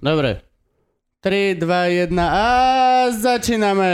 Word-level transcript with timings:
Dobre. 0.00 0.40
3, 1.20 1.60
2, 1.60 2.08
1 2.08 2.16
a 2.16 2.46
začíname! 3.12 3.92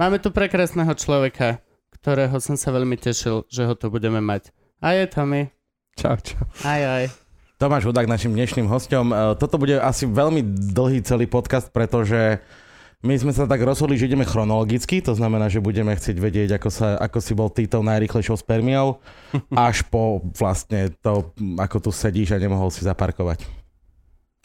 Máme 0.00 0.16
tu 0.16 0.32
prekrásneho 0.32 0.96
človeka, 0.96 1.60
ktorého 2.00 2.32
som 2.40 2.56
sa 2.56 2.72
veľmi 2.72 2.96
tešil, 2.96 3.44
že 3.52 3.68
ho 3.68 3.76
tu 3.76 3.92
budeme 3.92 4.24
mať. 4.24 4.48
A 4.80 4.96
je 4.96 5.04
Tommy. 5.04 5.52
Čau, 6.00 6.16
čau. 6.24 6.48
Aj, 6.64 6.80
aj. 6.80 7.04
Tomáš 7.60 7.84
Hudák, 7.84 8.08
našim 8.08 8.32
dnešným 8.32 8.64
hostom. 8.64 9.12
E, 9.12 9.36
Toto 9.36 9.60
bude 9.60 9.76
asi 9.76 10.08
veľmi 10.08 10.40
dlhý 10.72 11.04
celý 11.04 11.28
podcast, 11.28 11.68
pretože 11.68 12.40
my 13.04 13.12
sme 13.20 13.36
sa 13.36 13.44
tak 13.44 13.60
rozhodli, 13.60 14.00
že 14.00 14.08
ideme 14.08 14.24
chronologicky, 14.24 15.04
to 15.04 15.12
znamená, 15.12 15.52
že 15.52 15.60
budeme 15.60 15.92
chcieť 15.92 16.16
vedieť, 16.16 16.56
ako, 16.56 16.68
sa, 16.72 16.96
ako 16.96 17.18
si 17.20 17.32
bol 17.36 17.52
ty 17.52 17.68
tou 17.68 17.84
najrychlejšou 17.84 18.40
spermiou, 18.40 19.04
až 19.52 19.84
po 19.84 20.24
vlastne 20.32 20.96
to, 21.04 21.28
ako 21.60 21.76
tu 21.84 21.90
sedíš 21.92 22.32
a 22.32 22.40
nemohol 22.40 22.72
si 22.72 22.80
zaparkovať. 22.88 23.63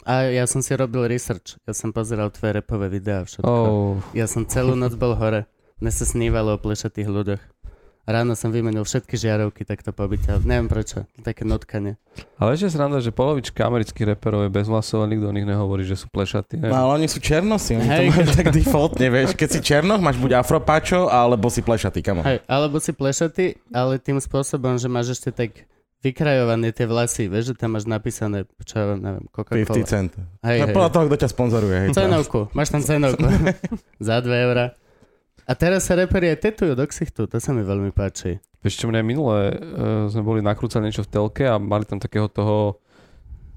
A 0.10 0.26
ja 0.26 0.50
som 0.50 0.66
si 0.66 0.74
robil 0.74 1.06
research. 1.06 1.62
Ja 1.70 1.74
som 1.78 1.94
pozeral 1.94 2.34
tvoje 2.34 2.58
repové 2.58 2.90
videá 2.90 3.22
a 3.22 3.26
všetko. 3.30 3.46
Oh, 3.46 4.02
Ja 4.18 4.26
som 4.26 4.42
celú 4.50 4.74
noc 4.74 4.98
bol 4.98 5.14
hore. 5.14 5.46
Mne 5.78 5.94
sa 5.94 6.02
snívalo 6.02 6.58
o 6.58 6.60
plešatých 6.60 7.06
ľuďoch. 7.06 7.42
Ráno 8.10 8.34
som 8.34 8.50
vymenil 8.50 8.82
všetky 8.82 9.14
žiarovky 9.14 9.70
takto 9.70 9.94
pobytia. 9.94 10.42
Neviem 10.42 10.66
prečo. 10.66 11.06
Také 11.22 11.46
notkanie. 11.46 12.02
ale 12.42 12.58
ešte 12.58 12.74
sranda, 12.74 12.98
že 12.98 13.14
polovička 13.14 13.62
amerických 13.62 14.18
reperov 14.18 14.50
je 14.50 14.52
bez 14.52 14.66
vlasov 14.66 15.06
a 15.06 15.08
nikto 15.08 15.30
o 15.30 15.36
nich 15.36 15.46
nehovorí, 15.46 15.86
že 15.86 15.94
sú 15.94 16.10
plešatí. 16.10 16.58
No 16.58 16.74
ale 16.74 17.06
oni 17.06 17.08
sú 17.08 17.22
černosi, 17.22 17.78
oni 17.78 17.86
Hej. 17.86 17.98
to 18.02 18.04
majú 18.10 18.26
tak 18.34 18.48
defaultne, 18.50 19.08
vieš. 19.14 19.38
Keď 19.38 19.50
si 19.54 19.60
černoch, 19.62 20.02
máš 20.02 20.18
buď 20.18 20.42
afropačo, 20.42 21.06
alebo 21.06 21.54
si 21.54 21.62
plešatý, 21.62 22.02
kamo. 22.02 22.26
Hej, 22.26 22.42
alebo 22.50 22.82
si 22.82 22.98
plešatý, 22.98 23.62
ale 23.70 24.02
tým 24.02 24.18
spôsobom, 24.18 24.82
že 24.82 24.90
máš 24.90 25.14
ešte 25.14 25.30
tak 25.30 25.70
vykrajované 26.00 26.72
tie 26.72 26.86
vlasy. 26.86 27.28
Vieš, 27.28 27.52
že 27.52 27.54
tam 27.56 27.76
máš 27.76 27.84
napísané, 27.84 28.48
čo 28.62 28.74
ja 28.76 28.86
viem, 28.90 29.00
neviem, 29.00 29.26
50 29.28 29.36
Coca-Cola. 29.36 29.86
cent. 29.86 30.12
Hej, 30.42 30.58
No, 30.58 30.66
hej. 30.66 30.76
podľa 30.76 30.92
toho, 30.92 31.04
kto 31.06 31.16
ťa 31.20 31.30
sponzoruje. 31.30 31.76
Hej, 31.78 31.90
Cenovku, 31.92 32.40
máš 32.52 32.70
tam 32.70 32.82
cenovku. 32.82 33.26
Za 34.08 34.20
2 34.20 34.46
eurá. 34.46 34.72
A 35.44 35.52
teraz 35.54 35.84
sa 35.84 35.98
reperi 35.98 36.30
aj 36.30 36.46
tetujú 36.46 36.74
do 36.74 36.86
ksichtu, 36.86 37.26
to 37.26 37.38
sa 37.38 37.52
mi 37.52 37.62
veľmi 37.62 37.90
páči. 37.90 38.38
Vieš 38.60 38.76
čo, 38.76 38.86
mne 38.86 39.02
minule 39.02 39.50
uh, 39.50 39.58
sme 40.08 40.22
boli 40.22 40.40
nakrúcať 40.40 40.78
niečo 40.80 41.02
v 41.02 41.10
telke 41.10 41.44
a 41.44 41.58
mali 41.58 41.84
tam 41.84 41.98
takého 41.98 42.28
toho, 42.28 42.78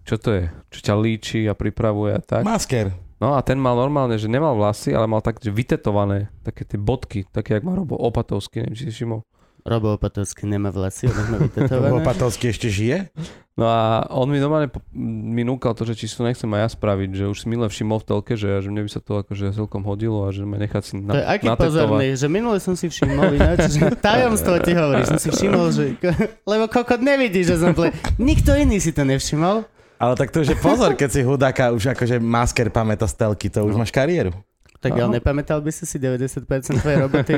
čo 0.02 0.16
to 0.16 0.32
je, 0.32 0.44
čo 0.72 0.78
ťa 0.82 0.94
líči 0.96 1.40
a 1.44 1.54
pripravuje 1.54 2.16
a 2.16 2.20
tak. 2.20 2.42
Masker. 2.42 2.90
No 3.18 3.34
a 3.34 3.40
ten 3.40 3.54
mal 3.54 3.76
normálne, 3.76 4.16
že 4.16 4.26
nemal 4.26 4.56
vlasy, 4.56 4.90
ale 4.90 5.06
mal 5.06 5.20
tak, 5.20 5.38
že 5.38 5.52
vytetované, 5.52 6.26
také 6.40 6.64
tie 6.64 6.74
bodky, 6.74 7.22
také, 7.28 7.54
jak 7.54 7.62
má 7.62 7.70
Robo 7.72 7.94
Opatovský, 7.94 8.62
neviem, 8.62 8.74
či 8.74 8.88
si 8.88 8.94
všimol. 8.98 9.22
Robo 9.62 9.94
Opatovský 9.94 10.42
nemá 10.44 10.74
vlasy, 10.74 11.06
on 11.06 11.26
má 11.30 11.38
vytetované. 11.38 12.02
Opatovský 12.02 12.50
ešte 12.50 12.66
žije? 12.66 13.14
No 13.52 13.68
a 13.68 14.08
on 14.08 14.32
mi 14.32 14.40
normálne 14.40 14.72
mi 14.96 15.44
núkal 15.44 15.76
to, 15.76 15.84
že 15.84 15.92
či 15.92 16.08
si 16.08 16.16
to 16.16 16.24
nechcem 16.24 16.48
aj 16.56 16.60
ja 16.64 16.68
spraviť, 16.72 17.10
že 17.12 17.24
už 17.28 17.36
si 17.36 17.46
milé 17.52 17.68
všimol 17.68 18.00
v 18.00 18.06
telke, 18.08 18.32
že, 18.32 18.64
že 18.64 18.72
mne 18.72 18.88
by 18.88 18.90
sa 18.90 19.04
to 19.04 19.20
akože 19.20 19.52
celkom 19.52 19.84
hodilo 19.84 20.24
a 20.24 20.32
že 20.32 20.48
ma 20.48 20.56
nechať 20.56 20.82
si 20.82 20.92
To 21.04 21.14
je 21.14 21.20
na, 21.20 21.36
aký 21.36 21.44
natetovať. 21.52 21.68
pozorný, 21.68 22.08
že 22.16 22.26
minule 22.32 22.56
som 22.64 22.72
si 22.72 22.88
všimol 22.88 23.28
ináč, 23.36 23.76
že 23.76 23.92
tajomstvo 24.08 24.56
ti 24.64 24.72
hovorí, 24.72 25.04
som 25.04 25.20
si 25.20 25.28
všimol, 25.28 25.68
že... 25.68 26.00
Lebo 26.50 26.64
kokot 26.66 27.04
nevidí, 27.04 27.44
že 27.44 27.60
som 27.60 27.76
ple... 27.76 27.92
Nikto 28.16 28.56
iný 28.56 28.80
si 28.80 28.90
to 28.90 29.04
nevšimol. 29.04 29.68
Ale 30.00 30.14
tak 30.18 30.34
to, 30.34 30.42
že 30.42 30.58
pozor, 30.58 30.96
keď 30.98 31.08
si 31.12 31.20
hudáka 31.22 31.70
už 31.70 31.94
akože 31.94 32.18
masker 32.18 32.72
pamätá 32.72 33.06
z 33.06 33.14
telky, 33.14 33.46
to 33.52 33.62
už 33.62 33.78
máš 33.78 33.94
kariéru. 33.94 34.34
Tak 34.82 34.98
ale 34.98 35.06
Áno. 35.06 35.14
nepamätal 35.14 35.62
by 35.62 35.70
si 35.70 35.86
si 35.86 35.94
90% 35.94 36.42
tvojej 36.82 36.98
roboty? 36.98 37.34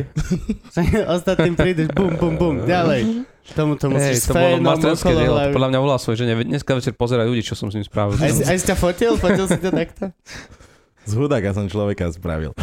Ostatným 1.17 1.53
prídeš, 1.53 1.93
bum, 1.93 2.17
bum, 2.17 2.35
bum, 2.35 2.57
ďalej. 2.65 3.29
Tomu 3.53 3.77
to 3.77 3.93
musíš 3.93 4.17
Hej, 4.17 4.25
s 4.25 4.27
to 4.27 4.33
bolo 4.33 4.57
masterské 4.57 5.13
dielo, 5.13 5.37
hlavy. 5.37 5.53
podľa 5.53 5.69
mňa 5.69 5.81
volá 5.85 5.97
svoj, 6.01 6.17
že 6.17 6.25
ne, 6.25 6.35
dneska 6.41 6.73
večer 6.73 6.97
pozeraj 6.97 7.29
ľudí, 7.29 7.45
čo 7.45 7.53
som 7.53 7.69
s 7.69 7.77
ním 7.77 7.85
spravil. 7.85 8.17
Aj, 8.17 8.33
aj 8.33 8.57
si 8.57 8.65
ťa 8.65 8.77
fotil? 8.81 9.21
Fotil 9.21 9.45
si 9.45 9.61
to 9.61 9.69
takto? 9.69 10.09
Z 11.05 11.13
hudáka 11.13 11.53
som 11.53 11.69
človeka 11.69 12.09
spravil. 12.09 12.57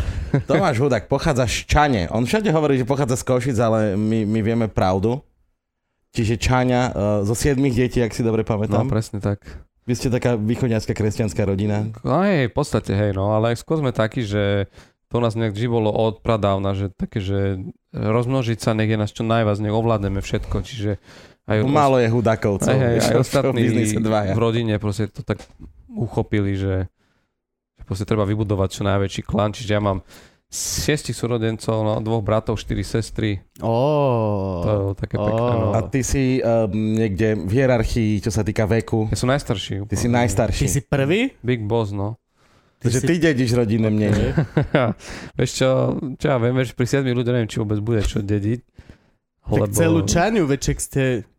Tomáš 0.50 0.82
Hudák 0.82 1.06
pochádza 1.06 1.45
z 1.45 1.70
Čane. 1.70 2.02
On 2.10 2.26
všade 2.26 2.50
hovorí, 2.50 2.82
že 2.82 2.90
pochádza 2.90 3.22
z 3.22 3.23
Košic, 3.23 3.58
ale 3.62 3.94
my, 3.94 4.26
my 4.26 4.40
vieme 4.42 4.66
pravdu. 4.66 5.22
Čiže 6.10 6.42
Čaňa 6.42 6.82
uh, 6.89 6.94
zo 7.22 7.38
siedmých 7.38 7.78
detí, 7.78 8.02
ak 8.02 8.10
si 8.10 8.26
dobre 8.26 8.42
No, 8.42 8.50
pamätám. 8.50 8.89
presne 8.89 9.22
tak. 9.22 9.45
Vy 9.89 9.93
ste 9.97 10.14
taká 10.14 10.37
východňarská 10.37 10.93
kresťanská 10.93 11.42
rodina. 11.42 11.89
No 12.05 12.21
hej, 12.21 12.49
v 12.49 12.53
podstate 12.53 12.93
hej, 12.93 13.17
no, 13.17 13.33
ale 13.33 13.58
skôr 13.58 13.81
sme 13.81 13.89
takí, 13.89 14.21
že 14.21 14.69
to 15.11 15.19
nás 15.19 15.36
nejak 15.36 15.58
vždy 15.58 15.67
bolo 15.67 15.89
od 15.92 16.23
pradávna, 16.23 16.71
že 16.77 16.93
také, 16.93 17.19
že 17.19 17.59
rozmnožiť 17.92 18.58
sa, 18.61 18.71
nech 18.71 18.87
je 18.87 18.95
nás 18.95 19.11
čo 19.11 19.27
najviac, 19.27 19.59
nech 19.59 19.75
ovládneme 19.75 20.23
všetko, 20.23 20.55
čiže 20.64 21.02
aj, 21.49 21.67
Málo 21.67 21.99
je 21.99 22.08
hudákov, 22.08 22.64
aj, 22.64 22.71
aj, 22.71 22.97
aj 23.02 23.15
v 23.17 23.19
ostatní 23.19 23.64
v 24.31 24.39
rodine 24.39 24.80
proste 24.80 25.11
to 25.11 25.25
tak 25.25 25.43
uchopili, 25.92 26.55
že, 26.55 26.87
že 27.75 27.83
proste 27.83 28.08
treba 28.08 28.23
vybudovať 28.23 28.69
čo 28.71 28.87
najväčší 28.87 29.21
klan, 29.27 29.52
čiže 29.52 29.75
ja 29.75 29.81
mám 29.83 30.05
šiestich 30.52 31.16
súrodencov, 31.16 31.80
no, 31.80 32.04
dvoch 32.04 32.20
bratov, 32.20 32.60
štyri 32.60 32.84
sestry, 32.84 33.39
Ó, 33.64 33.80
to 34.60 34.67
je 34.67 34.80
také 35.00 35.16
Ó. 35.16 35.23
pekné, 35.23 35.54
no. 35.56 35.67
A 35.72 35.80
ty 35.88 36.04
si 36.04 36.44
um, 36.44 36.67
niekde 36.76 37.39
v 37.39 37.52
hierarchii, 37.56 38.20
čo 38.20 38.36
sa 38.36 38.44
týka 38.44 38.67
veku. 38.67 39.08
Ja 39.08 39.16
som 39.16 39.32
najstarší. 39.32 39.88
Ty 39.88 39.95
si 39.95 40.11
úplne. 40.11 40.20
najstarší. 40.20 40.64
ty 40.67 40.67
si 40.67 40.82
prvý? 40.84 41.32
Big 41.40 41.64
boss, 41.64 41.95
no. 41.95 42.20
Takže 42.84 43.00
ty 43.06 43.14
dedíš 43.22 43.56
rodinné 43.56 43.94
mnenie. 43.94 44.34
Vieš 45.40 45.52
čo, 45.56 45.70
čo 46.17 46.26
ja 46.26 46.38
viem, 46.42 46.58
že 46.66 46.73
pri 46.73 46.88
7 46.90 47.06
ľuďoch 47.14 47.34
neviem, 47.38 47.52
či 47.52 47.61
vôbec 47.61 47.80
bude 47.80 48.02
čo 48.04 48.20
dediť. 48.20 48.60
Tak 49.45 49.72
celú 49.72 50.02
čaňu, 50.04 50.50
veček 50.50 50.82
ste 50.82 51.30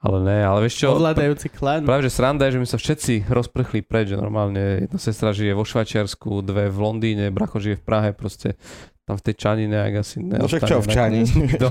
Ale 0.00 0.24
ne, 0.24 0.40
ale 0.40 0.64
vieš 0.64 0.80
čo, 0.80 0.96
ovládajúci 0.96 1.52
klan. 1.52 1.84
práve 1.84 2.08
že 2.08 2.12
sranda 2.12 2.48
je, 2.48 2.56
že 2.56 2.60
my 2.60 2.68
sa 2.68 2.80
všetci 2.80 3.28
rozprchli 3.28 3.84
preč, 3.84 4.08
že 4.08 4.16
normálne 4.16 4.88
jedna 4.88 4.96
sestra 4.96 5.36
žije 5.36 5.52
vo 5.52 5.60
Švajčiarsku, 5.60 6.40
dve 6.40 6.72
v 6.72 6.78
Londýne, 6.80 7.28
bracho 7.28 7.60
žije 7.60 7.76
v 7.76 7.84
Prahe, 7.84 8.10
proste 8.16 8.56
tam 9.04 9.20
v 9.20 9.24
tej 9.28 9.34
Čani 9.36 9.68
nejak 9.68 10.00
asi 10.00 10.24
No 10.24 10.48
však 10.48 10.64
neostane 10.64 10.70
čo 10.72 10.76
v 10.80 10.88
Čani? 10.88 11.20
nakoniec. 11.20 11.60
No. 11.60 11.70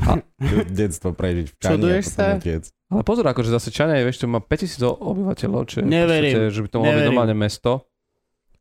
Detstvo 0.76 1.12
prežiť 1.12 1.46
v 1.46 1.54
Čani. 1.56 1.72
Čuduješ 1.72 2.04
a 2.04 2.12
sa? 2.12 2.24
utiec. 2.36 2.64
Ale 2.90 3.00
pozor, 3.00 3.24
akože 3.24 3.48
zase 3.48 3.68
Čania 3.70 3.96
je, 3.96 4.04
vieš, 4.04 4.18
čo 4.20 4.26
má 4.26 4.40
5000 4.42 4.76
obyvateľov, 4.82 5.62
čo 5.68 5.76
je 5.80 5.84
Neverím. 5.86 6.32
podstate, 6.36 6.50
že 6.50 6.60
by 6.60 6.68
to 6.68 6.76
mohlo 6.76 6.92
byť 6.92 7.04
normálne 7.06 7.36
mesto, 7.38 7.72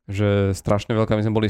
že 0.06 0.28
strašne 0.54 0.94
veľká, 0.94 1.12
my 1.12 1.24
sme 1.26 1.36
boli 1.36 1.50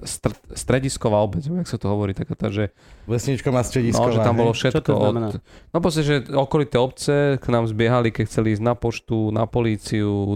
str- 0.00 0.34
stredisková 0.50 1.20
obec, 1.20 1.42
jak 1.42 1.64
sa 1.64 1.76
to 1.76 1.86
hovorí, 1.86 2.10
taká 2.10 2.34
tá, 2.34 2.48
že 2.48 2.74
Vesničko 3.04 3.48
má 3.48 3.60
stredisko. 3.60 4.00
No, 4.00 4.10
že 4.10 4.18
tam 4.18 4.34
bolo 4.34 4.50
Čo 4.50 4.58
všetko 4.72 4.90
od... 4.90 5.14
No 5.70 5.78
proste, 5.78 6.02
že 6.02 6.14
okolité 6.28 6.76
obce 6.76 7.14
k 7.36 7.46
nám 7.46 7.66
zbiehali, 7.66 8.08
keď 8.08 8.24
chceli 8.26 8.52
ísť 8.52 8.62
na 8.62 8.72
poštu, 8.72 9.30
na 9.30 9.44
políciu, 9.44 10.34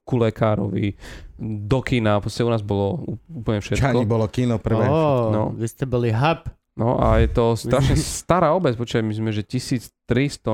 ku 0.00 0.14
lekárovi, 0.16 0.96
do 1.36 1.78
kina, 1.80 2.16
proste 2.16 2.40
u 2.40 2.48
nás 2.48 2.60
bolo 2.60 3.04
úplne 3.26 3.60
Čani 3.60 3.76
všetko. 3.76 3.98
bolo 4.04 4.24
kino 4.26 4.56
prvé. 4.56 4.84
Ó, 4.84 5.28
No. 5.28 5.42
vy 5.52 5.66
ste 5.66 5.84
boli 5.84 6.08
hub. 6.08 6.46
No 6.72 6.96
a 6.96 7.18
je 7.18 7.28
to 7.28 7.56
strašne 7.56 7.96
stará 7.96 8.52
obec, 8.52 8.72
počkaj, 8.74 9.00
my 9.00 9.10
sme, 9.10 9.30
že 9.30 9.40
1300 9.42 9.96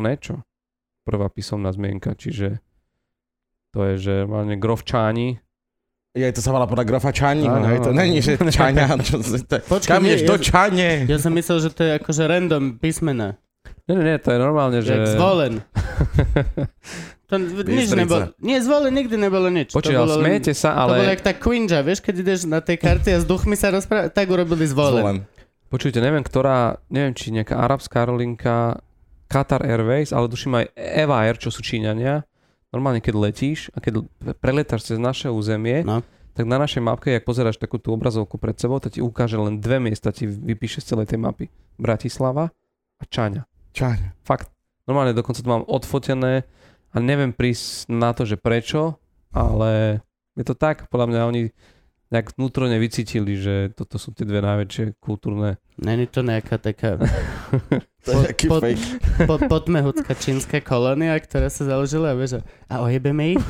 niečo. 0.01 0.39
Prvá 1.03 1.27
písomná 1.27 1.67
zmienka, 1.69 2.15
čiže 2.15 2.63
to 3.71 3.83
je, 3.85 3.95
že 3.99 4.15
máme 4.23 4.55
grovčáni. 4.55 5.42
Je, 6.13 6.29
to 6.29 6.45
sa 6.45 6.53
volá 6.53 6.69
podľa 6.69 7.01
no, 7.01 7.57
Áno, 7.57 7.67
hej, 7.73 7.81
to 7.81 7.91
není, 7.97 8.21
že 8.21 8.37
Čaňa, 8.37 9.01
čo, 9.01 9.17
to, 9.49 9.65
Počkaj, 9.73 9.97
kam 9.97 10.05
nie, 10.05 10.21
do 10.21 10.37
ja- 10.37 10.45
Čane? 10.45 10.91
Ja 11.09 11.17
som 11.17 11.33
myslel, 11.33 11.59
že 11.65 11.69
to 11.73 11.89
je 11.89 11.93
akože 11.97 12.29
random 12.29 12.77
písmena. 12.77 13.41
Nie, 13.89 13.97
nie, 13.97 14.05
nie, 14.05 14.17
to 14.21 14.29
je 14.29 14.39
normálne, 14.39 14.79
že... 14.85 14.93
Jak 14.93 15.17
zvolen. 15.17 15.53
To 17.33 17.41
nič 17.41 17.97
nebolo. 17.97 18.37
Nie, 18.45 18.61
zvolen 18.61 18.93
nikdy 18.93 19.17
nebolo 19.17 19.49
nič. 19.49 19.73
Ale 19.73 20.05
bolo 20.05 20.21
smiete 20.21 20.53
sa, 20.53 20.85
To 20.85 20.93
bolo 20.93 21.01
ale... 21.01 21.17
jak 21.17 21.25
tá 21.25 21.33
Quinja, 21.33 21.81
vieš, 21.81 22.05
keď 22.05 22.15
ideš 22.21 22.45
na 22.45 22.61
tej 22.61 22.77
karte 22.77 23.09
a 23.09 23.17
s 23.17 23.25
duchmi 23.25 23.57
sa 23.57 23.73
rozprávať, 23.73 24.13
tak 24.13 24.29
urobili 24.29 24.69
zvolen. 24.69 25.01
Zvolen. 25.01 25.19
Počujte, 25.73 26.05
neviem, 26.05 26.21
ktorá, 26.21 26.77
neviem, 26.93 27.17
či 27.17 27.33
nejaká 27.33 27.57
arabská 27.57 28.05
aerolinka, 28.05 28.85
Qatar 29.33 29.65
Airways, 29.65 30.13
ale 30.13 30.29
tuším 30.29 30.61
aj 30.61 30.77
Eva 30.77 31.25
Air, 31.25 31.41
čo 31.41 31.49
sú 31.49 31.65
Číňania. 31.65 32.29
Normálne, 32.73 33.05
keď 33.05 33.15
letíš 33.21 33.69
a 33.77 33.79
keď 33.79 34.09
preletáš 34.41 34.89
cez 34.89 34.97
naše 34.97 35.29
územie, 35.29 35.85
No. 35.85 36.01
tak 36.33 36.49
na 36.49 36.57
našej 36.57 36.81
mapke, 36.81 37.13
ak 37.13 37.29
pozeráš 37.29 37.61
takú 37.61 37.77
tú 37.77 37.93
obrazovku 37.93 38.41
pred 38.41 38.57
sebou, 38.57 38.81
to 38.81 38.89
ti 38.89 39.05
ukáže 39.05 39.37
len 39.37 39.61
dve 39.61 39.77
miesta, 39.77 40.09
ti 40.09 40.25
vypíše 40.25 40.81
z 40.81 40.97
celej 40.97 41.13
tej 41.13 41.21
mapy. 41.21 41.53
Bratislava 41.77 42.49
a 42.97 43.05
Čaňa. 43.05 43.45
Čaň. 43.77 44.17
Fakt. 44.25 44.49
Normálne 44.89 45.13
dokonca 45.13 45.45
to 45.45 45.53
mám 45.53 45.69
odfotené 45.69 46.49
a 46.91 46.97
neviem 46.99 47.37
prísť 47.37 47.93
na 47.93 48.17
to, 48.17 48.25
že 48.25 48.41
prečo, 48.41 48.97
ale 49.31 50.01
je 50.33 50.45
to 50.49 50.57
tak, 50.57 50.89
podľa 50.89 51.07
mňa 51.13 51.21
oni 51.29 51.43
nejak 52.13 52.37
vnútorne 52.37 52.77
vycítili, 52.77 53.35
že 53.35 53.55
toto 53.73 53.97
sú 53.97 54.13
tie 54.13 54.23
dve 54.23 54.39
najväčšie 54.39 55.01
kultúrne 55.01 55.57
Není 55.75 56.05
to 56.07 56.21
nejaká 56.21 56.61
taká 56.61 57.01
Po- 58.03 58.27
po- 58.51 58.61
pod, 59.25 59.41
podmehucká 59.47 60.13
čínska 60.13 60.59
kolónia, 60.59 61.15
ktorá 61.15 61.47
sa 61.47 61.63
založila 61.65 62.11
a 62.11 62.19
vieš, 62.19 62.43
a 62.67 62.83
ojebeme 62.83 63.39
ich? 63.39 63.43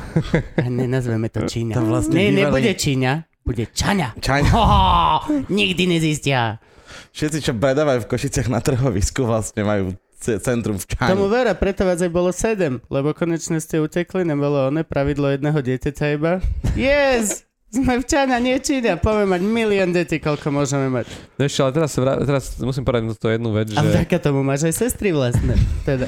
A 0.55 0.69
nenazveme 0.69 1.25
to 1.27 1.41
Číňa. 1.43 1.73
To 1.73 1.81
vlastne 1.83 2.13
Nie, 2.13 2.29
bývali- 2.29 2.61
nebude 2.61 2.73
Číňa, 2.77 3.11
bude 3.41 3.65
Čaňa. 3.67 4.07
Čaň. 4.21 4.43
Ho, 4.53 4.63
nikdy 5.49 5.89
nezistia. 5.89 6.61
Všetci, 7.09 7.39
čo 7.41 7.51
predávajú 7.51 8.05
v 8.05 8.09
Košiciach 8.09 8.45
na 8.47 8.61
trhovisku, 8.61 9.25
vlastne 9.25 9.65
majú 9.65 9.97
ce- 10.15 10.37
centrum 10.37 10.77
v 10.77 10.85
Tomu 10.85 11.25
Čani. 11.25 11.33
vera, 11.33 11.57
preto 11.57 11.81
vás 11.81 11.97
aj 11.97 12.13
bolo 12.13 12.29
sedem, 12.29 12.77
lebo 12.87 13.09
konečne 13.11 13.57
ste 13.57 13.81
utekli, 13.81 14.21
nebolo 14.21 14.69
one 14.69 14.85
pravidlo 14.85 15.33
jedného 15.33 15.57
dieťaťa 15.57 16.05
iba. 16.13 16.45
Yes! 16.77 17.41
Sme 17.73 17.97
v 17.97 18.05
Čana, 18.05 18.37
nie 18.37 18.53
Čína. 18.55 18.95
Poďme 18.95 19.25
mať 19.27 19.41
milión 19.41 19.89
detí, 19.89 20.17
koľko 20.17 20.53
môžeme 20.53 20.93
mať. 20.93 21.09
No 21.33 21.41
ešte, 21.41 21.59
ale 21.59 21.71
teraz, 21.73 21.91
vrá- 21.93 22.21
teraz 22.21 22.43
musím 22.59 22.83
povedať 22.83 23.03
na 23.03 23.13
to 23.13 23.27
jednu 23.27 23.49
vec, 23.49 23.67
A 23.71 23.81
že... 23.81 23.89
vďaka 23.91 24.17
tomu 24.19 24.39
máš 24.39 24.61
aj 24.63 24.75
sestry 24.77 25.09
vlastné. 25.09 25.57
Teda. 25.81 26.05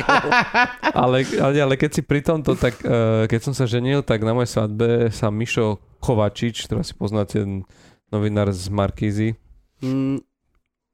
Ale, 0.98 1.22
ale, 1.36 1.52
ale 1.60 1.74
keď 1.74 1.90
si 1.92 2.02
pri 2.02 2.20
tomto, 2.20 2.54
tak 2.54 2.80
uh, 2.80 3.24
keď 3.24 3.40
som 3.40 3.52
sa 3.52 3.64
ženil, 3.64 4.00
tak 4.00 4.20
na 4.20 4.32
mojej 4.32 4.50
svadbe 4.50 4.88
sa 5.10 5.28
Mišo 5.28 5.76
Kovačič, 5.98 6.64
ktorá 6.64 6.80
si 6.80 6.92
poznáte, 6.92 7.44
novinár 8.08 8.48
z 8.48 8.66
Markízy, 8.68 9.36
Mm, 9.78 10.18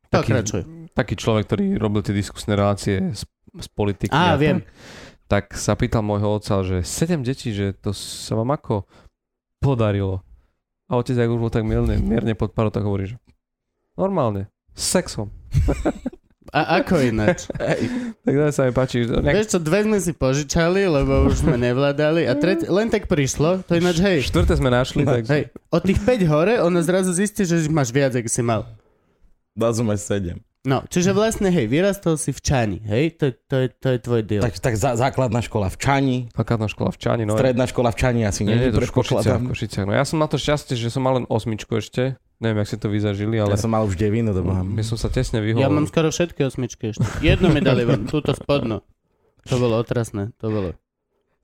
Taký- 0.06 0.29
pokračuj. 0.29 0.62
taký 0.93 1.14
človek, 1.14 1.44
ktorý 1.46 1.64
robil 1.75 2.02
tie 2.02 2.12
diskusné 2.12 2.52
relácie 2.52 3.00
z, 3.11 3.25
z 3.55 3.69
politiky. 3.70 4.12
Á, 4.12 4.35
a 4.35 4.37
viem. 4.37 4.61
Tak, 5.25 5.49
tak 5.49 5.56
sa 5.56 5.73
pýtal 5.73 6.02
môjho 6.02 6.29
otca, 6.31 6.61
že 6.61 6.82
sedem 6.82 7.20
detí, 7.20 7.49
že 7.49 7.73
to 7.73 7.91
sa 7.91 8.35
vám 8.35 8.52
ako 8.52 8.85
podarilo. 9.64 10.20
A 10.93 11.00
otec, 11.00 11.16
ak 11.16 11.32
už 11.32 11.40
bol 11.40 11.49
tak 11.49 11.64
mierne, 11.64 11.96
mierne 11.96 12.37
pod 12.37 12.52
parou, 12.52 12.69
tak 12.69 12.84
hovorí, 12.84 13.08
že 13.08 13.16
normálne, 13.96 14.52
s 14.76 14.93
sexom. 14.93 15.32
A 16.55 16.78
ako 16.78 17.02
ináč? 17.02 17.50
Tak 18.22 18.31
to 18.31 18.52
sa 18.55 18.62
mi 18.69 18.72
páči. 18.76 19.08
že 19.08 19.19
Nejak, 19.19 19.34
Vieš 19.43 19.49
čo, 19.52 19.58
dve 19.58 19.82
sme 19.82 19.99
si 19.99 20.14
požičali, 20.14 20.87
lebo 20.87 21.26
už 21.26 21.43
sme 21.43 21.58
nevládali 21.58 22.31
a 22.31 22.37
tret, 22.38 22.62
len 22.70 22.87
tak 22.93 23.11
prišlo, 23.11 23.66
to 23.66 23.75
ináč 23.75 23.99
hej. 23.99 24.19
štvrté 24.22 24.55
sme 24.55 24.70
našli, 24.70 25.02
tak 25.02 25.26
Hej, 25.26 25.50
od 25.72 25.82
tých 25.82 25.99
5 25.99 26.31
hore, 26.31 26.55
ono 26.62 26.78
zrazu 26.78 27.10
zistí, 27.10 27.43
že 27.43 27.67
máš 27.67 27.90
viac, 27.90 28.14
ako 28.14 28.31
si 28.31 28.43
mal. 28.44 28.70
Dazume 29.58 29.99
7. 29.99 30.38
No, 30.64 30.81
čiže 30.88 31.12
vlastne, 31.12 31.52
hej, 31.52 31.69
vyrastol 31.69 32.16
si 32.16 32.32
v 32.32 32.40
Čani, 32.40 32.78
hej, 32.88 33.20
to, 33.20 33.37
to, 33.44 33.56
je, 33.61 33.69
to 33.69 33.88
je 33.93 33.99
tvoj 34.00 34.22
deal. 34.25 34.40
Tak, 34.40 34.56
tak 34.56 34.75
zá- 34.81 34.96
základná 34.96 35.44
škola 35.44 35.69
v 35.69 35.76
Čani, 35.76 36.16
základná 36.32 36.72
škola 36.72 36.88
v 36.88 36.99
Čani. 36.99 37.22
No, 37.28 37.37
stredná 37.37 37.69
škola 37.69 37.93
v 37.93 37.96
Čani 38.00 38.25
asi 38.25 38.49
nie, 38.49 38.56
nie, 38.56 38.69
nie, 38.69 38.72
to 38.72 38.81
v 38.81 38.88
Košiciach, 38.88 38.88
v 38.88 38.96
predpokladám. 38.96 39.43
Košiciach. 39.52 39.84
No 39.84 39.93
ja 39.93 40.05
som 40.05 40.16
na 40.16 40.25
to 40.25 40.40
šťastie, 40.40 40.72
že 40.72 40.88
som 40.88 41.05
mal 41.05 41.20
len 41.20 41.28
osmičku 41.28 41.76
ešte. 41.76 42.16
Neviem, 42.40 42.64
jak 42.64 42.69
si 42.72 42.76
to 42.81 42.88
vyzažili, 42.88 43.37
ale 43.37 43.52
Ja 43.52 43.61
som 43.61 43.70
mal 43.70 43.84
už 43.84 43.94
devinu, 43.94 44.32
to 44.32 44.40
boha. 44.40 44.64
ja 44.64 44.84
som 44.84 44.96
sa 44.96 45.12
tesne 45.12 45.44
vyhol. 45.44 45.61
Ja 45.61 45.69
mám 45.69 45.84
skoro 45.84 46.08
všetky 46.08 46.40
osmičky 46.43 46.90
ešte. 46.90 47.05
Jednu 47.20 47.52
mi 47.52 47.60
dali 47.60 47.84
von, 47.84 48.08
túto 48.08 48.32
spodnú. 48.32 48.81
To 49.44 49.55
bolo 49.60 49.76
otrasné, 49.76 50.32
to 50.40 50.49
bolo. 50.49 50.72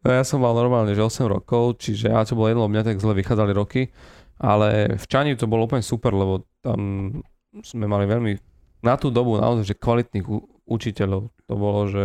No 0.00 0.08
ja 0.08 0.25
som 0.25 0.40
mal 0.40 0.56
normálne, 0.56 0.90
že 0.90 1.05
8 1.05 1.28
rokov, 1.28 1.76
čiže 1.78 2.08
ja 2.08 2.25
čo 2.25 2.32
bolo 2.32 2.49
jedno, 2.49 2.64
mňa 2.66 2.82
tak 2.82 2.96
zle 2.96 3.12
vychádzali 3.12 3.52
roky, 3.52 3.93
ale 4.40 4.96
v 4.96 5.05
Čani 5.05 5.37
to 5.37 5.44
bolo 5.44 5.69
úplne 5.69 5.84
super, 5.84 6.11
lebo 6.11 6.49
tam 6.58 7.12
sme 7.61 7.84
mali 7.84 8.08
veľmi, 8.08 8.32
na 8.80 8.94
tú 8.96 9.12
dobu 9.12 9.36
naozaj, 9.36 9.72
že 9.72 9.76
kvalitných 9.76 10.26
učiteľov. 10.64 11.32
To 11.50 11.54
bolo, 11.54 11.90
že, 11.90 12.04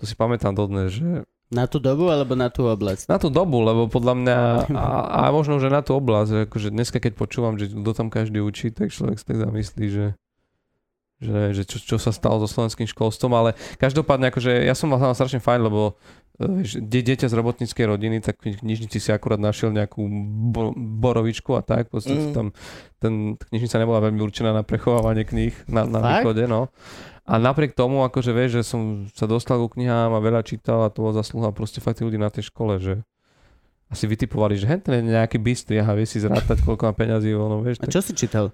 to 0.00 0.04
si 0.04 0.14
pamätám 0.18 0.52
dodnes, 0.52 0.92
že 0.92 1.24
Na 1.52 1.70
tú 1.70 1.78
dobu 1.78 2.10
alebo 2.10 2.34
na 2.34 2.50
tú 2.50 2.66
oblasť? 2.66 3.06
na 3.06 3.16
tú 3.20 3.30
dobu, 3.30 3.62
lebo 3.62 3.86
podľa 3.86 4.14
mňa, 4.18 4.36
a, 4.74 4.86
a 5.08 5.20
možno, 5.30 5.62
že 5.62 5.70
na 5.70 5.80
tú 5.80 5.94
oblasť, 5.94 6.28
že 6.28 6.38
akože 6.50 6.68
dneska 6.74 6.98
keď 6.98 7.12
počúvam, 7.14 7.54
že 7.54 7.70
kto 7.70 7.90
tam 7.94 8.08
každý 8.10 8.42
učí, 8.42 8.74
tak 8.74 8.90
človek 8.90 9.16
si 9.20 9.24
tak 9.24 9.38
zamyslí, 9.38 9.86
že 9.88 10.06
že, 11.22 11.56
že 11.56 11.62
čo, 11.64 11.78
čo, 11.80 11.96
sa 11.96 12.12
stalo 12.12 12.42
so 12.42 12.48
slovenským 12.50 12.90
školstvom, 12.90 13.32
ale 13.32 13.50
každopádne 13.80 14.28
akože 14.28 14.66
ja 14.66 14.74
som 14.76 14.92
mal 14.92 15.00
strašne 15.16 15.40
fajn, 15.40 15.60
lebo 15.70 15.96
e, 16.36 16.46
die, 16.80 17.02
dieťa 17.02 17.26
z 17.26 17.34
robotníckej 17.34 17.84
rodiny, 17.84 18.18
tak 18.18 18.38
v 18.38 18.56
knižnici 18.56 18.96
si 18.96 19.10
akurát 19.10 19.38
našiel 19.38 19.70
nejakú 19.70 20.02
bo, 20.48 20.70
borovičku 20.74 21.52
a 21.52 21.60
tak, 21.60 21.88
podstate 21.88 22.20
Mm. 22.24 22.32
tam 22.32 22.46
ten 22.98 23.12
knižnica 23.38 23.76
nebola 23.76 24.00
veľmi 24.00 24.18
určená 24.18 24.50
na 24.50 24.62
prechovávanie 24.62 25.22
kníh 25.22 25.54
na, 25.66 25.84
na 25.84 25.98
východe, 26.00 26.44
no. 26.44 26.68
A 27.24 27.36
napriek 27.36 27.72
tomu, 27.72 28.02
akože 28.02 28.30
vieš, 28.30 28.60
že 28.60 28.62
som 28.66 28.82
sa 29.10 29.24
dostal 29.24 29.56
ku 29.56 29.70
knihám 29.70 30.12
a 30.12 30.20
veľa 30.20 30.42
čítal 30.42 30.80
a 30.80 30.92
to 30.92 31.00
bola 31.00 31.16
zaslúha 31.16 31.48
proste 31.50 31.78
fakt 31.78 31.98
ľudí 31.98 32.16
na 32.16 32.28
tej 32.28 32.48
škole, 32.48 32.76
že 32.76 33.00
asi 33.86 34.04
vytipovali, 34.04 34.54
že 34.54 34.66
hen 34.66 34.80
ten 34.80 34.98
je 34.98 35.14
nejaký 35.14 35.38
bystrý, 35.38 35.78
aha, 35.78 35.94
vie 35.94 36.04
si 36.04 36.18
zrátať, 36.18 36.60
koľko 36.60 36.84
má 36.84 36.92
peňazí, 36.92 37.32
ono, 37.32 37.60
vieš. 37.60 37.80
A 37.80 37.86
Tak, 37.86 37.92
čo 37.92 38.02
si 38.02 38.12
čítal? 38.12 38.52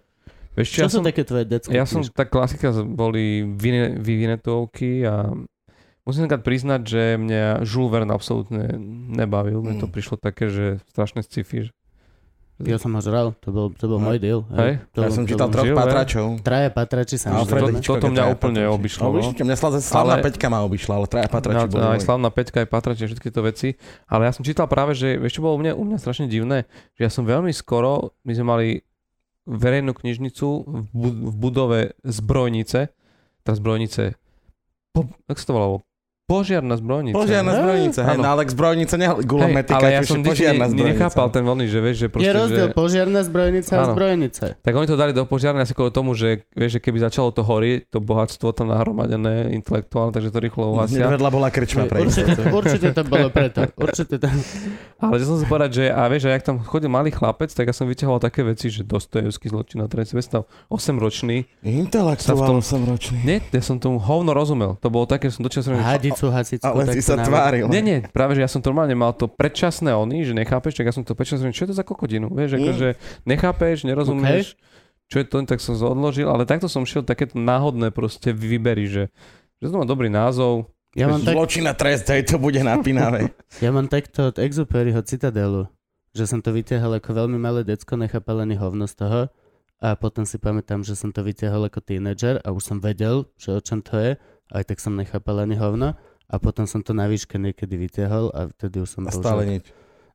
vieš 0.52 0.70
Čo 0.70 0.80
ja 0.80 0.86
sú 0.86 0.98
som, 1.00 1.04
také 1.04 1.22
tvoje 1.22 1.46
detské 1.46 1.70
ja 1.72 1.82
som, 1.82 2.02
knižky? 2.02 2.12
tá 2.12 2.24
klasika 2.24 2.68
boli 2.84 3.42
Vine- 3.48 3.96
vyvinetovky 3.96 5.02
a 5.02 5.30
musím 6.10 6.26
takať 6.26 6.42
priznať, 6.42 6.80
že 6.82 7.02
mňa 7.16 7.62
Jules 7.62 7.88
Verne 7.88 8.10
absolútne 8.10 8.74
nebavil. 9.08 9.62
Mne 9.62 9.78
to 9.78 9.86
Mm. 9.86 9.94
prišlo 9.94 10.16
také, 10.16 10.50
že 10.50 10.64
strašné 10.88 11.22
sci-fi. 11.22 11.66
že- 11.66 11.74
Ja 12.60 12.76
som 12.76 12.92
ho 12.92 13.00
žral, 13.00 13.32
to 13.40 13.48
bol, 13.48 13.72
to 13.72 13.88
bol 13.88 13.96
No. 13.96 14.12
môj 14.12 14.20
deal. 14.20 14.44
Hej? 14.52 14.84
To, 14.92 15.00
Ja 15.00 15.08
som 15.08 15.24
to 15.24 15.32
čítal 15.32 15.48
troch 15.48 15.64
Žil, 15.64 15.72
patračov. 15.72 16.26
Traja 16.44 16.68
patrači 16.68 17.16
sa 17.16 17.32
žrali. 17.40 17.72
to- 17.72 17.88
toto 17.88 18.12
mňa 18.12 18.24
úplne 18.28 18.68
patrači. 18.68 18.76
obišlo, 18.76 19.00
No, 19.00 19.16
no. 19.16 19.32
mňa 19.32 19.56
slavná, 19.80 20.14
Ale- 20.20 20.24
peťka 20.28 20.46
ma 20.46 20.60
obišla, 20.60 20.92
ale 20.92 21.06
traja 21.08 21.24
patrači 21.26 21.56
Ja, 21.56 21.64
boli 21.64 21.84
aj 21.88 22.00
slavná 22.04 22.28
peťka, 22.28 22.60
aj 22.60 22.68
patrač, 22.68 23.00
všetky 23.00 23.32
to 23.32 23.40
veci. 23.40 23.68
Ale 24.04 24.28
ja 24.28 24.32
som 24.36 24.44
čítal 24.44 24.68
práve, 24.68 24.92
že 24.92 25.16
vieš 25.16 25.40
čo 25.40 25.42
bolo 25.42 25.56
u 25.56 25.60
mňa, 25.64 25.72
u 25.72 25.88
mňa 25.88 25.96
strašne 25.96 26.28
divné, 26.28 26.68
že 26.94 27.08
ja 27.08 27.10
som 27.10 27.24
veľmi 27.24 27.48
skoro, 27.50 28.12
my 28.28 28.32
sme 28.36 28.44
mali 28.44 28.66
verejnú 29.48 29.96
knižnicu 29.96 30.46
v 30.92 31.34
budove 31.34 31.96
zbrojnice, 32.04 32.92
tá 33.40 33.56
zbrojnice, 33.56 34.20
po, 34.92 35.08
jak 35.26 35.38
sa 35.40 35.46
to 35.46 35.54
volalo? 35.56 35.76
Požiarna 36.30 36.78
zbrojnica. 36.78 37.18
Požiarna 37.18 37.52
zbrojnica, 37.58 38.00
hej, 38.06 38.16
no 38.16 38.28
ale 38.30 38.42
k 38.46 38.50
zbrojnice 38.54 38.94
ne, 38.94 39.06
Hej, 39.10 39.26
gulometika, 39.26 39.82
ale 39.82 39.98
ja 39.98 40.02
som 40.06 40.22
ne, 40.22 40.30
zbrojnica. 40.30 40.86
nechápal 40.86 41.26
ten 41.34 41.42
voľný, 41.42 41.66
že 41.66 41.78
vieš, 41.82 41.96
že 41.98 42.06
Je 42.06 42.12
proste, 42.14 42.30
rozdiel 42.30 42.66
že... 42.70 42.74
požiarna 42.78 43.20
zbrojnica 43.26 43.72
a 43.74 43.78
Áno. 43.82 43.90
zbrojnica. 43.90 44.44
Tak 44.62 44.72
oni 44.72 44.86
to 44.86 44.94
dali 44.94 45.10
do 45.10 45.26
požiarne 45.26 45.58
asi 45.58 45.74
kvôli 45.74 45.90
tomu, 45.90 46.14
že, 46.14 46.46
vieš, 46.54 46.78
že 46.78 46.80
keby 46.80 47.02
začalo 47.02 47.34
to 47.34 47.42
horieť, 47.42 47.90
to 47.90 47.98
bohatstvo 47.98 48.54
tam 48.54 48.70
nahromadené 48.70 49.50
intelektuálne, 49.50 50.14
takže 50.14 50.30
to 50.30 50.38
rýchlo 50.38 50.78
uhasia. 50.78 51.10
Vedľa 51.10 51.30
bola 51.34 51.50
krčma 51.50 51.90
pre 51.90 52.06
Určite, 52.06 52.38
určite 52.46 52.88
to 52.94 53.02
bolo 53.02 53.26
preto. 53.34 53.66
Určite 53.74 54.22
to. 54.22 54.30
Ale 55.02 55.18
som 55.18 55.34
si 55.34 55.48
povedať, 55.50 55.70
že 55.72 55.84
a 55.90 56.06
vieš, 56.06 56.28
a 56.28 56.36
jak 56.36 56.46
tam 56.46 56.62
chodil 56.62 56.86
malý 56.86 57.10
chlapec, 57.10 57.50
tak 57.50 57.66
ja 57.66 57.74
som 57.74 57.90
vyťahoval 57.90 58.22
také 58.22 58.46
veci, 58.46 58.70
že 58.70 58.86
Dostojevský 58.86 59.50
zločin 59.50 59.80
na 59.80 59.88
trest, 59.90 60.12
predstav, 60.12 60.44
8 60.68 60.94
ročný. 61.00 61.48
Intelektuál 61.64 62.20
Sa 62.20 62.34
v 62.36 62.42
tom- 62.46 62.60
som 62.62 62.84
ročný. 62.84 63.18
Nie, 63.24 63.40
ja 63.40 63.62
som 63.64 63.80
tomu 63.80 63.96
hovno 63.98 64.30
rozumel. 64.30 64.76
To 64.78 64.92
bolo 64.92 65.08
také, 65.08 65.32
že 65.32 65.40
som 65.40 65.48
dočas 65.48 65.64
Hasičku. 66.28 66.68
Ale 66.68 66.92
si 66.92 67.00
sa 67.00 67.16
tváril. 67.16 67.72
Nie, 67.72 67.80
nie, 67.80 68.04
práve 68.12 68.36
že 68.36 68.44
ja 68.44 68.50
som 68.52 68.60
normálne 68.60 68.92
mal 68.92 69.16
to 69.16 69.24
predčasné 69.24 69.96
oni, 69.96 70.28
že 70.28 70.36
nechápeš, 70.36 70.76
tak 70.76 70.90
ja 70.90 70.92
som 70.92 71.08
to 71.08 71.16
predčasné, 71.16 71.56
čo 71.56 71.64
je 71.64 71.72
to 71.72 71.76
za 71.78 71.86
kokodinu, 71.86 72.28
vieš, 72.28 72.58
Mm. 72.58 72.60
akože 72.60 72.88
nechápeš, 73.24 73.88
nerozumieš, 73.88 74.60
čo 75.08 75.16
je 75.22 75.26
to, 75.26 75.40
tak 75.48 75.64
som 75.64 75.72
to 75.72 75.86
odložil, 75.88 76.28
ale 76.28 76.44
takto 76.44 76.68
som 76.68 76.84
šiel 76.84 77.00
takéto 77.02 77.40
náhodné 77.40 77.88
proste 77.90 78.36
vybery, 78.36 78.84
že, 78.84 79.04
že 79.56 79.66
to 79.72 79.80
má 79.80 79.88
dobrý 79.88 80.12
názov, 80.12 80.68
Ja 80.92 81.06
mám, 81.06 81.22
tak, 81.22 81.38
Zločin 81.38 81.70
a 81.70 81.74
trest, 81.78 82.10
hej, 82.10 82.26
to 82.26 82.42
bude 82.42 82.58
napínavé. 82.60 83.30
ja 83.64 83.70
mám 83.70 83.86
takto 83.86 84.34
od 84.34 84.36
Exuperyho 84.42 84.98
Citadelu, 85.06 85.70
že 86.10 86.26
som 86.26 86.42
to 86.42 86.50
vytiahol 86.50 86.98
ako 86.98 87.14
veľmi 87.14 87.38
malé 87.38 87.62
decko, 87.62 87.94
nechápalený 87.94 88.58
hovno 88.58 88.90
z 88.90 88.98
toho 88.98 89.20
a 89.78 89.94
potom 89.94 90.26
si 90.26 90.36
pamätám, 90.36 90.82
že 90.82 90.98
som 90.98 91.14
to 91.14 91.22
vytiahol 91.22 91.62
ako 91.64 91.78
tínedžer 91.78 92.42
a 92.42 92.50
už 92.50 92.62
som 92.74 92.78
vedel, 92.82 93.30
že 93.38 93.54
o 93.54 93.62
čom 93.62 93.80
to 93.80 93.94
je, 94.02 94.10
aj 94.50 94.62
tak 94.66 94.82
som 94.82 94.98
nechápal 94.98 95.46
ani 95.46 95.54
hovno 95.54 95.94
a 96.30 96.38
potom 96.38 96.64
som 96.70 96.78
to 96.80 96.94
na 96.94 97.10
výške 97.10 97.34
niekedy 97.36 97.74
vytiahol 97.74 98.30
a 98.30 98.46
vtedy 98.54 98.78
už 98.78 98.88
som 98.88 99.02
A 99.04 99.10
stále 99.10 99.42
nič. 99.58 99.66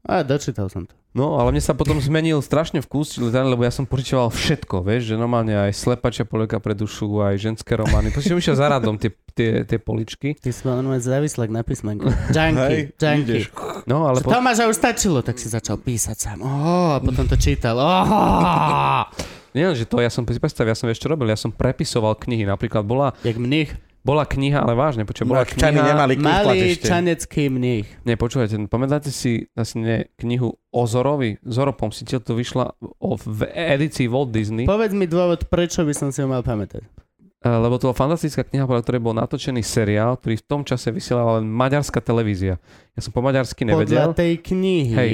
A 0.06 0.24
dočítal 0.24 0.72
som 0.72 0.88
to. 0.88 0.96
No, 1.16 1.40
ale 1.40 1.56
mne 1.56 1.64
sa 1.64 1.72
potom 1.72 1.96
zmenil 1.96 2.44
strašne 2.44 2.84
vkus, 2.84 3.16
lebo 3.24 3.64
ja 3.64 3.72
som 3.72 3.88
požičoval 3.88 4.36
všetko, 4.36 4.84
vieš, 4.84 5.12
že 5.12 5.16
normálne 5.16 5.56
aj 5.56 5.72
slepačia 5.72 6.28
polieka 6.28 6.60
pre 6.60 6.76
dušu, 6.76 7.24
aj 7.24 7.40
ženské 7.40 7.72
romány. 7.80 8.12
Proste 8.12 8.36
som 8.36 8.40
išiel 8.40 8.60
za 8.60 8.68
radom 8.68 9.00
tie, 9.00 9.16
tie, 9.32 9.64
tie 9.64 9.80
poličky. 9.80 10.36
Ty 10.36 10.52
si 10.52 10.62
mal 10.68 10.84
normálne 10.84 11.00
závislak 11.00 11.48
na 11.48 11.64
písmenku. 11.64 12.12
Junkie, 12.36 12.92
Hej. 13.00 13.48
No, 13.88 14.12
ale 14.12 14.20
Že 14.20 14.28
Tomáša 14.28 14.64
už 14.68 14.76
stačilo, 14.76 15.24
tak 15.24 15.40
si 15.40 15.48
začal 15.48 15.80
písať 15.80 16.18
sám. 16.20 16.44
Oh, 16.44 16.92
a 16.92 17.00
potom 17.00 17.24
to 17.24 17.40
čítal. 17.40 17.80
Oh, 17.80 19.08
Nie, 19.56 19.72
že 19.72 19.88
to, 19.88 20.04
ja 20.04 20.12
som 20.12 20.28
predstav, 20.28 20.68
ja 20.68 20.76
som 20.76 20.92
čo 20.92 21.08
robil, 21.08 21.32
ja 21.32 21.40
som 21.40 21.48
prepisoval 21.48 22.20
knihy, 22.20 22.44
napríklad 22.44 22.84
bola, 22.84 23.16
jak 23.24 23.40
mních. 23.40 23.72
Bola 24.06 24.24
kniha, 24.30 24.62
ale 24.62 24.78
vážne, 24.78 25.02
počuj, 25.02 25.26
bola 25.26 25.50
Čani 25.50 25.82
kniha, 25.82 25.98
nemali 25.98 26.14
knih 26.14 26.26
Malý 26.30 26.58
ešte. 26.78 26.86
čanecký 26.86 27.50
mních. 27.50 27.90
nie, 28.06 28.14
počúvajte, 28.14 28.70
pamätáte 28.70 29.10
si 29.10 29.50
asi 29.58 29.82
nie, 29.82 30.06
knihu 30.22 30.62
Ozorovi, 30.70 31.42
Zoropom 31.42 31.90
si 31.90 32.06
to 32.06 32.38
vyšla 32.38 32.78
o, 33.02 33.18
v 33.18 33.50
edícii 33.50 34.06
Walt 34.06 34.30
Disney, 34.30 34.70
Povedz 34.70 34.94
mi 34.94 35.10
dôvod, 35.10 35.50
prečo 35.50 35.82
by 35.82 35.94
som 35.98 36.14
si 36.14 36.22
ho 36.22 36.30
mal 36.30 36.46
pamätať. 36.46 36.86
Eh, 37.46 37.50
lebo 37.50 37.78
to 37.78 37.94
bola 37.94 37.98
fantastická 38.10 38.42
kniha, 38.42 38.66
podľa 38.66 38.82
ktorej 38.82 39.02
bol 39.06 39.14
natočený 39.14 39.62
seriál, 39.62 40.18
ktorý 40.18 40.42
v 40.42 40.46
tom 40.50 40.62
čase 40.66 40.90
vysielala 40.90 41.38
len 41.38 41.46
maďarská 41.46 42.02
televízia. 42.02 42.58
Ja 42.98 43.00
som 43.06 43.14
po 43.14 43.22
maďarsky 43.22 43.70
nevedel, 43.70 44.02
Podľa 44.02 44.18
tej 44.18 44.34
knihy 44.42 44.96
Hej, 44.98 45.14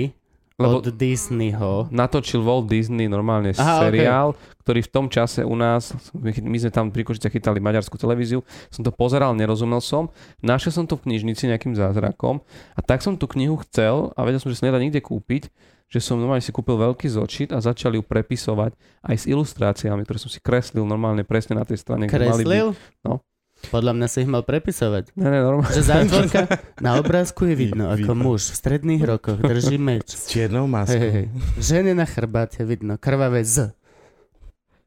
lebo 0.61 0.77
od 0.81 0.89
Disneyho. 0.93 1.89
natočil 1.89 2.41
Walt 2.45 2.69
Disney 2.69 3.09
normálne 3.09 3.51
Aha, 3.57 3.87
seriál, 3.87 4.37
ktorý 4.61 4.85
v 4.85 4.89
tom 4.89 5.05
čase 5.09 5.41
u 5.41 5.55
nás, 5.57 5.93
my, 6.13 6.57
sme 6.57 6.71
tam 6.71 6.93
pri 6.93 7.05
Košiciach 7.05 7.33
chytali 7.33 7.57
maďarskú 7.57 7.97
televíziu, 7.97 8.45
som 8.69 8.85
to 8.85 8.93
pozeral, 8.93 9.33
nerozumel 9.33 9.81
som, 9.81 10.13
našiel 10.39 10.71
som 10.71 10.85
to 10.85 10.97
v 10.97 11.09
knižnici 11.09 11.49
nejakým 11.49 11.73
zázrakom 11.73 12.39
a 12.77 12.79
tak 12.79 13.01
som 13.01 13.17
tú 13.17 13.25
knihu 13.33 13.57
chcel 13.67 14.13
a 14.13 14.19
vedel 14.21 14.39
som, 14.39 14.53
že 14.53 14.61
sa 14.61 14.69
nedá 14.69 14.77
nikde 14.77 15.01
kúpiť, 15.01 15.49
že 15.91 15.99
som 15.99 16.15
normálne 16.15 16.39
si 16.39 16.55
kúpil 16.55 16.79
veľký 16.79 17.11
zočit 17.11 17.51
a 17.51 17.59
začal 17.59 17.99
ju 17.99 18.03
prepisovať 18.05 18.71
aj 19.03 19.15
s 19.15 19.25
ilustráciami, 19.27 20.07
ktoré 20.07 20.23
som 20.23 20.31
si 20.31 20.39
kreslil 20.39 20.87
normálne 20.87 21.27
presne 21.27 21.59
na 21.59 21.67
tej 21.67 21.83
strane. 21.83 22.07
kde 22.07 22.31
mali 22.31 22.43
byť. 22.43 22.47
Kreslil? 22.47 22.67
No. 23.03 23.19
Podľa 23.69 23.93
mňa 23.93 24.07
si 24.07 24.17
ich 24.23 24.29
mal 24.29 24.41
prepisovať. 24.41 25.13
Ne, 25.13 25.27
ne, 25.29 25.39
normálne. 25.43 25.69
Že 25.69 25.83
zátvorka 25.85 26.39
na 26.81 26.97
obrázku 26.97 27.45
je 27.45 27.55
vidno, 27.55 27.93
ako 27.93 28.11
Vidno. 28.17 28.23
muž 28.33 28.49
v 28.49 28.55
stredných 28.57 29.03
rokoch 29.05 29.37
drží 29.37 29.77
meč. 29.77 30.17
S 30.17 30.31
čiernou 30.31 30.65
maskou. 30.65 30.97
hej, 30.97 31.11
hej. 31.13 31.25
Žene 31.61 31.93
na 31.93 32.09
chrbáte 32.09 32.65
vidno, 32.65 32.97
krvavé 32.97 33.45
Z. 33.45 33.75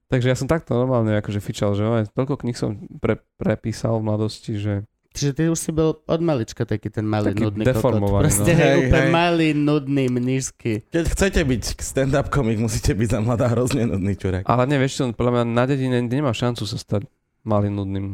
Takže 0.09 0.27
ja 0.31 0.37
som 0.37 0.47
takto 0.47 0.75
normálne 0.75 1.17
akože 1.19 1.41
fičal, 1.41 1.73
že 1.75 1.83
oj, 1.83 2.05
toľko 2.13 2.35
kníh 2.43 2.55
som 2.55 2.77
pre, 2.99 3.19
prepísal 3.37 3.99
v 3.99 4.07
mladosti, 4.11 4.59
že 4.59 4.75
Čiže 5.15 5.31
ty 5.31 5.43
už 5.47 5.55
si 5.55 5.71
bol 5.71 6.03
od 6.11 6.21
malička 6.21 6.67
taký 6.67 6.91
ten 6.91 7.07
malý 7.07 7.31
Taký 7.31 7.47
nudný 7.47 7.63
deformovaný, 7.63 8.11
kokot. 8.19 8.23
Proste 8.27 8.51
no. 8.51 8.59
hej, 8.59 8.67
Hej, 8.67 8.79
úplne 8.83 9.05
hej. 9.07 9.13
malý, 9.15 9.49
nudný, 9.55 10.05
mnížsky. 10.11 10.73
Keď 10.91 11.05
chcete 11.07 11.41
byť 11.47 11.63
stand-up 11.79 12.27
komik, 12.35 12.59
musíte 12.59 12.91
byť 12.93 13.09
za 13.15 13.19
mladá 13.23 13.47
hrozne 13.47 13.87
nudný 13.87 14.19
čurák. 14.19 14.43
ale 14.43 14.63
nevieš 14.67 14.93
čo, 14.99 15.03
podľa 15.15 15.31
mňa 15.39 15.45
na 15.47 15.65
dedine 15.71 16.03
nemá 16.03 16.35
šancu 16.35 16.67
sa 16.67 16.75
stať 16.75 17.07
malým 17.47 17.79
nudným 17.79 18.07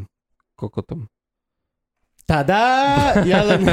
kokotom. 0.60 1.08
Tada! 2.28 2.62
Ja 3.24 3.40
len... 3.42 3.64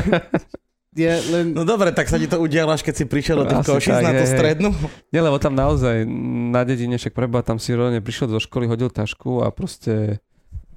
Ja 0.98 1.14
len... 1.30 1.54
No 1.54 1.62
dobre, 1.62 1.94
tak 1.94 2.10
sa 2.10 2.18
ti 2.18 2.26
to 2.26 2.42
udialo, 2.42 2.74
až 2.74 2.82
keď 2.82 2.96
si 2.98 3.06
prišiel 3.06 3.46
do 3.46 3.46
tých 3.46 3.62
Asi 3.62 3.70
košíc 3.70 3.94
tak, 3.94 4.02
na 4.02 4.12
tú 4.18 4.26
hej, 4.26 4.34
strednú. 4.34 4.70
Nie, 5.14 5.22
lebo 5.22 5.38
tam 5.38 5.54
naozaj 5.54 6.10
na 6.50 6.66
dedine, 6.66 6.98
však 6.98 7.14
preba 7.14 7.46
tam 7.46 7.62
si 7.62 7.70
rovne 7.78 8.02
prišiel 8.02 8.26
do 8.26 8.42
školy, 8.42 8.66
hodil 8.66 8.90
tašku 8.90 9.46
a 9.46 9.54
proste 9.54 10.18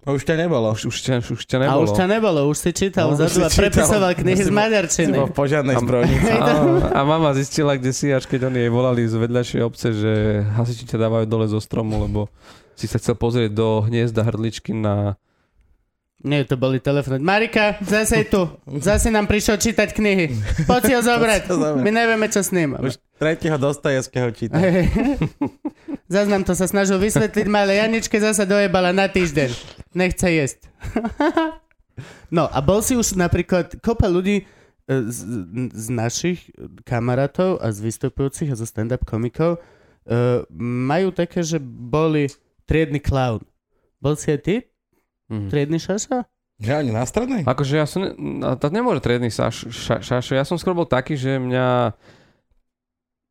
A 0.04 0.12
už 0.12 0.28
ťa 0.28 0.44
nebolo. 0.44 0.76
už, 0.76 0.92
už, 0.92 0.96
ťa, 1.00 1.14
už 1.24 1.40
ťa 1.48 1.56
A 1.56 1.60
nebolo. 1.64 1.88
už 1.88 1.90
ťa 1.96 2.04
nebolo, 2.04 2.40
už 2.52 2.56
si 2.60 2.70
čítal 2.76 3.08
No, 3.08 3.16
už 3.16 3.32
vzadu 3.32 3.32
si 3.32 3.40
a 3.40 3.48
prepisoval 3.48 4.12
knihy 4.12 4.36
Si 4.36 4.44
z 4.44 4.52
Si 4.52 4.56
maďarčiny. 4.60 5.16
bol 5.16 5.28
v 5.32 5.36
požiadnej 5.40 5.76
A- 5.76 5.80
zbrojnici. 5.80 6.32
A, 6.36 6.52
a 6.98 7.08
mama 7.08 7.32
zistila, 7.32 7.80
kde 7.80 7.92
si, 7.96 8.12
až 8.12 8.28
keď 8.28 8.52
oni 8.52 8.68
jej 8.68 8.72
volali 8.72 9.08
z 9.08 9.16
vedľajšej 9.16 9.60
obce, 9.64 9.88
že 9.96 10.12
hasiči 10.52 10.84
ťa 10.84 11.00
dávajú 11.00 11.24
dole 11.24 11.48
zo 11.48 11.64
stromu, 11.64 11.96
lebo 11.96 12.28
si 12.76 12.84
sa 12.84 13.00
chcel 13.00 13.16
pozrieť 13.16 13.56
do 13.56 13.88
hniezda 13.88 14.20
hrdličky 14.20 14.76
na... 14.76 15.16
Nie, 16.20 16.44
to 16.44 16.60
boli 16.60 16.84
telefóny. 16.84 17.16
Marika, 17.24 17.80
zase 17.80 18.24
je 18.24 18.26
tu. 18.28 18.42
Zase 18.84 19.08
nám 19.08 19.24
prišiel 19.24 19.56
čítať 19.56 19.96
knihy. 19.96 20.36
Poď 20.68 20.80
si 20.84 20.92
ho 20.92 21.02
zobrať. 21.16 21.48
My 21.80 21.88
nevieme, 21.88 22.28
čo 22.28 22.44
s 22.44 22.52
ním. 22.52 22.76
Už 22.76 23.00
tretieho 23.16 23.56
Dostojevského 23.56 24.28
číta. 24.36 24.60
Hej. 24.60 24.92
Zas 26.12 26.28
nám 26.28 26.44
to 26.44 26.52
sa 26.52 26.68
snažil 26.68 27.00
vysvetliť, 27.00 27.46
malé 27.46 27.78
Janičke 27.78 28.18
zasa 28.18 28.42
dojebala 28.42 28.90
na 28.90 29.06
týždeň. 29.06 29.48
Nechce 29.96 30.28
jesť. 30.28 30.60
No 32.32 32.48
a 32.48 32.64
bol 32.64 32.80
si 32.80 32.96
už 32.96 33.12
napríklad 33.12 33.76
kopa 33.84 34.08
ľudí 34.08 34.40
e, 34.40 34.44
z, 34.88 35.20
z 35.68 35.86
našich 35.92 36.48
kamarátov 36.88 37.60
a 37.60 37.68
z 37.68 37.84
vystupujúcich 37.84 38.48
a 38.48 38.56
zo 38.56 38.64
stand-up 38.64 39.04
komikov 39.04 39.60
uh, 39.60 40.40
majú 40.56 41.12
také, 41.12 41.44
že 41.44 41.60
boli 41.60 42.32
triedny 42.64 43.02
clown. 43.02 43.44
Bol 44.00 44.16
si 44.16 44.32
aj 44.32 44.40
ty 44.40 44.54
Mhm. 45.30 45.48
triedny 45.48 45.78
šaša? 45.78 46.26
Že 46.58 46.72
oni 46.76 46.90
na 46.90 47.02
strednej? 47.02 47.42
Akože 47.42 47.74
ja 47.74 47.86
som... 47.86 48.02
ne- 48.02 48.12
no, 48.12 48.52
To 48.52 48.68
nemôže 48.68 49.00
triedny 49.00 49.28
saš, 49.28 49.70
ša, 49.70 49.96
šašo. 49.98 50.34
Ja 50.34 50.42
som 50.42 50.54
skôr 50.54 50.74
bol 50.74 50.84
taký, 50.84 51.14
že 51.14 51.38
mňa... 51.38 51.96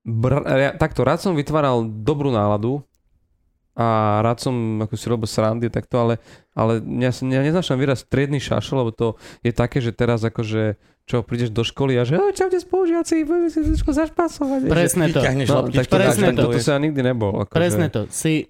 Br- 0.01 0.47
ja, 0.47 0.73
takto, 0.73 1.03
rád 1.03 1.19
som 1.19 1.35
vytváral 1.35 1.83
dobrú 1.85 2.31
náladu 2.31 2.81
a 3.75 3.85
rád 4.19 4.41
som 4.41 4.51
ako 4.81 4.93
si 4.93 5.05
robil 5.05 5.23
srandy 5.23 5.67
takto, 5.67 5.99
ale, 5.99 6.13
ale 6.51 6.79
ja, 6.97 7.11
ja 7.13 7.39
neznačam 7.39 7.75
výraz 7.75 8.01
triedny 8.01 8.37
šašo, 8.37 8.75
lebo 8.75 8.89
to 8.89 9.07
je 9.39 9.51
také, 9.51 9.77
že 9.77 9.93
teraz 9.93 10.19
akože 10.21 10.75
čo, 11.03 11.21
prídeš 11.21 11.49
do 11.49 11.61
školy 11.61 11.95
a 11.95 12.03
že 12.03 12.15
"O, 12.15 12.29
čaute 12.29 12.57
spolužiaci, 12.57 13.23
budeme 13.23 13.47
si 13.47 13.61
trošku 13.61 13.91
zašpasovať. 13.91 14.59
vieš, 14.59 14.67
že- 14.67 14.73
Presne 14.73 15.05
to. 15.07 15.19
No, 15.21 15.59
tak 15.69 15.85
to, 15.85 15.95
Presne 15.95 16.27
tak, 16.27 16.35
to. 16.35 16.43
to, 16.43 16.51
to 16.51 16.59
sa 16.59 16.75
nikdy 16.75 17.01
nebol. 17.03 17.31
Akože, 17.39 17.55
Presne 17.55 17.87
to. 17.87 18.01
Si 18.09 18.45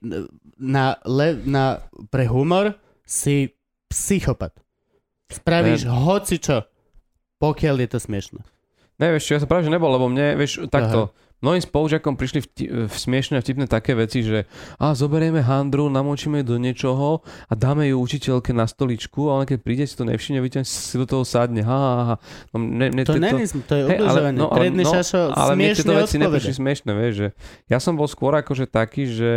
na, 0.55 0.85
le, 1.01 1.35
na, 1.41 1.79
pre 2.07 2.25
humor 2.25 2.73
si 3.09 3.57
psychopat. 3.89 4.53
Spravíš 5.27 5.85
hoci 5.85 6.37
čo, 6.37 6.61
pokiaľ 7.37 7.75
je 7.79 7.89
to 7.89 7.99
smiešne. 7.99 8.41
Ne, 8.95 9.09
vieš 9.09 9.25
čo, 9.25 9.33
ja 9.33 9.41
som 9.41 9.47
práve, 9.47 9.63
že 9.63 9.71
nebol, 9.71 9.89
lebo 9.89 10.05
mne, 10.05 10.35
vieš, 10.35 10.67
takto, 10.67 11.09
mnohým 11.39 11.63
spolužiakom 11.63 12.13
prišli 12.13 12.39
vti- 12.41 12.67
v 12.83 12.91
smiešne 12.91 13.33
a 13.33 13.41
vtipné 13.41 13.63
také 13.63 13.95
veci, 13.95 14.19
že 14.19 14.43
a 14.75 14.91
zoberieme 14.91 15.39
handru, 15.39 15.87
namočíme 15.87 16.43
ju 16.43 16.45
do 16.45 16.57
niečoho 16.59 17.23
a 17.47 17.53
dáme 17.55 17.87
ju 17.87 17.95
učiteľke 17.95 18.51
na 18.51 18.67
stoličku 18.67 19.25
a 19.25 19.39
ona 19.39 19.45
keď 19.45 19.57
príde 19.57 19.87
si 19.87 19.95
to 19.95 20.03
nevšimne, 20.03 20.37
vyťahne 20.37 20.67
si 20.67 20.93
do 20.93 21.07
toho 21.07 21.23
sadne. 21.23 21.63
Ha, 21.63 21.71
ha, 21.71 21.95
ha. 22.03 22.15
No, 22.51 22.59
mne, 22.59 22.91
mne 22.91 23.03
To 23.03 23.15
tieto- 23.15 23.23
není, 23.23 23.47
to 23.47 23.73
je 23.73 23.83
Hej, 23.85 23.97
ubližovanie. 23.97 24.35
no, 24.35 24.47
Triedny 24.51 24.83
no, 24.83 24.91
šašo 24.91 25.21
ale 25.31 25.51
mne 25.55 25.71
tieto 25.71 25.93
veci 25.95 26.15
neprišli 26.17 26.27
odpoveda. 26.51 26.59
smiešne, 26.59 26.91
vieš, 26.91 27.13
že 27.15 27.27
ja 27.65 27.77
som 27.79 27.95
bol 27.95 28.05
skôr 28.05 28.35
akože 28.35 28.67
taký, 28.67 29.07
že 29.07 29.31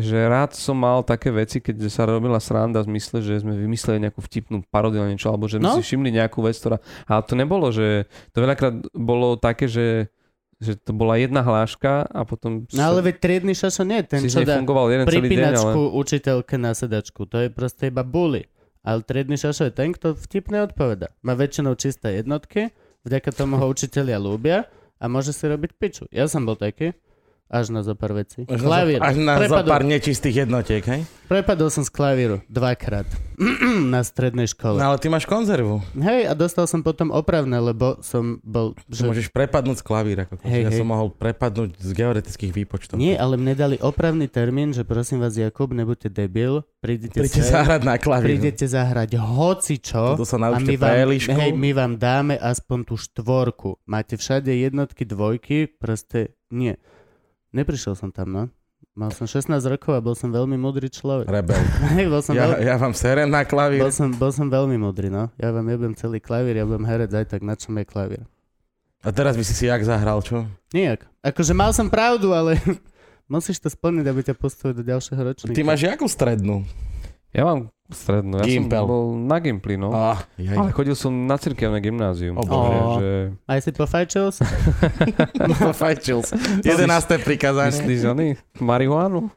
že 0.00 0.18
rád 0.26 0.52
som 0.52 0.74
mal 0.74 1.04
také 1.04 1.30
veci, 1.30 1.60
keď 1.60 1.86
sa 1.88 2.04
robila 2.04 2.40
sranda 2.40 2.82
v 2.82 2.92
zmysle, 2.96 3.20
že 3.20 3.40
sme 3.40 3.54
vymysleli 3.54 4.08
nejakú 4.08 4.20
vtipnú 4.20 4.64
parodiu 4.68 5.00
na 5.04 5.12
niečo, 5.12 5.28
alebo 5.28 5.46
že 5.46 5.60
sme 5.60 5.68
No. 5.70 5.76
si 5.78 5.84
všimli 5.84 6.10
nejakú 6.10 6.42
vec, 6.42 6.56
ktorá... 6.56 6.80
Ale 7.06 7.22
to 7.24 7.34
nebolo, 7.36 7.68
že... 7.70 8.08
To 8.34 8.42
veľakrát 8.42 8.74
bolo 8.92 9.36
také, 9.36 9.68
že 9.70 10.08
že 10.60 10.76
to 10.76 10.92
bola 10.92 11.16
jedna 11.16 11.40
hláška 11.40 12.04
a 12.04 12.20
potom 12.28 12.68
No 12.76 12.92
ale 12.92 13.00
veď 13.00 13.16
triedny 13.16 13.56
šašo 13.56 13.80
nie 13.80 14.04
ten, 14.04 14.20
čo 14.28 14.44
dá 14.44 14.60
jeden 14.60 15.08
ale... 15.56 15.72
učiteľke 15.96 16.60
na 16.60 16.76
sedačku. 16.76 17.24
To 17.32 17.40
je 17.40 17.48
proste 17.48 17.88
iba 17.88 18.04
bully. 18.04 18.44
Ale 18.84 19.00
triedny 19.00 19.40
šašo 19.40 19.68
je 19.68 19.72
ten, 19.72 19.96
kto 19.96 20.12
vtipne 20.12 20.60
odpoveda. 20.68 21.16
Má 21.24 21.32
väčšinou 21.32 21.80
čisté 21.80 22.20
jednotky, 22.20 22.76
vďaka 23.08 23.32
tomu 23.32 23.56
ho 23.56 23.72
učiteľia 23.72 24.20
ľúbia 24.20 24.68
a 25.00 25.08
môže 25.08 25.32
si 25.32 25.48
robiť 25.48 25.80
piču. 25.80 26.04
Ja 26.12 26.28
som 26.28 26.44
bol 26.44 26.60
taký, 26.60 26.92
až 27.50 27.74
na 27.74 27.82
zo 27.82 27.98
pár 27.98 28.14
veci. 28.14 28.46
Až 28.46 28.62
Klavír. 28.62 29.02
až 29.02 29.18
na 29.18 29.34
zo 29.42 29.58
pár 29.66 29.82
nečistých 29.82 30.46
jednotiek, 30.46 30.86
hej? 30.86 31.02
Prepadol 31.26 31.70
som 31.70 31.82
z 31.86 31.90
klavíru 31.94 32.42
dvakrát 32.50 33.06
na 33.94 34.02
strednej 34.02 34.50
škole. 34.50 34.78
No 34.78 34.94
ale 34.94 34.98
ty 34.98 35.06
máš 35.10 35.26
konzervu. 35.26 35.78
Hej, 35.94 36.30
a 36.30 36.34
dostal 36.34 36.66
som 36.66 36.82
potom 36.82 37.10
opravné, 37.14 37.58
lebo 37.58 37.98
som 38.02 38.38
bol... 38.42 38.74
Že... 38.90 39.10
Môžeš 39.10 39.28
prepadnúť 39.30 39.82
z 39.82 39.84
klavíra. 39.86 40.22
Ako 40.30 40.42
Hej, 40.42 40.62
ja 40.66 40.70
hej. 40.70 40.78
som 40.82 40.86
mohol 40.90 41.10
prepadnúť 41.10 41.78
z 41.78 41.90
georetických 41.94 42.50
výpočtov. 42.54 42.98
Nie, 42.98 43.14
ale 43.14 43.38
mne 43.38 43.54
dali 43.54 43.76
opravný 43.78 44.26
termín, 44.26 44.74
že 44.74 44.82
prosím 44.82 45.22
vás, 45.22 45.34
Jakub, 45.38 45.70
nebuďte 45.70 46.10
debil, 46.10 46.66
prídite, 46.82 47.18
Príďte 47.18 47.42
sem, 47.46 47.54
zahrať 47.54 47.82
na 47.86 47.94
klavír. 47.98 48.26
prídete 48.34 48.66
zahrať 48.66 49.10
hoci 49.18 49.78
čo 49.78 50.18
To 50.18 50.26
sa 50.26 50.38
a 50.38 50.58
my 50.58 50.74
vám, 50.78 50.94
PLIšku. 51.06 51.34
hej, 51.34 51.50
my 51.54 51.70
vám 51.74 51.92
dáme 51.98 52.34
aspoň 52.38 52.78
tú 52.90 52.94
štvorku. 52.98 53.78
Máte 53.86 54.18
všade 54.18 54.50
jednotky, 54.50 55.06
dvojky, 55.06 55.66
proste 55.66 56.34
nie. 56.50 56.74
Neprišiel 57.50 57.98
som 57.98 58.10
tam, 58.10 58.30
no. 58.30 58.42
Mal 58.96 59.12
som 59.14 59.28
16 59.28 59.46
rokov 59.70 59.92
a 59.92 60.00
bol 60.02 60.16
som 60.18 60.32
veľmi 60.32 60.56
múdry 60.56 60.90
človek. 60.90 61.28
Rebel. 61.28 61.58
Bol 62.12 62.22
som, 62.24 62.34
Ja, 62.34 62.48
veľ... 62.48 62.64
ja 62.64 62.74
vám 62.74 62.94
serem 62.96 63.28
na 63.30 63.44
klavír. 63.46 63.80
bol, 63.86 63.92
som, 63.94 64.10
bol 64.10 64.32
som 64.34 64.50
veľmi 64.50 64.74
múdry, 64.80 65.12
no. 65.12 65.30
Ja 65.38 65.52
vám 65.54 65.68
jebem 65.68 65.92
celý 65.94 66.18
klavír, 66.18 66.58
ja 66.58 66.64
budem 66.66 66.88
herec 66.88 67.12
aj 67.12 67.26
tak, 67.30 67.40
na 67.44 67.54
čom 67.54 67.76
je 67.78 67.84
klavír. 67.86 68.22
A 69.00 69.08
teraz 69.14 69.36
by 69.38 69.44
si 69.46 69.54
si 69.54 69.64
jak 69.70 69.80
zahral, 69.86 70.20
čo? 70.20 70.44
Nijak. 70.74 71.06
Akože 71.22 71.54
mal 71.54 71.70
som 71.72 71.88
pravdu, 71.88 72.34
ale 72.34 72.58
musíš 73.30 73.62
to 73.62 73.70
splniť, 73.70 74.04
aby 74.04 74.20
ťa 74.26 74.34
postavili 74.34 74.82
do 74.82 74.84
ďalšieho 74.84 75.22
ročníka. 75.22 75.56
Ty 75.56 75.64
máš 75.64 75.86
jakú 75.86 76.04
strednú? 76.10 76.66
Ja 77.30 77.42
mám 77.44 77.60
strednú, 77.86 78.38
ja 78.38 78.44
Gimpel. 78.44 78.74
som 78.76 78.86
bol 78.86 79.02
na 79.16 79.38
Gimply, 79.38 79.74
no. 79.74 79.90
Oh, 79.90 80.14
jaj. 80.36 80.54
Ale 80.54 80.70
chodil 80.70 80.94
som 80.94 81.10
na 81.10 81.34
cirkevné 81.34 81.78
gymnázium. 81.78 82.34
O 82.34 82.42
takže, 82.42 82.54
Bože. 82.54 82.98
že... 82.98 83.10
Aj 83.44 83.58
si 83.58 83.70
pofajčil 83.70 84.26
sa? 84.30 84.44
Fajčil. 85.72 86.22
11. 86.62 86.86
prikázanie. 87.18 87.70
Myslíš 87.72 88.00
oni? 88.06 88.26
Marihuanu? 88.58 89.30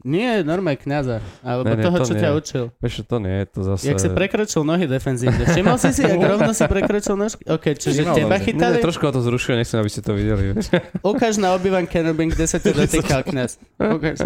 Nie, 0.00 0.40
normálne 0.40 0.76
kniaza. 0.76 1.20
Alebo 1.40 1.68
Ne, 1.68 1.74
ne, 1.74 1.84
toho, 1.84 1.96
to 1.98 2.04
čo 2.06 2.14
nie. 2.14 2.22
ťa 2.22 2.30
učil. 2.32 2.64
Vieš, 2.78 2.94
to 3.04 3.16
nie 3.18 3.34
je 3.34 3.46
to 3.46 3.60
zase... 3.62 3.84
Jak 3.86 3.98
si 3.98 4.08
prekročil 4.08 4.62
nohy 4.62 4.84
defenzívne. 4.84 5.44
Všimol 5.44 5.76
si 5.76 5.90
si, 5.90 6.00
jak 6.00 6.16
rovno 6.16 6.52
si 6.52 6.64
prekročil 6.64 7.12
nožky? 7.14 7.44
OK, 7.44 7.64
čiže 7.74 8.04
Všimol 8.04 8.14
teba 8.14 8.36
si. 8.38 8.44
chytali? 8.46 8.74
Mne 8.74 8.84
trošku 8.84 9.04
to 9.04 9.20
zrušuje, 9.20 9.54
nechcem, 9.54 9.76
aby 9.76 9.90
ste 9.90 10.00
to 10.00 10.12
videli. 10.12 10.56
Ukáž 11.04 11.36
na 11.36 11.52
obývan 11.52 11.84
Kenobin, 11.84 12.28
kde 12.28 12.44
sa 12.44 12.56
ťa 12.56 12.72
dotýkal 12.74 13.20
kniaz. 13.22 13.60
Ukáž. 13.76 14.24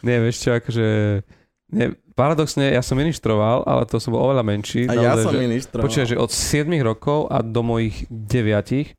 Nie, 0.00 0.18
vieš 0.20 0.46
čo, 0.46 0.54
akože... 0.54 0.86
Nie, 1.68 1.98
paradoxne, 2.18 2.74
ja 2.74 2.82
som 2.82 2.98
ministroval, 2.98 3.62
ale 3.62 3.86
to 3.86 4.02
som 4.02 4.10
bol 4.10 4.26
oveľa 4.26 4.42
menší. 4.42 4.90
A 4.90 4.98
ja 4.98 5.14
som 5.14 5.30
že, 5.30 5.38
ministrom. 5.38 5.86
Počuaj, 5.86 6.06
že 6.10 6.16
od 6.18 6.34
7 6.34 6.66
rokov 6.82 7.30
a 7.30 7.38
do 7.46 7.62
mojich 7.62 8.10
9 8.10 8.98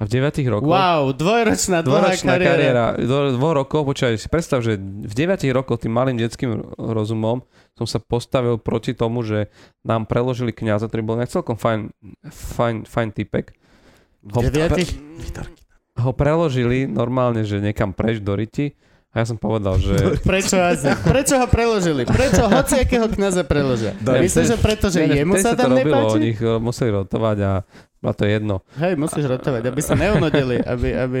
a 0.00 0.02
v 0.06 0.08
9 0.08 0.40
rokoch 0.48 0.70
Wow, 0.70 1.12
dvojročná 1.12 1.84
dlhá 1.84 2.16
Dvoročná 2.16 2.32
kariéra. 2.40 2.54
kariéra. 2.56 2.84
Do 3.04 3.36
dvoch 3.36 3.52
rokov, 3.52 3.84
počkaj, 3.84 4.16
si 4.16 4.32
predstav, 4.32 4.64
že 4.64 4.80
v 4.80 5.12
9 5.12 5.44
rokoch 5.52 5.76
tým 5.82 5.92
malým 5.92 6.16
detským 6.16 6.72
rozumom 6.78 7.44
som 7.76 7.84
sa 7.84 8.00
postavil 8.00 8.56
proti 8.56 8.96
tomu, 8.96 9.20
že 9.20 9.52
nám 9.84 10.08
preložili 10.08 10.56
kniaza, 10.56 10.88
ktorý 10.88 11.02
bol 11.04 11.20
celkom 11.28 11.60
fajn, 11.60 11.92
fajn, 12.32 12.76
fajn 12.88 13.08
typek. 13.12 13.52
V 14.24 14.34
deviatich? 14.48 14.96
Ho 16.00 16.16
preložili 16.16 16.88
normálne, 16.88 17.44
že 17.44 17.60
niekam 17.60 17.92
preč 17.92 18.24
do 18.24 18.32
Riti 18.32 18.72
A 19.10 19.22
ja 19.22 19.26
som 19.26 19.34
povedal, 19.34 19.74
že... 19.82 19.94
Prečo? 20.30 20.54
Prečo 21.02 21.34
ho 21.34 21.46
preložili? 21.50 22.06
Prečo 22.06 22.46
hociakého 22.46 23.10
kniaza 23.10 23.42
preložia? 23.42 23.98
Myslíš, 23.98 24.54
že 24.54 24.58
preto, 24.58 24.86
že 24.86 25.02
Ne, 25.02 25.26
jemu 25.26 25.34
sa 25.42 25.58
to 25.58 25.66
tam 25.66 25.74
robilo, 25.74 25.98
nepáči? 25.98 26.14
Oni 26.14 26.30
museli 26.62 26.90
rotovať 26.94 27.38
a 27.42 27.52
a 28.00 28.16
to 28.16 28.24
je 28.24 28.32
jedno. 28.32 28.64
Hej, 28.80 28.96
musíš 28.96 29.28
rotovať, 29.28 29.68
aby 29.68 29.80
sa 29.84 29.92
neunodili, 29.92 30.56
aby, 30.64 30.88
aby... 30.96 31.20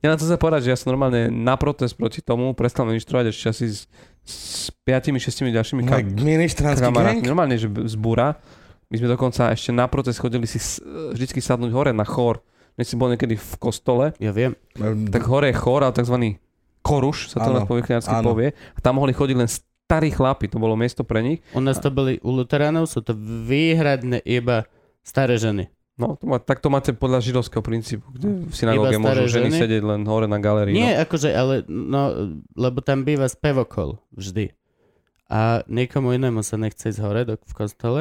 Ja 0.00 0.08
na 0.08 0.16
to 0.16 0.24
sa 0.24 0.40
povedať, 0.40 0.64
že 0.64 0.70
ja 0.72 0.78
som 0.80 0.96
normálne 0.96 1.28
na 1.28 1.60
protest 1.60 1.92
proti 1.92 2.24
tomu 2.24 2.56
prestal 2.56 2.88
ministrovať 2.88 3.36
ešte 3.36 3.46
asi 3.52 3.66
s, 3.68 3.80
s 4.24 4.72
5-6 4.88 5.52
ďalšími 5.52 5.84
kam- 5.84 6.16
kamarátmi. 6.80 7.20
Normálne, 7.28 7.60
že 7.60 7.68
z 7.68 7.96
búra. 8.00 8.40
My 8.88 8.96
sme 8.96 9.12
dokonca 9.12 9.52
ešte 9.52 9.76
na 9.76 9.84
protest 9.92 10.16
chodili 10.16 10.48
si 10.48 10.56
vždycky 11.12 11.44
sadnúť 11.44 11.76
hore 11.76 11.92
na 11.92 12.08
chor. 12.08 12.40
Než 12.80 12.92
si 12.92 12.96
bol 12.96 13.12
niekedy 13.12 13.36
v 13.36 13.52
kostole, 13.60 14.16
Ja 14.16 14.32
viem. 14.32 14.56
tak 15.12 15.24
hore 15.28 15.52
je 15.52 15.56
chor, 15.56 15.84
ale 15.84 15.92
tzv. 15.92 16.36
Koruš 16.86 17.34
sa 17.34 17.42
to 17.42 17.50
na 17.50 17.66
poviechanársky 17.66 18.14
áno. 18.14 18.30
povie. 18.30 18.54
A 18.54 18.78
tam 18.78 19.02
mohli 19.02 19.10
chodiť 19.10 19.36
len 19.36 19.50
starí 19.50 20.14
chlapi, 20.14 20.46
to 20.46 20.62
bolo 20.62 20.78
miesto 20.78 21.02
pre 21.02 21.18
nich. 21.22 21.42
U 21.50 21.58
nás 21.58 21.82
to 21.82 21.90
boli 21.90 22.22
u 22.22 22.30
Luteránov, 22.30 22.86
sú 22.86 23.02
to 23.02 23.10
výhradne 23.18 24.22
iba 24.22 24.70
staré 25.02 25.34
ženy. 25.38 25.66
No, 25.96 26.12
to 26.20 26.28
má, 26.28 26.36
tak 26.36 26.60
to 26.60 26.68
máte 26.68 26.92
podľa 26.92 27.24
židovského 27.24 27.64
princípu, 27.64 28.04
kde 28.12 28.44
v 28.44 28.52
synagóge 28.52 29.00
môžu 29.00 29.32
ženy 29.32 29.48
ženy? 29.48 29.60
sedieť 29.64 29.82
len 29.82 30.04
hore 30.04 30.28
na 30.28 30.36
galérii. 30.36 30.76
Nie, 30.76 31.00
akože, 31.00 31.32
ale, 31.32 31.64
no, 31.72 32.36
lebo 32.52 32.84
tam 32.84 33.00
býva 33.00 33.24
spevokol 33.32 33.96
vždy. 34.12 34.52
A 35.32 35.64
niekomu 35.64 36.12
inému 36.12 36.44
sa 36.44 36.60
nechce 36.60 36.92
ísť 36.92 37.00
hore 37.00 37.24
do, 37.24 37.40
v 37.40 37.54
kostole. 37.56 38.00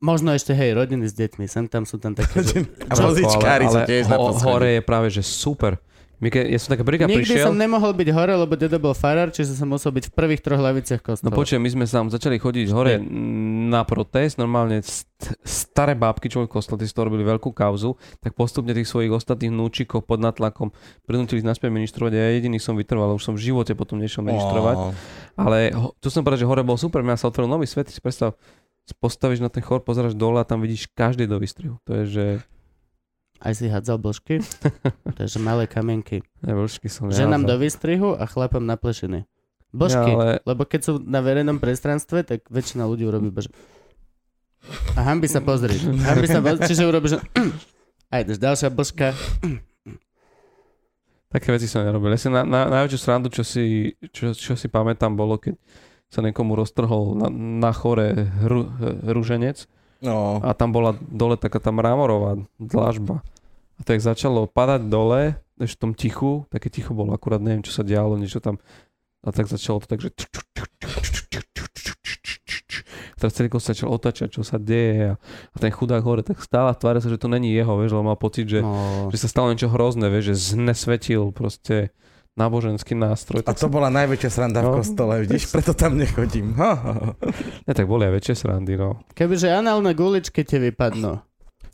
Možno 0.00 0.32
ešte, 0.32 0.56
hej, 0.56 0.72
rodiny 0.72 1.12
s 1.12 1.12
deťmi, 1.12 1.44
sem 1.44 1.68
tam 1.68 1.84
sú 1.84 2.00
tam 2.00 2.16
také, 2.16 2.40
že... 2.40 2.64
No. 2.88 3.12
vozičkári 3.12 3.68
ale, 3.68 3.84
tiež 3.84 4.08
na 4.08 4.16
ho, 4.16 4.32
hore 4.32 4.80
je 4.80 4.82
práve, 4.82 5.12
že 5.12 5.20
super. 5.20 5.76
My 6.20 6.28
ke, 6.28 6.44
ja 6.44 6.60
som 6.60 6.76
taká 6.76 6.84
prvýkrát 6.84 7.08
Nikdy 7.08 7.24
prišiel, 7.24 7.48
som 7.48 7.56
nemohol 7.56 7.96
byť 7.96 8.08
hore, 8.12 8.36
lebo 8.36 8.52
dedo 8.52 8.76
bol 8.76 8.92
farár, 8.92 9.32
čiže 9.32 9.56
som 9.56 9.64
musel 9.72 9.88
byť 9.88 10.08
v 10.08 10.12
prvých 10.12 10.44
troch 10.44 10.60
laviciach 10.60 11.00
no 11.00 11.06
kostola. 11.08 11.32
počujem, 11.32 11.64
my 11.64 11.70
sme 11.72 11.84
sa 11.88 12.04
začali 12.04 12.36
chodiť 12.36 12.68
hore 12.76 13.00
na 13.72 13.80
protest, 13.88 14.36
normálne 14.36 14.84
st- 14.84 15.08
staré 15.40 15.96
bábky, 15.96 16.28
čo 16.28 16.44
v 16.44 16.52
kostole, 16.52 16.76
tí 16.76 16.84
si 16.84 16.92
to 16.92 17.08
robili 17.08 17.24
veľkú 17.24 17.56
kauzu, 17.56 17.96
tak 18.20 18.36
postupne 18.36 18.76
tých 18.76 18.84
svojich 18.84 19.08
ostatných 19.08 19.48
núčikov 19.48 20.04
pod 20.04 20.20
natlakom 20.20 20.68
prinútili 21.08 21.40
naspäť 21.40 21.72
ministrovať 21.72 22.12
a 22.12 22.18
ja 22.20 22.30
jediný 22.36 22.60
som 22.60 22.76
vytrval, 22.76 23.16
už 23.16 23.24
som 23.24 23.32
v 23.32 23.40
živote 23.40 23.72
potom 23.72 23.96
nešiel 23.96 24.20
ministrovať. 24.20 24.92
Ale 25.40 25.72
ho, 25.72 25.96
tu 26.04 26.12
som 26.12 26.20
povedal, 26.20 26.44
že 26.44 26.50
hore 26.52 26.60
bol 26.60 26.76
super, 26.76 27.00
mňa 27.00 27.16
sa 27.16 27.32
otvoril 27.32 27.48
nový 27.48 27.64
svet, 27.64 27.88
si 27.88 27.96
predstav, 27.96 28.36
postavíš 29.00 29.40
na 29.40 29.48
ten 29.48 29.64
chor, 29.64 29.80
pozeráš 29.80 30.12
dole 30.12 30.36
a 30.36 30.44
tam 30.44 30.60
vidíš 30.60 30.92
každý 30.92 31.24
do 31.24 31.40
výstrihu. 31.40 31.80
To 31.88 32.02
je, 32.02 32.04
že 32.04 32.24
Aj 33.40 33.56
si 33.56 33.72
hádzal 33.72 33.96
blžky? 33.96 34.44
Takže 35.18 35.40
malé 35.40 35.64
kamienky. 35.64 36.20
ne, 36.44 36.52
vlčky 36.52 36.92
som 36.92 37.08
Ženám 37.08 37.48
do 37.48 37.56
výstrihu 37.56 38.12
a 38.12 38.28
chlapom 38.28 38.60
na 38.60 38.76
plešiny. 38.76 39.24
Božky, 39.72 40.12
Ja, 40.12 40.18
ale 40.18 40.28
lebo 40.44 40.68
keď 40.68 40.80
sú 40.84 40.92
na 41.00 41.24
verejnom 41.24 41.56
priestranstve, 41.56 42.26
tak 42.26 42.44
väčšina 42.52 42.84
ľudí 42.84 43.08
urobí 43.08 43.32
bež... 43.32 43.48
A 44.92 45.00
hambi 45.08 45.24
sa 45.24 45.40
pozrieť. 45.40 45.88
Hambi 46.04 46.28
sa 46.28 46.44
pozrieť, 46.44 46.68
čiže 46.68 46.84
urobíš... 46.84 47.16
A 48.12 48.26
ideš, 48.26 48.42
ďalšia 48.42 48.68
božka. 48.74 49.14
Také 51.32 51.54
veci 51.54 51.70
som 51.70 51.86
nerobil. 51.86 52.10
Ja 52.10 52.18
si 52.18 52.26
na, 52.26 52.42
na, 52.42 52.66
najväčšiu 52.66 52.98
srandu, 52.98 53.30
čo 53.30 53.46
si, 53.46 53.94
čo, 54.10 54.34
čo 54.34 54.58
si 54.58 54.66
pamätám, 54.66 55.14
bolo, 55.14 55.38
keď 55.38 55.54
sa 56.10 56.20
niekomu 56.20 56.58
roztrhol 56.58 57.14
na, 57.14 57.30
na 57.30 57.70
chore 57.70 58.26
hru, 58.42 58.66
ruženec 59.06 59.70
No. 60.00 60.40
a 60.40 60.56
tam 60.56 60.72
bola 60.72 60.96
dole 60.96 61.36
taká 61.36 61.60
tá 61.60 61.68
mramorová 61.68 62.40
dlažba. 62.56 63.20
A 63.76 63.80
tak 63.84 64.00
začalo 64.00 64.48
padať 64.48 64.88
dole, 64.88 65.36
ešte 65.60 65.76
v 65.76 65.80
tom 65.80 65.92
tichu, 65.92 66.32
také 66.48 66.72
ticho 66.72 66.96
bolo, 66.96 67.12
akurát 67.12 67.40
neviem, 67.40 67.60
čo 67.60 67.72
sa 67.72 67.84
dialo, 67.84 68.16
niečo 68.16 68.40
tam. 68.40 68.56
A 69.20 69.28
tak 69.32 69.48
začalo 69.52 69.84
to 69.84 69.88
tak, 69.88 70.00
že... 70.00 70.08
Teraz 73.20 73.36
celý 73.36 73.52
kosť 73.52 73.76
začal 73.76 73.92
otačať, 73.92 74.28
čo 74.32 74.40
sa 74.40 74.56
deje 74.56 75.12
a, 75.12 75.14
a 75.52 75.56
ten 75.60 75.68
chudák 75.68 76.00
hore 76.00 76.24
tak 76.24 76.40
stále 76.40 76.72
tváre 76.72 77.04
sa, 77.04 77.12
že 77.12 77.20
to 77.20 77.28
není 77.28 77.52
jeho, 77.52 77.76
vieš, 77.76 77.92
lebo 77.92 78.08
mal 78.08 78.16
pocit, 78.16 78.48
že, 78.48 78.64
No, 78.64 79.12
že 79.12 79.20
sa 79.20 79.28
stalo 79.28 79.52
niečo 79.52 79.68
hrozné, 79.68 80.08
vieš, 80.08 80.32
že 80.32 80.56
znesvetil 80.56 81.28
proste 81.28 81.92
náboženský 82.32 82.94
nástroj. 82.94 83.42
A 83.42 83.52
to 83.52 83.66
bola 83.66 83.88
najväčšia 83.88 84.30
sranda 84.30 84.60
v 84.60 84.66
No. 84.66 84.74
kostole, 84.76 85.22
vidíš, 85.22 85.48
preto 85.48 85.72
tam 85.72 85.94
nechodím. 85.94 86.54
Ja, 87.66 87.72
tak 87.72 87.86
boli 87.86 88.04
aj 88.04 88.14
väčšie 88.16 88.34
srandy, 88.36 88.74
no. 88.74 89.02
Kebyže 89.12 89.48
análne 89.48 89.92
guličky 89.92 90.42
ti 90.42 90.58
vypadnú. 90.58 91.22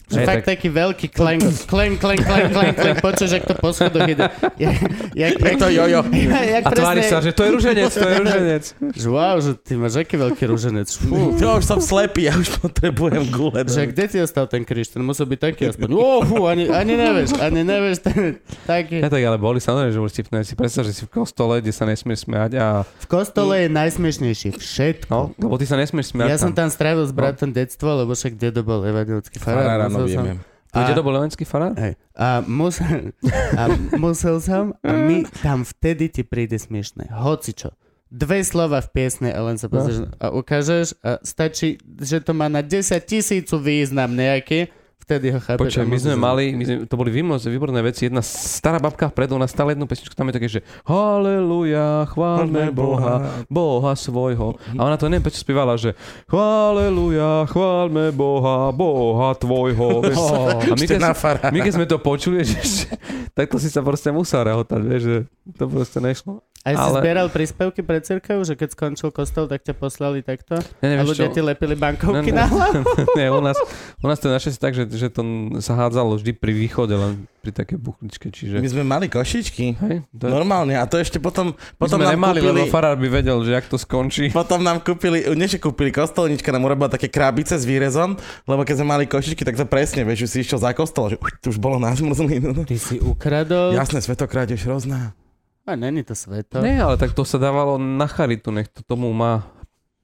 Že 0.07 0.23
fakt 0.23 0.47
taký 0.47 0.71
veľký 0.71 1.07
klenk, 1.11 1.43
klenk, 1.67 1.99
klenk, 1.99 2.23
klenk, 2.23 2.47
klenk, 2.55 2.75
klenk, 2.79 2.97
počuješ, 3.03 3.31
jak 3.33 3.45
to 3.45 3.59
po 3.59 3.75
schodoch 3.75 4.07
ide. 4.07 4.23
Jak, 4.55 4.77
jak, 5.19 5.35
jak, 5.35 5.57
to 5.59 5.67
jojo. 5.67 6.01
jak 6.55 6.63
A 6.63 6.71
tvári 6.71 7.03
sa, 7.03 7.19
že 7.19 7.35
to 7.35 7.43
je 7.43 7.51
ruženec, 7.51 7.91
to 7.91 8.07
je 8.07 8.15
ruženec. 8.23 8.65
Že 8.95 9.09
wow, 9.11 9.37
že 9.43 9.59
ty 9.59 9.75
máš 9.75 9.99
aký 9.99 10.15
veľký 10.15 10.45
ruženec. 10.47 10.87
Fú. 10.87 11.35
Ja 11.35 11.59
už 11.59 11.67
som 11.67 11.83
slepý, 11.83 12.31
ja 12.31 12.39
už 12.39 12.55
potrebujem 12.63 13.27
gule. 13.35 13.67
Že 13.67 13.91
kde 13.91 14.05
ti 14.07 14.19
ostal 14.23 14.47
ten 14.47 14.63
kríž? 14.63 14.95
Ten 14.95 15.03
musel 15.03 15.27
byť 15.27 15.41
taký 15.43 15.75
aspoň. 15.75 15.89
Oh, 15.91 16.23
fú, 16.23 16.47
ani, 16.47 16.71
ani 16.71 16.95
nevieš, 16.95 17.35
ani 17.43 17.67
nevieš. 17.67 17.99
Ten, 18.07 18.39
taký. 18.63 19.03
Ja 19.03 19.11
tak 19.11 19.19
ale 19.21 19.43
boli 19.43 19.59
samozrejme, 19.59 19.91
že 19.91 19.99
boli 19.99 20.13
vtipné. 20.15 20.39
Si 20.47 20.55
predstav, 20.55 20.87
že 20.87 20.95
si 20.95 21.03
v 21.03 21.11
kostole, 21.11 21.59
kde 21.59 21.75
sa 21.75 21.83
nesmieš 21.83 22.31
smiať 22.31 22.55
a 22.55 22.87
V 22.87 23.07
kostole 23.11 23.67
je 23.67 23.69
najsmiešnejšie 23.75 24.55
všetko. 24.55 25.11
no, 25.11 25.35
lebo 25.35 25.59
ty 25.59 25.67
sa 25.67 25.75
nesmieš 25.75 26.15
smiať 26.15 26.31
Ja 26.31 26.39
som 26.39 26.55
tam. 26.55 26.67
tam 26.67 26.69
strávil 26.71 27.03
s 27.03 27.11
bratom 27.11 27.51
detstvo, 27.51 27.91
lebo 27.91 28.15
však 28.15 28.39
dedo 28.39 28.63
bol 28.63 28.87
evangelický 28.87 29.43
farár. 29.43 29.91
No 29.97 30.05
musel 30.05 30.17
som- 30.17 30.27
vieme. 30.29 30.43
To 30.77 30.85
je 30.85 30.93
do 30.93 31.09
bolevenský 31.09 31.49
farár? 31.49 31.73
Hej. 31.81 31.97
A, 32.13 32.45
musel, 32.45 33.17
a 33.57 33.63
musel 33.97 34.37
som 34.45 34.77
a 34.85 34.93
my 34.93 35.25
tam 35.41 35.65
vtedy 35.65 36.13
ti 36.13 36.21
príde 36.21 36.61
smiešné. 36.61 37.09
Hoci 37.17 37.57
čo. 37.57 37.73
Dve 38.13 38.45
slova 38.45 38.85
v 38.85 38.93
piesne 38.93 39.33
a 39.33 39.41
len 39.41 39.57
sa 39.57 39.73
pozrieš 39.73 40.13
a 40.21 40.29
ukážeš 40.31 41.01
a 41.01 41.17
stačí, 41.25 41.81
že 41.97 42.21
to 42.21 42.37
má 42.37 42.53
na 42.53 42.61
10 42.61 42.93
tisícu 43.03 43.57
význam 43.57 44.13
nejaký, 44.13 44.69
vtedy 45.07 45.31
ho 45.31 45.39
chápeš. 45.39 45.63
Počkaj, 45.71 45.87
my 45.87 45.99
sme 46.03 46.15
mali, 46.19 46.45
my 46.59 46.65
sme, 46.67 46.77
to 46.91 46.99
boli 46.99 47.15
výborné, 47.15 47.39
výborné 47.47 47.79
veci. 47.87 48.11
Jedna 48.11 48.27
stará 48.27 48.83
babka 48.83 49.07
vpredu, 49.07 49.39
ona 49.39 49.47
stále 49.47 49.79
jednu 49.79 49.87
pesničku, 49.87 50.19
tam 50.19 50.27
je 50.29 50.35
také, 50.35 50.49
že 50.51 50.61
Haleluja, 50.83 52.11
chválme 52.11 52.75
Boha, 52.75 53.47
Boha 53.47 53.95
svojho. 53.95 54.59
A 54.75 54.81
ona 54.83 54.99
to 54.99 55.07
neviem, 55.07 55.23
prečo 55.23 55.47
spievala, 55.47 55.79
že 55.79 55.95
Haleluja, 56.27 57.47
chválme 57.47 58.11
Boha, 58.11 58.75
Boha 58.75 59.31
tvojho. 59.39 60.03
A 60.75 60.75
my 60.75 60.87
keď, 60.91 60.99
my 61.55 61.59
keď 61.63 61.73
sme 61.79 61.87
to 61.87 62.03
počuli, 62.03 62.43
že, 62.49 62.91
tak 63.31 63.47
to 63.47 63.63
si 63.63 63.71
sa 63.71 63.87
proste 63.87 64.11
musel 64.11 64.43
rehotať, 64.43 64.81
vieš, 64.83 65.03
že 65.07 65.19
to 65.55 65.71
proste 65.71 66.03
nešlo. 66.03 66.43
Si 66.75 66.83
ale- 66.83 66.99
zbieral 66.99 67.27
príspevky 67.31 67.81
pre 67.81 68.03
cirkev, 68.03 68.43
že 68.43 68.59
keď 68.59 68.75
skončil 68.75 69.15
kostol, 69.15 69.47
tak 69.47 69.63
ťa 69.63 69.79
poslali 69.79 70.19
takto? 70.19 70.59
Ja 70.83 70.83
A 70.83 70.87
neviem, 70.89 71.07
ľudia 71.07 71.31
čo- 71.31 71.35
ti 71.35 71.41
lepili 71.41 71.79
bankovky 71.79 72.31
Ne, 72.31 72.35
ne. 72.35 72.41
na 72.43 72.47
hlavu? 72.51 72.83
Nie, 73.19 73.31
u 73.31 73.39
nás, 73.39 73.55
u 73.97 74.07
nás 74.07 74.19
to 74.19 74.27
je 74.27 74.35
našťastie 74.35 74.59
tak, 74.59 74.75
že, 74.75 74.85
že 74.89 75.07
to 75.07 75.23
sa 75.63 75.79
hádzalo 75.79 76.19
vždy 76.19 76.35
pri 76.35 76.51
východe, 76.51 76.91
len 76.91 77.13
pri 77.39 77.55
také 77.55 77.79
buchličke, 77.79 78.35
čiže... 78.35 78.59
My 78.59 78.67
sme 78.67 78.83
mali 78.83 79.07
košičky. 79.07 79.79
Hej, 79.79 79.97
to 80.11 80.27
Normálne. 80.27 80.75
A 80.75 80.83
to 80.91 80.99
ešte 80.99 81.23
potom, 81.23 81.55
my 81.55 81.79
potom 81.79 82.03
sme 82.03 82.11
nám 82.11 82.15
nemali, 82.19 82.39
kúpili... 82.43 82.51
lebo 82.51 82.65
farár 82.67 82.99
by 82.99 83.07
vedel, 83.07 83.39
že 83.47 83.55
jak 83.55 83.71
to 83.71 83.79
skončí. 83.79 84.35
Potom 84.35 84.59
nám 84.61 84.83
kúpili, 84.83 85.23
nie 85.39 85.47
že 85.47 85.63
kúpili 85.63 85.95
kostolnička, 85.95 86.51
nám 86.51 86.67
urobila 86.67 86.91
také 86.91 87.07
krabice 87.07 87.55
s 87.55 87.63
výrezom, 87.63 88.19
lebo 88.43 88.67
keď 88.67 88.83
sme 88.83 88.89
mali 88.91 89.05
košičky, 89.07 89.47
tak 89.47 89.55
to 89.55 89.63
presne, 89.63 90.03
vieš, 90.03 90.27
že 90.27 90.29
si 90.29 90.37
išiel 90.43 90.59
za 90.59 90.75
kostol, 90.75 91.15
že 91.15 91.17
už, 91.23 91.31
to 91.39 91.47
už 91.55 91.59
bolo 91.63 91.79
na 91.79 91.95
zmrzlinu. 91.95 92.67
Ty 92.67 92.75
si 92.75 92.99
ukradol? 92.99 93.71
Jasné, 93.71 94.03
svetokrádež 94.03 94.67
hrozná. 94.67 95.15
A 95.67 95.75
není 95.75 96.01
to 96.01 96.15
sveto. 96.15 96.63
Nie, 96.63 96.79
ale 96.79 96.95
tak 96.95 97.11
to 97.11 97.23
sa 97.23 97.37
dávalo 97.37 97.75
na 97.75 98.07
charitu, 98.07 98.49
nech 98.49 98.67
to 98.67 98.81
tomu 98.81 99.11
má, 99.11 99.43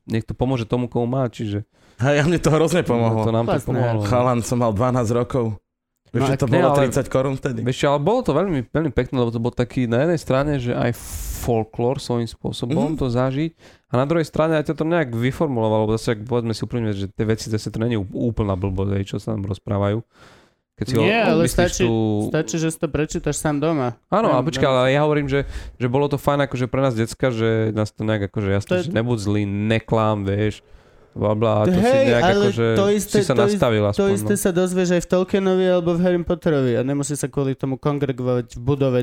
nech 0.05 0.23
to 0.23 0.35
pomôže 0.35 0.65
tomu, 0.65 0.87
komu 0.87 1.07
má, 1.09 1.27
čiže 1.27 1.63
a 1.97 2.19
mne 2.21 2.37
to 2.37 2.51
hrozne 2.51 2.83
to 2.83 2.91
pomohlo. 2.91 3.23
nám 3.25 3.47
to 3.47 3.55
Vlastne. 3.55 3.71
pomohlo. 3.71 4.01
Chalan 4.03 4.41
som 4.41 4.59
mal 4.59 4.75
12 4.75 5.15
rokov. 5.15 5.55
Vieš, 6.11 6.19
No 6.19 6.29
že 6.29 6.37
to 6.37 6.47
bolo 6.47 6.69
ale- 6.69 6.79
30 6.85 7.07
korún 7.07 7.35
vtedy? 7.35 7.63
Vieš, 7.63 7.79
čo, 7.79 7.87
ale 7.89 8.01
bolo 8.01 8.21
to 8.21 8.33
veľmi, 8.33 8.69
veľmi 8.69 8.91
pekné, 8.91 9.17
lebo 9.17 9.31
to 9.31 9.39
bol 9.39 9.49
taký 9.49 9.87
na 9.87 10.03
jednej 10.03 10.19
strane, 10.19 10.59
že 10.59 10.75
aj 10.75 10.93
folklór 11.39 11.97
svojím 11.97 12.27
spôsobom 12.27 12.93
Mhm. 12.93 12.99
to 12.99 13.07
zažiť 13.09 13.51
a 13.87 13.97
na 13.97 14.05
druhej 14.05 14.23
strane 14.25 14.55
aj 14.55 14.67
to 14.67 14.75
to 14.75 14.85
nejak 14.85 15.09
vyformulovalo, 15.11 15.87
lebo 15.87 15.95
zase, 15.95 16.13
ak 16.13 16.23
povedzme 16.23 16.51
si 16.51 16.61
úprimne, 16.61 16.91
že 16.91 17.07
tie 17.07 17.25
veci 17.25 17.49
zase 17.49 17.67
to 17.67 17.79
není 17.79 17.95
úplná 17.97 18.53
blbosť, 18.55 18.93
hej, 18.93 19.05
čo 19.07 19.17
sa 19.17 19.33
tam 19.33 19.43
rozprávajú. 19.43 20.03
Keď 20.73 20.87
si 20.87 20.95
Nie, 20.97 21.21
ale 21.23 21.45
odmyslíš 21.45 21.53
stačí- 21.53 21.85
tú... 21.85 21.93
Stačí, 22.29 22.57
že 22.57 22.69
si 22.69 22.79
to 22.79 22.89
prečítaš 22.89 23.37
sám 23.37 23.61
doma. 23.61 24.01
Áno, 24.09 24.33
a 24.33 24.41
počkaj, 24.41 24.65
ale 24.65 24.89
ja 24.91 25.05
hovorím, 25.05 25.29
že, 25.29 25.45
že 25.77 25.87
bolo 25.87 26.07
to 26.07 26.17
fajn 26.17 26.49
akože 26.49 26.65
pre 26.67 26.81
nás 26.81 26.93
decka, 26.93 27.29
že 27.29 27.71
nás 27.71 27.89
to 27.89 28.03
nejak 28.03 28.27
akože 28.27 28.49
jasne, 28.51 28.71
To 28.71 28.77
je- 28.79 28.85
že 28.85 28.91
nebuď 28.91 29.19
zlý, 29.21 29.43
neklám, 29.45 30.25
vieš, 30.25 30.65
bla 31.13 31.37
to 31.69 31.71
si 31.71 31.77
Hej, 31.77 32.05
nejak 32.09 32.25
ale 32.25 32.33
akože 32.49 32.67
to 32.73 32.87
isté- 32.89 33.21
si 33.21 33.29
sa 33.29 33.37
to 33.37 33.45
nastavil 33.45 33.85
To 33.85 33.89
aspoň. 33.93 34.11
isté 34.17 34.33
no. 34.33 34.41
sa 34.41 34.51
dozvieš 34.51 34.91
aj 34.91 35.03
v 35.03 35.09
Tolkienovi 35.13 35.65
alebo 35.69 35.91
v 35.93 36.01
Harry 36.01 36.17
Potterovi 36.19 36.73
a 36.73 36.81
nemusí 36.81 37.13
sa 37.13 37.29
kvôli 37.29 37.53
tomu 37.53 37.77
kongregovať 37.77 38.57
v 38.57 38.61
budove 38.63 39.01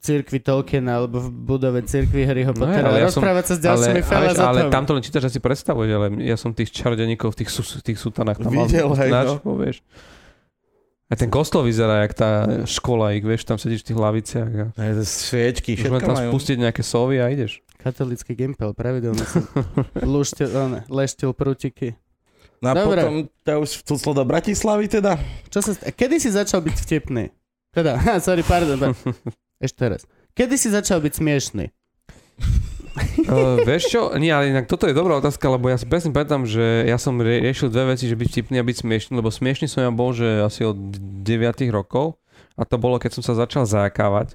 cirkvi 0.00 0.42
Tolkiena 0.42 0.98
alebo 0.98 1.20
v 1.20 1.30
budove 1.30 1.80
cirkvi 1.82 2.24
Harryho 2.24 2.50
No, 2.50 2.66
Pottera. 2.66 2.82
ale 2.82 2.98
ale 2.98 2.98
ja 2.98 3.08
som- 3.08 3.22
rozprávať 3.22 3.44
sa 3.46 3.54
s 3.54 3.58
ale, 3.58 3.62
ďalšími 3.62 3.94
ale, 3.94 4.10
felazatom. 4.10 4.48
ale 4.48 4.60
tam 4.66 4.82
to 4.82 4.92
len 4.92 5.02
čítaš, 5.04 5.22
si 5.28 5.38
predstavuješ, 5.38 5.90
ale 5.92 6.06
ja 6.20 6.34
som 6.34 6.50
tých 6.50 6.74
čarodeníkov 6.74 7.30
v 7.30 7.36
tých, 7.38 7.50
su, 7.52 7.62
tých 7.78 7.94
sutanách 7.96 8.36
tam 8.36 8.50
Videl, 8.50 8.90
mal 8.90 8.98
hej, 8.98 9.10
no. 9.14 9.54
vieš. 9.54 9.86
Aj 11.10 11.16
ten 11.16 11.26
kostol 11.26 11.62
vyzerá, 11.62 12.02
jak 12.02 12.14
tá 12.14 12.30
škola, 12.64 13.10
ich 13.12 13.20
vieš, 13.20 13.42
tam 13.42 13.58
sedíš 13.58 13.82
v 13.82 13.88
tých 13.90 13.98
laviciach 13.98 14.50
a 14.54 14.64
Aj 14.72 14.90
to 14.94 15.02
Sviečky, 15.02 15.74
už 15.74 15.82
len 15.82 15.90
všetko 15.92 16.06
tam 16.06 16.14
majú. 16.16 16.30
spustiť 16.30 16.56
nejaké 16.56 16.82
sovy 16.82 17.16
a 17.18 17.26
ideš. 17.26 17.58
Katolický 17.76 18.32
gimpel, 18.32 18.70
pravidelne 18.70 19.24
som 19.28 19.42
luštil, 19.96 20.46
one, 20.48 20.78
leštil 20.86 21.34
prútiky. 21.34 21.98
No 22.60 22.70
a 22.70 22.74
Dobre. 22.76 23.00
potom 23.00 23.14
ťa 23.40 23.54
už 23.56 23.70
cuclo 23.82 24.12
do 24.12 24.22
Bratislavy 24.22 24.86
teda? 24.86 25.16
Čo 25.48 25.64
sa... 25.64 25.72
st- 25.72 25.90
Kedy 25.90 26.16
si 26.16 26.28
začal 26.28 26.60
byť 26.60 26.76
vtipný? 26.78 27.32
Teda, 27.70 27.96
sorry, 28.22 28.44
pardon. 28.44 28.76
pa- 28.76 28.94
Ešte 29.64 29.82
raz. 29.82 30.04
Kedy 30.30 30.54
si 30.54 30.68
začal 30.68 31.00
byť 31.00 31.12
smiešný? 31.16 31.64
Uh, 33.26 33.60
vieš 33.68 33.90
čo? 33.90 34.10
Nie, 34.18 34.34
ale 34.34 34.50
inak 34.50 34.66
toto 34.66 34.90
je 34.90 34.96
dobrá 34.96 35.18
otázka, 35.18 35.46
lebo 35.46 35.70
ja 35.70 35.78
si 35.78 35.86
presne 35.86 36.10
pamätám, 36.10 36.46
že 36.46 36.86
ja 36.86 36.98
som 36.98 37.18
rie- 37.22 37.42
riešil 37.42 37.70
dve 37.70 37.94
veci, 37.94 38.10
že 38.10 38.18
byť 38.18 38.28
vtipný 38.28 38.56
a 38.58 38.66
byť 38.66 38.76
smiešný, 38.82 39.12
lebo 39.18 39.30
smiešný 39.30 39.66
som 39.70 39.86
ja 39.86 39.90
bol, 39.94 40.10
že 40.10 40.42
asi 40.42 40.66
od 40.66 40.76
9 40.76 41.24
rokov 41.70 42.18
a 42.58 42.62
to 42.66 42.76
bolo, 42.76 42.98
keď 42.98 43.20
som 43.20 43.22
sa 43.22 43.38
začal 43.38 43.64
zákavať. 43.64 44.34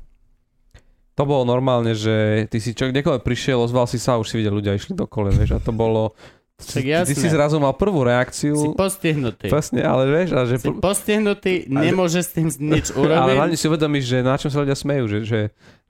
To 1.16 1.24
bolo 1.24 1.48
normálne, 1.48 1.96
že 1.96 2.44
ty 2.52 2.60
si 2.60 2.76
čo, 2.76 2.92
kdekoľvek 2.92 3.24
prišiel, 3.24 3.64
ozval 3.64 3.88
si 3.88 3.96
sa 3.96 4.20
už 4.20 4.28
si 4.28 4.36
videl 4.36 4.52
ľudia 4.52 4.76
išli 4.76 5.00
do 5.00 5.08
kole, 5.08 5.32
vieš, 5.32 5.56
a 5.56 5.64
to 5.64 5.72
bolo... 5.72 6.12
Tak 6.56 6.82
ty, 6.82 6.88
ty 6.88 7.14
si 7.14 7.28
jasné. 7.28 7.36
zrazu 7.36 7.60
mal 7.60 7.76
prvú 7.76 8.08
reakciu, 8.08 8.56
Si 8.56 8.72
postihnutý. 8.72 9.52
presne, 9.52 9.84
ale 9.84 10.08
vieš, 10.08 10.30
a 10.32 10.48
že... 10.48 10.56
Si 10.56 10.72
postihnutý, 10.72 11.68
nemôže 11.68 12.24
s 12.24 12.32
tým 12.32 12.48
nič 12.48 12.92
urobiť. 12.96 13.12
Ale 13.12 13.36
hlavne 13.36 13.58
si 13.60 13.68
uvedomíš, 13.68 14.06
že 14.08 14.18
na 14.24 14.40
čom 14.40 14.48
sa 14.48 14.64
ľudia 14.64 14.74
smejú, 14.74 15.04
že, 15.12 15.20
že, 15.28 15.42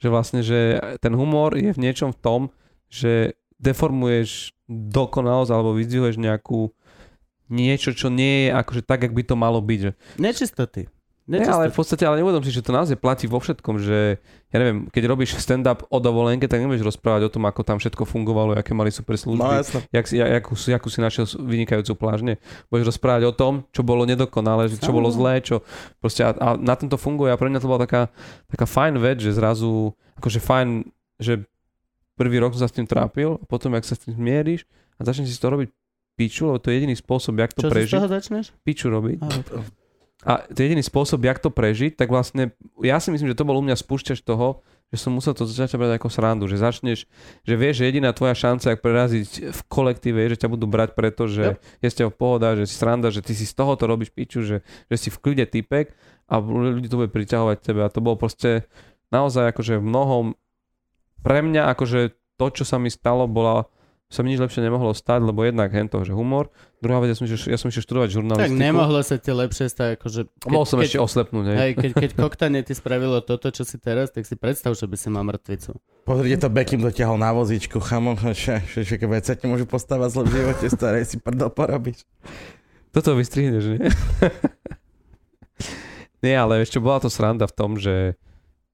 že 0.01 0.07
vlastne, 0.09 0.41
že 0.41 0.81
ten 0.97 1.13
humor 1.13 1.53
je 1.53 1.69
v 1.69 1.79
niečom 1.79 2.09
v 2.09 2.17
tom, 2.17 2.41
že 2.89 3.37
deformuješ 3.61 4.57
dokonalosť 4.65 5.51
alebo 5.53 5.77
vyzdvihuješ 5.77 6.17
nejakú 6.17 6.73
niečo, 7.45 7.93
čo 7.93 8.09
nie 8.09 8.49
je 8.49 8.57
akože 8.57 8.81
tak, 8.81 9.05
jak 9.05 9.13
by 9.13 9.21
to 9.21 9.35
malo 9.37 9.61
byť. 9.61 9.79
Že, 9.85 9.91
Nečistoty. 10.17 10.89
Nie, 11.25 11.41
ale 11.41 11.67
v 11.67 11.75
podstate, 11.75 12.05
ale 12.05 12.17
neuvedom 12.17 12.39
si, 12.39 12.49
že 12.49 12.61
to 12.61 12.69
naozaj 12.69 12.93
platí 12.95 13.25
vo 13.25 13.37
všetkom, 13.37 13.77
že 13.77 14.21
ja 14.49 14.57
neviem, 14.57 14.85
keď 14.87 15.03
robíš 15.05 15.33
stand-up 15.35 15.81
o 15.89 15.97
dovolenke, 15.97 16.45
tak 16.45 16.61
nebudeš 16.61 16.85
rozprávať 16.85 17.25
o 17.25 17.33
tom, 17.33 17.43
ako 17.43 17.61
tam 17.61 17.77
všetko 17.77 18.05
fungovalo, 18.05 18.53
aké 18.53 18.71
mali 18.71 18.89
super 18.89 19.13
No 19.15 19.21
služby, 19.25 19.53
jasno. 19.57 19.79
jak 19.89 20.05
si, 20.05 20.15
jakú, 20.15 20.53
jakú 20.53 20.87
si 20.87 20.99
našiel 20.99 21.25
vynikajúcu 21.35 21.93
plážne. 21.95 22.37
Budeš 22.69 22.93
rozprávať 22.93 23.25
o 23.25 23.33
tom, 23.33 23.53
čo 23.69 23.81
bolo 23.81 24.05
nedokonalé, 24.05 24.69
čo 24.69 24.93
bolo 24.93 25.09
zlé, 25.09 25.41
čo 25.41 25.65
proste 25.97 26.21
a, 26.21 26.29
a 26.31 26.47
na 26.53 26.77
tom 26.77 26.87
to 26.87 26.95
funguje 26.95 27.33
a 27.33 27.37
pre 27.37 27.49
mňa 27.49 27.57
to 27.57 27.67
bola 27.67 27.81
taká, 27.83 28.13
taká 28.47 28.63
fajn 28.63 28.93
vec, 28.97 29.17
že 29.17 29.33
zrazu, 29.33 29.97
akože 30.15 30.37
fajn, 30.37 30.67
že 31.17 31.41
prvý 32.13 32.37
rok 32.37 32.53
som 32.53 32.63
sa 32.63 32.69
s 32.69 32.77
tým 32.77 32.85
trápil 32.85 33.41
a 33.41 33.43
potom, 33.43 33.73
jak 33.73 33.83
sa 33.83 33.97
s 33.97 34.05
tým 34.05 34.13
zmieríš 34.13 34.63
a 34.95 35.03
začneš 35.03 35.33
si 35.33 35.35
z 35.35 35.41
toho 35.41 35.57
robiť 35.57 35.69
piču, 36.15 36.47
lebo 36.47 36.61
to 36.61 36.71
je 36.71 36.79
jediný 36.79 36.95
spôsob, 36.95 37.35
jak 37.35 37.51
to 37.51 37.59
Čo 37.59 37.67
si 37.67 37.71
z 37.71 37.75
prežiť. 37.75 37.93
toho 37.97 38.07
začneš? 38.07 38.45
Piču 38.63 38.87
robiť. 38.87 39.19
Á, 39.19 39.27
A 40.25 40.49
jediný 40.49 40.81
spôsob, 40.81 41.21
jak 41.21 41.37
to 41.37 41.53
prežiť, 41.53 41.93
tak 41.93 42.09
vlastne 42.09 42.57
ja 42.81 42.97
si 42.97 43.13
myslím, 43.13 43.29
že 43.29 43.37
to 43.37 43.45
bol 43.45 43.61
u 43.61 43.63
mňa 43.63 43.77
spúšťač 43.77 44.25
toho, 44.25 44.65
že 44.89 45.01
som 45.01 45.13
musel 45.13 45.33
to 45.37 45.45
začať 45.45 45.77
brať 45.77 45.97
ako 45.97 46.09
srandu, 46.09 46.45
že 46.45 46.61
začneš, 46.61 47.09
že 47.41 47.53
vieš, 47.57 47.81
že 47.81 47.89
jediná 47.89 48.13
tvoja 48.13 48.37
šanca, 48.37 48.73
ak 48.73 48.85
preraziť 48.85 49.53
v 49.53 49.61
kolektíve, 49.69 50.17
je, 50.25 50.37
že 50.37 50.41
ťa 50.45 50.49
budú 50.49 50.65
brať 50.69 50.93
preto, 50.97 51.25
že 51.25 51.57
je 51.81 51.89
z 51.89 51.97
teho 52.01 52.11
pohoda, 52.13 52.57
že 52.57 52.69
si 52.69 52.77
sranda, 52.77 53.09
že 53.09 53.25
ty 53.25 53.33
si 53.33 53.49
z 53.49 53.53
toho 53.53 53.73
to 53.77 53.85
robíš 53.89 54.13
piču, 54.13 54.45
že, 54.45 54.61
že 54.89 54.97
si 54.97 55.09
v 55.09 55.21
kľude 55.21 55.45
typek 55.49 55.93
a 56.29 56.41
ľudí 56.41 56.89
to 56.89 57.01
bude 57.01 57.13
priťahovať 57.13 57.57
tebe. 57.61 57.81
A 57.85 57.89
to 57.93 58.01
bolo 58.01 58.17
proste 58.17 58.69
naozaj 59.09 59.53
akože 59.53 59.81
v 59.81 59.85
mnohom 59.89 60.25
pre 61.25 61.41
mňa 61.41 61.73
akože 61.73 62.13
to, 62.37 62.45
čo 62.53 62.63
sa 62.65 62.77
mi 62.77 62.93
stalo, 62.93 63.25
bola 63.25 63.65
sa 64.05 64.21
mi 64.21 64.31
nič 64.31 64.39
lepšie 64.39 64.61
nemohlo 64.61 64.93
stať, 64.93 65.25
lebo 65.25 65.41
jednak 65.41 65.73
hento, 65.73 65.97
že 66.05 66.13
humor. 66.13 66.53
Druhá 66.77 67.01
vec, 67.01 67.11
ja 67.11 67.17
som, 67.17 67.25
ja 67.25 67.57
som 67.57 67.73
išiel 67.73 67.83
študovať 67.83 68.09
Tak 68.09 68.15
žurnalistiku. 68.21 68.61
nemohlo 68.61 69.01
sa 69.01 69.17
ti 69.17 69.31
lepšie 69.33 69.65
stať, 69.65 69.89
akože... 69.97 70.21
Mohol 70.45 70.65
som 70.69 70.77
ešte 70.85 70.99
oslepnúť, 71.01 71.45
hej. 71.49 71.57
Hej, 71.57 71.71
keď, 71.81 71.91
keď 72.05 72.11
koktanie 72.13 72.61
ti 72.61 72.77
spravilo 72.77 73.17
toto, 73.25 73.49
čo 73.49 73.65
si 73.65 73.81
teraz, 73.81 74.13
tak 74.13 74.29
si 74.29 74.37
predstav, 74.37 74.77
že 74.77 74.85
by 74.85 74.95
si 74.95 75.07
mal 75.09 75.25
mŕtvicu. 75.25 75.73
Pozrite 76.05 76.37
to, 76.37 76.53
Beckham 76.53 76.85
dotiahol 76.85 77.17
na 77.17 77.33
vozíčku, 77.33 77.81
chamo, 77.81 78.13
že, 78.37 78.61
že, 78.69 78.85
že 78.85 78.95
keď 79.01 79.25
sa 79.25 79.33
ti 79.33 79.49
môžu 79.49 79.65
postavať 79.65 80.07
zle 80.13 80.23
v 80.29 80.31
živote, 80.37 80.65
staré 80.69 81.01
si 81.01 81.17
prdol 81.17 81.49
porobíš. 81.49 82.05
Toto 82.93 83.17
vystrihneš, 83.17 83.63
nie? 83.75 83.89
Nie, 86.23 86.41
ale 86.41 86.65
ešte 86.65 86.81
bola 86.81 86.97
to 86.97 87.09
sranda 87.11 87.45
v 87.45 87.53
tom, 87.53 87.77
že, 87.77 88.17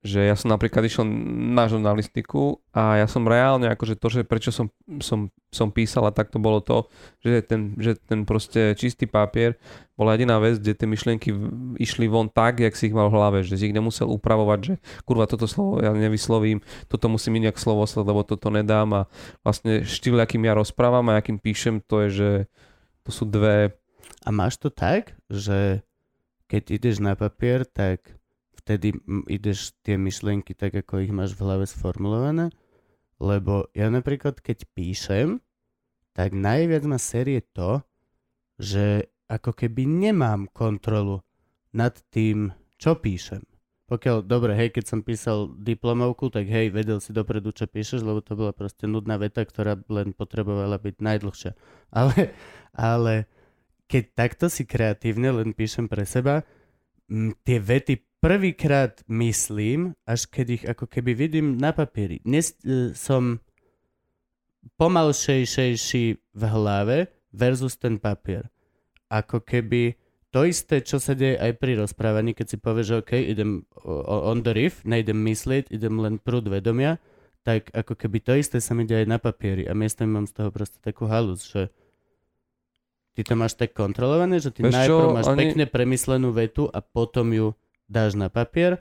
že 0.01 0.25
ja 0.25 0.33
som 0.33 0.49
napríklad 0.49 0.81
išiel 0.81 1.05
na 1.53 1.69
žurnalistiku 1.69 2.57
a 2.73 2.97
ja 2.97 3.05
som 3.05 3.21
reálne, 3.29 3.69
akože 3.69 4.01
to, 4.01 4.07
že 4.09 4.21
prečo 4.25 4.49
som, 4.49 4.73
som, 4.97 5.29
som 5.53 5.69
písal 5.69 6.09
a 6.09 6.15
tak 6.15 6.33
to 6.33 6.41
bolo 6.41 6.57
to, 6.57 6.89
že 7.21 7.45
ten, 7.45 7.77
že 7.77 8.01
ten 8.01 8.25
proste 8.25 8.73
čistý 8.73 9.05
papier 9.05 9.61
bola 9.93 10.17
jediná 10.17 10.41
vec, 10.41 10.57
kde 10.57 10.73
tie 10.73 10.89
myšlienky 10.89 11.29
išli 11.77 12.09
von 12.09 12.33
tak, 12.33 12.65
jak 12.65 12.73
si 12.73 12.89
ich 12.89 12.97
mal 12.97 13.13
v 13.13 13.17
hlave, 13.21 13.37
že 13.45 13.61
si 13.61 13.69
ich 13.69 13.77
nemusel 13.77 14.09
upravovať, 14.09 14.59
že 14.65 14.73
kurva 15.05 15.29
toto 15.29 15.45
slovo 15.45 15.77
ja 15.77 15.93
nevyslovím, 15.93 16.65
toto 16.89 17.05
musím 17.05 17.37
inak 17.37 17.61
slovo 17.61 17.85
slať, 17.85 18.05
lebo 18.09 18.25
toto 18.25 18.49
nedám 18.49 18.89
a 18.97 19.01
vlastne 19.45 19.85
štýl, 19.85 20.17
akým 20.17 20.41
ja 20.49 20.57
rozprávam 20.57 21.13
a 21.13 21.21
akým 21.21 21.37
píšem, 21.37 21.77
to 21.77 22.09
je, 22.09 22.09
že 22.09 22.31
to 23.05 23.13
sú 23.13 23.29
dve 23.29 23.77
A 24.25 24.29
máš 24.33 24.57
to 24.57 24.73
tak, 24.73 25.13
že 25.29 25.85
keď 26.49 26.63
ideš 26.73 26.97
na 27.01 27.13
papier, 27.13 27.69
tak 27.69 28.20
vtedy 28.61 28.93
ideš 29.25 29.73
tie 29.81 29.97
myšlienky 29.97 30.53
tak, 30.53 30.77
ako 30.77 31.01
ich 31.01 31.09
máš 31.09 31.33
v 31.33 31.49
hlave 31.49 31.65
sformulované? 31.65 32.53
Lebo 33.17 33.69
ja 33.73 33.89
napríklad, 33.89 34.37
keď 34.37 34.69
píšem, 34.77 35.41
tak 36.13 36.37
najviac 36.37 36.85
ma 36.85 37.01
série 37.01 37.41
to, 37.41 37.81
že 38.61 39.09
ako 39.25 39.57
keby 39.57 39.89
nemám 39.89 40.45
kontrolu 40.51 41.25
nad 41.73 41.97
tým, 42.13 42.51
čo 42.77 42.99
píšem. 42.99 43.41
Pokiaľ, 43.91 44.23
dobre, 44.23 44.55
hej, 44.55 44.71
keď 44.71 44.85
som 44.87 44.99
písal 45.03 45.51
diplomovku, 45.51 46.31
tak 46.31 46.47
hej, 46.47 46.71
vedel 46.71 47.03
si 47.03 47.11
dopredu, 47.11 47.51
čo 47.51 47.67
píšeš, 47.67 48.07
lebo 48.07 48.23
to 48.23 48.39
bola 48.39 48.55
proste 48.55 48.87
nudná 48.87 49.19
veta, 49.19 49.43
ktorá 49.43 49.75
len 49.91 50.15
potrebovala 50.15 50.79
byť 50.79 50.95
najdlhšia. 51.03 51.51
Ale, 51.99 52.31
ale 52.71 53.27
keď 53.91 54.03
takto 54.15 54.47
si 54.47 54.63
kreatívne 54.63 55.35
len 55.35 55.51
píšem 55.51 55.91
pre 55.91 56.07
seba, 56.07 56.47
tie 57.43 57.59
vety 57.59 57.99
prvýkrát 58.23 59.01
myslím, 59.09 59.97
až 60.07 60.29
keď 60.29 60.47
ich 60.49 60.63
ako 60.63 60.85
keby 60.87 61.11
vidím 61.17 61.57
na 61.57 61.75
papieri. 61.75 62.21
Dnes 62.23 62.55
e, 62.61 62.93
som 62.95 63.41
pomalšejšejší 64.77 66.05
v 66.37 66.43
hlave 66.45 67.09
versus 67.33 67.75
ten 67.75 67.97
papier. 67.97 68.47
Ako 69.09 69.41
keby 69.41 69.97
to 70.31 70.47
isté, 70.47 70.79
čo 70.79 71.01
sa 71.01 71.11
deje 71.11 71.35
aj 71.35 71.59
pri 71.59 71.75
rozprávaní, 71.75 72.31
keď 72.31 72.55
si 72.55 72.57
povieš, 72.61 72.87
že 72.87 72.99
OK, 73.03 73.11
idem 73.19 73.67
on 74.07 74.39
the 74.45 74.55
riff, 74.55 74.79
nejdem 74.87 75.19
myslieť, 75.19 75.67
idem 75.75 75.99
len 75.99 76.15
prúd 76.23 76.47
vedomia, 76.47 77.03
tak 77.43 77.67
ako 77.73 77.97
keby 77.97 78.23
to 78.23 78.37
isté 78.37 78.63
sa 78.63 78.71
mi 78.71 78.87
deje 78.87 79.03
na 79.09 79.19
papieri 79.19 79.67
a 79.67 79.75
miestami 79.75 80.13
mám 80.13 80.29
z 80.29 80.39
toho 80.39 80.49
proste 80.53 80.79
takú 80.79 81.09
halus, 81.09 81.43
že 81.43 81.73
ty 83.11 83.21
to 83.21 83.33
máš 83.33 83.53
tak 83.53 83.71
kontrolované, 83.71 84.37
že 84.37 84.49
ty 84.49 84.61
Vieš 84.61 84.75
čo, 84.81 84.95
najprv 84.97 85.07
máš 85.13 85.27
oni- 85.27 85.39
pekne 85.41 85.65
premyslenú 85.65 86.29
vetu 86.29 86.65
a 86.65 86.79
potom 86.79 87.27
ju 87.29 87.47
dáš 87.85 88.13
na 88.13 88.27
papier. 88.27 88.79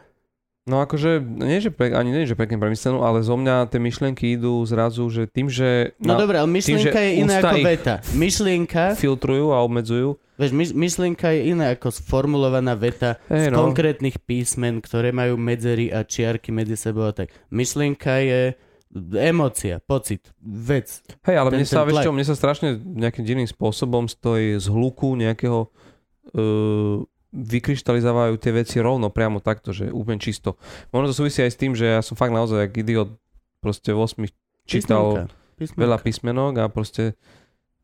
No 0.63 0.79
akože, 0.79 1.19
nie 1.19 1.59
že 1.59 1.69
pre, 1.69 1.91
ani 1.91 2.13
nie, 2.13 2.25
že 2.25 2.37
pekne 2.37 2.55
premyslenú, 2.57 3.01
ale 3.01 3.21
zo 3.21 3.35
mňa 3.35 3.67
tie 3.67 3.81
myšlienky 3.81 4.37
idú 4.37 4.61
zrazu, 4.63 5.09
že 5.09 5.25
tým, 5.25 5.49
že 5.49 5.97
No, 5.99 6.15
na- 6.15 6.21
dobre, 6.21 6.37
ale 6.37 6.47
myšlienka 6.47 6.95
že 6.95 7.01
je 7.01 7.13
iná 7.17 7.35
ako 7.39 7.57
veta. 7.59 7.95
Myšlienka, 8.13 8.85
filtrujú 8.95 9.51
a 9.51 9.59
obmedzujú. 9.61 10.15
vieš, 10.37 10.53
myš, 10.53 10.71
myšlienka 10.71 11.27
je 11.33 11.41
iná 11.49 11.75
ako 11.75 11.89
sformulovaná 11.91 12.73
veta 12.73 13.19
z 13.27 13.49
Hej, 13.49 13.51
no. 13.51 13.57
konkrétnych 13.59 14.21
písmen, 14.21 14.79
ktoré 14.79 15.11
majú 15.11 15.35
medzery 15.35 15.89
a 15.89 16.01
čiarky 16.01 16.49
medzi 16.49 16.77
sebou 16.77 17.05
a 17.05 17.13
tak. 17.13 17.33
Myšlienka 17.51 18.21
je 18.21 18.55
emócia, 18.99 19.79
pocit, 19.79 20.35
vec. 20.43 21.03
Hej, 21.23 21.37
ale 21.39 21.49
Ten- 21.55 21.63
mne 21.63 21.67
sa, 21.67 21.87
vieš 21.87 22.03
čo, 22.03 22.13
mne 22.15 22.27
sa 22.27 22.35
strašne 22.35 22.69
nejakým 22.79 23.23
divným 23.23 23.47
spôsobom 23.47 24.11
stojí 24.11 24.59
z 24.59 24.67
hluku 24.67 25.15
nejakého 25.15 25.71
uh, 25.71 26.99
vykryštalizovajú 27.31 28.35
tie 28.43 28.51
veci 28.51 28.83
rovno, 28.83 29.15
priamo 29.15 29.39
takto, 29.39 29.71
že 29.71 29.95
úplne 29.95 30.19
čisto. 30.19 30.59
Možno 30.91 31.15
to 31.15 31.19
súvisí 31.23 31.39
aj 31.47 31.55
s 31.55 31.61
tým, 31.61 31.73
že 31.79 31.87
ja 31.87 32.03
som 32.03 32.19
fakt 32.19 32.35
naozaj 32.35 32.67
jak 32.67 32.83
idiot 32.83 33.15
proste 33.63 33.95
v 33.95 34.03
8 34.03 34.27
čítal 34.67 35.31
Písmenka. 35.31 35.35
Písmenka. 35.55 35.79
veľa 35.79 35.99
písmenok 36.03 36.53
a 36.59 36.65
proste 36.67 37.15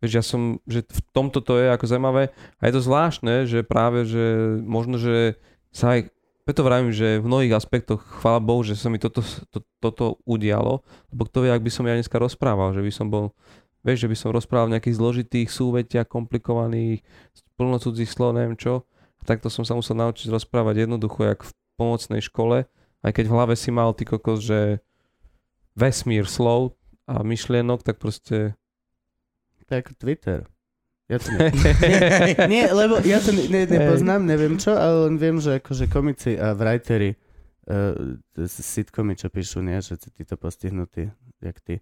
vieš, 0.03 0.13
ja 0.19 0.25
som, 0.25 0.59
že 0.67 0.83
v 0.83 1.01
tomto 1.15 1.39
to 1.39 1.63
je 1.63 1.71
ako 1.71 1.85
zaujímavé 1.87 2.35
a 2.59 2.63
je 2.67 2.73
to 2.75 2.83
zvláštne, 2.83 3.35
že 3.47 3.63
práve, 3.63 4.03
že 4.03 4.59
možno, 4.67 4.99
že 4.99 5.39
sa 5.71 5.95
aj 5.95 6.11
preto 6.47 6.63
vravím, 6.63 6.95
že 6.95 7.19
v 7.19 7.27
mnohých 7.27 7.59
aspektoch, 7.59 8.07
chvála 8.23 8.39
Bohu, 8.39 8.63
že 8.63 8.79
sa 8.79 8.87
mi 8.87 9.03
toto, 9.03 9.27
to, 9.51 9.67
toto 9.83 10.23
udialo, 10.23 10.87
lebo 11.11 11.23
kto 11.27 11.43
vie, 11.43 11.51
ak 11.51 11.67
by 11.67 11.71
som 11.75 11.83
ja 11.91 11.99
dneska 11.99 12.23
rozprával, 12.23 12.71
že 12.71 12.87
by 12.87 12.93
som 12.95 13.11
bol, 13.11 13.35
vieš, 13.83 14.07
že 14.07 14.11
by 14.15 14.17
som 14.17 14.31
rozprával 14.31 14.71
v 14.71 14.79
nejakých 14.79 14.95
zložitých 14.95 15.49
súvetiach, 15.51 16.07
komplikovaných, 16.07 17.03
plno 17.59 17.83
cudzích 17.83 18.07
slov, 18.07 18.39
neviem 18.39 18.55
čo. 18.55 18.87
A 19.19 19.23
takto 19.27 19.51
som 19.51 19.67
sa 19.67 19.75
musel 19.75 19.99
naučiť 19.99 20.31
rozprávať 20.31 20.87
jednoducho, 20.87 21.27
jak 21.27 21.43
v 21.43 21.51
pomocnej 21.75 22.23
škole, 22.23 22.71
aj 23.03 23.11
keď 23.11 23.25
v 23.27 23.35
hlave 23.35 23.55
si 23.59 23.75
mal 23.75 23.91
ty 23.91 24.07
kokos, 24.07 24.47
že 24.47 24.79
vesmír 25.75 26.31
slov 26.31 26.79
a 27.11 27.27
myšlienok, 27.27 27.83
tak 27.83 27.99
proste 27.99 28.55
ako 29.67 29.99
Twitter. 29.99 30.47
Ja 31.07 31.19
to 31.19 31.31
ne... 31.39 31.55
Nie, 32.47 32.67
lebo 32.69 32.99
ja 33.01 33.19
to 33.19 33.31
ne, 33.31 33.47
ne, 33.47 33.63
nepoznám, 33.65 34.23
neviem 34.23 34.59
čo, 34.59 34.75
ale 34.75 35.07
len 35.07 35.15
viem, 35.17 35.39
že 35.39 35.59
akože 35.59 35.87
komici 35.87 36.35
a 36.35 36.51
writeri 36.51 37.15
uh, 37.15 38.19
sitcomy, 38.43 39.15
čo 39.15 39.31
píšu, 39.31 39.63
nie, 39.63 39.79
že 39.79 39.95
títo 39.97 40.35
postihnutí, 40.35 41.07
jak 41.39 41.59
ty, 41.63 41.79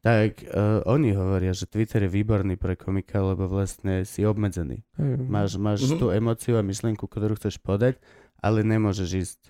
tak 0.00 0.42
uh, 0.44 0.82
oni 0.84 1.14
hovoria, 1.14 1.54
že 1.54 1.64
Twitter 1.64 2.04
je 2.04 2.12
výborný 2.12 2.58
pre 2.58 2.74
komika, 2.74 3.22
lebo 3.22 3.46
vlastne 3.46 4.02
si 4.02 4.20
obmedzený. 4.22 4.82
Máš, 5.00 5.54
máš 5.56 5.86
Mhm. 5.86 5.96
tú 5.96 6.10
emóciu 6.10 6.58
a 6.58 6.62
myšlienku, 6.62 7.06
ktorú 7.06 7.38
chceš 7.38 7.56
podať, 7.56 7.96
ale 8.38 8.60
nemôžeš 8.60 9.10
ísť 9.14 9.40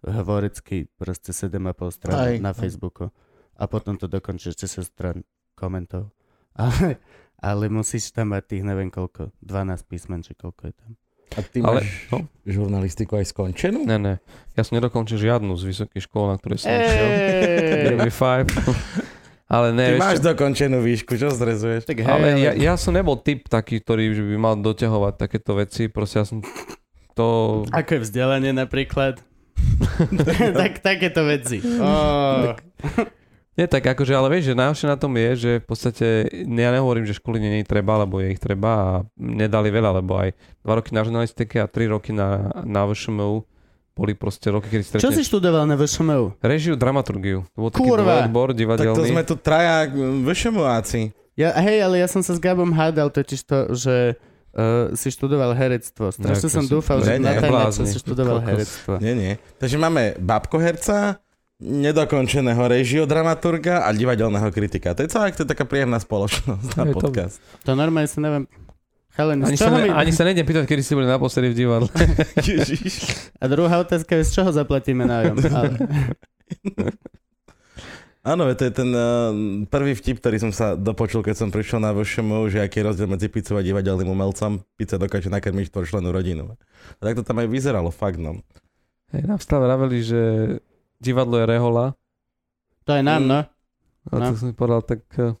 hovoricky 0.00 0.86
proste 0.94 1.34
7,5 1.34 1.90
strán 1.90 2.14
na 2.38 2.54
Facebooku 2.54 3.10
a 3.52 3.66
potom 3.66 3.98
to 3.98 4.06
dokončíš 4.06 4.54
10 4.56 4.86
strán 4.86 5.18
komentov. 5.52 6.14
Ale, 6.58 6.98
ale 7.38 7.70
musíš 7.70 8.10
tam 8.10 8.34
mať 8.34 8.42
tých 8.56 8.62
neviem 8.66 8.90
koľko, 8.90 9.30
12 9.42 9.86
písmen, 9.86 10.20
či 10.26 10.34
koľko 10.34 10.70
je 10.70 10.74
tam. 10.74 10.90
A 11.36 11.44
ty 11.44 11.60
Ale- 11.60 11.84
máš 11.84 11.88
no. 12.08 12.24
žurnalistiku 12.48 13.20
aj 13.20 13.30
skončenú? 13.30 13.84
Ne, 13.84 14.00
ne. 14.00 14.14
Ja 14.56 14.64
som 14.64 14.80
nedokončil 14.80 15.20
žiadnu 15.20 15.52
z 15.60 15.62
vysokých 15.68 16.02
škôl, 16.08 16.32
na 16.32 16.40
ktorej 16.40 16.64
som 16.64 16.72
išiel. 16.72 17.08
Ale 19.48 19.72
ne, 19.72 19.80
Ty 19.80 19.92
vieš 19.96 20.00
máš 20.04 20.20
dokončenú 20.20 20.84
výšku, 20.84 21.16
čo 21.16 21.32
zrezuješ? 21.32 21.88
Tak 21.88 22.04
hej, 22.04 22.08
ale 22.08 22.36
ja, 22.36 22.52
ja 22.52 22.74
som 22.76 22.92
nebol 22.92 23.16
typ 23.16 23.48
taký, 23.48 23.80
ktorý 23.80 24.12
by 24.12 24.36
mal 24.36 24.54
doťahovať 24.60 25.14
takéto 25.16 25.56
veci. 25.56 25.88
Proste 25.88 26.20
ja 26.20 26.24
som 26.28 26.44
to... 27.16 27.64
Ako 27.72 27.96
je 27.96 28.00
vzdelanie 28.04 28.52
napríklad? 28.52 29.24
tak, 30.60 30.84
takéto 30.84 31.24
veci. 31.24 31.60
Oh. 31.80 32.54
Nie 33.58 33.66
tak 33.66 33.82
akože, 33.84 34.14
ale 34.14 34.30
vieš, 34.30 34.44
že 34.44 34.54
najhoršie 34.54 34.86
na 34.86 34.94
tom 34.94 35.10
je, 35.12 35.30
že 35.34 35.50
v 35.58 35.66
podstate 35.66 36.06
ja 36.30 36.70
nehovorím, 36.70 37.02
že 37.02 37.12
školy 37.12 37.36
nie 37.36 37.58
je 37.58 37.66
treba, 37.66 37.98
lebo 37.98 38.16
je 38.16 38.30
ich 38.30 38.38
treba 38.38 38.70
a 38.70 38.86
nedali 39.12 39.68
veľa, 39.68 39.98
lebo 39.98 40.14
aj 40.16 40.30
dva 40.62 40.78
roky 40.78 40.94
na 40.94 41.02
žurnalistike 41.02 41.58
a 41.58 41.66
tri 41.66 41.84
roky 41.84 42.14
na, 42.14 42.38
na 42.62 42.86
VŠMU 42.86 43.42
boli 43.92 44.14
proste 44.14 44.46
roky, 44.48 44.70
kedy 44.70 44.82
Čo 44.94 45.10
si 45.10 45.18
stretneš 45.18 45.26
študoval 45.26 45.66
na 45.66 45.74
VŠMU? 45.74 46.38
režiu, 46.38 46.78
dramaturgiu. 46.78 47.42
To 47.52 47.58
bol 47.58 47.70
taký 47.74 47.82
Kurva. 47.82 48.22
odbor 48.22 48.48
Tak 48.48 48.54
to 48.54 48.58
divadelný. 48.60 49.10
sme 49.10 49.22
tu 49.22 49.34
traja 49.34 49.90
vyšemuáci. 50.22 51.10
Ja, 51.34 51.50
hej, 51.56 51.78
ale 51.80 51.98
ja 51.98 52.06
som 52.06 52.18
sa 52.18 52.30
s 52.30 52.40
Gabom 52.40 52.70
hádal 52.70 53.10
totiž 53.10 53.42
to, 53.42 53.58
že 53.72 54.14
uh, 54.54 54.94
si 54.94 55.10
študoval 55.10 55.50
herectvo. 55.52 56.10
Strašne 56.10 56.46
Ne, 56.46 56.50
som 56.52 56.64
dúfal, 56.64 56.98
že 57.00 57.14
Ne, 57.14 57.26
ne, 57.26 57.34
na 57.34 57.42
blázni. 57.42 57.86
si 57.86 57.98
študoval 57.98 58.38
Kokos. 58.38 58.50
herectvo. 58.52 58.92
Nie, 58.98 59.14
nie. 59.14 59.32
Takže 59.56 59.76
máme 59.76 60.14
babkoherca, 60.16 61.18
nedokončeného 61.58 62.62
režiodramaturga 62.70 63.82
a 63.82 63.90
divadelného 63.90 64.48
kritika. 64.54 64.94
To 64.94 65.02
je 65.02 65.10
celá 65.10 65.30
to 65.34 65.42
je 65.42 65.50
taká 65.50 65.66
príjemná 65.66 65.98
spoločnosť 65.98 66.68
na 66.78 66.82
Je 66.86 66.94
to- 66.94 67.02
podcast. 67.02 67.36
To 67.66 67.74
normálne 67.74 68.06
sa 68.06 68.22
neviem... 68.22 68.46
Chalani, 69.18 69.42
Ani 69.50 69.58
sa, 69.58 69.66
mi... 69.74 69.82
ne, 69.82 69.90
ani 69.90 70.12
sa 70.14 70.22
nejdem 70.22 70.46
pýtať, 70.46 70.62
kedy 70.62 70.78
ste 70.78 70.94
boli 70.94 71.10
naposledy 71.10 71.50
v 71.50 71.66
divadle. 71.66 71.90
A 73.42 73.44
druhá 73.50 73.82
otázka 73.82 74.14
je, 74.14 74.22
z 74.22 74.30
čoho 74.30 74.54
zaplatíme 74.54 75.02
nájom? 75.02 75.42
Ale... 75.58 75.74
Áno, 78.22 78.46
to 78.54 78.62
je 78.62 78.70
ten 78.70 78.90
uh, 78.94 79.34
prvý 79.66 79.98
vtip, 79.98 80.22
ktorý 80.22 80.38
som 80.38 80.52
sa 80.54 80.78
dopočul, 80.78 81.26
keď 81.26 81.34
som 81.34 81.48
prišiel 81.50 81.82
na 81.82 81.90
VŠMU, 81.90 82.46
že 82.46 82.62
aký 82.62 82.78
je 82.78 82.86
rozdiel 82.94 83.10
medzi 83.10 83.26
pizzou 83.26 83.58
a 83.58 83.64
divadelným 83.66 84.06
umelcom. 84.06 84.62
Pizza 84.78 85.02
dokáže 85.02 85.34
nakrmiť 85.34 85.66
štvorčlenú 85.66 86.14
rodinu. 86.14 86.54
A 86.98 87.00
tak 87.02 87.18
to 87.18 87.26
tam 87.26 87.42
aj 87.42 87.50
vyzeralo, 87.50 87.90
fakt 87.90 88.22
no. 88.22 88.38
Hej, 89.10 89.26
nám 89.26 89.42
stále 89.42 89.66
vraveli, 89.66 89.98
že 89.98 90.20
divadlo 90.98 91.38
je 91.38 91.46
rehola. 91.48 91.94
To 92.82 92.92
je 92.92 93.02
nám, 93.02 93.22
no. 93.22 93.40
A 94.04 94.14
No. 94.14 94.32
to 94.32 94.40
som 94.40 94.50
povedal, 94.50 94.80
tak 94.82 95.04
eh, 95.14 95.36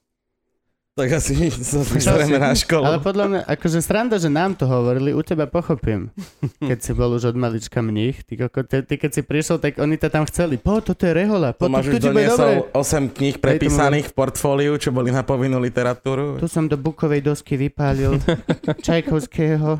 Tak 0.92 1.08
asi 1.14 1.32
sa 1.64 1.86
si- 2.18 2.34
na 2.34 2.50
školu. 2.52 2.82
Ale 2.84 2.98
podľa 2.98 3.24
mňa, 3.24 3.40
akože 3.46 3.78
sranda, 3.78 4.16
že 4.16 4.26
nám 4.26 4.52
to 4.52 4.66
hovorili, 4.66 5.10
u 5.10 5.22
teba 5.22 5.46
pochopím. 5.46 6.10
Keď 6.60 6.78
si 6.78 6.90
bol 6.90 7.14
už 7.14 7.30
od 7.30 7.36
malička 7.36 7.78
mních, 7.78 8.22
ty, 8.22 8.36
koko, 8.36 8.60
ty, 8.62 8.82
ty 8.82 8.94
keď 8.94 9.10
si 9.12 9.22
prišiel, 9.22 9.56
tak 9.56 9.78
oni 9.78 9.94
to 9.94 10.06
tam 10.06 10.26
chceli. 10.26 10.58
Po, 10.58 10.78
toto 10.78 11.00
je 11.00 11.14
rehola, 11.16 11.50
po, 11.50 11.64
to, 11.64 11.70
Tomáš 11.70 11.84
to 11.84 11.88
už 11.88 11.98
dobre. 12.02 12.26
doniesol 12.26 12.50
8 12.72 13.08
kníh 13.10 13.36
prepísaných 13.36 14.06
v 14.06 14.16
portfóliu, 14.16 14.74
čo 14.74 14.90
boli 14.90 15.08
na 15.08 15.22
povinnú 15.22 15.56
literatúru. 15.56 16.36
Tu 16.36 16.46
som 16.46 16.66
do 16.66 16.74
bukovej 16.74 17.22
dosky 17.22 17.54
vypálil 17.56 18.18
Čajkovského. 18.86 19.78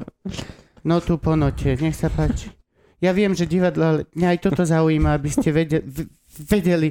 No 0.81 0.95
tu 0.99 1.19
po 1.19 1.35
note, 1.35 1.75
nech 1.75 1.93
sa 1.93 2.09
páči. 2.09 2.55
Ja 2.99 3.15
viem, 3.15 3.31
že 3.31 3.47
divadlo, 3.47 3.83
ale 3.85 4.01
mňa 4.13 4.29
aj 4.35 4.39
toto 4.43 4.63
zaujíma, 4.63 5.15
aby 5.15 5.31
ste 5.31 5.55
vedeli, 5.55 5.87
vedeli. 6.51 6.89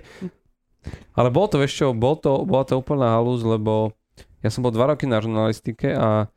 Ale 1.13 1.27
bolo 1.27 1.51
to, 1.51 1.57
vieš 1.59 1.83
čo, 1.83 1.87
bol 1.91 2.15
to, 2.15 2.47
bola 2.47 2.63
to 2.63 2.79
úplná 2.79 3.11
halúz, 3.11 3.43
lebo 3.43 3.91
ja 4.39 4.47
som 4.47 4.63
bol 4.63 4.71
dva 4.71 4.95
roky 4.95 5.03
na 5.03 5.19
žurnalistike 5.19 5.91
a 5.91 6.31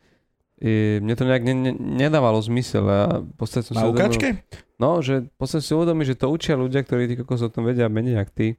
e, 0.59 0.98
mne 0.98 1.14
to 1.14 1.22
nejak 1.22 1.42
ne, 1.46 1.54
ne, 1.54 1.72
nedávalo 1.78 2.42
zmysel. 2.42 2.83
A 2.83 3.00
podstate 3.38 3.70
som 3.70 3.78
Na 3.78 3.87
ukáčke? 3.87 4.42
No, 4.74 4.98
že 4.98 5.28
v 5.28 5.35
podstate 5.38 5.62
si 5.62 5.70
uvedomí, 5.70 6.02
že 6.02 6.18
to 6.18 6.26
učia 6.26 6.59
ľudia, 6.59 6.83
ktorí 6.83 7.06
ty 7.06 7.14
kokos 7.14 7.44
o 7.44 7.52
tom 7.52 7.62
vedia 7.62 7.87
menej 7.87 8.18
jak 8.18 8.30
ty. 8.35 8.59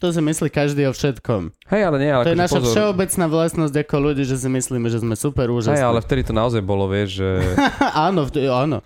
To 0.00 0.10
si 0.10 0.18
myslí 0.18 0.48
každý 0.50 0.88
o 0.88 0.96
všetkom. 0.96 1.54
Hej, 1.70 1.82
ale 1.86 1.96
nie, 2.00 2.10
ale 2.10 2.24
To 2.26 2.32
je 2.32 2.34
akože 2.34 2.42
naša 2.42 2.58
pozor. 2.58 2.72
všeobecná 2.74 3.24
vlastnosť 3.28 3.74
ako 3.76 3.96
ľudí, 4.00 4.22
že 4.24 4.34
si 4.34 4.48
myslíme, 4.50 4.88
že 4.90 4.98
sme 4.98 5.14
super 5.14 5.46
úžasní. 5.46 5.78
Hej, 5.78 5.86
ale 5.86 6.00
vtedy 6.02 6.22
to 6.26 6.34
naozaj 6.34 6.58
bolo, 6.58 6.90
vieš, 6.90 7.22
že... 7.22 7.28
áno, 8.08 8.26
vtedy- 8.26 8.50
áno. 8.50 8.82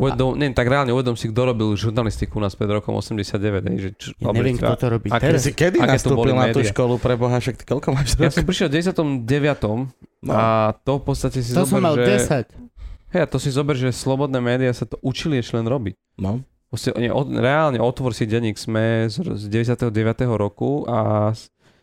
Uvedom, 0.00 0.32
nie, 0.32 0.48
tak 0.50 0.64
reálne 0.64 0.90
uvedom 0.90 1.12
si, 1.12 1.28
kto 1.28 1.40
robil 1.44 1.76
žurnalistiku 1.76 2.40
u 2.40 2.42
nás 2.42 2.56
pred 2.56 2.66
rokom 2.66 2.96
89. 2.96 3.36
Hej, 3.68 3.76
že, 3.76 3.88
čo, 3.94 4.08
Ja 4.16 4.32
neviem, 4.32 4.56
kto 4.56 4.72
to 4.74 4.86
robí 4.88 5.12
Aké 5.12 5.28
teraz. 5.28 5.44
si 5.44 5.52
kedy 5.52 5.76
Aké 5.76 5.90
nastúpil 5.92 6.32
na 6.32 6.48
tú 6.48 6.64
školu 6.64 6.96
pre 6.96 7.14
Boha, 7.14 7.36
však 7.36 7.60
ty 7.60 7.64
koľko 7.64 7.88
máš 7.92 8.16
Ja 8.16 8.26
rokov? 8.26 8.32
som 8.32 8.44
prišiel 8.44 8.66
v 8.66 8.72
99. 8.80 9.92
No. 10.20 10.32
a 10.32 10.44
to 10.80 10.96
v 10.96 11.02
podstate 11.04 11.38
si 11.40 11.52
To 11.52 11.64
som 11.64 11.80
mal 11.80 11.94
zober, 11.94 12.16
že... 12.16 12.48
10. 12.48 13.12
Hej, 13.12 13.20
a 13.20 13.28
to 13.28 13.36
si 13.36 13.50
zober, 13.50 13.74
že 13.74 13.90
slobodné 13.90 14.38
médiá 14.38 14.72
sa 14.72 14.84
to 14.84 14.96
učili 15.00 15.36
ešte 15.36 15.60
len 15.60 15.68
robiť. 15.68 15.94
no. 16.16 16.40
Proste, 16.70 16.94
oni 16.94 17.10
od, 17.10 17.34
reálne 17.34 17.82
otvor 17.82 18.14
si 18.14 18.30
denník 18.30 18.54
SME 18.54 19.10
z, 19.10 19.26
z 19.26 19.44
99. 19.50 19.90
roku 20.30 20.86
a 20.86 21.34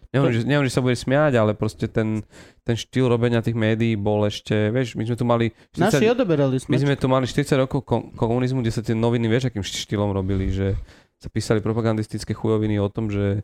neviem, 0.09 0.31
že, 0.31 0.39
neviem, 0.43 0.65
že 0.65 0.73
sa 0.73 0.79
bude 0.79 0.93
smiať, 0.93 1.33
ale 1.35 1.51
proste 1.51 1.85
ten, 1.85 2.23
ten 2.61 2.73
štýl 2.73 3.05
robenia 3.05 3.39
tých 3.39 3.53
médií 3.53 3.93
bol 3.93 4.23
ešte, 4.23 4.69
vieš, 4.69 4.93
my 4.93 5.03
sme 5.03 5.15
tu 5.15 5.23
mali 5.23 5.45
40, 5.71 5.79
Naši 5.79 6.05
odoberali 6.07 6.55
my 6.57 6.61
sme. 6.61 6.75
sme 6.79 6.95
tu 6.95 7.07
mali 7.07 7.25
40 7.25 7.37
rokov 7.57 7.79
kom- 7.81 8.11
komunizmu, 8.11 8.59
kde 8.59 8.69
sa 8.69 8.79
tie 8.79 8.93
noviny, 8.93 9.25
vieš, 9.25 9.47
akým 9.47 9.61
štýlom 9.61 10.09
robili, 10.09 10.47
že 10.47 10.77
sa 11.15 11.27
písali 11.27 11.59
propagandistické 11.59 12.31
chujoviny 12.31 12.77
o 12.77 12.87
tom, 12.87 13.07
že 13.07 13.41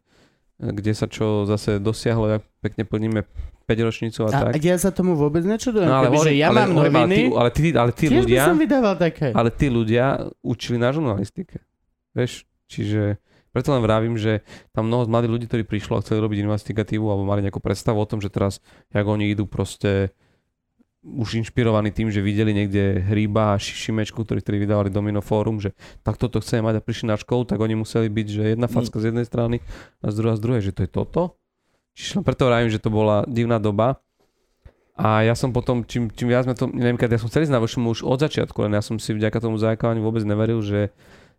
e, 0.56 0.70
kde 0.70 0.92
sa 0.92 1.06
čo 1.06 1.44
zase 1.44 1.78
dosiahlo, 1.78 2.30
jak 2.30 2.44
pekne 2.60 2.84
plníme 2.84 3.26
5 3.64 3.80
ročnicu 3.82 4.20
a, 4.24 4.28
A, 4.28 4.32
tak. 4.44 4.54
a 4.54 4.58
ja 4.58 4.76
sa 4.76 4.90
tomu 4.90 5.16
vôbec 5.16 5.42
nečudujem. 5.42 5.84
No 5.84 5.96
ale, 5.96 6.08
Kebyže 6.08 6.20
hovorím- 6.22 6.38
ja 6.38 6.48
ale, 6.48 6.58
mám 6.60 6.72
noviny, 6.76 7.18
ale, 7.32 7.50
tí, 7.50 7.64
ale 7.72 7.92
by 7.92 8.06
ľudia, 8.14 8.44
som 8.46 8.60
vydával 8.60 8.96
také. 8.96 9.28
ale 9.32 9.50
tí 9.50 9.68
ľudia 9.68 10.06
učili 10.40 10.76
na 10.76 10.92
žurnalistike. 10.92 11.64
Vieš, 12.12 12.44
čiže 12.68 13.18
preto 13.54 13.70
len 13.70 13.86
vravím, 13.86 14.18
že 14.18 14.42
tam 14.74 14.90
mnoho 14.90 15.06
mladých 15.06 15.34
ľudí, 15.38 15.46
ktorí 15.46 15.64
prišlo 15.64 16.02
a 16.02 16.04
chceli 16.04 16.20
robiť 16.26 16.42
investigatívu 16.42 17.06
alebo 17.06 17.30
mali 17.30 17.46
nejakú 17.46 17.62
predstavu 17.62 18.02
o 18.02 18.10
tom, 18.10 18.18
že 18.18 18.34
teraz, 18.34 18.58
jak 18.90 19.06
oni 19.06 19.30
idú 19.30 19.46
proste 19.46 20.12
už 21.04 21.36
inšpirovaní 21.36 21.92
tým, 21.92 22.08
že 22.08 22.24
videli 22.24 22.56
niekde 22.56 23.04
Hríba 23.04 23.54
a 23.54 23.60
Ši- 23.60 23.76
Šimečku, 23.76 24.24
ktorí, 24.24 24.40
ktorí 24.40 24.58
vydávali 24.64 24.90
Domino 24.90 25.20
Fórum, 25.20 25.60
že 25.60 25.76
takto 26.00 26.32
to 26.32 26.40
chceme 26.40 26.64
mať 26.64 26.80
a 26.80 26.82
prišli 26.82 27.12
na 27.12 27.20
školu, 27.20 27.44
tak 27.44 27.60
oni 27.60 27.76
museli 27.76 28.08
byť, 28.08 28.28
že 28.32 28.44
jedna 28.56 28.72
facka 28.72 29.04
z 29.04 29.12
jednej 29.12 29.28
strany 29.28 29.60
a 30.00 30.06
z 30.10 30.16
druhej 30.16 30.40
z 30.40 30.42
druhej, 30.42 30.62
že 30.64 30.72
to 30.72 30.82
je 30.88 30.90
toto. 30.90 31.22
Čiže 31.94 32.24
preto 32.24 32.48
vravím, 32.48 32.72
že 32.72 32.82
to 32.82 32.90
bola 32.90 33.28
divná 33.28 33.60
doba. 33.60 34.00
A 34.94 35.26
ja 35.26 35.34
som 35.34 35.50
potom, 35.50 35.82
čím, 35.84 36.08
čím 36.14 36.30
viac 36.30 36.46
sme 36.46 36.54
to, 36.54 36.70
neviem, 36.70 36.98
keď 36.98 37.18
ja 37.18 37.20
som 37.20 37.30
chcel 37.30 37.50
ísť 37.50 37.54
na 37.54 37.62
už 37.62 38.06
od 38.06 38.20
začiatku, 38.22 38.58
len 38.70 38.78
ja 38.78 38.82
som 38.86 39.02
si 39.02 39.12
vďaka 39.12 39.42
tomu 39.42 39.58
zajakovaniu 39.58 40.06
vôbec 40.06 40.22
neveril, 40.22 40.62
že 40.62 40.94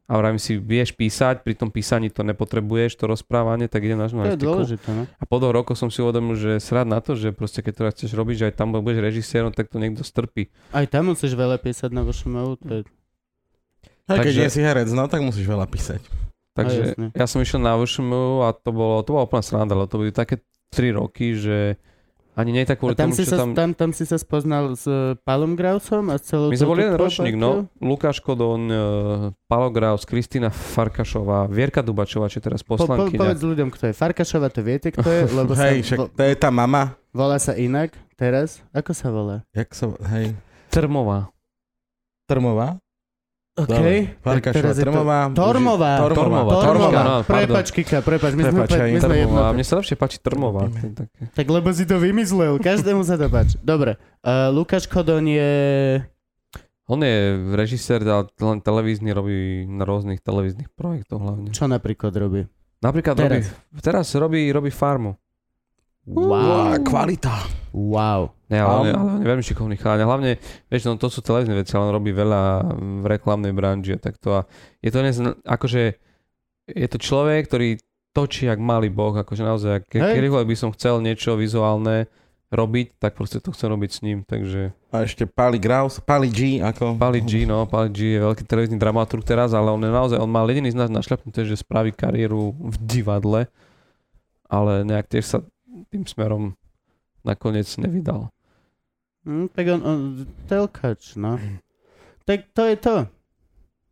a 0.04 0.12
vravím 0.20 0.36
si, 0.36 0.60
vieš 0.60 0.92
písať, 0.92 1.40
pri 1.40 1.56
tom 1.56 1.72
písaní 1.72 2.12
to 2.12 2.20
nepotrebuješ, 2.20 3.00
to 3.00 3.08
rozprávanie, 3.08 3.72
tak 3.72 3.80
idem 3.88 3.96
na 3.96 4.04
To 4.04 4.08
je 4.08 4.12
žurnalistiku. 4.12 4.44
dôležité, 4.44 4.88
no. 4.92 5.02
A 5.08 5.22
po 5.24 5.36
dvoch 5.40 5.56
rokoch 5.56 5.80
som 5.80 5.88
si 5.88 6.04
uvedomil, 6.04 6.36
že 6.36 6.60
srad 6.60 6.84
na 6.84 7.00
to, 7.00 7.16
že 7.16 7.32
proste 7.32 7.64
keď 7.64 7.72
to 7.72 7.82
chceš 7.96 8.10
robiť, 8.12 8.36
že 8.36 8.44
aj 8.52 8.54
tam 8.60 8.76
budeš 8.76 9.00
režisérom, 9.00 9.56
tak 9.56 9.72
to 9.72 9.80
niekto 9.80 10.04
strpí. 10.04 10.52
Aj 10.76 10.84
tam 10.84 11.08
musíš 11.16 11.32
veľa 11.32 11.56
písať 11.56 11.88
na 11.88 12.04
vašom 12.04 12.36
to 12.60 12.68
je... 12.68 12.80
Aj 14.04 14.20
keď 14.20 14.28
Takže- 14.28 14.42
nie 14.44 14.50
si 14.52 14.60
herec, 14.60 14.88
no 14.92 15.08
tak 15.08 15.24
musíš 15.24 15.48
veľa 15.48 15.64
písať. 15.64 16.04
Takže 16.54 17.10
ja 17.16 17.26
som 17.26 17.42
išiel 17.42 17.58
na 17.58 17.74
VŠMU 17.74 18.46
a 18.46 18.54
to 18.54 18.70
bolo, 18.70 19.02
to 19.02 19.10
bola 19.16 19.26
úplná 19.26 19.42
sranda, 19.42 19.74
lebo 19.74 19.90
to 19.90 19.98
boli 19.98 20.12
také 20.14 20.38
3 20.70 20.94
roky, 20.94 21.34
že 21.34 21.80
ani 22.34 22.50
nie 22.50 22.66
tak 22.66 22.78
A 22.78 22.80
kvôli 22.82 22.98
tam 22.98 23.14
tomu, 23.14 23.18
si, 23.18 23.24
sa, 23.24 23.36
tam... 23.38 23.54
tam, 23.54 23.70
tam 23.72 23.90
si 23.94 24.02
sa 24.02 24.18
spoznal 24.18 24.74
s 24.74 24.84
uh, 24.90 25.14
Palom 25.22 25.54
Grausom 25.54 26.10
a 26.10 26.18
celou 26.18 26.50
My 26.50 26.58
sme 26.58 26.66
boli 26.66 26.82
jeden 26.82 26.98
ročník, 26.98 27.34
no. 27.38 27.70
Lukáš 27.78 28.18
Kodon, 28.18 28.66
uh, 28.66 28.78
Palo 29.46 29.70
Graus, 29.70 30.02
Kristýna 30.02 30.50
Farkašová, 30.50 31.46
Vierka 31.46 31.78
Dubačová, 31.80 32.26
čo 32.26 32.42
je 32.42 32.44
teraz 32.50 32.66
Po, 32.66 32.74
po, 32.74 32.84
poslankyňa. 32.84 33.20
povedz 33.22 33.42
ľuďom, 33.42 33.68
kto 33.70 33.82
je. 33.90 33.92
Farkašova, 33.94 34.50
to 34.50 34.60
viete, 34.66 34.90
kto 34.90 35.06
je? 35.06 35.22
Lebo 35.30 35.54
sa, 35.58 35.70
Hej, 35.70 35.86
však 35.86 35.98
vo, 35.98 36.06
to 36.10 36.22
je 36.26 36.34
tá 36.34 36.50
mama. 36.50 36.98
volá 37.14 37.38
sa 37.38 37.54
inak 37.54 37.94
teraz. 38.18 38.60
Ako 38.74 38.90
sa 38.90 39.14
volá? 39.14 39.46
Jak 39.54 39.70
sa, 39.70 39.94
hej, 40.10 40.34
Trmová. 40.74 41.30
Trmová? 42.26 42.82
OK. 43.54 43.70
Farkašová, 44.18 44.50
teraz 44.52 44.74
je 44.74 44.82
to- 44.82 44.90
Trmová. 44.90 45.18
Tormová. 45.30 45.92
Tormová. 45.96 46.10
Tormová. 46.10 46.52
Tormová. 46.52 46.54
Tormová, 46.60 47.00
no. 47.00 47.14
Prepač, 47.22 47.66
Kika, 47.70 47.98
prepač. 48.00 48.34
My 48.34 48.42
sme, 48.42 48.60
Prepač, 48.60 48.70
hej. 48.74 48.90
my 48.90 48.98
sme 48.98 49.06
Trmová. 49.06 49.14
jednotní. 49.16 49.54
Mne 49.54 49.64
sa 49.64 49.74
lepšie 49.78 49.94
páči 49.94 50.18
Trmová. 50.18 50.62
To 50.66 50.78
je 50.80 50.92
také. 50.92 51.20
Tak 51.30 51.46
lebo 51.48 51.68
si 51.70 51.84
to 51.84 51.96
vymyslel, 51.96 52.58
každému 52.58 53.00
sa 53.00 53.14
to 53.14 53.26
páči. 53.26 53.54
Dobre, 53.60 53.94
uh, 54.20 54.50
Lukáš 54.50 54.84
Kodon 54.84 55.22
je... 55.24 55.52
On 56.84 56.98
je 56.98 57.16
režisér, 57.54 58.02
ale 58.02 58.28
len 58.34 58.58
televízny, 58.58 59.08
robí 59.08 59.36
na 59.64 59.82
rôznych 59.82 60.20
televíznych 60.20 60.68
projektoch 60.70 61.16
hlavne. 61.16 61.48
Čo 61.48 61.64
napríklad 61.64 62.12
robí? 62.12 62.44
Napríklad 62.78 63.16
Teraz. 63.16 63.48
robí, 63.48 63.80
teraz 63.80 64.06
robí, 64.12 64.40
robí 64.50 64.68
farmu. 64.68 65.16
Wow, 66.04 66.76
Wow. 66.76 66.84
kvalita. 66.84 67.36
Wow. 67.72 68.36
Nie, 68.52 68.60
ale, 68.60 68.92
ale 68.92 69.10
on 69.18 69.22
je 69.24 69.28
veľmi 69.32 69.44
šikovný 69.44 69.76
chalán. 69.80 70.04
A 70.04 70.06
Hlavne, 70.06 70.36
vieš, 70.68 70.86
no, 70.86 71.00
to 71.00 71.08
sú 71.08 71.24
televízne 71.24 71.56
veci, 71.56 71.72
ale 71.74 71.88
on 71.88 71.96
robí 71.96 72.12
veľa 72.12 72.42
v 73.02 73.04
reklamnej 73.08 73.56
branži 73.56 73.96
a 73.96 73.98
takto. 73.98 74.36
A 74.36 74.40
je 74.84 74.92
to 74.92 75.00
dnes, 75.00 75.16
akože, 75.48 75.96
je 76.68 76.88
to 76.92 76.98
človek, 77.00 77.48
ktorý 77.48 77.80
točí 78.14 78.46
jak 78.46 78.62
malý 78.62 78.92
boh, 78.92 79.16
akože 79.16 79.42
naozaj, 79.42 79.88
ke, 79.90 79.98
Hej. 79.98 80.22
kedykoľvek 80.22 80.48
by 80.54 80.56
som 80.56 80.70
chcel 80.76 81.02
niečo 81.02 81.34
vizuálne 81.34 82.06
robiť, 82.54 83.02
tak 83.02 83.18
proste 83.18 83.42
to 83.42 83.50
chcem 83.50 83.66
robiť 83.66 83.90
s 83.90 83.98
ním, 84.06 84.22
takže 84.22 84.70
A 84.94 85.02
ešte 85.02 85.26
Pali 85.26 85.58
Graus, 85.58 85.98
Pali 85.98 86.30
G, 86.30 86.62
ako... 86.62 86.94
Pali 86.94 87.18
G, 87.18 87.42
no, 87.42 87.66
Pali 87.66 87.90
G 87.90 88.14
je 88.14 88.20
veľký 88.22 88.46
televízny 88.46 88.78
dramaturg 88.78 89.26
teraz, 89.26 89.50
ale 89.50 89.74
on 89.74 89.82
je 89.82 89.90
naozaj, 89.90 90.22
on 90.22 90.30
mal 90.30 90.46
jediný 90.46 90.70
z 90.70 90.78
nás 90.78 90.86
našľapnuté, 90.86 91.42
že 91.42 91.58
spraví 91.58 91.90
kariéru 91.90 92.54
v 92.54 92.76
divadle, 92.78 93.50
ale 94.46 94.86
nejak 94.86 95.10
tiež 95.10 95.24
sa 95.26 95.38
tým 95.88 96.04
smerom 96.08 96.56
nakoniec 97.24 97.68
nevydal. 97.80 98.28
Hm, 99.24 99.48
tak 99.56 99.64
on, 99.72 99.80
on 99.80 99.98
telkač, 100.44 101.16
no. 101.16 101.40
Tak 102.28 102.52
to 102.52 102.62
je 102.68 102.76
to. 102.76 102.96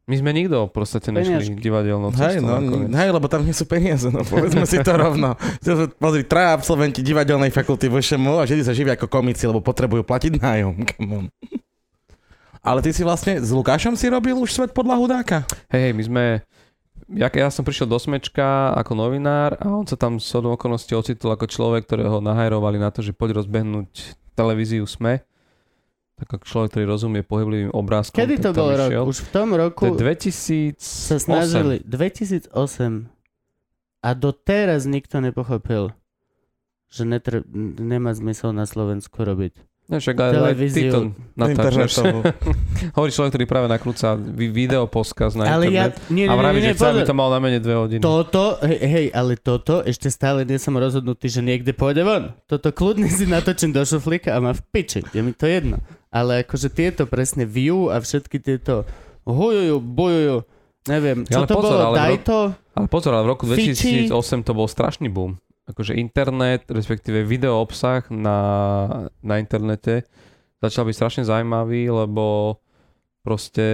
My 0.02 0.18
sme 0.18 0.35
nikto 0.35 0.66
v 0.66 0.72
podstate 0.74 1.14
nešli 1.14 1.31
Peniažky. 1.31 1.62
divadelnou 1.62 2.11
Hej, 2.11 2.42
cestou 2.42 2.59
no, 2.59 2.90
hej, 2.90 3.11
lebo 3.14 3.26
tam 3.31 3.46
nie 3.46 3.55
sú 3.55 3.70
peniaze, 3.70 4.11
no 4.11 4.26
povedzme 4.26 4.66
si 4.66 4.83
to 4.83 4.92
rovno. 4.98 5.38
Pozri, 6.02 6.26
traja 6.26 6.59
absolventi 6.59 7.07
divadelnej 7.07 7.55
fakulty 7.55 7.87
v 7.87 8.02
VŠMU 8.02 8.42
a 8.42 8.44
všetci 8.44 8.66
sa 8.66 8.74
živia 8.74 8.98
ako 8.98 9.07
komici, 9.07 9.46
lebo 9.46 9.62
potrebujú 9.62 10.02
platiť 10.02 10.42
nájom. 10.42 10.74
Come 10.90 11.12
on. 11.14 11.26
Ale 12.62 12.83
ty 12.83 12.90
si 12.90 13.07
vlastne 13.07 13.38
s 13.38 13.50
Lukášom 13.55 13.94
si 13.94 14.11
robil 14.11 14.35
už 14.38 14.50
svet 14.50 14.70
podľa 14.74 14.98
hudáka? 14.98 15.38
Hej, 15.70 15.94
my 15.94 16.02
sme... 16.02 16.24
Ja, 17.12 17.29
ja 17.29 17.48
som 17.53 17.61
prišiel 17.64 17.85
do 17.85 18.01
Smečka 18.01 18.72
ako 18.72 18.96
novinár 18.96 19.61
a 19.61 19.68
on 19.68 19.85
sa 19.85 20.01
tam 20.01 20.16
s 20.16 20.33
hodou 20.33 20.57
okolností 20.57 20.96
ocitol 20.96 21.37
ako 21.37 21.44
človek, 21.44 21.85
ktorého 21.85 22.25
nahajrovali 22.25 22.81
na 22.81 22.88
to, 22.88 23.05
že 23.05 23.12
poď 23.12 23.44
rozbehnúť 23.44 24.16
televíziu 24.33 24.88
SME. 24.88 25.20
Tak 26.16 26.40
ako 26.40 26.44
človek, 26.46 26.68
ktorý 26.72 26.85
rozumie 26.88 27.20
pohyblivým 27.27 27.72
obrázkom. 27.75 28.16
Kedy 28.16 28.37
to 28.40 28.51
bol 28.57 28.70
rok? 28.72 28.88
išiel. 28.88 29.03
Už 29.05 29.18
v 29.27 29.31
tom 29.33 29.48
To 29.53 29.57
roku 29.59 29.83
je 29.90 29.92
2008. 29.98 30.79
sa 30.81 31.16
snažili. 31.20 31.77
2008. 31.85 32.48
A 34.03 34.09
doteraz 34.16 34.88
nikto 34.88 35.20
nepochopil, 35.20 35.92
že 36.88 37.03
netre, 37.05 37.44
nemá 37.79 38.14
zmysel 38.16 38.57
na 38.57 38.64
Slovensku 38.64 39.20
robiť. 39.20 39.71
No, 39.92 40.00
však 40.00 40.16
aj, 40.16 40.24
aj 40.24 40.33
ty 40.33 40.33
to 40.33 40.40
Televíziu. 40.40 40.92
natáčaš. 41.37 41.92
Hovorí 42.96 43.12
človek, 43.12 43.31
ktorý 43.37 43.44
práve 43.44 43.68
nakrúca 43.68 44.16
vi- 44.16 44.48
video 44.48 44.88
podcast 44.88 45.37
na 45.37 45.44
Ale 45.46 45.68
ja... 45.68 45.92
internet. 45.92 46.09
Nie, 46.09 46.24
a 46.24 46.33
vraví, 46.33 46.59
nie, 46.59 46.64
nie, 46.64 46.68
že 46.72 46.81
chce, 46.81 46.87
aby 46.88 47.00
to 47.05 47.12
mal 47.12 47.28
najmenej 47.28 47.61
dve 47.61 47.74
hodiny. 47.76 48.00
Toto, 48.00 48.57
hej, 48.64 48.81
hej, 48.81 49.07
ale 49.12 49.37
toto 49.37 49.85
ešte 49.85 50.09
stále 50.09 50.48
nie 50.48 50.57
som 50.57 50.72
rozhodnutý, 50.72 51.28
že 51.28 51.44
niekde 51.44 51.76
pôjde 51.76 52.02
von. 52.02 52.33
Toto 52.48 52.72
kľudne 52.72 53.05
si 53.07 53.28
natočím 53.28 53.68
do 53.68 53.85
šuflíka 53.85 54.33
a 54.33 54.40
má 54.40 54.57
v 54.57 54.64
piči. 54.66 55.05
Je 55.12 55.20
mi 55.20 55.37
to 55.37 55.44
jedno. 55.44 55.76
Ale 56.09 56.40
akože 56.40 56.72
tieto 56.72 57.05
presne 57.05 57.44
view 57.44 57.92
a 57.92 58.00
všetky 58.00 58.40
tieto 58.40 58.88
hujujú, 59.22 59.76
bojujú. 59.76 60.37
Neviem, 60.83 61.22
čo 61.22 61.37
Ale 61.37 61.46
to 61.46 61.55
pozor, 61.55 61.68
bolo? 61.70 61.85
ale 61.87 61.96
Daj 61.96 62.16
to? 62.24 62.38
Ale 62.72 62.87
pozor, 62.88 63.12
ale 63.12 63.22
v 63.22 63.31
roku 63.31 63.44
Fiči. 63.44 64.09
2008 64.09 64.40
to 64.42 64.52
bol 64.57 64.64
strašný 64.64 65.07
boom. 65.07 65.37
Akože 65.62 65.94
internet, 65.94 66.66
respektíve 66.66 67.22
video 67.22 67.62
obsah 67.62 68.03
na, 68.11 68.38
na 69.22 69.38
internete 69.38 70.03
začal 70.62 70.87
byť 70.87 70.94
strašne 70.94 71.22
zaujímavý, 71.27 71.90
lebo 71.90 72.57
proste 73.27 73.66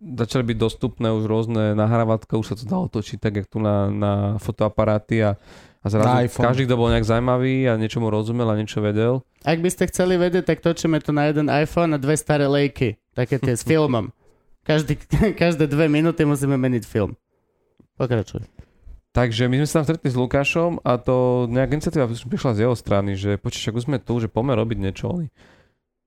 začali 0.00 0.54
byť 0.54 0.56
dostupné 0.56 1.12
už 1.12 1.28
rôzne 1.28 1.76
nahrávatka, 1.76 2.40
už 2.40 2.54
sa 2.54 2.56
to 2.56 2.64
dalo 2.64 2.86
točiť 2.88 3.18
tak, 3.20 3.34
jak 3.42 3.46
tu 3.50 3.60
na, 3.60 3.92
na 3.92 4.12
fotoaparáty 4.40 5.20
a, 5.20 5.36
a 5.84 5.86
zrazu 5.86 6.30
iPhone. 6.30 6.46
každý, 6.48 6.64
kto 6.64 6.80
bol 6.80 6.88
nejak 6.88 7.04
zaujímavý 7.04 7.68
a 7.68 7.76
niečomu 7.76 8.08
rozumel 8.08 8.48
a 8.48 8.56
niečo 8.56 8.80
vedel. 8.80 9.20
Ak 9.44 9.60
by 9.60 9.68
ste 9.68 9.90
chceli 9.92 10.16
vedieť, 10.16 10.48
tak 10.48 10.64
točíme 10.64 10.96
to 11.04 11.12
na 11.12 11.28
jeden 11.28 11.52
iPhone 11.52 11.92
a 11.92 12.00
dve 12.00 12.16
staré 12.16 12.48
lejky. 12.48 12.96
Také 13.12 13.36
tie 13.36 13.52
s 13.52 13.66
filmom. 13.68 14.14
Každý, 14.64 14.96
každé 15.42 15.68
dve 15.68 15.92
minúty 15.92 16.24
musíme 16.24 16.56
meniť 16.56 16.82
film. 16.88 17.12
Pokračuj. 18.00 18.48
Takže 19.16 19.48
my 19.48 19.64
sme 19.64 19.66
sa 19.66 19.80
tam 19.80 19.86
stretli 19.88 20.12
s 20.12 20.20
Lukášom 20.20 20.84
a 20.84 21.00
to 21.00 21.48
nejaká 21.48 21.72
iniciatíva 21.72 22.04
prišla 22.04 22.52
z 22.52 22.68
jeho 22.68 22.76
strany, 22.76 23.16
že 23.16 23.40
počíš, 23.40 23.72
už 23.72 23.88
sme 23.88 23.96
tu, 23.96 24.20
že 24.20 24.28
poďme 24.28 24.60
robiť 24.60 24.76
niečo, 24.76 25.08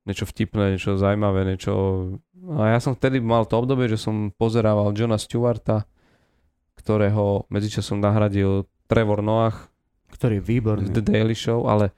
niečo 0.06 0.30
vtipné, 0.30 0.78
niečo 0.78 0.94
zaujímavé, 0.94 1.42
niečo... 1.42 1.74
A 2.54 2.78
ja 2.78 2.78
som 2.78 2.94
vtedy 2.94 3.18
mal 3.18 3.50
to 3.50 3.58
obdobie, 3.58 3.90
že 3.90 3.98
som 3.98 4.30
pozerával 4.38 4.94
Johna 4.94 5.18
Stewarta, 5.18 5.90
ktorého 6.78 7.50
medzičasom 7.50 7.98
nahradil 7.98 8.70
Trevor 8.86 9.26
Noah 9.26 9.58
Ktorý 10.14 10.38
je 10.38 10.44
výborný. 10.46 10.94
The 10.94 11.02
Daily 11.02 11.34
Show, 11.34 11.66
ale 11.66 11.90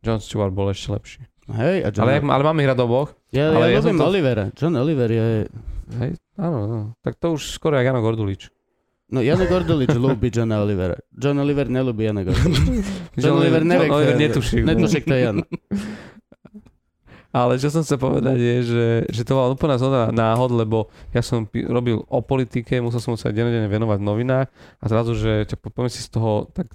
John 0.00 0.24
Stewart 0.24 0.56
bol 0.56 0.72
ešte 0.72 0.88
lepší. 0.88 1.20
Hej, 1.52 1.84
a 1.84 1.88
John... 1.92 2.08
Ale, 2.08 2.24
ale 2.24 2.42
mám 2.48 2.56
ich 2.64 2.68
rád 2.72 2.80
oboch. 2.80 3.12
ja, 3.28 3.52
ale 3.52 3.76
ja 3.76 3.76
ja 3.76 3.84
som 3.84 3.92
ľúbim 3.92 4.00
to- 4.00 4.08
Olivera. 4.08 4.44
John 4.56 4.72
Oliver 4.72 5.10
je... 5.12 5.52
Hej, 6.00 6.10
áno, 6.40 6.58
no. 6.64 6.80
Tak 7.04 7.20
to 7.20 7.36
už 7.36 7.52
skoro 7.52 7.76
jak 7.76 7.92
Jano 7.92 8.00
Gordulič. 8.00 8.55
No, 9.06 9.22
Jano 9.22 9.46
Gordulič 9.46 9.94
ľúbi 9.94 10.34
Johna 10.34 10.66
Olivera. 10.66 10.98
John 11.14 11.38
Oliver 11.38 11.70
nelúbi 11.70 12.10
Jana 12.10 12.26
Gordulič. 12.26 12.86
John 13.22 13.38
Oliver 13.38 13.62
nevie, 13.62 13.86
John 13.86 13.96
Oliver 14.02 14.16
netuší. 14.18 14.56
Netuší, 14.66 14.98
kto 15.06 15.14
je 15.14 15.22
Jan. 15.22 15.38
Ale 17.36 17.60
čo 17.60 17.68
som 17.68 17.84
chcel 17.84 18.00
povedať 18.00 18.38
je, 18.40 18.56
že, 18.64 18.86
že 19.12 19.22
to 19.28 19.36
bola 19.36 19.52
úplná 19.52 19.76
zhoda 19.76 20.08
náhod, 20.08 20.56
lebo 20.56 20.88
ja 21.12 21.20
som 21.20 21.44
robil 21.68 22.00
o 22.08 22.24
politike, 22.24 22.80
musel 22.80 22.96
som 22.96 23.12
sa 23.12 23.28
dennodenne 23.28 23.68
venovať 23.68 24.00
v 24.00 24.08
novinách 24.08 24.48
a 24.80 24.84
zrazu, 24.88 25.12
že 25.12 25.44
ťa 25.44 25.60
po- 25.60 25.68
poďme 25.68 25.92
si 25.92 26.00
z 26.00 26.16
toho 26.16 26.48
tak 26.48 26.72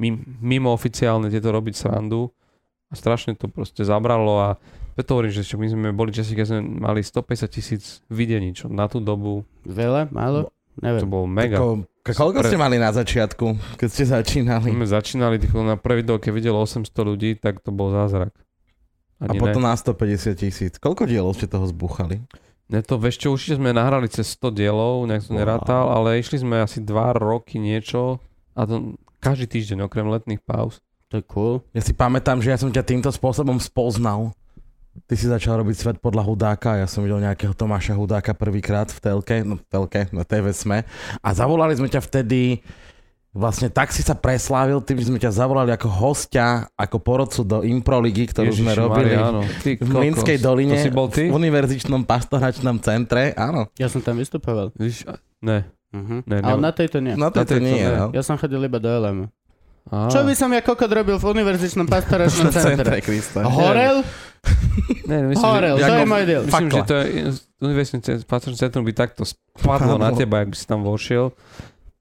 mim- 0.00 0.24
mimo 0.40 0.72
oficiálne 0.72 1.28
tieto 1.28 1.52
robiť 1.52 1.74
srandu 1.76 2.32
a 2.88 2.96
strašne 2.96 3.36
to 3.36 3.52
proste 3.52 3.84
zabralo 3.84 4.40
a 4.40 4.48
preto 4.96 5.12
hovorím, 5.12 5.36
že 5.36 5.44
čo 5.44 5.60
my 5.60 5.68
sme 5.68 5.88
boli 5.92 6.08
časy, 6.08 6.32
keď 6.32 6.46
sme 6.48 6.60
mali 6.80 7.04
150 7.04 7.44
tisíc 7.52 8.00
videní, 8.08 8.56
čo 8.56 8.72
na 8.72 8.88
tú 8.88 8.96
dobu 8.96 9.44
Veľa? 9.68 10.08
Málo? 10.08 10.53
To 10.74 10.82
Neviem. 10.82 11.06
bolo 11.06 11.26
mega. 11.26 11.56
Ko, 11.56 11.82
koľko 12.02 12.42
ste 12.42 12.58
mali 12.58 12.76
na 12.76 12.90
začiatku, 12.90 13.78
keď 13.78 13.88
ste 13.88 14.04
začínali? 14.04 14.68
My 14.74 14.84
sme 14.84 14.98
začínali, 14.98 15.36
na 15.62 15.78
prvé 15.78 16.02
video, 16.02 16.18
keď 16.18 16.32
videlo 16.34 16.58
800 16.60 16.90
ľudí, 17.00 17.30
tak 17.38 17.62
to 17.62 17.70
bol 17.70 17.94
zázrak. 17.94 18.34
A 19.22 19.30
Ani 19.30 19.38
potom 19.38 19.62
ne. 19.62 19.70
na 19.70 19.78
150 19.78 20.34
tisíc. 20.34 20.72
Koľko 20.76 21.06
dielov 21.06 21.38
ste 21.38 21.46
toho 21.46 21.64
zbúchali? 21.64 22.20
Ne 22.66 22.80
to, 22.80 22.98
vieš 22.98 23.22
čo, 23.22 23.30
určite 23.30 23.60
sme 23.60 23.70
nahrali 23.70 24.08
cez 24.08 24.34
100 24.34 24.50
dielov, 24.50 25.04
nejak 25.06 25.22
som 25.22 25.36
Wow. 25.36 25.40
nerátal, 25.44 25.84
ale 25.88 26.18
išli 26.18 26.42
sme 26.42 26.58
asi 26.58 26.82
2 26.82 27.14
roky 27.14 27.60
niečo 27.60 28.18
a 28.56 28.64
to 28.64 28.98
každý 29.20 29.46
týždeň, 29.48 29.86
okrem 29.86 30.08
letných 30.08 30.42
pauz. 30.42 30.80
To 31.08 31.20
je 31.20 31.24
cool. 31.30 31.54
Ja 31.72 31.80
si 31.80 31.94
pamätám, 31.94 32.42
že 32.42 32.50
ja 32.50 32.58
som 32.58 32.72
ťa 32.72 32.82
týmto 32.82 33.08
spôsobom 33.08 33.56
spoznal. 33.56 34.34
Ty 34.94 35.14
si 35.14 35.26
začal 35.26 35.58
robiť 35.58 35.76
svet 35.76 35.96
podľa 35.98 36.22
Hudáka, 36.22 36.78
ja 36.78 36.86
som 36.86 37.02
videl 37.02 37.18
nejakého 37.18 37.50
Tomáša 37.50 37.92
Hudáka 37.92 38.30
prvýkrát 38.30 38.86
v 38.86 38.98
telke, 39.00 39.36
no 39.42 39.58
v 39.58 39.64
telke, 39.64 40.06
na 40.08 40.22
TV 40.22 40.48
Sme. 40.50 40.86
A 41.18 41.28
zavolali 41.30 41.74
sme 41.74 41.86
ťa 41.86 41.98
vtedy, 42.00 42.62
vlastne 43.30 43.66
tak 43.66 43.90
si 43.90 44.00
sa 44.00 44.14
preslávil, 44.14 44.78
tým, 44.78 44.96
že 44.96 45.10
sme 45.10 45.18
ťa 45.18 45.34
zavolali 45.34 45.70
ako 45.70 45.90
hostia, 45.90 46.70
ako 46.72 46.96
porodcu 46.98 47.40
do 47.42 47.58
Improligy, 47.60 48.30
ktorú 48.30 48.48
sme 48.48 48.70
Ježiši 48.70 48.80
robili 48.80 49.10
Maria, 49.12 49.28
áno. 49.28 49.40
Ty, 49.42 49.70
v 49.74 49.90
kokos. 50.14 50.40
doline, 50.40 50.72
To 50.72 50.80
si 50.80 50.90
bol 50.90 51.08
ty? 51.10 51.26
v 51.26 51.34
univerzičnom 51.34 52.02
pastoračnom 52.04 52.78
centre, 52.78 53.34
áno. 53.34 53.66
Ja 53.74 53.90
som 53.90 53.98
tam 53.98 54.16
vystupoval. 54.16 54.70
Víš, 54.74 55.02
ne. 55.42 55.66
Uh-huh. 55.90 56.22
Ne, 56.22 56.38
Ale 56.38 56.54
ne- 56.56 56.64
na 56.64 56.70
tejto 56.70 56.98
nie. 56.98 57.14
No 57.14 57.28
to, 57.28 57.38
Na 57.38 57.42
to 57.42 57.50
tejto 57.50 57.62
nie 57.62 57.76
je, 57.76 57.86
ne. 57.88 57.98
no. 58.00 58.06
Ja 58.10 58.22
som 58.22 58.34
chodil 58.34 58.58
iba 58.60 58.78
do 58.78 58.88
LM. 58.88 59.18
Á. 59.84 60.08
Čo 60.08 60.22
by 60.22 60.32
som 60.32 60.48
ja 60.48 60.58
kokot 60.58 60.88
robil 60.88 61.18
v 61.18 61.26
univerzičnom 61.28 61.84
pastoračnom 61.84 62.48
centre? 62.56 62.98
Krista. 62.98 63.42
Horel? 63.44 64.00
Ne, 65.10 65.28
myslím, 65.28 65.44
Horel, 65.44 65.76
že, 65.76 65.84
to 65.84 65.94
je 66.00 66.08
môj 66.08 66.24
deal. 66.24 66.42
myslím, 66.48 66.68
že 66.72 66.82
to 66.88 66.94
je 66.96 67.06
univerzitné 67.60 68.12
patričné 68.24 68.56
centrum 68.56 68.84
by 68.84 68.92
takto 68.96 69.22
spadlo 69.28 70.00
na 70.00 70.12
teba, 70.16 70.40
ak 70.44 70.52
by 70.52 70.56
si 70.56 70.64
tam 70.64 70.80
vošiel. 70.80 71.32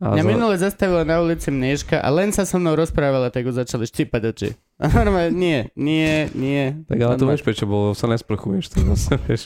A 0.03 0.19
Mňa 0.19 0.23
za- 0.23 0.31
minule 0.35 0.55
zastavila 0.59 1.03
na 1.07 1.23
ulici 1.23 1.47
mnieška 1.47 1.95
a 1.99 2.07
len 2.11 2.35
sa 2.35 2.43
so 2.43 2.59
mnou 2.59 2.75
rozprávala, 2.75 3.31
tak 3.31 3.47
už 3.47 3.55
začali 3.63 3.87
štipať 3.87 4.21
oči. 4.35 4.49
A 4.83 4.91
normálne, 4.91 5.31
nie, 5.31 5.59
nie, 5.79 6.27
nie. 6.35 6.75
Tak 6.91 6.97
ale 6.99 7.15
to 7.15 7.23
vieš, 7.23 7.43
prečo 7.45 7.63
bolo, 7.63 7.95
sa 7.95 8.11
nesprchuješ. 8.11 8.73
To 8.75 8.77
zase, 8.95 9.15
vieš. 9.23 9.43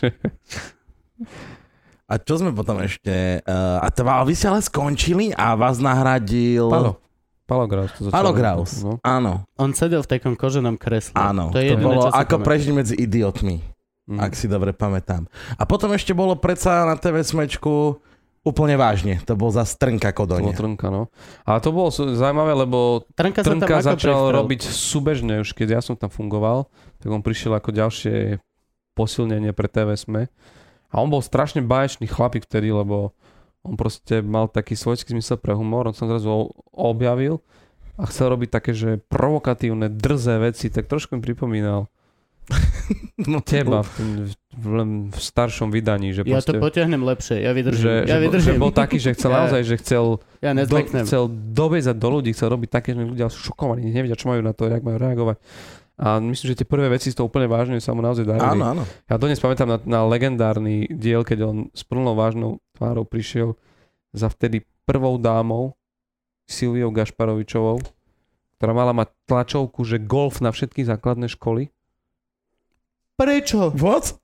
A 2.08 2.14
čo 2.18 2.40
sme 2.40 2.56
potom 2.56 2.80
ešte... 2.82 3.44
Uh, 3.44 3.84
a 3.84 3.92
to, 3.92 4.02
vy 4.02 4.34
ste 4.34 4.48
ale 4.50 4.64
skončili 4.64 5.36
a 5.36 5.54
vás 5.54 5.78
nahradil... 5.78 6.72
Palo. 6.72 6.98
Palo 7.48 7.64
Graus. 7.66 7.96
to 7.96 8.12
začalo. 8.12 8.14
Palo 8.14 8.32
Graus. 8.36 8.72
No. 8.84 9.00
Áno, 9.02 9.48
On 9.56 9.72
sedel 9.72 10.04
v 10.04 10.10
takom 10.12 10.36
koženom 10.36 10.76
kresle. 10.76 11.16
áno. 11.16 11.50
To 11.56 11.64
je 11.64 11.72
jediné, 11.72 11.82
bolo 11.82 12.12
ako 12.12 12.44
prežiť 12.44 12.72
medzi 12.76 12.94
idiotmi. 13.00 13.64
Mhm. 14.08 14.20
ak 14.24 14.40
si 14.40 14.48
dobre 14.48 14.72
pamätám. 14.72 15.28
A 15.60 15.68
potom 15.68 15.92
ešte 15.92 16.16
bolo 16.16 16.40
predsa 16.40 16.88
na 16.88 16.96
TV 16.96 17.20
smečku 17.28 18.00
úplne 18.40 18.80
vážne. 18.80 19.20
To 19.28 19.36
bol 19.36 19.52
za 19.52 19.68
Trnka 19.68 20.16
To 20.16 20.24
bolo 20.24 20.48
Kodoň. 20.48 20.56
Trnka, 20.56 20.88
no. 20.88 21.12
A 21.44 21.60
to 21.60 21.76
bolo 21.76 21.92
zaujímavé, 21.92 22.56
lebo 22.56 23.04
Trnka, 23.20 23.44
sa 23.44 23.52
tam 23.52 23.60
Trnka 23.60 23.84
začal 23.84 24.32
prevzal? 24.32 24.36
robiť 24.40 24.62
súbežne 24.64 25.44
už, 25.44 25.52
keď 25.52 25.68
ja 25.76 25.82
som 25.84 26.00
tam 26.00 26.08
fungoval, 26.08 26.72
tak 27.04 27.12
on 27.12 27.20
prišiel 27.20 27.60
ako 27.60 27.76
ďalšie 27.76 28.40
posilnenie 28.96 29.52
pre 29.52 29.68
TV 29.68 30.00
SME. 30.00 30.32
A 30.88 31.04
on 31.04 31.12
bol 31.12 31.20
strašne 31.20 31.60
báječný 31.60 32.08
chlapík 32.08 32.48
vtedy, 32.48 32.72
lebo 32.72 33.12
on 33.68 33.76
proste 33.76 34.20
mal 34.20 34.48
taký 34.48 34.74
svojský 34.74 35.12
zmysel 35.12 35.36
pre 35.36 35.52
humor, 35.52 35.86
on 35.86 35.94
sa 35.94 36.08
zrazu 36.08 36.32
objavil 36.70 37.44
a 37.94 38.06
chcel 38.06 38.32
robiť 38.32 38.50
také, 38.50 38.72
že 38.72 39.04
provokatívne, 39.04 39.90
drzé 39.90 40.40
veci, 40.42 40.68
tak 40.68 40.86
trošku 40.86 41.14
mi 41.14 41.22
pripomínal 41.22 41.92
No, 43.28 43.44
teba 43.44 43.84
v, 43.84 43.90
tom- 43.92 44.32
v, 44.56 44.66
len 44.74 44.90
v 45.10 45.20
staršom 45.20 45.68
vydaní, 45.68 46.16
že 46.16 46.24
Ja 46.24 46.40
to 46.40 46.56
proste, 46.56 46.64
potiahnem 46.64 47.04
lepšie, 47.04 47.44
ja 47.44 47.52
že, 47.52 47.58
vydržím. 47.58 47.84
ja 47.84 47.92
že, 47.92 48.00
bol- 48.00 48.08
že 48.08 48.18
vydržím. 48.24 48.56
bol 48.58 48.72
taký, 48.72 48.98
že 48.98 49.12
chcel 49.12 49.30
Ja- 49.34 49.38
naozaj, 49.38 49.62
že 49.64 49.76
chcel 49.78 50.06
Ja 50.40 50.52
do, 50.56 50.78
chcel 50.80 51.24
dobiezať 51.52 51.96
do 51.98 52.10
ľudí, 52.10 52.32
chcel 52.32 52.48
robiť 52.50 52.70
také, 52.72 52.90
že 52.94 53.04
ľudia 53.04 53.28
sú 53.28 53.52
šokovaní, 53.52 53.84
nevedia, 53.86 54.16
čo 54.16 54.32
majú 54.32 54.40
na 54.40 54.56
to, 54.56 54.66
jak 54.66 54.80
majú 54.80 54.96
reagovať. 54.96 55.38
A 55.98 56.22
myslím, 56.22 56.54
že 56.54 56.62
tie 56.62 56.70
prvé 56.70 56.88
veci 56.88 57.10
z 57.10 57.18
toho 57.18 57.26
úplne 57.26 57.50
vážne 57.50 57.82
sa 57.82 57.90
mu 57.90 58.06
naozaj 58.06 58.22
darili. 58.24 58.46
Áno, 58.54 58.64
áno. 58.70 58.84
Ja 59.10 59.18
dodnes 59.18 59.42
pamätám 59.42 59.66
na, 59.66 59.78
na 59.82 60.00
legendárny 60.06 60.86
diel, 60.88 61.26
keď 61.26 61.40
on 61.44 61.58
s 61.74 61.82
plnou 61.82 62.14
vážnou 62.14 62.62
tvárou 62.78 63.04
prišiel 63.04 63.58
za 64.14 64.30
vtedy 64.30 64.62
prvou 64.86 65.18
dámou 65.18 65.74
Silviou 66.48 66.94
Gašparovičovou, 66.94 67.82
ktorá 68.56 68.72
mala 68.72 68.94
mať 68.96 69.12
tlačovku, 69.26 69.84
že 69.84 70.00
golf 70.00 70.40
na 70.40 70.54
všetky 70.54 70.86
základné 70.86 71.28
školy. 71.34 71.74
Prečo? 73.18 73.74
What? 73.74 74.16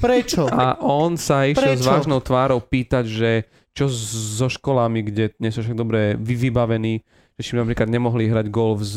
Prečo? 0.00 0.48
A 0.48 0.80
on 0.80 1.20
sa 1.20 1.44
išiel 1.44 1.76
s 1.76 1.84
Prečo? 1.84 1.92
vážnou 1.92 2.18
tvárou 2.24 2.64
pýtať, 2.64 3.04
že 3.04 3.30
čo 3.76 3.86
so 3.92 4.48
školami, 4.48 5.04
kde 5.04 5.36
nie 5.38 5.52
sú 5.52 5.62
však 5.62 5.76
dobre 5.76 6.16
vy- 6.16 6.48
vybavení, 6.48 7.04
že 7.38 7.42
či 7.44 7.50
by 7.54 7.62
napríklad 7.62 7.88
nemohli 7.92 8.26
hrať 8.26 8.46
golf 8.48 8.82
s 8.82 8.96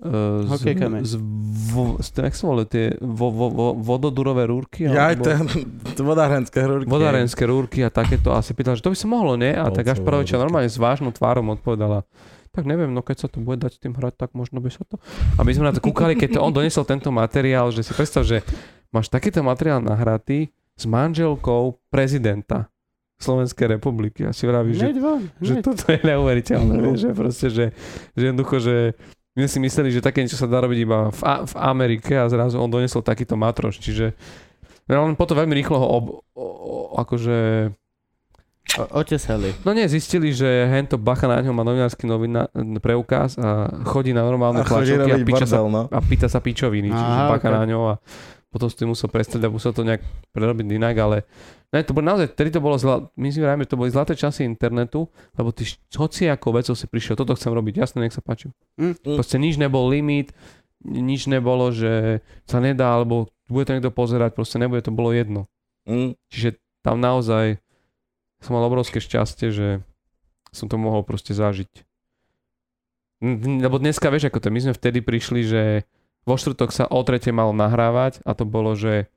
z, 0.00 0.48
Hokejkami. 0.48 1.04
z, 1.04 1.12
vo, 1.68 2.00
z, 2.00 2.08
jak 2.14 2.32
sa 2.32 2.44
volajú 2.48 2.66
tie 2.66 2.84
vo, 2.96 3.28
vo, 3.28 3.46
vo, 3.48 3.66
vododurové 3.74 4.48
rúrky? 4.48 4.88
Ja 4.88 5.12
aj 5.12 5.16
ten, 5.20 5.44
vodárenské 6.00 6.58
hrúrky. 6.58 6.88
vodárenské 6.88 7.42
rúrky 7.44 7.84
a 7.84 7.88
takéto. 7.88 8.32
A 8.32 8.40
si 8.40 8.52
pýtal, 8.52 8.74
že 8.74 8.82
to 8.82 8.88
by 8.88 8.96
sa 8.96 9.04
mohlo, 9.06 9.36
nie? 9.36 9.52
A 9.52 9.68
tak 9.68 9.84
až 9.86 10.00
rúrky. 10.00 10.08
normálne 10.34 10.66
s 10.66 10.80
vážnou 10.80 11.12
tvárom 11.12 11.52
odpovedala, 11.52 12.08
tak 12.50 12.64
neviem, 12.64 12.88
no 12.88 13.04
keď 13.04 13.16
sa 13.18 13.28
to 13.28 13.38
bude 13.38 13.60
dať 13.60 13.76
s 13.76 13.78
tým 13.78 13.92
hrať, 13.92 14.16
tak 14.16 14.30
možno 14.32 14.58
by 14.58 14.68
sa 14.68 14.82
to... 14.82 14.96
A 15.36 15.44
my 15.44 15.52
sme 15.52 15.68
na 15.68 15.74
to 15.76 15.78
kúkali, 15.78 16.16
keď 16.16 16.34
to 16.34 16.40
on 16.40 16.50
donesol 16.50 16.82
tento 16.82 17.12
materiál, 17.12 17.68
že 17.68 17.80
si 17.80 17.92
predstav, 17.92 18.24
že 18.24 18.40
máš 18.88 19.06
takýto 19.06 19.38
materiál 19.40 19.78
nahratý 19.78 20.48
s 20.74 20.88
manželkou 20.88 21.76
prezidenta 21.92 22.72
Slovenskej 23.20 23.70
republiky. 23.70 24.24
A 24.24 24.32
si 24.32 24.48
vravíš, 24.48 24.80
že, 24.80 24.88
že 25.38 25.54
toto 25.60 25.92
je 25.92 26.00
neuveriteľné, 26.00 26.74
No. 26.74 26.96
že 26.96 27.12
proste, 27.12 27.52
že, 27.52 27.76
že 28.16 28.24
jednoducho, 28.26 28.56
že 28.58 28.96
my 29.36 29.46
si 29.46 29.58
mysleli, 29.58 29.90
že 29.90 30.02
také 30.02 30.20
niečo 30.20 30.34
sa 30.34 30.50
dá 30.50 30.58
robiť 30.58 30.78
iba 30.80 31.08
v, 31.10 31.20
A- 31.22 31.44
v 31.46 31.54
Amerike 31.56 32.18
a 32.18 32.26
zrazu 32.26 32.58
on 32.58 32.66
donesol 32.66 33.00
takýto 33.00 33.38
matroš, 33.38 33.78
čiže 33.78 34.12
no, 34.86 35.06
on 35.06 35.14
potom 35.14 35.38
veľmi 35.38 35.54
rýchlo 35.54 35.76
ho 35.78 35.86
ob, 35.86 36.04
o, 36.34 36.44
o, 36.44 36.74
akože 36.98 37.70
O- 38.78 39.02
Otesali. 39.02 39.50
No 39.66 39.74
nie, 39.74 39.82
zistili, 39.90 40.30
že 40.30 40.46
hento 40.46 40.94
bacha 40.94 41.26
na 41.26 41.42
ňo 41.42 41.50
má 41.50 41.66
novinársky 41.66 42.06
novina, 42.06 42.46
preukaz 42.78 43.34
a 43.34 43.66
chodí 43.82 44.14
na 44.14 44.22
normálne 44.22 44.62
A 44.62 44.66
tlačovky 44.66 45.10
a 45.10 45.18
píča, 45.26 45.46
sa, 45.46 45.58
no. 45.66 45.90
a 45.90 45.98
pýta 45.98 46.30
sa 46.30 46.38
pičoviny, 46.38 46.86
čiže 46.86 47.02
Aha, 47.18 47.34
bacha 47.34 47.50
ok. 47.50 47.54
na 47.58 47.62
ňo 47.66 47.80
a 47.90 47.94
potom 48.50 48.66
si 48.66 48.74
to 48.74 48.90
musel 48.90 49.06
prestať 49.06 49.46
a 49.46 49.48
musel 49.48 49.70
to 49.70 49.86
nejak 49.86 50.02
prerobiť 50.34 50.66
inak, 50.74 50.94
ale 50.98 51.16
ne, 51.70 51.86
to 51.86 51.94
bolo 51.94 52.10
naozaj, 52.10 52.34
vtedy 52.34 52.50
to 52.50 52.58
bolo 52.58 52.74
zla, 52.74 53.06
my 53.14 53.30
si 53.30 53.38
vrajme, 53.38 53.62
to 53.62 53.78
boli 53.78 53.94
zlaté 53.94 54.18
časy 54.18 54.42
internetu, 54.42 55.06
lebo 55.38 55.54
ty 55.54 55.70
hoci 55.94 56.26
ako 56.26 56.58
vecou 56.58 56.74
si 56.74 56.90
prišiel, 56.90 57.14
toto 57.14 57.38
chcem 57.38 57.54
robiť, 57.54 57.74
jasne, 57.78 58.02
nech 58.02 58.14
sa 58.14 58.20
páči. 58.20 58.50
Mm. 58.74 58.98
Proste 59.14 59.38
nič 59.38 59.54
nebol 59.54 59.86
limit, 59.86 60.34
nič 60.82 61.30
nebolo, 61.30 61.70
že 61.70 62.26
sa 62.50 62.58
nedá, 62.58 62.98
alebo 62.98 63.30
bude 63.46 63.70
to 63.70 63.74
niekto 63.78 63.94
pozerať, 63.94 64.34
proste 64.34 64.58
nebude, 64.58 64.82
to 64.82 64.90
bolo 64.90 65.14
jedno. 65.14 65.46
Mm. 65.86 66.18
Čiže 66.34 66.58
tam 66.82 66.98
naozaj 66.98 67.62
som 68.42 68.56
mal 68.58 68.66
obrovské 68.66 68.98
šťastie, 68.98 69.54
že 69.54 69.68
som 70.50 70.66
to 70.66 70.74
mohol 70.74 71.06
proste 71.06 71.36
zažiť. 71.36 71.86
Lebo 73.60 73.76
dneska 73.76 74.08
vieš, 74.08 74.32
ako 74.32 74.40
to, 74.40 74.48
my 74.48 74.60
sme 74.64 74.72
vtedy 74.72 75.04
prišli, 75.04 75.40
že 75.44 75.62
vo 76.30 76.38
štvrtok 76.38 76.70
sa 76.70 76.86
o 76.86 77.02
trete 77.02 77.34
malo 77.34 77.50
nahrávať 77.50 78.22
a 78.22 78.38
to 78.38 78.46
bolo, 78.46 78.78
že 78.78 79.10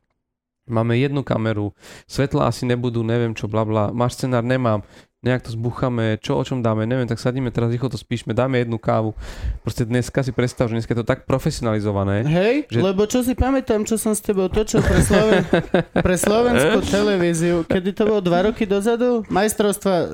máme 0.66 0.98
jednu 0.98 1.22
kameru, 1.22 1.78
svetla 2.10 2.50
asi 2.50 2.66
nebudú, 2.66 3.06
neviem 3.06 3.38
čo, 3.38 3.46
bla 3.46 3.62
bla, 3.62 3.94
máš 3.94 4.18
scenár, 4.18 4.42
nemám, 4.42 4.82
nejak 5.24 5.42
to 5.42 5.52
zbucháme, 5.52 6.20
čo 6.20 6.36
o 6.36 6.44
čom 6.44 6.60
dáme, 6.60 6.84
neviem, 6.84 7.04
tak 7.04 7.16
sadíme 7.16 7.48
teraz 7.48 7.72
rýchlo 7.72 7.88
to 7.88 7.96
spíšme, 7.96 8.32
dáme 8.32 8.60
jednu 8.60 8.76
kávu. 8.76 9.16
Proste 9.62 9.84
dneska 9.84 10.20
si 10.20 10.30
predstav, 10.30 10.68
že 10.68 10.76
dneska 10.76 10.92
je 10.92 11.00
to 11.00 11.08
tak 11.08 11.24
profesionalizované. 11.24 12.24
Hej, 12.24 12.56
Že- 12.70 12.84
lebo 12.84 13.02
čo 13.04 13.20
si 13.20 13.32
pamätám, 13.32 13.82
čo 13.82 13.96
som 13.96 14.12
s 14.12 14.20
tebou 14.20 14.46
točil 14.46 14.80
pre, 14.80 15.00
Sloven- 15.00 15.48
pre 16.06 16.16
slovenskú 16.16 16.84
televíziu, 16.86 17.64
kedy 17.64 17.90
to 17.94 18.04
bolo 18.06 18.20
dva 18.20 18.44
roky 18.44 18.64
dozadu, 18.64 19.24
majstrovstva 19.26 19.94
uh, 19.98 20.08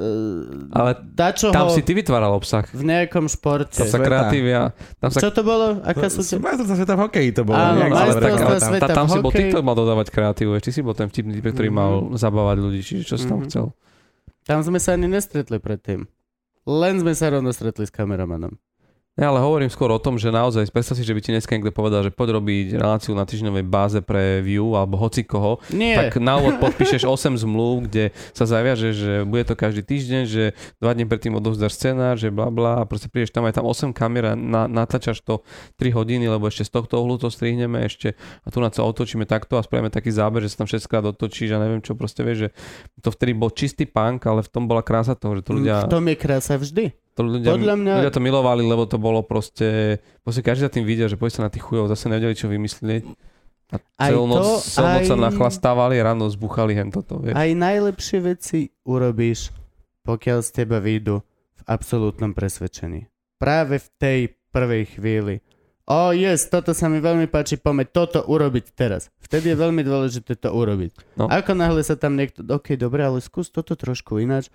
Ale 0.71 0.91
dačoho 1.03 1.49
Tam 1.49 1.67
si 1.67 1.81
ty 1.81 1.91
vytváral 1.91 2.29
obsah. 2.29 2.69
v 2.69 2.85
nejakom 2.85 3.25
športe. 3.25 3.75
Tam 3.75 3.89
sa 3.89 3.97
kreatívia, 3.97 4.77
tam 4.95 5.09
sa 5.09 5.19
Čo 5.19 5.29
to 5.31 5.41
bolo? 5.41 5.81
Aká 5.81 6.05
sú 6.07 6.21
To, 6.21 6.27
te... 6.27 6.37
majstrovstvá 6.37 6.75
sveta 6.77 6.93
v 6.93 7.01
hokeji 7.01 7.29
to 7.31 7.41
bolo. 7.43 7.57
Áno, 7.57 7.81
tam. 7.81 8.61
sveta. 8.61 8.85
Ta, 8.85 8.93
tam 8.93 9.05
v 9.05 9.11
si 9.11 9.17
bol 9.19 9.31
ty, 9.31 9.41
kto 9.47 9.59
mal 9.59 9.73
dodávať 9.73 10.07
kreatívu, 10.09 10.53
ešte 10.53 10.69
si 10.69 10.79
bol 10.79 10.93
ten 10.93 11.07
vtipný 11.07 11.33
typ, 11.33 11.49
ktorý 11.49 11.67
Mhm. 11.67 11.75
mal 11.75 11.91
zabávať 12.13 12.57
ľudí, 12.59 12.79
čiže 12.79 13.03
čo 13.03 13.15
si 13.15 13.25
tam 13.25 13.41
Mhm. 13.41 13.45
chcel. 13.47 13.65
Tam 14.49 14.65
sme 14.65 14.81
sa 14.81 14.97
ani 14.97 15.05
nestretli 15.05 15.61
predtým. 15.61 16.09
Len 16.65 16.95
sme 16.97 17.13
sa 17.13 17.29
rovno 17.29 17.53
stretli 17.53 17.85
s 17.85 17.93
kameramanom. 17.93 18.57
Ne, 19.19 19.27
ale 19.27 19.43
hovorím 19.43 19.67
skôr 19.67 19.91
o 19.91 19.99
tom, 19.99 20.15
že 20.15 20.31
naozaj, 20.31 20.71
predstav 20.71 20.95
si, 20.95 21.03
že 21.03 21.11
by 21.11 21.19
ti 21.19 21.35
dneska 21.35 21.51
niekto 21.51 21.75
povedal, 21.75 22.07
že 22.07 22.15
poď 22.15 22.39
robiť 22.39 22.79
reláciu 22.79 23.11
na 23.19 23.27
týždňovej 23.27 23.67
báze 23.67 23.99
pre 23.99 24.39
View 24.39 24.71
alebo 24.79 24.95
hoci 24.95 25.27
koho, 25.27 25.59
Nie, 25.75 26.07
tak 26.07 26.23
na 26.23 26.39
úvod 26.39 26.63
podpíšeš 26.63 27.03
8 27.03 27.35
zmluv, 27.43 27.91
kde 27.91 28.15
sa 28.31 28.47
zaviaže, 28.47 28.95
že 28.95 29.13
bude 29.27 29.43
to 29.43 29.59
každý 29.59 29.83
týždeň, 29.83 30.21
že 30.23 30.43
dva 30.79 30.95
dní 30.95 31.03
predtým 31.03 31.35
odovzdáš 31.35 31.75
scenár, 31.75 32.15
že 32.15 32.31
bla 32.31 32.47
bla 32.47 32.79
a 32.79 32.87
proste 32.87 33.11
prídeš 33.11 33.35
tam 33.35 33.43
aj 33.43 33.59
tam 33.59 33.67
8 33.67 33.91
kamer 33.91 34.23
a 34.23 34.33
na, 34.39 34.71
natáčaš 34.71 35.19
to 35.19 35.43
3 35.83 35.91
hodiny, 35.91 36.31
lebo 36.31 36.47
ešte 36.47 36.63
z 36.63 36.79
tohto 36.79 37.03
uhlu 37.03 37.19
to 37.19 37.27
strihneme 37.27 37.83
ešte 37.83 38.15
a 38.15 38.47
tu 38.47 38.63
na 38.63 38.71
to 38.71 38.87
otočíme 38.87 39.27
takto 39.27 39.59
a 39.59 39.65
spravíme 39.67 39.91
taký 39.91 40.15
záber, 40.15 40.47
že 40.47 40.55
sa 40.55 40.63
tam 40.63 40.71
všetkrát 40.71 41.03
otočíš 41.11 41.51
a 41.51 41.59
neviem 41.59 41.83
čo, 41.83 41.91
proste 41.91 42.23
vieš, 42.23 42.47
že 42.47 42.49
to 43.03 43.11
vtedy 43.11 43.35
bol 43.35 43.51
čistý 43.51 43.83
punk, 43.83 44.23
ale 44.23 44.47
v 44.47 44.49
tom 44.49 44.63
bola 44.63 44.79
krása 44.79 45.11
toho, 45.11 45.35
že 45.35 45.43
to 45.43 45.59
ľudia... 45.59 45.83
v 45.83 45.91
tom 45.91 46.07
je 46.07 46.15
krása 46.15 46.55
vždy. 46.55 47.08
To 47.19 47.27
ľudia, 47.27 47.51
Podľa 47.51 47.75
mňa- 47.75 47.97
ľudia 47.99 48.13
to 48.15 48.23
milovali, 48.23 48.63
lebo 48.63 48.87
to 48.87 48.95
bolo 48.95 49.19
proste... 49.19 49.99
Proste 50.23 50.39
každý 50.39 50.63
za 50.63 50.71
tým 50.71 50.87
videl, 50.87 51.11
že 51.11 51.19
poď 51.19 51.31
sa 51.35 51.41
na 51.43 51.51
tých 51.51 51.67
chujov, 51.67 51.91
zase 51.91 52.07
nevedeli, 52.07 52.31
čo 52.31 52.47
vymyslieť. 52.47 53.03
A 53.99 54.07
celú 54.07 54.25
noc, 54.25 54.39
to, 54.39 54.49
celú 54.63 54.87
noc 54.87 55.03
sa 55.03 55.13
aj- 55.19 55.25
nachlastávali 55.27 55.99
a 55.99 56.03
ráno 56.15 56.31
zbuchali 56.31 56.79
hen 56.79 56.89
toto, 56.95 57.19
vieš. 57.19 57.35
Aj 57.35 57.51
najlepšie 57.51 58.19
veci 58.23 58.71
urobíš, 58.87 59.51
pokiaľ 60.07 60.39
z 60.41 60.49
teba 60.63 60.79
vyjdu 60.79 61.19
v 61.59 61.61
absolútnom 61.67 62.31
presvedčení. 62.31 63.11
Práve 63.35 63.83
v 63.83 63.87
tej 63.99 64.19
prvej 64.55 64.95
chvíli. 64.95 65.35
O, 65.89 66.09
oh, 66.09 66.11
yes, 66.15 66.47
toto 66.47 66.71
sa 66.71 66.87
mi 66.87 67.03
veľmi 67.03 67.27
páči, 67.27 67.59
poďme 67.59 67.83
toto 67.83 68.23
urobiť 68.23 68.65
teraz. 68.77 69.11
Vtedy 69.19 69.51
je 69.53 69.57
veľmi 69.57 69.81
dôležité 69.83 70.37
to 70.39 70.53
urobiť. 70.53 71.19
No. 71.19 71.27
Ako 71.27 71.51
náhle 71.57 71.83
sa 71.83 71.97
tam 71.99 72.15
niekto, 72.15 72.45
ok, 72.45 72.77
dobre, 72.77 73.03
ale 73.03 73.19
skús 73.19 73.51
toto 73.51 73.75
trošku 73.75 74.21
ináč. 74.21 74.53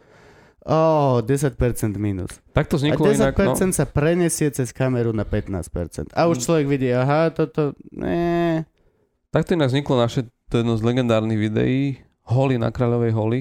O, 0.65 0.73
oh, 0.73 1.15
10% 1.21 1.61
minus. 2.01 2.41
Tak 2.57 2.73
to 2.73 2.77
A 2.77 2.79
vzniklo 2.81 3.05
10% 3.13 3.21
inak, 3.21 3.37
no. 3.37 3.53
sa 3.69 3.85
prenesie 3.85 4.49
cez 4.49 4.73
kameru 4.73 5.13
na 5.13 5.29
15%. 5.29 6.09
A 6.17 6.25
už 6.25 6.41
Mm. 6.41 6.45
človek 6.45 6.67
vidí, 6.67 6.89
aha, 6.89 7.29
toto, 7.37 7.77
ne. 7.93 8.65
Tak 9.29 9.45
to 9.45 9.53
inak 9.53 9.69
vzniklo 9.69 10.01
naše, 10.01 10.25
to 10.49 10.57
je 10.57 10.61
jedno 10.65 10.81
z 10.81 10.83
legendárnych 10.83 11.37
videí, 11.37 12.01
Holy 12.25 12.57
na 12.57 12.73
Kráľovej 12.73 13.13
Holy, 13.13 13.41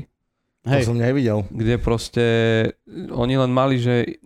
To 0.63 0.75
Hej, 0.75 0.83
som 0.87 0.99
nevidel. 0.99 1.47
kde 1.47 1.75
proste 1.79 2.25
oni 3.11 3.35
len 3.39 3.51
mali, 3.51 3.79
že 3.79 4.19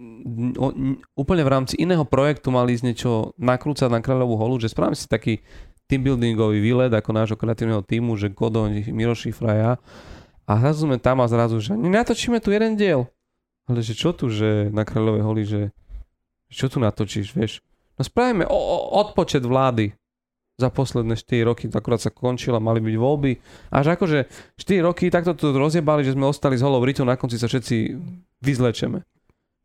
úplne 1.14 1.42
v 1.46 1.50
rámci 1.54 1.78
iného 1.78 2.06
projektu 2.06 2.50
mali 2.50 2.74
ísť 2.74 2.86
niečo 2.86 3.12
nakrúcať 3.38 3.90
na 3.90 4.02
Kráľovú 4.02 4.38
holu, 4.38 4.58
že 4.58 4.70
spravíme 4.70 4.98
si 4.98 5.06
taký 5.06 5.42
team 5.86 6.02
buildingový 6.02 6.62
výlet 6.62 6.94
ako 6.94 7.10
nášho 7.14 7.38
kreatívneho 7.38 7.82
týmu, 7.82 8.18
že 8.18 8.34
Kodoň, 8.34 8.90
Miro 8.90 9.14
Šifra, 9.14 9.54
ja. 9.54 9.72
A 10.48 10.64
zrazu 10.64 10.88
sme 10.88 10.98
tam 10.98 11.20
a 11.20 11.28
zrazu, 11.28 11.60
že 11.60 11.76
"Ne, 11.76 11.92
natočíme 11.92 12.40
tu 12.40 12.56
jeden 12.56 12.80
diel. 12.80 13.12
Ale 13.68 13.84
že 13.84 13.92
čo 13.92 14.16
tu, 14.16 14.32
že 14.32 14.72
na 14.72 14.88
Kráľovej 14.88 15.24
holi, 15.28 15.44
že 15.44 15.62
čo 16.48 16.72
tu 16.72 16.80
natočíš, 16.80 17.36
vieš? 17.36 17.60
No 18.00 18.08
spravíme 18.08 18.48
o, 18.48 18.56
o, 18.56 18.78
odpočet 19.04 19.44
vlády 19.44 19.92
za 20.58 20.72
posledné 20.72 21.20
4 21.20 21.44
roky, 21.44 21.68
akurát 21.68 22.00
sa 22.00 22.10
končila, 22.10 22.64
mali 22.64 22.80
byť 22.80 22.96
voľby. 22.96 23.32
Až 23.70 24.00
akože 24.00 24.20
4 24.56 24.88
roky 24.88 25.12
takto 25.12 25.36
to 25.36 25.52
rozjebali, 25.52 26.08
že 26.08 26.16
sme 26.16 26.26
ostali 26.26 26.56
s 26.56 26.64
holou 26.64 26.82
Ritou, 26.82 27.04
na 27.04 27.20
konci 27.20 27.36
sa 27.36 27.46
všetci 27.46 27.76
vyzlečeme. 28.42 29.04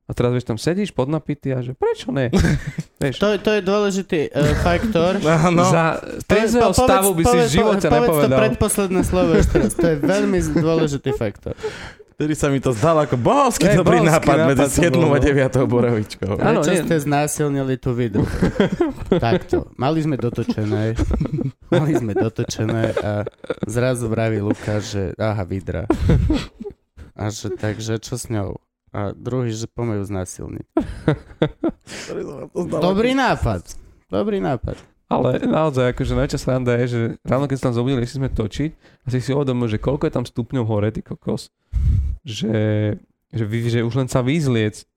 A 0.03 0.12
teraz 0.12 0.30
vieš, 0.30 0.44
tam 0.44 0.57
sedíš 0.57 0.90
podnapitý 0.90 1.50
a 1.50 1.61
že 1.61 1.72
prečo 1.72 2.11
ne? 2.11 2.28
vieš, 3.00 3.16
To, 3.16 3.32
to 3.34 3.50
je 3.53 3.62
dôležitý 3.62 4.20
uh, 4.28 4.55
faktor. 4.61 5.22
Áno. 5.46 5.62
za 5.64 5.98
trezvého 6.26 6.68
Po- 6.68 6.76
povedz- 6.76 6.90
stavu 6.90 7.09
by 7.11 7.22
si 7.22 7.24
v 7.24 7.30
povedz- 7.32 7.50
živote 7.50 7.78
povedz 7.80 7.86
to 7.86 7.96
nepovedal. 8.03 8.38
predposledné 8.40 9.00
slovo 9.03 9.30
ešte 9.34 9.57
raz. 9.59 9.72
To 9.72 9.86
je 9.86 9.96
veľmi 9.98 10.38
dôležitý 10.55 11.11
faktor. 11.12 11.55
Vtedy 12.12 12.34
sa 12.34 12.46
mi 12.46 12.59
to 12.59 12.70
zdalo 12.70 13.03
ako 13.03 13.16
bohovský 13.16 13.72
dobrý 13.72 13.98
bohovský 13.98 14.12
nápad 14.12 14.36
nápad 14.36 14.48
medzi 14.53 14.62
to 14.62 14.70
7 14.84 14.92
bol, 14.92 15.03
a 15.09 15.18
no. 15.18 15.24
9 15.24 15.64
borovičkou. 15.66 16.30
Áno, 16.36 16.61
Prečo 16.61 16.70
nie. 16.70 16.82
ste 16.84 16.96
znásilnili 17.00 17.74
tú 17.76 17.90
vidru? 17.92 18.22
Takto. 19.18 19.72
Mali 19.74 19.98
sme 19.98 20.14
dotočené. 20.14 20.94
Mali 21.66 21.92
sme 21.94 22.12
dotočené 22.12 22.82
a 22.96 23.12
zrazu 23.64 24.07
vraví 24.07 24.38
Lukáš, 24.38 24.82
že 24.92 25.03
aha, 25.16 25.42
vidra. 25.42 25.88
A 27.12 27.26
že 27.26 27.48
takže 27.50 27.96
čo 27.96 28.14
s 28.14 28.28
ňou? 28.28 28.61
A 28.93 29.16
druhý, 29.16 29.49
že 29.57 29.64
poďme 29.72 30.01
ju 30.01 30.05
znásilniť. 30.05 30.66
Dobrý 32.93 33.16
nápad. 33.16 33.62
Dobrý 34.12 34.38
nápad. 34.45 34.76
Ale 35.09 35.45
naozaj, 35.45 35.93
akože 35.93 36.16
najväčšia 36.16 36.40
sranda 36.40 36.72
je, 36.80 36.86
že 36.88 37.01
ráno, 37.24 37.45
keď 37.45 37.57
sa 37.61 37.64
tam 37.68 37.76
zobudili, 37.76 38.05
išli 38.05 38.20
sme 38.24 38.30
točiť 38.32 38.70
a 39.05 39.07
si 39.12 39.20
si 39.20 39.32
uvedomil, 39.32 39.68
že 39.68 39.80
koľko 39.80 40.09
je 40.09 40.12
tam 40.12 40.24
stupňov 40.24 40.64
hore, 40.64 40.88
ty 40.88 41.05
kokos, 41.05 41.53
že, 42.24 42.97
že, 43.28 43.45
vy, 43.45 43.59
že 43.68 43.84
už 43.84 43.93
len 43.97 44.09
sa 44.09 44.24
vyzliec 44.24 44.88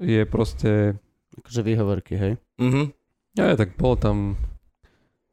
je 0.00 0.22
proste... 0.28 1.00
Akože 1.36 1.60
výhovorky, 1.64 2.16
hej? 2.16 2.32
Mhm. 2.60 2.92
Ja, 3.36 3.56
tak 3.56 3.76
bol 3.76 3.96
tam... 4.00 4.40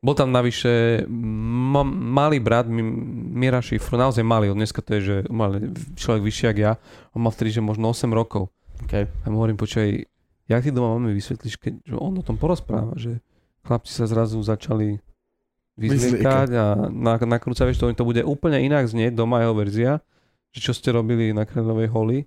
Bol 0.04 0.20
tam 0.20 0.36
navyše 0.36 1.08
ma, 1.08 1.88
malý 1.88 2.44
brat 2.44 2.68
Mi- 2.68 2.84
Mira 3.40 3.64
Šifru, 3.64 3.96
naozaj 3.96 4.20
malý, 4.20 4.52
on 4.52 4.60
dneska 4.60 4.84
to 4.84 5.00
je, 5.00 5.02
že 5.02 5.16
mal 5.32 5.56
človek 5.96 6.22
vyšší 6.28 6.44
jak 6.52 6.58
ja, 6.60 6.72
on 7.16 7.24
mal 7.24 7.32
vtedy, 7.32 7.56
že 7.56 7.62
možno 7.64 7.88
8 7.88 8.12
rokov. 8.12 8.52
Okay. 8.84 9.08
A 9.24 9.32
mu 9.32 9.40
hovorím, 9.40 9.56
počkaj, 9.56 10.04
jak 10.52 10.64
ty 10.64 10.70
doma 10.76 11.00
máme 11.00 11.16
vysvetlíš, 11.16 11.56
keď 11.56 11.74
že 11.88 11.96
on 11.96 12.20
o 12.20 12.24
tom 12.26 12.36
porozpráva, 12.36 13.00
že 13.00 13.24
chlapci 13.64 13.96
sa 13.96 14.04
zrazu 14.04 14.44
začali 14.44 15.00
vyzliekať 15.80 16.50
a 16.54 16.66
na, 16.92 17.16
nakrúcať, 17.18 17.66
vieš, 17.72 17.80
to, 17.82 17.88
to 17.96 18.06
bude 18.06 18.22
úplne 18.28 18.60
inak 18.62 18.86
znieť 18.86 19.16
doma 19.16 19.42
jeho 19.42 19.56
verzia, 19.56 19.92
že 20.54 20.60
čo 20.62 20.76
ste 20.76 20.94
robili 20.94 21.34
na 21.34 21.48
Kráľovej 21.48 21.90
holi, 21.90 22.20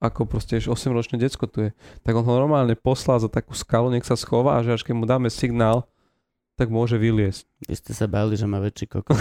ako 0.00 0.24
proste 0.24 0.56
ešte 0.56 0.72
8-ročné 0.72 1.18
decko 1.20 1.44
tu 1.50 1.68
je. 1.68 1.70
Tak 2.04 2.14
on 2.16 2.24
ho 2.24 2.34
normálne 2.46 2.72
poslal 2.78 3.20
za 3.20 3.28
takú 3.28 3.52
skalu, 3.52 3.92
nech 3.92 4.06
sa 4.06 4.16
schová 4.16 4.56
a 4.56 4.64
že 4.64 4.72
až 4.72 4.82
keď 4.86 4.94
mu 4.96 5.04
dáme 5.04 5.28
signál, 5.28 5.84
tak 6.56 6.72
môže 6.72 6.96
vyliesť. 6.96 7.44
Vy 7.68 7.74
ste 7.76 7.92
sa 7.92 8.08
báli, 8.08 8.32
že 8.32 8.48
má 8.48 8.56
väčší 8.56 8.88
kokos. 8.88 9.20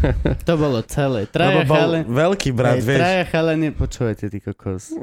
to 0.48 0.54
bolo 0.54 0.78
celé. 0.86 1.26
Lebo 1.26 1.34
Traja 1.34 1.66
bol 1.66 1.74
chale... 1.74 1.98
veľký 2.06 2.50
brat, 2.54 2.78
hej, 2.78 2.86
vieš. 2.86 3.00
traja 3.02 3.24
chalani, 3.26 3.68
počúvajte, 3.74 4.24
ty 4.30 4.38
kokos. 4.38 4.94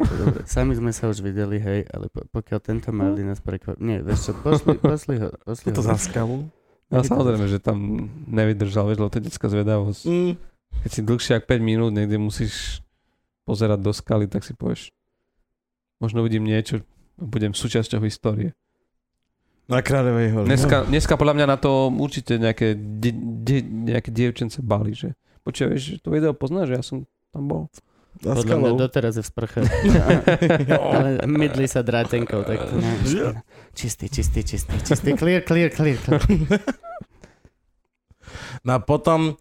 Sami 0.47 0.79
sme 0.79 0.95
sa 0.95 1.11
už 1.11 1.19
videli, 1.19 1.59
hej, 1.59 1.83
ale 1.91 2.07
po, 2.07 2.23
pokiaľ 2.31 2.59
tento 2.63 2.89
malý 2.95 3.27
nás 3.27 3.43
prekvapí... 3.43 3.83
Nie, 3.83 3.99
vieš 3.99 4.31
čo, 4.31 4.33
posli, 4.39 4.79
posli 4.79 5.19
ho. 5.19 5.35
Posli 5.43 5.75
To 5.75 5.83
ho. 5.83 5.87
za 5.91 5.99
skalu. 5.99 6.47
A 6.87 7.03
samozrejme, 7.03 7.51
že 7.51 7.59
tam 7.59 8.07
nevydržal, 8.31 8.87
vieš, 8.87 9.03
lebo 9.03 9.11
to 9.11 9.19
je 9.19 9.25
detská 9.27 9.47
zvedavosť. 9.51 10.03
Mm. 10.07 10.33
Keď 10.87 10.91
si 10.95 11.01
dlhšie 11.03 11.33
ako 11.35 11.45
5 11.51 11.59
minút 11.59 11.91
niekde 11.91 12.15
musíš 12.15 12.79
pozerať 13.43 13.83
do 13.83 13.91
skaly, 13.91 14.31
tak 14.31 14.47
si 14.47 14.55
povieš, 14.55 14.95
možno 15.99 16.23
uvidím 16.23 16.47
niečo, 16.47 16.79
budem 17.19 17.51
súčasťou 17.51 17.99
histórie. 18.07 18.55
Na 19.63 19.79
Kráľovej 19.79 20.27
hore. 20.35 20.47
Dneska, 20.47 20.83
dneska 20.83 21.15
podľa 21.15 21.35
mňa 21.39 21.45
na 21.47 21.57
to 21.57 21.87
určite 21.87 22.35
nejaké, 22.35 22.75
de, 22.75 23.15
de, 23.15 23.57
nejaké 23.63 24.11
dievčence 24.11 24.59
bali, 24.59 24.91
že 24.91 25.15
počuj, 25.47 25.71
vieš, 25.71 25.83
že 25.95 25.97
to 26.03 26.11
video 26.11 26.35
poznáš, 26.35 26.67
že 26.71 26.75
ja 26.75 26.83
som 26.83 26.97
tam 27.31 27.43
bol. 27.47 27.61
Za 28.21 28.37
Podľa 28.37 28.55
mňa 28.55 28.69
skalou. 28.69 28.77
doteraz 28.77 29.13
je 29.17 29.23
v 29.23 29.27
sprche. 29.27 29.59
ale 30.93 31.23
mydli 31.25 31.65
sa 31.65 31.81
drátenkou, 31.81 32.43
tak 32.45 32.59
to 32.69 32.75
nie. 32.77 32.93
Čistý, 33.73 34.05
čistý, 34.11 34.45
čistý, 34.45 34.75
čistý. 34.83 35.09
Clear, 35.17 35.41
clear, 35.41 35.71
clear, 35.71 35.97
clear. 35.97 36.21
No 38.63 38.77
a 38.77 38.79
potom 38.79 39.35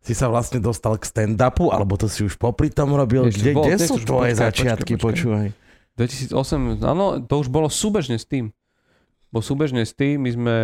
si 0.00 0.14
sa 0.14 0.30
vlastne 0.30 0.62
dostal 0.62 0.94
k 0.96 1.04
stand-upu, 1.04 1.74
alebo 1.74 1.98
to 1.98 2.06
si 2.06 2.22
už 2.22 2.38
popri 2.38 2.70
tom 2.70 2.94
robil? 2.94 3.26
Ešte 3.28 3.50
Kde, 3.50 3.52
bol, 3.52 3.64
kde 3.66 3.76
sú 3.82 3.98
tvoje 4.00 4.32
počkaj, 4.32 4.46
začiatky, 4.46 4.92
počkaj, 4.96 5.26
počkaj. 5.26 5.48
počúvaj? 5.98 6.78
2008, 6.78 6.86
áno, 6.86 7.04
to 7.26 7.34
už 7.36 7.50
bolo 7.50 7.66
súbežne 7.68 8.16
s 8.16 8.24
tým. 8.24 8.54
Bol 9.30 9.42
súbežne 9.42 9.86
s 9.86 9.94
tým, 9.94 10.26
my 10.26 10.30
sme 10.34 10.56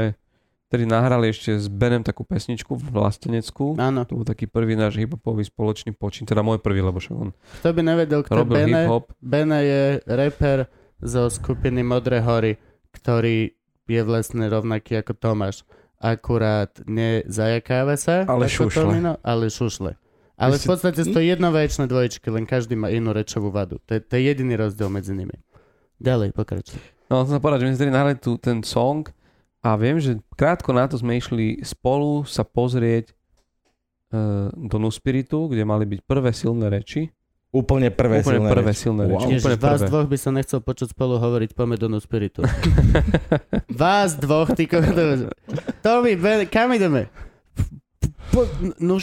tedy 0.67 0.83
nahrali 0.83 1.31
ešte 1.31 1.55
s 1.55 1.71
Benem 1.71 2.03
takú 2.03 2.27
pesničku 2.27 2.75
vlasteneckú. 2.75 3.79
Áno. 3.79 4.03
To 4.03 4.23
bol 4.23 4.27
taký 4.27 4.51
prvý 4.51 4.75
náš 4.75 4.99
hip-hopový 4.99 5.47
spoločný 5.47 5.95
počin, 5.95 6.27
teda 6.27 6.43
môj 6.43 6.59
prvý, 6.59 6.83
lebo 6.83 6.99
však 6.99 7.14
on 7.14 7.31
Kto 7.62 7.71
by 7.71 7.83
nevedel, 7.87 8.21
kto 8.27 8.35
robil 8.35 8.67
Bene, 8.67 8.83
hip-hop. 8.83 9.05
Bene 9.23 9.59
je 9.62 9.83
reper 10.11 10.67
zo 10.99 11.31
skupiny 11.31 11.87
Modré 11.87 12.19
hory, 12.19 12.59
ktorý 12.91 13.55
je 13.87 14.03
vlastne 14.03 14.51
rovnaký 14.51 14.99
ako 14.99 15.14
Tomáš. 15.14 15.62
Akurát 16.03 16.75
nezajakáva 16.85 17.95
sa, 17.97 18.27
Ale 18.27 18.51
šušle. 18.51 18.83
Tomino, 18.83 19.12
ale 19.23 19.49
šušle. 19.49 19.95
Ale 20.37 20.61
v 20.61 20.64
podstate 20.69 21.01
sú 21.01 21.17
to 21.17 21.25
jednovaječné 21.25 21.89
dvojčky, 21.89 22.29
len 22.29 22.45
každý 22.45 22.77
má 22.77 22.93
inú 22.93 23.17
rečovú 23.17 23.49
vadu. 23.49 23.81
To 23.89 23.97
je, 23.97 24.05
to 24.05 24.21
je 24.21 24.23
jediný 24.29 24.61
rozdiel 24.61 24.93
medzi 24.93 25.17
nimi. 25.17 25.33
Ďalej, 25.97 26.37
pokračuj. 26.37 26.96
No, 27.07 27.23
chcem 27.23 27.35
sa 27.35 27.41
povedať, 27.41 27.59
že 27.61 27.67
my 27.67 27.73
sme 27.73 27.81
tedy 27.81 27.93
nahrali 27.93 28.17
tu, 28.17 28.35
ten 28.37 28.59
song 28.61 29.07
a 29.61 29.75
viem, 29.75 29.97
že 29.97 30.19
krátko 30.33 30.71
na 30.71 30.87
to 30.87 30.97
sme 30.97 31.15
išli 31.15 31.59
spolu 31.61 32.23
sa 32.23 32.43
pozrieť 32.43 33.15
uh, 34.11 34.51
do 34.51 34.77
Nuspiritu, 34.77 35.47
kde 35.47 35.63
mali 35.63 35.85
byť 35.85 36.01
prvé 36.03 36.31
silné 36.31 36.67
reči. 36.67 37.11
Úplne 37.51 37.89
prvé 37.89 38.21
Úplne 38.21 38.27
silné 38.37 38.49
prvé 38.51 38.71
reči. 38.71 38.81
silné 38.83 39.03
Wow. 39.03 39.11
reči. 39.13 39.27
Ježiš, 39.33 39.43
Úplne 39.43 39.57
vás 39.57 39.79
prvé. 39.79 39.89
dvoch 39.89 40.07
by 40.07 40.19
som 40.19 40.33
nechcel 40.35 40.61
počuť 40.61 40.89
spolu 40.93 41.15
hovoriť 41.17 41.51
Pomedonu 41.55 41.99
Spiritu. 41.99 42.43
vás 43.81 44.19
dvoch, 44.19 44.51
ty 44.53 44.67
kokos. 44.67 45.31
Tomi, 45.81 46.19
Ben, 46.19 46.43
kam 46.47 46.75
ideme? 46.75 47.07
No 48.77 48.99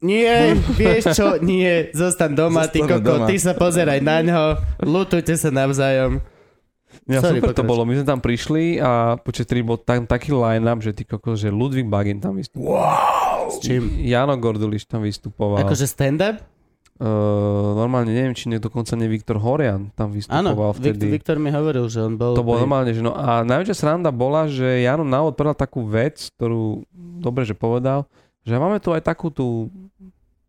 nie, 0.00 0.32
vieš 0.78 1.12
čo, 1.12 1.36
nie, 1.42 1.90
zostan 1.92 2.32
doma, 2.32 2.64
ty 2.70 2.80
Zostanú 2.80 3.02
koko, 3.02 3.12
doma. 3.20 3.26
ty 3.28 3.36
sa 3.36 3.52
pozeraj 3.52 4.00
na 4.00 4.22
ňo, 4.22 4.42
lutujte 4.80 5.34
sa 5.34 5.50
navzájom. 5.50 6.22
Ja, 7.08 7.24
Sorry, 7.24 7.40
super 7.40 7.56
to 7.56 7.64
bolo. 7.64 7.88
My 7.88 7.96
sme 7.96 8.04
tam 8.04 8.20
prišli 8.20 8.76
a 8.84 9.16
počet 9.16 9.48
3 9.48 9.64
bol 9.64 9.80
tam 9.80 10.04
taký 10.04 10.36
line-up, 10.36 10.84
že 10.84 10.92
ty 10.92 11.08
kokos, 11.08 11.40
že 11.40 11.48
Ludvík 11.48 11.88
Bagin 11.88 12.20
tam 12.20 12.36
vystupoval. 12.36 12.84
Wow. 12.84 13.48
S 13.48 13.64
čím? 13.64 13.96
Jano 14.04 14.36
Gorduliš 14.36 14.84
tam 14.84 15.00
vystupoval. 15.08 15.64
Akože 15.64 15.88
stand-up? 15.88 16.44
Uh, 16.98 17.78
normálne 17.78 18.10
neviem, 18.10 18.34
či 18.34 18.50
nie, 18.50 18.58
dokonca 18.58 18.98
nie 18.98 19.06
Viktor 19.06 19.38
Horian 19.38 19.94
tam 19.94 20.10
Áno, 20.10 20.18
vystupoval 20.18 20.74
Viktor, 20.74 20.82
vtedy. 20.98 21.06
Viktor 21.14 21.36
mi 21.38 21.48
hovoril, 21.54 21.86
že 21.86 22.02
on 22.02 22.18
bol... 22.18 22.34
To 22.34 22.42
bolo 22.42 22.66
normálne, 22.66 22.90
že 22.90 23.06
no 23.06 23.14
a 23.14 23.46
najväčšia 23.46 23.76
sranda 23.78 24.10
bola, 24.10 24.50
že 24.50 24.82
Jano 24.82 25.06
na 25.06 25.22
úvod 25.22 25.38
povedal 25.38 25.54
takú 25.54 25.86
vec, 25.86 26.26
ktorú 26.34 26.82
dobre, 27.22 27.46
že 27.46 27.54
povedal, 27.54 28.10
že 28.42 28.58
máme 28.58 28.82
tu 28.82 28.90
aj 28.90 29.06
takú 29.06 29.30
tú 29.30 29.70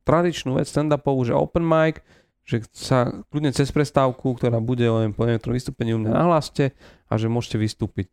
tradičnú 0.09 0.57
vec 0.57 0.65
stand-upovú, 0.65 1.21
že 1.21 1.37
open 1.37 1.61
mic, 1.61 2.01
že 2.49 2.65
sa 2.73 3.13
kľudne 3.29 3.53
cez 3.53 3.69
prestávku, 3.69 4.33
ktorá 4.33 4.57
bude 4.57 4.81
neviem, 4.81 5.13
po 5.13 5.29
niektorom 5.29 5.53
vystúpení 5.53 5.93
u 5.93 6.01
mňa 6.01 6.09
nahláste 6.09 6.73
a 7.05 7.13
že 7.13 7.29
môžete 7.29 7.61
vystúpiť. 7.61 8.09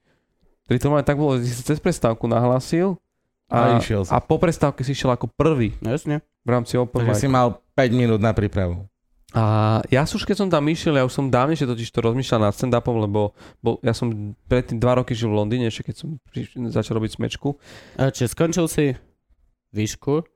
Tedy 0.68 0.76
to 0.76 0.92
tak 1.00 1.16
bolo, 1.16 1.40
že 1.40 1.48
si 1.48 1.64
cez 1.64 1.80
prestávku 1.80 2.28
nahlásil 2.28 3.00
A 3.48 3.78
a, 3.78 3.80
išiel 3.80 4.04
si. 4.04 4.12
a 4.12 4.20
po 4.20 4.36
prestávke 4.36 4.84
si 4.84 4.92
išiel 4.92 5.16
ako 5.16 5.32
prvý 5.32 5.72
Jasne. 5.80 6.20
v 6.44 6.48
rámci 6.52 6.76
open 6.76 7.00
Takže 7.06 7.24
si 7.24 7.28
mal 7.32 7.64
5 7.72 7.96
minút 7.96 8.20
na 8.20 8.36
prípravu. 8.36 8.84
A 9.32 9.78
ja 9.90 10.04
už 10.06 10.22
keď 10.22 10.36
som 10.36 10.48
tam 10.52 10.64
išiel, 10.68 10.96
ja 10.96 11.04
už 11.04 11.12
som 11.12 11.26
dávnejšie 11.32 11.66
totiž 11.66 11.88
to 11.92 12.00
rozmýšľal 12.04 12.46
nad 12.46 12.54
stand-upom, 12.54 13.04
lebo 13.04 13.36
bol, 13.60 13.76
ja 13.84 13.92
som 13.92 14.32
predtým 14.48 14.80
dva 14.80 15.00
roky 15.02 15.12
žil 15.16 15.32
v 15.32 15.38
Londýne, 15.44 15.68
ešte 15.68 15.92
keď 15.92 15.96
som 15.96 16.08
priš- 16.30 16.56
začal 16.72 17.00
robiť 17.00 17.20
smečku. 17.20 17.52
A 18.00 18.12
čiže 18.12 18.32
skončil 18.32 18.66
si 18.70 18.96
výšku? 19.76 20.35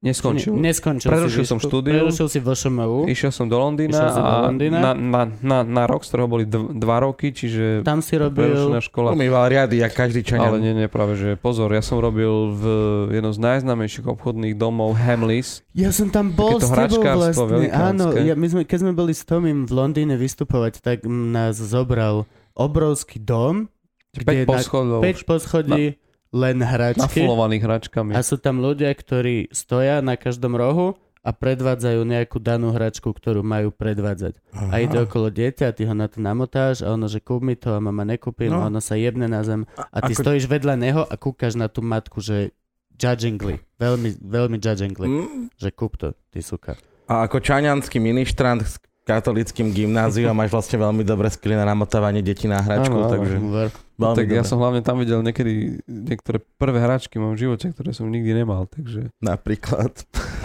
Neskončil. 0.00 0.56
Ne, 0.56 0.72
neskončil 0.72 1.12
Prerušil 1.12 1.44
si 1.44 1.50
som 1.52 1.60
výšku, 1.60 1.68
štúdium. 1.68 2.08
Prerušil 2.08 2.26
si 2.32 2.38
VŠMU. 2.40 3.04
Išiel 3.04 3.32
som 3.36 3.52
do 3.52 3.60
Londýna 3.60 3.92
Išiel 4.00 4.08
si 4.16 4.20
do 4.24 4.32
a 4.32 4.36
Londýna? 4.48 4.78
Na, 4.80 4.92
na, 4.96 5.22
na, 5.44 5.58
na 5.60 5.82
rok, 5.84 6.08
z 6.08 6.08
ktorého 6.08 6.24
boli 6.24 6.48
dv, 6.48 6.72
dva 6.72 7.04
roky, 7.04 7.36
čiže 7.36 7.84
Tam 7.84 8.00
si 8.00 8.16
robil... 8.16 8.48
prerušená 8.48 8.80
škola. 8.80 9.12
Umýval 9.12 9.52
riady, 9.52 9.84
jak 9.84 9.92
každý 9.92 10.24
Ale 10.24 10.56
čaňan. 10.56 10.60
nie, 10.64 10.72
nie, 10.72 10.88
práve, 10.88 11.20
že 11.20 11.36
pozor, 11.36 11.68
ja 11.76 11.84
som 11.84 12.00
robil 12.00 12.32
v 12.56 12.64
jednom 13.12 13.36
z 13.36 13.40
najznámejších 13.44 14.08
obchodných 14.08 14.56
domov 14.56 14.96
Hamleys. 14.96 15.60
Ja 15.76 15.92
som 15.92 16.08
tam 16.08 16.32
bol 16.32 16.56
Takéto 16.56 16.96
s 16.96 16.96
tebou 16.96 17.04
vlastne. 17.04 17.68
Áno, 17.68 18.16
ja, 18.16 18.32
my 18.32 18.46
sme, 18.48 18.60
keď 18.64 18.78
sme 18.88 18.92
boli 18.96 19.12
s 19.12 19.28
Tomim 19.28 19.68
v 19.68 19.72
Londýne 19.76 20.16
vystupovať, 20.16 20.80
tak 20.80 21.04
nás 21.04 21.60
zobral 21.60 22.24
obrovský 22.56 23.20
dom, 23.20 23.68
5 24.16 24.24
Kde 24.24 24.32
na- 24.42 24.48
poschodov 24.48 25.00
5 25.04 25.28
poschodí, 25.28 25.84
len 26.30 26.58
hračky. 26.58 27.02
nafulovaných 27.20 27.62
hračkami. 27.62 28.12
A 28.14 28.20
sú 28.20 28.36
tam 28.36 28.58
ľudia, 28.58 28.90
ktorí 28.90 29.50
stoja 29.50 29.98
na 29.98 30.14
každom 30.14 30.54
rohu 30.54 30.94
a 31.20 31.30
predvádzajú 31.30 32.00
nejakú 32.00 32.38
danú 32.38 32.70
hračku, 32.70 33.10
ktorú 33.10 33.42
majú 33.42 33.68
predvádzať. 33.68 34.40
A 34.70 34.80
ide 34.80 34.96
okolo 35.00 35.28
dieťa 35.28 35.68
a 35.68 35.74
ty 35.74 35.84
ho 35.84 35.92
na 35.92 36.08
to 36.08 36.16
namotáš 36.16 36.80
a 36.80 36.90
ono, 36.90 37.06
že 37.06 37.20
kúp 37.20 37.42
mi 37.42 37.54
to 37.54 37.74
a 37.74 37.78
mama 37.78 38.02
nekúpi, 38.02 38.46
no. 38.46 38.56
No. 38.56 38.58
a 38.58 38.66
ono 38.66 38.80
sa 38.80 38.94
jebne 38.94 39.26
na 39.26 39.42
zem 39.42 39.68
a 39.76 39.98
ty 40.00 40.14
ako- 40.14 40.22
stojíš 40.22 40.46
vedľa 40.46 40.74
neho 40.76 41.02
a 41.02 41.14
kúkaš 41.14 41.54
na 41.54 41.66
tú 41.66 41.82
matku, 41.82 42.18
že 42.18 42.56
judgingly, 42.94 43.60
veľmi, 43.76 44.16
veľmi 44.18 44.56
judgingly, 44.56 45.08
Mm. 45.08 45.52
že 45.52 45.68
kúp 45.70 45.96
to, 45.96 46.12
ty 46.30 46.40
suka. 46.40 46.80
A 47.04 47.26
ako 47.26 47.36
čaňanský 47.38 47.98
ministrant 47.98 48.64
katolickým 49.10 49.74
gymnáziu 49.74 50.26
a 50.26 50.32
máš 50.32 50.48
vlastne 50.48 50.78
veľmi 50.78 51.02
dobré 51.02 51.26
skily 51.26 51.52
na 51.52 51.66
namotávanie 51.66 52.22
detí 52.22 52.46
na 52.46 52.62
hračku, 52.62 52.94
Áno, 52.94 53.06
áno. 53.06 53.12
takže 53.12 53.34
Ver. 53.42 53.68
veľmi 53.98 54.16
tak 54.16 54.26
ja 54.26 54.38
dobré. 54.38 54.48
som 54.48 54.58
hlavne 54.58 54.80
tam 54.80 54.96
videl 54.96 55.18
niekedy 55.20 55.52
niektoré 55.84 56.38
prvé 56.56 56.78
hračky 56.78 57.18
v 57.18 57.26
mojom 57.26 57.36
živote, 57.36 57.66
ktoré 57.68 57.90
som 57.90 58.06
nikdy 58.06 58.30
nemal, 58.32 58.64
takže... 58.64 59.10
Napríklad 59.18 59.90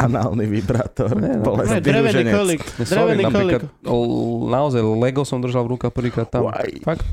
análny 0.01 0.49
vibrátor, 0.49 1.13
Ne, 1.13 1.37
no. 1.37 1.45
bolestný 1.45 1.77
Ne, 1.77 1.85
drevený. 1.85 2.21
Ne, 2.25 2.33
sorry, 2.83 3.21
napríklad 3.21 3.69
naozaj 4.49 4.81
Lego 4.81 5.21
som 5.21 5.37
držal 5.37 5.63
v 5.63 5.77
rukách 5.77 5.93
prvýkrát 5.93 6.25
tam. 6.25 6.49
Why? 6.49 6.81
Fakt? 6.81 7.05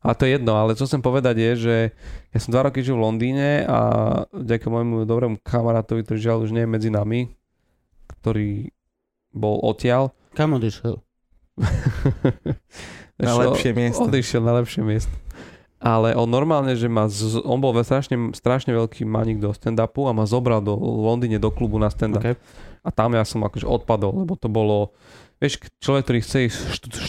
A 0.00 0.16
to 0.16 0.24
je 0.24 0.40
jedno, 0.40 0.56
ale 0.56 0.72
čo 0.72 0.88
chcem 0.88 1.04
povedať 1.04 1.36
je, 1.36 1.52
že 1.60 1.76
ja 2.32 2.38
som 2.40 2.50
dva 2.50 2.64
roky 2.64 2.80
žil 2.80 2.96
v 2.96 3.04
Londýne 3.04 3.68
a 3.68 3.78
vďaka 4.32 4.64
môjmu 4.64 5.04
dobrému 5.04 5.36
kamarátovi, 5.44 6.00
ktorý 6.02 6.18
žiaľ 6.18 6.38
už 6.40 6.56
nie 6.56 6.64
je 6.64 6.72
medzi 6.72 6.88
nami, 6.88 7.28
ktorý 8.16 8.72
bol 9.30 9.60
odtiaľ. 9.60 10.16
Kam 10.34 10.54
odišiel? 10.56 10.98
Na 13.20 13.36
lepšie 13.36 13.76
miesto. 13.76 14.08
Odišiel 14.08 14.40
na 14.40 14.56
lepšie 14.56 14.80
miesto. 14.80 15.12
Ale 15.80 16.12
on 16.12 16.28
normálne, 16.28 16.76
že 16.76 16.88
ma, 16.92 17.08
z, 17.08 17.40
on 17.40 17.56
bol 17.60 17.72
strašne, 17.80 18.36
strašne 18.36 18.72
veľký 18.76 19.08
maník 19.08 19.40
do 19.40 19.48
stand-upu 19.52 20.08
a 20.08 20.12
ma 20.12 20.28
zobral 20.28 20.60
do 20.60 20.76
Londýne 20.76 21.40
do 21.40 21.48
klubu 21.48 21.80
na 21.80 21.88
stand-up. 21.88 22.20
Okay. 22.20 22.36
A 22.84 22.88
tam 22.92 23.16
ja 23.16 23.24
som 23.24 23.44
akože 23.44 23.64
odpadol, 23.64 24.24
lebo 24.24 24.36
to 24.36 24.48
bolo, 24.52 24.92
vieš, 25.40 25.60
človek, 25.80 26.04
ktorý 26.04 26.18
chce 26.20 26.38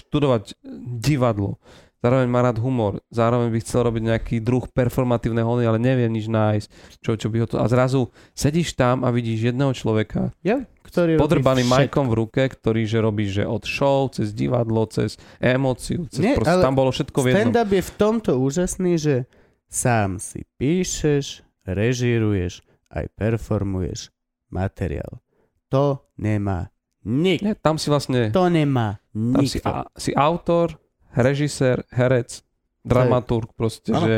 študovať 0.08 0.56
divadlo, 1.00 1.60
zároveň 2.02 2.28
má 2.28 2.42
rád 2.42 2.58
humor, 2.58 3.00
zároveň 3.14 3.54
by 3.54 3.60
chcel 3.62 3.88
robiť 3.88 4.04
nejaký 4.04 4.36
druh 4.42 4.66
performatívnej 4.68 5.46
hony, 5.46 5.64
ale 5.64 5.78
nevie 5.78 6.10
nič 6.10 6.26
nájsť, 6.28 6.68
čo, 7.00 7.14
čo 7.16 7.30
by 7.30 7.46
ho 7.46 7.48
to... 7.48 7.62
A 7.62 7.70
zrazu 7.70 8.10
sedíš 8.34 8.74
tam 8.74 9.06
a 9.06 9.14
vidíš 9.14 9.54
jedného 9.54 9.72
človeka, 9.72 10.34
Ja, 10.42 10.66
ktorý 10.82 11.22
podrbaný 11.22 11.64
majkom 11.70 12.10
v 12.10 12.26
ruke, 12.26 12.42
ktorý 12.50 12.90
že 12.90 13.00
robí, 13.00 13.30
že 13.30 13.46
od 13.46 13.62
show, 13.64 14.10
cez 14.10 14.34
divadlo, 14.34 14.90
cez 14.90 15.16
emóciu, 15.38 16.10
cez 16.10 16.26
Nie, 16.26 16.34
proste, 16.34 16.60
tam 16.60 16.74
bolo 16.74 16.90
všetko 16.90 17.18
v 17.22 17.26
jednom. 17.30 17.40
Stand-up 17.54 17.70
je 17.70 17.84
v 17.86 17.92
tomto 17.96 18.32
úžasný, 18.42 18.92
že 18.98 19.16
sám 19.70 20.18
si 20.18 20.44
píšeš, 20.58 21.46
režíruješ, 21.70 22.66
aj 22.92 23.06
performuješ 23.16 24.10
materiál. 24.50 25.22
To 25.72 26.04
nemá 26.20 26.68
nik. 27.08 27.40
Nie, 27.40 27.56
tam 27.56 27.80
si 27.80 27.88
vlastne, 27.88 28.28
To 28.36 28.52
nemá 28.52 29.00
tam 29.16 29.46
si, 29.48 29.64
nikto. 29.64 29.72
a, 29.72 29.88
si 29.96 30.12
autor, 30.12 30.76
režisér, 31.16 31.84
herec, 31.92 32.44
dramaturg 32.82 33.52
proste, 33.54 33.94
Áno. 33.94 34.06
že 34.06 34.18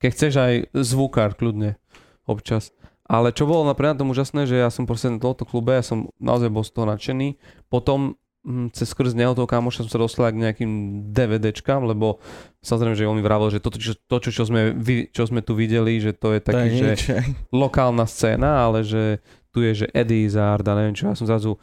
keď 0.00 0.10
chceš 0.10 0.32
aj 0.40 0.54
zvukár 0.74 1.36
kľudne 1.36 1.76
občas. 2.24 2.72
Ale 3.04 3.34
čo 3.34 3.42
bolo 3.42 3.66
napríklad 3.66 3.98
na 3.98 4.00
tom 4.06 4.12
úžasné, 4.14 4.46
že 4.46 4.54
ja 4.54 4.70
som 4.70 4.86
proste 4.86 5.10
na 5.10 5.18
tomto 5.18 5.42
klube, 5.42 5.74
ja 5.74 5.82
som 5.82 6.08
naozaj 6.22 6.46
bol 6.46 6.62
z 6.62 6.70
toho 6.70 6.86
nadšený. 6.86 7.28
Potom 7.66 8.14
hm, 8.46 8.70
cez 8.70 8.86
skrz 8.94 9.18
neho 9.18 9.34
toho 9.34 9.50
kamoša 9.50 9.82
som 9.82 9.90
sa 9.90 9.98
dostal 9.98 10.30
k 10.30 10.38
nejakým 10.38 10.70
DVDčkám, 11.10 11.90
lebo 11.90 12.22
samozrejme, 12.62 12.94
že 12.94 13.10
on 13.10 13.18
mi 13.18 13.26
vravel, 13.26 13.50
že 13.50 13.58
to, 13.58 13.74
čo, 13.74 13.98
to 13.98 14.16
čo, 14.22 14.30
čo, 14.30 14.42
sme, 14.46 14.78
čo 15.10 15.26
sme 15.26 15.42
tu 15.42 15.58
videli, 15.58 15.98
že 15.98 16.14
to 16.14 16.38
je 16.38 16.40
To 16.40 16.46
taký, 16.54 16.66
je 16.70 16.78
že 16.78 16.86
nič. 16.86 17.02
lokálna 17.50 18.06
scéna, 18.06 18.62
ale 18.62 18.86
že 18.86 19.18
tu 19.50 19.66
je, 19.66 19.82
že 19.82 19.86
Eddie 19.90 20.30
Izzard 20.30 20.62
a 20.62 20.78
neviem 20.78 20.94
čo, 20.94 21.10
ja 21.10 21.18
som 21.18 21.26
zrazu, 21.26 21.58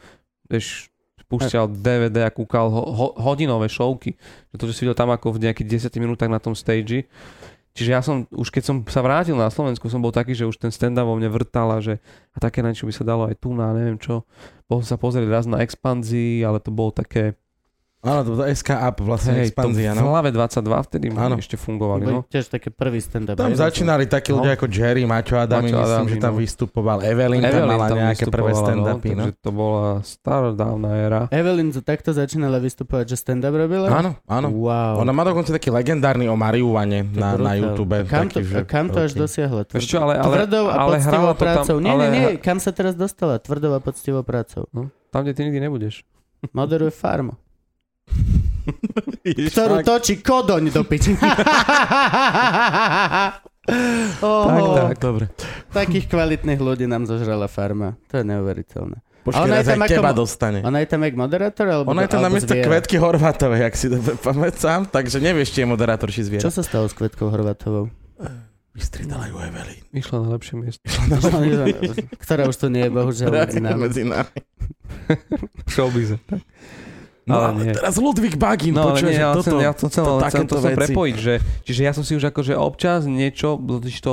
vieš, 0.52 0.92
púšťal 1.28 1.68
DVD 1.68 2.26
a 2.26 2.30
kúkal 2.32 2.72
ho, 2.72 2.82
ho, 2.88 3.06
hodinové 3.20 3.68
šovky. 3.68 4.16
Že 4.52 4.56
to, 4.56 4.64
že 4.68 4.74
si 4.74 4.80
videl 4.84 4.96
tam 4.96 5.12
ako 5.12 5.36
v 5.36 5.48
nejakých 5.48 5.92
10 5.92 6.02
minútach 6.02 6.32
na 6.32 6.40
tom 6.40 6.56
stage. 6.56 7.04
Čiže 7.78 7.90
ja 7.94 8.02
som, 8.02 8.26
už 8.34 8.50
keď 8.50 8.62
som 8.66 8.76
sa 8.90 9.04
vrátil 9.06 9.38
na 9.38 9.46
Slovensku, 9.46 9.86
som 9.86 10.02
bol 10.02 10.10
taký, 10.10 10.34
že 10.34 10.48
už 10.48 10.58
ten 10.58 10.74
stand-up 10.74 11.06
vo 11.06 11.14
mne 11.14 11.30
vrtal 11.30 11.70
a 11.70 11.78
že 11.78 12.02
a 12.34 12.42
také 12.42 12.58
niečo 12.58 12.90
by 12.90 12.92
sa 12.96 13.06
dalo 13.06 13.30
aj 13.30 13.38
tu 13.38 13.54
na 13.54 13.70
neviem 13.70 14.00
čo. 14.02 14.26
Bol 14.66 14.82
som 14.82 14.96
sa 14.96 14.98
pozrieť 14.98 15.30
raz 15.30 15.46
na 15.46 15.62
expanzii, 15.62 16.42
ale 16.42 16.58
to 16.58 16.74
bolo 16.74 16.90
také, 16.90 17.38
Áno, 17.98 18.22
to 18.22 18.38
bolo 18.38 18.46
SK 18.46 18.78
Up, 18.78 19.02
vlastne 19.02 19.34
hej, 19.34 19.50
to 19.50 19.58
expanzia, 19.58 19.90
v 19.90 20.06
no. 20.06 20.14
hlave 20.14 20.30
22 20.30 20.86
vtedy 20.86 21.06
Áno. 21.18 21.34
ešte 21.34 21.58
fungovali. 21.58 22.02
Boli 22.06 22.14
No. 22.14 22.22
tiež 22.30 22.46
také 22.46 22.70
prvý 22.70 23.02
stand-up. 23.02 23.34
Tam 23.34 23.50
hej, 23.50 23.58
začínali 23.58 24.06
takí 24.06 24.30
No. 24.30 24.38
ľudia 24.38 24.54
ako 24.54 24.70
Jerry, 24.70 25.02
Maťo 25.02 25.34
Adami, 25.34 25.74
Maťo 25.74 25.82
myslím, 25.82 25.98
Adami, 25.98 26.08
že 26.14 26.16
tam 26.22 26.34
no. 26.34 26.38
vystupoval. 26.38 26.98
Evelyn, 27.02 27.42
tam 27.42 27.50
Evelyn 27.50 27.70
mala 27.74 27.86
tam 27.90 27.98
nejaké 27.98 28.24
prvé 28.30 28.50
stand-upy, 28.54 29.10
no. 29.18 29.22
Takže 29.26 29.32
to 29.42 29.50
bola 29.50 29.86
starodávna 30.06 30.88
éra. 30.94 31.20
Evelyn 31.34 31.74
to 31.74 31.82
takto 31.82 32.14
začínala 32.14 32.62
vystupovať, 32.62 33.04
že 33.10 33.16
stand-up 33.18 33.50
robila? 33.50 33.90
Áno, 33.90 34.14
áno. 34.30 34.48
Wow. 34.54 35.02
Ona 35.02 35.10
má 35.10 35.26
dokonca 35.26 35.50
taký 35.50 35.74
legendárny 35.74 36.30
o 36.30 36.38
marihuane 36.38 37.02
To 37.02 37.18
je 37.18 37.18
na, 37.18 37.34
na. 37.34 37.52
YouTube. 37.58 37.98
Kam 38.06 38.30
to, 38.30 38.38
taký, 38.38 38.46
že 38.46 38.62
kam 38.62 38.86
to 38.94 38.98
až 39.02 39.12
dosiahla? 39.18 39.66
Vieš 39.66 39.86
čo, 39.90 39.98
ale, 39.98 40.22
ale, 40.22 40.46
Tvrdou 40.46 40.64
a 40.70 40.74
ale 40.86 41.02
poctivou 41.02 41.26
to 41.26 41.34
tam, 41.34 41.42
prácou. 41.42 41.76
Nie, 41.82 41.94
nie, 41.98 42.08
nie, 42.14 42.26
kam 42.38 42.62
sa 42.62 42.70
teraz 42.70 42.94
dostala? 42.94 43.42
Tvrdou 43.42 43.74
a 43.74 43.82
poctivou 43.82 44.22
prácou. 44.22 44.70
No, 44.70 44.86
tam, 45.10 45.26
kde 45.26 45.34
ty 45.34 45.42
nikdy 45.42 45.66
nebudeš. 45.66 46.06
Moderuje 46.54 46.94
farmu. 46.94 47.34
Ktorú 49.24 49.80
točí 49.84 50.20
kodoň 50.20 50.72
do 50.72 50.82
piči. 50.84 51.16
oh, 54.24 54.44
Tak, 54.48 54.60
tak. 54.60 54.96
Dobre. 55.00 55.24
Takých 55.72 56.08
kvalitných 56.08 56.60
ľudí 56.60 56.84
nám 56.88 57.04
zožrala 57.08 57.48
farma. 57.48 57.96
To 58.12 58.20
je 58.20 58.24
neuveriteľné. 58.24 58.96
Počkej, 59.28 59.44
ona 59.44 59.56
je 59.60 59.60
raz 59.60 59.68
tam 59.68 59.82
aj 59.84 59.88
ako 59.88 59.92
teba 59.92 60.12
dostane. 60.16 60.58
Ona 60.64 60.78
je 60.80 60.88
tam 60.88 61.00
jak 61.04 61.14
moderátor? 61.20 61.66
Alebo, 61.68 61.92
Ona 61.92 62.08
je 62.08 62.10
tam 62.16 62.24
na 62.24 62.30
miesto 62.32 62.48
zviera? 62.48 62.64
Kvetky 62.64 62.96
Horvátovej, 62.96 63.60
ak 63.68 63.74
si 63.76 63.86
dobre 63.92 64.16
pamätám, 64.16 64.88
takže 64.88 65.20
nevieš, 65.20 65.52
či 65.52 65.58
je 65.64 65.66
moderátor, 65.68 66.08
či 66.08 66.24
zviera. 66.24 66.40
Čo 66.40 66.48
sa 66.48 66.64
stalo 66.64 66.88
s 66.88 66.96
Kvetkou 66.96 67.28
Horvatovou? 67.28 67.92
Vystriedala 68.72 69.28
ju 69.28 69.36
Evelyn. 69.36 69.84
Išla 69.92 70.16
na 70.24 70.28
lepšie 70.32 70.54
miesto. 70.56 70.80
Ktorá 72.24 72.48
už 72.48 72.56
tu 72.56 72.72
nie 72.72 72.88
je, 72.88 72.90
bohužiaľ, 72.94 73.28
medzi 73.44 73.60
nami. 73.60 73.80
Medzi 73.84 74.02
nami. 74.06 74.38
Tak. 76.24 76.40
No 77.28 77.36
Ale 77.36 77.46
ale 77.52 77.60
nie. 77.62 77.74
teraz 77.76 77.94
Ludvík 78.00 78.40
Bagin, 78.40 78.72
No 78.72 78.90
počuješ, 78.90 79.12
nie, 79.12 79.20
ja 79.20 79.30
toto, 79.36 79.44
chcem, 79.44 79.58
ja 79.60 79.72
to 79.76 79.86
chcem, 79.92 80.02
to 80.02 80.08
to, 80.08 80.22
takéto 80.24 80.54
to 80.56 80.64
veci. 80.64 80.78
prepojiť, 80.80 81.16
že, 81.20 81.34
čiže 81.62 81.80
ja 81.84 81.92
som 81.92 82.00
si 82.02 82.16
už 82.16 82.24
akože 82.32 82.56
občas 82.56 83.04
niečo, 83.04 83.60
to, 84.00 84.12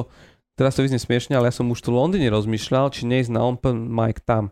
teraz 0.53 0.75
to 0.75 0.83
vyznie 0.83 0.99
smiešne, 0.99 1.33
ale 1.33 1.47
ja 1.47 1.55
som 1.55 1.65
už 1.67 1.79
tu 1.79 1.89
v 1.89 1.97
Londýne 1.97 2.27
rozmýšľal, 2.27 2.91
či 2.91 3.07
neísť 3.07 3.31
na 3.31 3.47
open 3.47 3.87
mic 3.87 4.19
tam. 4.21 4.51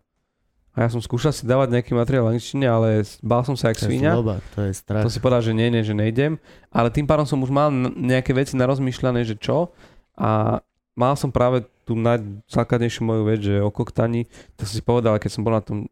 A 0.73 0.87
ja 0.87 0.89
som 0.89 0.97
skúšal 0.97 1.29
si 1.29 1.45
dávať 1.45 1.69
nejaký 1.69 1.93
materiál 1.93 2.25
v 2.25 2.29
angličtine, 2.33 2.65
ale 2.65 3.05
bál 3.21 3.45
som 3.45 3.53
sa 3.53 3.69
jak 3.69 3.77
To 3.77 3.85
je 3.85 3.89
svíňa. 3.93 4.11
zloba, 4.17 4.35
to 4.57 4.59
je 4.65 4.71
strach. 4.73 5.03
To 5.05 5.13
si 5.13 5.21
povedal, 5.21 5.45
že 5.45 5.53
nie, 5.53 5.69
nie, 5.69 5.85
že 5.85 5.93
nejdem. 5.93 6.41
Ale 6.73 6.89
tým 6.89 7.05
pádom 7.05 7.29
som 7.29 7.37
už 7.45 7.53
mal 7.53 7.69
nejaké 7.93 8.33
veci 8.33 8.57
narozmýšľané, 8.57 9.21
že 9.21 9.37
čo. 9.37 9.69
A 10.17 10.63
mal 10.97 11.13
som 11.13 11.29
práve 11.29 11.69
tú 11.85 11.93
najzákladnejšiu 11.93 13.05
moju 13.05 13.21
vec, 13.21 13.39
že 13.43 13.61
o 13.61 13.69
koktani, 13.69 14.25
tak 14.57 14.65
som 14.65 14.75
si 14.77 14.81
povedal, 14.81 15.13
keď 15.21 15.29
som 15.29 15.45
bol 15.45 15.53
na 15.53 15.61
tom 15.61 15.85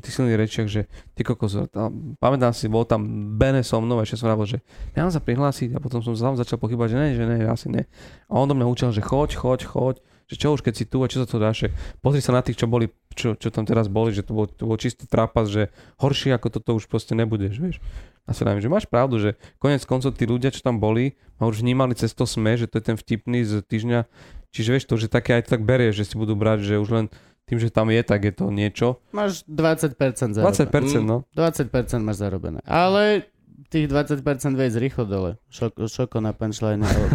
tých 0.00 0.14
silných 0.16 0.40
rečiach, 0.40 0.68
že 0.70 0.88
ty 1.12 1.20
kokos, 1.20 1.68
a 1.68 1.92
pamätám 2.16 2.56
si, 2.56 2.64
bol 2.70 2.88
tam 2.88 3.04
Bene 3.36 3.60
so 3.60 3.76
mnou, 3.76 4.00
ešte 4.00 4.16
som 4.16 4.32
hovoril, 4.32 4.56
že 4.56 4.58
mám 4.96 5.12
sa 5.12 5.20
prihlásiť 5.20 5.76
a 5.76 5.78
potom 5.84 6.00
som 6.00 6.16
sám 6.16 6.40
začal 6.40 6.56
pochybať, 6.56 6.88
že 6.88 6.96
ne, 6.96 7.08
že 7.12 7.24
ne, 7.28 7.36
asi 7.44 7.68
ne. 7.68 7.84
A 8.32 8.40
on 8.40 8.48
do 8.48 8.56
mňa 8.56 8.64
učil, 8.72 8.88
že 8.96 9.04
choď, 9.04 9.36
choď, 9.36 9.60
choď, 9.68 9.94
že 10.32 10.40
čo 10.40 10.56
už 10.56 10.64
keď 10.64 10.74
si 10.80 10.84
tu 10.88 11.04
a 11.04 11.10
čo 11.12 11.20
sa 11.20 11.28
to 11.28 11.36
dáš, 11.36 11.68
pozri 12.00 12.24
sa 12.24 12.32
na 12.32 12.40
tých, 12.40 12.56
čo 12.56 12.64
boli, 12.64 12.88
čo, 13.12 13.36
čo 13.36 13.52
tam 13.52 13.68
teraz 13.68 13.92
boli, 13.92 14.16
že 14.16 14.24
to 14.24 14.32
bol, 14.32 14.48
to 14.48 14.64
bol 14.64 14.80
čistý 14.80 15.04
trapas, 15.04 15.52
že 15.52 15.68
horšie 16.00 16.32
ako 16.32 16.48
toto 16.48 16.72
už 16.80 16.88
proste 16.88 17.12
nebudeš, 17.12 17.60
vieš. 17.60 17.76
A 18.22 18.32
sa 18.32 18.46
že 18.46 18.70
máš 18.70 18.86
pravdu, 18.86 19.18
že 19.18 19.34
konec 19.58 19.82
koncov 19.82 20.14
tí 20.14 20.30
ľudia, 20.30 20.54
čo 20.54 20.62
tam 20.62 20.78
boli, 20.78 21.18
ma 21.42 21.50
už 21.50 21.60
vnímali 21.60 21.98
cez 21.98 22.14
to 22.14 22.22
sme, 22.22 22.54
že 22.54 22.70
to 22.70 22.78
je 22.78 22.84
ten 22.86 22.96
vtipný 22.96 23.42
z 23.42 23.66
týždňa. 23.66 24.06
Čiže 24.54 24.68
vieš 24.72 24.86
to, 24.86 24.94
že 24.94 25.10
také 25.10 25.42
aj 25.42 25.50
tak 25.50 25.66
berie, 25.66 25.90
že 25.90 26.06
si 26.06 26.14
budú 26.14 26.38
brať, 26.38 26.62
že 26.62 26.78
už 26.78 26.88
len 26.92 27.06
tým, 27.52 27.60
že 27.60 27.68
tam 27.68 27.92
je, 27.92 28.00
tak 28.00 28.24
je 28.24 28.32
to 28.32 28.48
niečo. 28.48 28.96
Máš 29.12 29.44
20% 29.44 29.92
zarobené. 30.32 30.56
20%, 30.56 31.04
no. 31.04 31.28
20% 31.36 32.00
máš 32.00 32.24
zarobené. 32.24 32.64
Ale 32.64 33.28
tých 33.68 33.92
20% 33.92 34.24
vejsť 34.56 34.76
rýchlo 34.80 35.04
dole. 35.04 35.30
Šoko, 35.52 35.84
šoko 35.84 36.24
na 36.24 36.32
punchline. 36.32 36.80
Ale... 36.80 37.06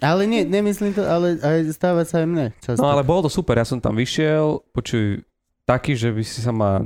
ale 0.08 0.22
nie, 0.24 0.48
nemyslím 0.48 0.96
to, 0.96 1.04
ale 1.04 1.36
aj 1.36 1.68
stáva 1.76 2.08
sa 2.08 2.24
aj 2.24 2.26
mne 2.32 2.46
často. 2.64 2.80
No 2.80 2.96
ale 2.96 3.04
bolo 3.04 3.28
to 3.28 3.30
super, 3.32 3.60
ja 3.60 3.68
som 3.68 3.76
tam 3.76 3.92
vyšiel, 4.00 4.64
počuj, 4.72 5.20
taký, 5.68 5.92
že 5.92 6.16
by 6.16 6.22
si 6.24 6.40
sa 6.40 6.56
ma 6.56 6.80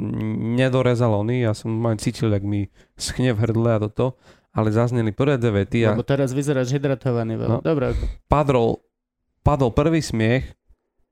nedorezal 0.58 1.22
oný, 1.22 1.46
ja 1.46 1.54
som 1.54 1.70
ma 1.70 1.94
cítil, 1.94 2.34
jak 2.34 2.42
mi 2.42 2.66
schne 2.98 3.30
v 3.30 3.46
hrdle 3.46 3.78
a 3.78 3.82
toto, 3.86 4.18
ale 4.50 4.74
zazneli 4.74 5.14
prvé 5.14 5.38
dve 5.38 5.62
vety 5.62 5.86
a 5.86 5.94
Lebo 5.94 6.02
teraz 6.02 6.34
vyzeráš 6.34 6.74
hydratovaný 6.74 7.38
veľa. 7.38 7.58
No. 7.58 7.62
Dobre, 7.62 7.94
padol, 8.26 8.82
padol 9.46 9.70
prvý 9.70 10.02
smiech 10.02 10.50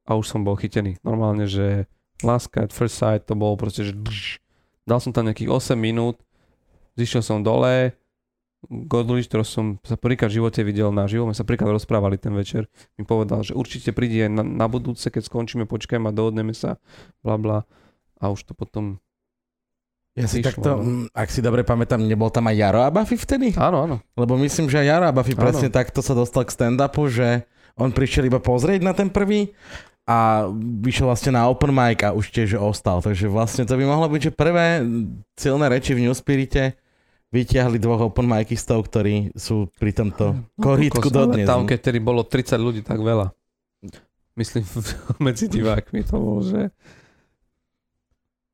a 0.09 0.17
už 0.17 0.25
som 0.25 0.41
bol 0.41 0.57
chytený. 0.57 0.97
Normálne, 1.05 1.45
že 1.45 1.85
láska 2.25 2.65
at 2.65 2.73
first 2.73 2.97
sight, 2.97 3.29
to 3.29 3.37
bolo 3.37 3.61
proste, 3.61 3.85
že 3.85 3.93
dal 4.89 5.05
som 5.05 5.13
tam 5.13 5.29
nejakých 5.29 5.53
8 5.53 5.77
minút, 5.77 6.17
zišiel 6.97 7.21
som 7.21 7.45
dole, 7.45 7.93
Godlič, 8.67 9.31
ktorého 9.31 9.47
som 9.47 9.79
sa 9.87 9.95
prvýkrát 9.95 10.35
v 10.35 10.43
živote 10.43 10.67
videl 10.67 10.91
na 10.91 11.07
živo, 11.07 11.31
my 11.31 11.35
sa 11.37 11.47
prvýkrát 11.47 11.71
rozprávali 11.71 12.19
ten 12.19 12.35
večer, 12.35 12.67
mi 12.99 13.07
povedal, 13.07 13.47
že 13.47 13.55
určite 13.55 13.95
príde 13.95 14.27
na, 14.27 14.43
na 14.43 14.67
budúce, 14.67 15.07
keď 15.15 15.31
skončíme, 15.31 15.63
počkajme 15.71 16.11
a 16.11 16.17
dohodneme 16.17 16.51
sa, 16.51 16.83
bla 17.23 17.39
bla. 17.39 17.59
A 18.19 18.35
už 18.35 18.51
to 18.51 18.59
potom... 18.59 18.99
Ja 20.19 20.27
si 20.27 20.43
Išlo, 20.43 20.51
takto, 20.51 20.71
no. 20.75 21.07
mm, 21.07 21.07
ak 21.15 21.31
si 21.31 21.39
dobre 21.39 21.63
pamätám, 21.63 22.03
nebol 22.03 22.35
tam 22.35 22.51
aj 22.51 22.57
Jaro 22.59 22.83
a 22.83 22.91
Buffy 22.91 23.15
vtedy? 23.15 23.55
Áno, 23.55 23.87
áno. 23.87 23.97
Lebo 24.19 24.35
myslím, 24.43 24.67
že 24.67 24.83
aj 24.83 24.87
Jaro 24.91 25.05
a 25.07 25.15
Buffy 25.15 25.39
Áno. 25.39 25.43
presne 25.47 25.71
takto 25.71 26.03
sa 26.03 26.19
dostal 26.19 26.43
k 26.43 26.51
stand-upu, 26.51 27.07
že 27.07 27.47
on 27.79 27.95
prišiel 27.95 28.27
iba 28.27 28.43
pozrieť 28.43 28.83
na 28.83 28.91
ten 28.91 29.07
prvý 29.07 29.55
a 30.09 30.49
vyšiel 30.81 31.05
vlastne 31.05 31.37
na 31.37 31.45
open 31.53 31.69
mic 31.69 32.01
a 32.01 32.17
už 32.17 32.33
tiež 32.33 32.57
ostal. 32.57 33.05
Takže 33.05 33.29
vlastne 33.29 33.69
to 33.69 33.77
by 33.77 33.85
mohlo 33.85 34.09
byť, 34.09 34.33
že 34.33 34.33
prvé 34.33 34.81
silné 35.37 35.69
reči 35.69 35.93
v 35.93 36.09
New 36.09 36.17
Spirite 36.17 36.81
vyťahli 37.29 37.77
dvoch 37.77 38.09
open 38.09 38.25
micistov, 38.25 38.89
ktorí 38.89 39.37
sú 39.37 39.69
pri 39.77 39.93
tomto 39.93 40.49
korítku 40.57 41.05
kokos, 41.05 41.13
ale 41.13 41.45
dodnes. 41.45 41.45
Tam, 41.45 41.69
keď 41.69 41.93
tedy 41.93 42.01
bolo 42.01 42.25
30 42.25 42.57
ľudí, 42.57 42.81
tak 42.81 43.05
veľa. 43.05 43.29
Myslím, 44.33 44.65
medzi 45.29 45.45
divákmi 45.45 46.01
to 46.09 46.17
bolo, 46.17 46.41
že 46.41 46.73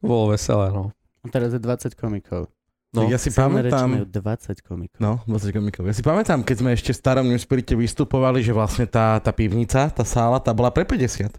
bolo 0.02 0.34
veselé, 0.34 0.74
no. 0.74 0.90
A 1.22 1.30
teraz 1.30 1.54
je 1.54 1.62
20 1.62 1.94
komikov. 1.94 2.50
No, 2.94 3.10
ja 3.10 3.18
si 3.18 3.28
pamätám... 3.28 3.90
majú 3.90 4.06
20 4.06 4.62
komikov. 4.62 4.98
No, 4.98 5.18
20 5.26 5.50
komikov. 5.50 5.82
Ja 5.84 5.92
si 5.92 6.00
pamätám, 6.00 6.40
keď 6.40 6.56
sme 6.62 6.70
ešte 6.72 6.90
v 6.90 6.98
starom 6.98 7.26
New 7.26 7.36
Spirite 7.36 7.74
vystupovali, 7.74 8.38
že 8.38 8.54
vlastne 8.54 8.86
tá, 8.86 9.18
tá 9.18 9.34
pivnica, 9.34 9.90
tá 9.90 10.06
sála, 10.06 10.38
tá 10.38 10.50
bola 10.50 10.70
pre 10.70 10.86
50. 10.86 11.34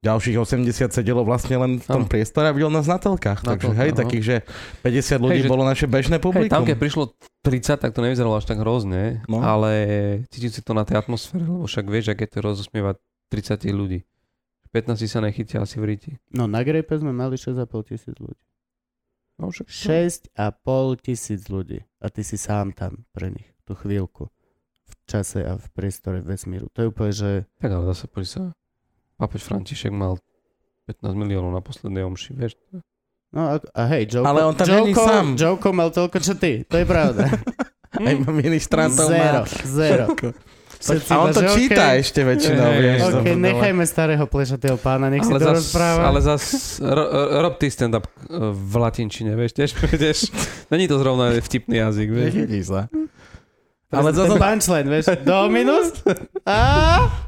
Ďalších 0.00 0.36
80 0.36 0.68
sedelo 0.92 1.24
vlastne 1.24 1.56
len 1.56 1.80
v 1.80 1.86
tom 1.88 2.04
Áno. 2.04 2.10
priestore 2.12 2.46
a 2.46 2.52
videl 2.52 2.68
nás 2.68 2.84
na 2.84 3.00
telkách. 3.00 3.40
Na 3.40 3.56
Takže 3.56 3.64
telkách, 3.66 3.80
hej, 3.80 3.90
no. 3.90 3.98
takých, 3.98 4.22
že 4.22 4.36
50 4.84 5.16
ľudí 5.18 5.40
Hej, 5.40 5.44
že- 5.44 5.50
bolo 5.50 5.64
naše 5.64 5.86
bežné 5.88 6.16
Hej, 6.16 6.22
publikum. 6.22 6.52
tam 6.52 6.62
keď 6.62 6.76
prišlo 6.76 7.04
30, 7.40 7.80
tak 7.80 7.90
to 7.90 8.04
nevyzeralo 8.04 8.36
až 8.36 8.44
tak 8.44 8.60
hrozne, 8.60 9.24
No. 9.24 9.40
ale 9.40 9.70
cítim 10.28 10.52
si 10.52 10.60
to 10.60 10.76
na 10.76 10.84
tej 10.84 11.00
atmosfére, 11.00 11.40
lebo 11.42 11.64
však 11.64 11.88
vieš, 11.88 12.12
aké 12.12 12.28
to 12.28 12.38
rozosmieva 12.38 13.00
30 13.32 13.64
ľudí. 13.72 14.04
15 14.70 15.08
sa 15.08 15.24
nechytia 15.24 15.64
asi 15.64 15.80
v 15.80 15.84
ríti. 15.86 16.10
No 16.28 16.44
na 16.44 16.60
Grape 16.60 16.92
sme 16.92 17.08
mali 17.08 17.34
6,5 17.34 17.64
tisíc 17.88 18.12
ľudí. 18.14 18.36
No, 19.34 19.50
však, 19.50 19.66
6,5 20.34 21.02
tisíc 21.02 21.50
ľudí. 21.50 21.82
A 21.98 22.06
ty 22.10 22.22
si 22.22 22.38
sám 22.38 22.70
tam 22.70 23.02
pre 23.10 23.34
nich 23.34 23.48
tú 23.66 23.74
chvíľku. 23.74 24.30
V 24.84 24.92
čase 25.08 25.42
a 25.42 25.56
v 25.56 25.66
priestore 25.74 26.20
vesmíru. 26.20 26.68
To 26.76 26.84
je 26.84 26.90
úplne, 26.92 27.12
že 27.12 27.30
Tak 27.58 27.70
ale 27.72 27.84
zase 27.90 28.04
poď 28.06 28.26
sa. 28.28 28.42
Pápež 29.16 29.42
František 29.48 29.90
mal 29.90 30.20
15 30.86 31.16
miliónov 31.16 31.50
na 31.56 31.64
poslednej 31.64 32.04
omši, 32.04 32.30
vieš. 32.36 32.54
No 33.34 33.50
a, 33.50 33.54
a 33.58 33.82
hej, 33.90 34.06
Joko, 34.06 34.28
Ale 34.28 34.40
on 34.46 34.54
tam 34.54 34.66
není 34.70 34.92
Joko, 34.94 35.02
sám. 35.02 35.26
Joko 35.34 35.68
mal 35.74 35.90
toľko, 35.90 36.18
čo 36.22 36.34
ty. 36.38 36.62
To 36.68 36.76
je 36.78 36.86
pravda. 36.86 37.26
Aj 38.06 38.14
ministrantov 38.26 39.06
zero, 39.10 39.42
má. 39.42 39.64
zero. 39.64 40.04
Všetci 40.86 41.10
A 41.10 41.16
on 41.16 41.28
to 41.30 41.40
že 41.40 41.48
číta 41.50 41.84
okej, 41.86 41.96
ešte 41.98 42.20
väčšinou, 42.22 42.66
Hej, 42.66 42.76
vieš. 42.76 42.92
hej, 42.94 43.00
to 43.00 43.08
Ok, 43.08 43.24
bolo- 43.24 43.40
nechajme 43.42 43.84
starého 43.84 44.24
plešatého 44.26 44.76
pána, 44.76 45.06
nech 45.06 45.20
si 45.20 45.28
ale 45.28 45.38
to 45.38 45.46
zas, 45.46 45.56
rozpráva. 45.58 46.00
ale 46.04 46.18
zas 46.20 46.42
ro, 46.78 47.04
rob 47.40 47.54
ty 47.56 47.66
stand-up 47.66 48.04
eh, 48.04 48.12
v 48.44 48.72
latinčine, 48.74 49.32
vieš, 49.32 49.52
tiež, 49.54 49.70
tiež. 50.02 50.18
Není 50.68 50.84
to 50.84 50.96
zrovna 50.96 51.32
vtipný 51.34 51.76
jazyk, 51.78 52.08
vieš. 52.08 52.30
Nechytí 52.30 52.60
sa. 52.62 52.80
Ale 53.88 54.10
ten 54.10 54.18
zase- 54.20 54.36
punchline, 54.36 54.88
vieš, 54.88 55.04
Dominus? 55.20 55.88
A? 56.44 56.60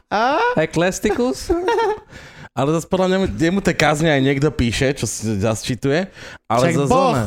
A? 0.06 0.24
Eclesticus? 0.56 1.48
Ale 2.56 2.72
zase 2.72 2.86
podľa 2.86 3.06
mňa 3.06 3.18
jemu 3.38 3.60
tie 3.60 3.72
kázne 3.72 4.08
aj 4.08 4.22
niekto 4.22 4.48
píše, 4.48 4.92
čo 4.92 5.04
si 5.04 5.28
zasčituje. 5.36 6.08
Ale 6.48 6.62
Však 6.62 6.74
zase 6.78 6.88
Boh. 6.88 7.12
ona 7.12 7.24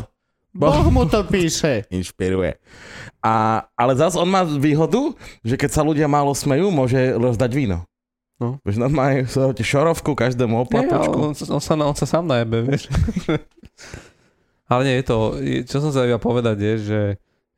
Boh 0.49 0.89
mu 0.89 1.05
to 1.05 1.21
píše. 1.23 1.85
inšpiruje. 1.87 2.57
A, 3.19 3.67
ale 3.75 3.99
zase 3.99 4.15
on 4.15 4.31
má 4.31 4.47
výhodu, 4.47 5.11
že 5.43 5.59
keď 5.59 5.69
sa 5.75 5.83
ľudia 5.83 6.07
málo 6.07 6.31
smejú, 6.31 6.71
môže 6.71 7.15
rozdať 7.19 7.51
víno. 7.51 7.83
No. 8.39 8.55
Vieš, 8.63 8.79
normálne 8.79 9.27
sa 9.27 9.51
šorovku 9.51 10.15
každému 10.15 10.55
Nie, 10.55 10.63
oplatočku. 10.63 11.17
on, 11.19 11.35
on, 11.35 11.59
sa, 11.59 11.75
on 11.75 11.95
sa 11.99 12.07
sám 12.07 12.23
najebe, 12.23 12.63
vieš. 12.63 12.87
ale 14.71 14.81
nie, 14.87 14.95
je 15.03 15.05
to, 15.05 15.17
čo 15.67 15.83
som 15.83 15.91
sa 15.91 16.07
iba 16.07 16.15
povedať 16.15 16.55
je, 16.55 16.73
že, 16.79 17.01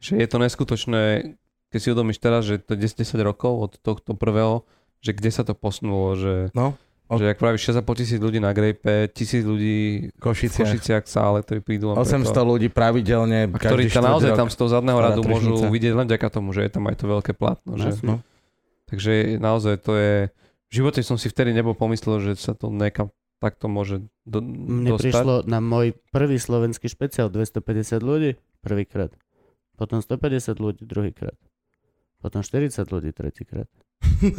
že 0.02 0.12
je 0.18 0.26
to 0.26 0.42
neskutočné, 0.42 1.38
keď 1.70 1.80
si 1.80 1.94
udomíš 1.94 2.18
teraz, 2.18 2.50
že 2.50 2.58
to 2.58 2.74
je 2.74 2.90
10, 2.90 3.06
10 3.06 3.22
rokov 3.22 3.54
od 3.70 3.72
tohto 3.78 4.18
prvého, 4.18 4.66
že 5.06 5.14
kde 5.14 5.30
sa 5.30 5.46
to 5.46 5.54
posunulo, 5.54 6.18
že, 6.18 6.34
No, 6.58 6.74
že 7.20 7.36
ak 7.36 7.38
pravíš 7.44 7.76
6,5 7.76 8.00
tisíc 8.00 8.20
ľudí 8.24 8.40
na 8.40 8.56
Grape, 8.56 9.12
tisíc 9.12 9.44
ľudí 9.44 10.08
v 10.16 10.20
Košiciach. 10.22 10.68
Košiciach 10.70 11.04
sále, 11.10 11.44
ktorí 11.44 11.60
prídu 11.60 11.92
len 11.92 12.00
800 12.00 12.24
preto, 12.24 12.42
ľudí 12.48 12.68
pravidelne 12.72 13.52
a 13.52 13.58
ktorí 13.60 13.92
tam 13.92 14.08
naozaj 14.08 14.32
tam 14.38 14.48
z 14.48 14.56
toho 14.56 14.70
zadného 14.72 15.00
radu 15.02 15.22
môžu 15.28 15.68
vidieť 15.68 15.94
len 15.98 16.08
vďaka 16.08 16.28
tomu, 16.32 16.56
že 16.56 16.64
je 16.68 16.72
tam 16.72 16.88
aj 16.88 16.96
to 16.96 17.06
veľké 17.12 17.32
plátno. 17.36 17.76
Že? 17.76 18.00
No. 18.08 18.24
Takže 18.88 19.40
naozaj 19.40 19.76
to 19.84 19.92
je... 20.00 20.14
V 20.72 20.74
živote 20.80 21.04
som 21.04 21.20
si 21.20 21.28
vtedy 21.28 21.52
nebol 21.52 21.76
pomyslel, 21.76 22.24
že 22.24 22.40
sa 22.40 22.56
to 22.56 22.72
nekam 22.72 23.12
takto 23.42 23.66
môže 23.68 24.06
do, 24.24 24.40
Mne 24.40 24.96
dostať. 24.96 25.04
prišlo 25.04 25.36
na 25.50 25.58
môj 25.58 25.98
prvý 26.14 26.38
slovenský 26.38 26.88
špeciál 26.88 27.34
250 27.34 27.98
ľudí 28.00 28.32
prvýkrát. 28.62 29.10
Potom 29.76 29.98
150 30.00 30.62
ľudí 30.62 30.86
druhýkrát. 30.86 31.36
Potom 32.22 32.40
40 32.40 32.70
ľudí 32.86 33.12
tretíkrát. 33.12 33.66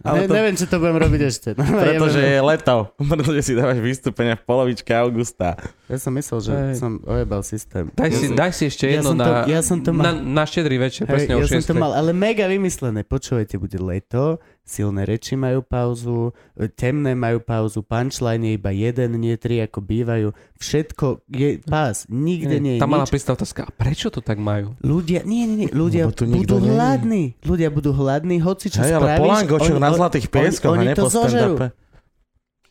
Ale 0.00 0.20
ne, 0.20 0.26
to- 0.26 0.34
Neviem, 0.34 0.54
či 0.56 0.64
to 0.64 0.80
budem 0.80 0.96
robiť 0.96 1.20
ešte. 1.22 1.48
No, 1.58 1.68
Pretože 1.68 2.16
ja, 2.18 2.30
je 2.32 2.40
leto. 2.40 2.74
Pretože 2.96 3.40
si 3.42 3.52
dávaš 3.52 3.78
vystúpenia 3.78 4.34
v 4.34 4.42
polovičke 4.42 4.88
augusta. 4.90 5.60
ja 5.84 5.98
som 5.98 6.14
myslel, 6.14 6.38
že 6.40 6.52
Hej. 6.52 6.74
som 6.80 6.96
ojebal 7.04 7.42
systém. 7.42 7.92
Daj 7.92 8.08
ja 8.08 8.16
si, 8.16 8.26
som, 8.26 8.34
daj 8.34 8.52
si 8.52 8.64
ešte 8.66 8.84
ja 8.86 8.92
jedno 8.98 9.12
som 9.12 9.18
na, 9.18 9.26
to- 9.26 9.44
ja 9.46 9.60
som 9.60 9.78
to 9.78 9.90
mal- 9.92 10.04
na, 10.06 10.12
na 10.16 10.44
štedrý 10.44 10.80
večer, 10.80 11.04
hej, 11.04 11.12
presne 11.12 11.32
o 11.34 11.44
ja 11.44 11.46
som 11.46 11.60
6. 11.60 11.68
to 11.68 11.74
mal, 11.76 11.92
ale 11.92 12.10
mega 12.10 12.46
vymyslené. 12.46 13.02
Počúvajte, 13.02 13.54
bude 13.56 13.76
leto, 13.76 14.40
silné 14.66 15.06
reči 15.06 15.38
majú 15.38 15.62
pauzu, 15.62 16.34
temné 16.74 17.14
majú 17.14 17.38
pauzu, 17.38 17.86
punchline 17.86 18.42
je 18.42 18.52
iba 18.58 18.74
jeden, 18.74 19.14
nie 19.22 19.38
tri, 19.38 19.62
ako 19.62 19.78
bývajú. 19.78 20.28
Všetko 20.58 21.22
je 21.30 21.62
pás, 21.62 22.10
nikde 22.10 22.58
nie 22.58 22.76
je 22.76 22.80
Tam 22.82 22.90
mala 22.90 23.06
prísť 23.06 23.26
tá 23.30 23.32
otázka, 23.38 23.60
a 23.64 23.70
prečo 23.70 24.10
to 24.10 24.18
tak 24.18 24.42
majú? 24.42 24.74
Ľudia, 24.82 25.22
nie, 25.22 25.46
nie, 25.46 25.56
nie, 25.64 25.68
ľudia 25.70 26.10
budú 26.10 26.26
nie 26.26 26.74
hladní. 26.74 27.24
Ľudia 27.46 27.70
budú 27.70 27.94
hladní, 27.94 28.42
hoci 28.42 28.66
čo 28.68 28.82
Hej, 28.82 28.98
ale 28.98 29.16
spravíš. 29.16 29.38
Oni- 29.46 29.78
na 29.78 29.88
oni- 29.88 29.96
Zlatých 29.96 30.26
pieskoch 30.28 30.74
oni 30.74 30.82
a 30.82 30.88
ne 30.90 30.94
to 30.98 31.06
zožerú. 31.06 31.54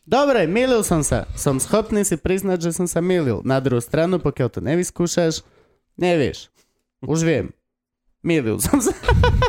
Dobre, 0.06 0.46
milil 0.46 0.86
som 0.86 1.02
sa. 1.02 1.26
Som 1.34 1.58
schopný 1.58 2.06
si 2.06 2.14
priznať, 2.14 2.70
že 2.70 2.70
som 2.76 2.86
sa 2.86 3.02
milil. 3.02 3.42
Na 3.42 3.58
druhú 3.58 3.82
stranu, 3.82 4.22
pokiaľ 4.22 4.48
to 4.54 4.60
nevyskúšaš, 4.62 5.42
nevieš. 5.98 6.46
Už 7.02 7.26
viem. 7.26 7.50
Milil 8.22 8.62
som 8.62 8.78
sa. 8.78 8.94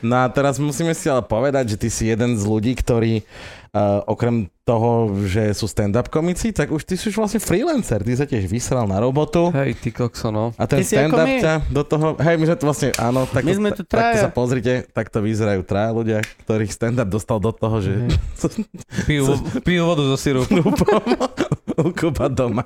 No 0.00 0.22
a 0.22 0.30
teraz 0.30 0.62
musíme 0.62 0.94
si 0.94 1.10
ale 1.10 1.20
povedať, 1.20 1.74
že 1.74 1.80
ty 1.80 1.88
si 1.90 2.06
jeden 2.06 2.38
z 2.38 2.42
ľudí, 2.46 2.72
ktorí 2.78 3.26
uh, 3.74 4.06
okrem 4.06 4.46
toho, 4.64 5.12
že 5.28 5.52
sú 5.52 5.68
stand-up 5.68 6.08
komici, 6.08 6.54
tak 6.54 6.72
už 6.72 6.88
ty 6.88 6.96
si 6.96 7.12
už 7.12 7.20
vlastne 7.20 7.42
freelancer. 7.42 8.00
Ty 8.00 8.12
sa 8.16 8.24
tiež 8.24 8.48
vysral 8.48 8.88
na 8.88 8.96
robotu. 8.96 9.52
Hej, 9.52 9.76
ty 9.82 9.92
kokso, 9.92 10.32
no. 10.32 10.56
A 10.56 10.64
ten 10.64 10.80
Ty 10.80 11.04
stand-up 11.04 11.28
ťa 11.28 11.54
do 11.68 11.82
toho... 11.84 12.06
Hej, 12.16 12.34
my 12.40 12.44
sme 12.48 12.56
tu 12.56 12.64
vlastne, 12.64 12.88
áno, 12.96 13.28
tak, 13.28 13.42
My 13.44 13.52
sme 13.52 13.70
tu 13.76 13.84
takto 13.84 13.92
traja. 14.16 14.24
sa 14.24 14.30
pozrite, 14.32 14.88
takto 14.94 15.20
vyzerajú 15.20 15.60
traja 15.68 15.90
ľudia, 15.92 16.18
ktorých 16.46 16.72
stand-up 16.72 17.10
dostal 17.12 17.42
do 17.42 17.52
toho, 17.52 17.76
že 17.82 17.92
Pijú, 19.04 19.36
pijú 19.66 19.82
vodu 19.84 20.02
zo 20.06 20.16
syrupu. 20.16 20.64
u 21.84 21.90
Kuba 21.92 22.30
doma. 22.32 22.64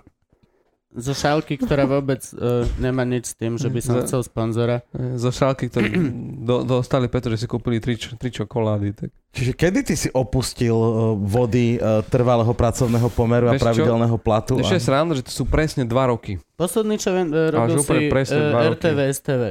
Zo 0.98 1.12
šálky, 1.12 1.54
ktorá 1.56 1.86
vôbec 1.86 2.18
uh, 2.32 2.66
nemá 2.76 3.02
nič 3.02 3.30
s 3.30 3.34
tým, 3.34 3.54
že 3.54 3.66
by 3.66 3.78
som 3.78 3.94
Za- 3.94 4.04
chcel 4.04 4.20
sponzora. 4.20 4.82
Zo 5.14 5.30
šálky, 5.30 5.66
ktoré 5.66 5.94
do, 6.40 6.60
dostali, 6.60 7.06
pretože 7.06 7.38
si 7.38 7.46
kúpili 7.46 7.78
tri, 7.78 7.94
tri 7.94 8.28
čokolády. 8.28 8.88
Tak. 8.92 9.08
Čiže 9.30 9.52
kedy 9.52 9.80
ty 9.82 9.94
si 9.94 10.08
opustil 10.08 10.74
uh, 10.74 10.90
vody 11.14 11.76
uh, 11.76 12.02
trvalého 12.02 12.50
pracovného 12.50 13.06
pomeru 13.08 13.46
a 13.46 13.54
Vieš 13.54 13.60
čo? 13.60 13.66
pravidelného 13.68 14.16
platu? 14.16 14.58
Ešte 14.58 14.74
A... 14.74 14.78
je 14.78 14.84
sranda, 14.84 15.12
že 15.14 15.22
to 15.22 15.32
sú 15.32 15.44
presne 15.44 15.82
dva 15.82 16.08
roky. 16.08 16.42
Posledný, 16.54 16.96
čo 16.96 17.10
viem, 17.10 17.28
uh, 17.28 17.48
robil 17.48 17.78
si 17.78 18.10
uh. 18.10 18.72
RTV, 18.72 18.98
STV. 19.08 19.42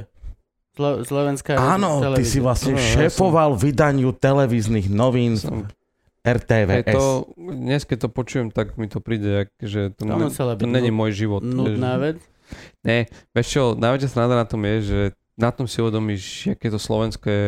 Slo- 0.74 1.02
Slovenská 1.02 1.58
Áno, 1.58 1.98
ty 1.98 2.06
televízia. 2.22 2.30
si 2.30 2.40
vlastne 2.40 2.72
No, 2.72 2.78
ja 2.78 2.84
som- 2.84 2.94
šéfoval 3.02 3.50
vydaniu 3.56 4.12
televíznych 4.12 4.86
novín 4.88 5.34
Som- 5.34 5.66
RTVS. 6.28 6.84
Je 6.84 6.84
to, 6.92 7.06
dnes 7.40 7.82
keď 7.88 7.98
to 8.04 8.10
počujem, 8.12 8.48
tak 8.52 8.76
mi 8.76 8.92
to 8.92 9.00
príde, 9.00 9.48
že 9.64 9.96
to, 9.96 10.04
musela 10.04 10.60
to 10.60 10.68
není 10.68 10.92
môj 10.92 11.16
život. 11.16 11.40
Nudná 11.40 11.96
vec. 11.96 12.20
Ne, 12.84 13.08
vieš 13.32 13.48
čo, 13.48 13.64
najväčšia 13.76 14.10
sranda 14.12 14.36
na 14.36 14.48
tom 14.48 14.60
je, 14.64 14.76
že 14.84 15.00
na 15.40 15.52
tom 15.52 15.68
si 15.68 15.80
uvedomíš, 15.80 16.52
aké 16.56 16.68
to 16.68 16.80
Slovensko 16.80 17.28
je 17.28 17.48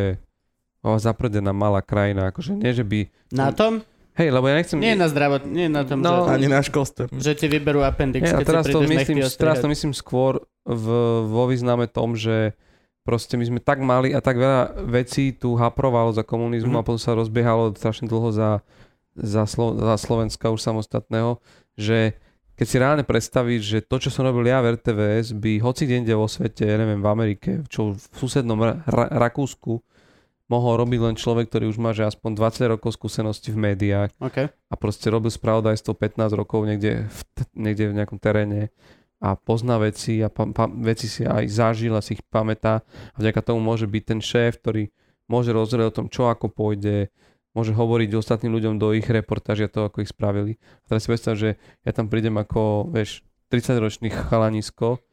o, 0.84 0.96
zapredená 1.00 1.52
malá 1.52 1.80
krajina. 1.84 2.32
Akože 2.32 2.56
nie, 2.56 2.72
že 2.72 2.84
by... 2.84 3.08
Na 3.32 3.52
tom? 3.52 3.84
Hej, 4.20 4.36
lebo 4.36 4.52
ja 4.52 4.60
nechcem... 4.60 4.76
Nie 4.84 5.00
na 5.00 5.08
zdravot, 5.08 5.48
nie 5.48 5.72
na 5.72 5.88
tom, 5.88 6.04
No, 6.04 6.28
že, 6.28 6.36
Ani 6.36 6.52
na 6.52 6.60
školstve. 6.60 7.08
že 7.08 7.32
ti 7.40 7.48
vyberú 7.48 7.80
appendix, 7.88 8.28
Nie, 8.28 8.36
a 8.36 8.44
keď 8.44 8.48
teraz 8.52 8.64
si 8.68 8.76
to, 8.76 8.80
myslím, 8.84 9.18
teraz 9.24 9.58
to 9.64 9.68
myslím 9.72 9.96
skôr 9.96 10.44
v, 10.68 10.86
vo 11.24 11.44
význame 11.48 11.88
tom, 11.88 12.20
že 12.20 12.52
proste 13.02 13.34
my 13.34 13.46
sme 13.46 13.60
tak 13.60 13.80
mali 13.80 14.10
a 14.10 14.20
tak 14.20 14.36
veľa 14.36 14.62
vecí 14.86 15.32
tu 15.32 15.54
haprovalo 15.54 16.10
za 16.10 16.22
komunizmu 16.22 16.72
Mhm. 16.72 16.80
a 16.80 16.86
potom 16.86 16.98
sa 16.98 17.14
rozbiehalo 17.14 17.72
strašne 17.72 18.06
dlho 18.06 18.30
za, 18.30 18.50
za, 19.14 19.44
Slo, 19.44 19.74
za 19.74 19.96
Slovenska 19.96 20.48
už 20.48 20.60
samostatného, 20.60 21.40
že 21.74 22.14
keď 22.54 22.68
si 22.68 22.76
reálne 22.78 23.04
predstavíš, 23.04 23.62
že 23.64 23.80
to, 23.82 23.98
čo 23.98 24.10
som 24.10 24.24
robil 24.24 24.44
ja 24.46 24.60
v 24.60 24.76
RTVS, 24.76 25.32
by 25.34 25.60
hoci 25.60 25.88
kde 25.88 26.12
vo 26.12 26.28
svete, 26.28 26.64
ja 26.64 26.76
neviem, 26.76 27.00
v 27.00 27.08
Amerike, 27.08 27.50
čo 27.66 27.94
v 27.94 28.04
susednom 28.14 28.58
Ra- 28.58 28.84
Ra- 28.84 29.12
Rakúsku, 29.18 29.80
mohol 30.46 30.74
robiť 30.78 31.00
len 31.00 31.16
človek, 31.16 31.48
ktorý 31.48 31.66
už 31.68 31.78
má 31.78 31.94
že 31.94 32.04
aspoň 32.04 32.34
20 32.34 32.68
rokov 32.70 32.92
skúsenosti 32.92 33.50
v 33.50 33.64
médiách 33.64 34.12
OK. 34.18 34.50
a 34.50 34.74
proste 34.76 35.08
robil 35.08 35.30
spravodajstvo 35.30 35.94
15 35.94 36.26
rokov 36.34 36.66
niekde 36.66 37.06
v, 37.06 37.20
niekde 37.56 37.86
v 37.86 37.96
nejakom 37.96 38.18
teréne 38.18 38.74
a 39.20 39.36
pozná 39.36 39.76
veci 39.80 40.24
a 40.24 40.32
pa, 40.32 40.48
pa, 40.50 40.72
veci 40.72 41.12
si 41.12 41.28
aj 41.28 41.46
zažil 41.52 41.92
a 41.92 42.04
si 42.04 42.16
ich 42.16 42.24
pamätá 42.24 42.82
a 43.14 43.18
vďaka 43.20 43.52
tomu 43.52 43.60
môže 43.60 43.84
byť 43.86 44.04
ten 44.04 44.20
šéf, 44.24 44.64
ktorý 44.64 44.88
môže 45.28 45.52
rozhodovať 45.52 45.88
o 45.92 45.98
tom, 46.04 46.08
čo 46.08 46.32
ako 46.32 46.48
pôjde, 46.50 47.12
môže 47.54 47.76
hovoriť 47.76 48.10
ostatným 48.16 48.56
ľuďom 48.56 48.76
do 48.80 48.96
ich 48.96 49.06
reportážia 49.06 49.68
to, 49.68 49.86
ako 49.86 50.08
ich 50.08 50.12
spravili. 50.12 50.58
A 50.88 50.96
teraz 50.96 51.06
si 51.06 51.12
predstav, 51.12 51.36
že 51.36 51.60
ja 51.84 51.92
tam 51.92 52.08
prídem 52.08 52.40
ako, 52.40 52.90
vieš, 52.96 53.22
30-ročný 53.52 54.10
chalanisko, 54.10 55.04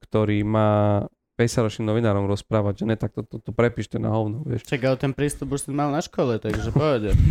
ktorý 0.00 0.46
má 0.46 1.04
50-ročným 1.40 1.88
novinárom 1.88 2.28
rozprávať, 2.28 2.84
že 2.84 2.84
ne, 2.84 2.96
tak 3.00 3.16
to, 3.16 3.24
to, 3.24 3.40
to 3.40 3.50
prepíšte 3.56 3.96
na 3.96 4.12
hovno, 4.12 4.44
vieš. 4.44 4.68
Čak, 4.68 4.84
ale 4.84 4.96
ten 5.00 5.16
prístup 5.16 5.56
už 5.56 5.64
si 5.64 5.70
mal 5.72 5.88
na 5.88 6.04
škole, 6.04 6.36
takže 6.36 6.68
pohode. 6.68 7.16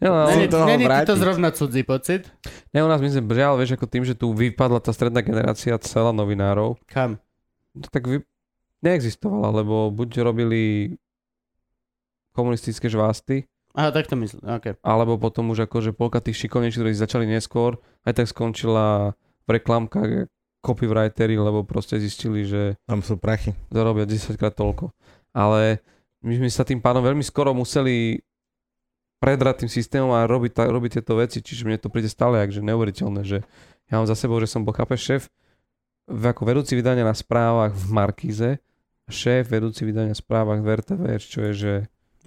Ne, 0.00 0.08
no, 0.08 0.28
Není 0.28 0.84
ti 0.84 1.04
to 1.08 1.16
zrovna 1.16 1.48
cudzí 1.52 1.84
pocit? 1.84 2.28
ne, 2.72 2.84
u 2.84 2.88
nás 2.88 3.00
my 3.00 3.08
sme 3.08 3.32
žiaľ, 3.32 3.56
vieš, 3.56 3.80
ako 3.80 3.86
tým, 3.88 4.04
že 4.04 4.12
tu 4.12 4.32
vypadla 4.32 4.80
tá 4.84 4.92
stredná 4.92 5.24
generácia 5.24 5.72
celá 5.80 6.12
novinárov, 6.12 6.76
Kam? 6.84 7.16
to 7.76 7.88
tak 7.88 8.04
vy... 8.04 8.20
neexistovala, 8.84 9.64
lebo 9.64 9.88
buď 9.88 10.20
robili 10.24 10.94
komunistické 12.36 12.88
žvásty, 12.92 13.48
Aha, 13.70 13.94
tak 13.94 14.10
to 14.10 14.18
myslím, 14.18 14.42
ok. 14.42 14.82
alebo 14.82 15.14
potom 15.14 15.54
už 15.54 15.70
akože 15.70 15.94
polka 15.94 16.18
tých 16.18 16.42
šikovnejších, 16.42 16.80
ktorí 16.82 16.92
začali 16.96 17.24
neskôr, 17.28 17.78
aj 18.02 18.18
tak 18.18 18.26
skončila 18.26 19.14
v 19.46 19.48
reklamkách 19.54 20.26
copywritery, 20.60 21.34
lebo 21.34 21.62
proste 21.62 21.96
zistili, 21.96 22.44
že 22.44 22.76
Tam 22.84 23.00
sú 23.00 23.16
prachy. 23.16 23.56
zarobia 23.68 24.04
10 24.04 24.36
krát 24.36 24.52
toľko. 24.52 24.92
Ale 25.32 25.80
my 26.20 26.36
sme 26.36 26.48
sa 26.48 26.62
tým 26.62 26.78
pánom 26.78 27.00
veľmi 27.00 27.22
skoro 27.22 27.50
museli 27.50 28.20
predrať 29.18 29.64
tým 29.64 29.70
systémom 29.70 30.10
a 30.10 30.24
robiť, 30.24 30.52
ta, 30.52 30.64
robiť 30.64 30.90
tieto 30.96 31.16
veci, 31.16 31.40
čiže 31.40 31.64
mne 31.64 31.76
to 31.76 31.88
príde 31.88 32.08
stále 32.08 32.40
jak, 32.40 32.50
že 32.50 32.60
neuveriteľné, 32.62 33.20
že 33.20 33.44
ja 33.86 34.00
mám 34.00 34.08
za 34.08 34.16
sebou, 34.16 34.36
že 34.36 34.48
som 34.48 34.60
bol 34.60 34.72
chápeš 34.72 35.00
šéf 35.02 35.22
v, 36.06 36.22
ako 36.24 36.42
vedúci 36.42 36.72
vydania 36.72 37.04
na 37.04 37.12
správach 37.12 37.70
v 37.70 37.84
Markíze, 37.90 38.48
šéf 39.06 39.44
vedúci 39.46 39.84
vydania 39.84 40.12
správach 40.12 40.58
v 40.58 40.72
RTVS, 40.72 41.22
čo 41.22 41.40
je, 41.42 41.52
že 41.52 41.72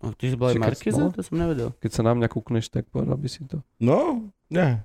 O, 0.03 0.11
ty 0.11 0.27
si 0.27 0.35
bol 0.35 0.51
aj 0.51 0.59
Markiza? 0.59 0.99
no. 0.99 1.09
To 1.09 1.23
som 1.23 1.33
nevedel. 1.33 1.71
keď 1.79 1.91
sa 1.91 2.01
na 2.03 2.11
mňa 2.11 2.27
kúkneš, 2.27 2.67
tak 2.67 2.91
povedal 2.91 3.15
by 3.15 3.25
si 3.25 3.41
to. 3.47 3.63
No, 3.79 4.27
nie. 4.51 4.83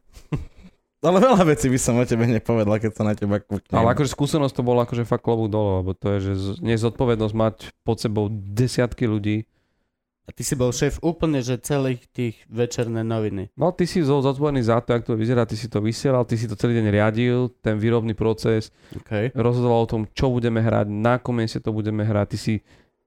Ale 0.98 1.22
veľa 1.22 1.46
vecí 1.46 1.66
by 1.66 1.78
som 1.78 1.94
o 1.94 2.02
tebe 2.02 2.26
nepovedal, 2.26 2.74
keď 2.76 2.92
sa 2.92 3.02
na 3.02 3.14
teba 3.14 3.38
kúknem. 3.38 3.70
Ale 3.72 3.94
akože 3.94 4.10
skúsenosť 4.10 4.50
to 4.52 4.62
bola 4.62 4.82
akože 4.82 5.04
fakt 5.04 5.22
klobúk 5.22 5.46
dole, 5.46 5.78
lebo 5.78 5.92
to 5.92 6.10
je, 6.12 6.18
že 6.20 6.32
z- 6.34 6.58
nie 6.58 6.74
je 6.74 6.82
zodpovednosť 6.82 7.34
mať 7.34 7.54
pod 7.80 7.96
sebou 7.96 8.26
desiatky 8.28 9.06
ľudí. 9.06 9.46
A 10.24 10.34
ty 10.34 10.42
si 10.42 10.52
bol 10.52 10.68
šéf 10.68 11.00
úplne, 11.00 11.38
že 11.38 11.56
celých 11.56 12.04
tých 12.08 12.42
večerné 12.44 13.00
noviny. 13.00 13.48
No 13.54 13.70
ty 13.70 13.86
si 13.86 14.02
zo- 14.02 14.20
zodpovedný 14.20 14.60
za 14.60 14.82
to, 14.82 14.92
jak 14.92 15.06
to 15.06 15.14
vyzerá, 15.14 15.46
ty 15.46 15.54
si 15.54 15.70
to 15.70 15.78
vysielal, 15.78 16.26
ty 16.26 16.34
si 16.34 16.44
to 16.44 16.52
celý 16.52 16.76
deň 16.76 16.86
riadil, 16.90 17.48
ten 17.62 17.78
výrobný 17.78 18.12
proces, 18.12 18.68
OK. 18.92 19.32
rozhodoval 19.32 19.86
o 19.86 19.88
tom, 19.88 20.02
čo 20.10 20.28
budeme 20.28 20.58
hrať, 20.58 20.84
na 20.84 21.16
akom 21.16 21.32
mieste 21.32 21.62
to 21.62 21.70
budeme 21.70 22.02
hrať, 22.02 22.26
ty 22.28 22.36
si 22.36 22.54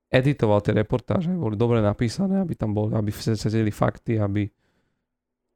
editoval 0.07 0.59
tie 0.59 0.73
reportáže, 0.73 1.27
aby 1.27 1.37
boli 1.37 1.55
dobre 1.55 1.77
napísané, 1.77 2.39
aby 2.39 2.55
tam 2.55 2.71
boli, 2.71 2.95
aby 2.95 3.11
sa 3.11 3.35
sedeli 3.35 3.69
fakty, 3.69 4.15
aby... 4.15 4.47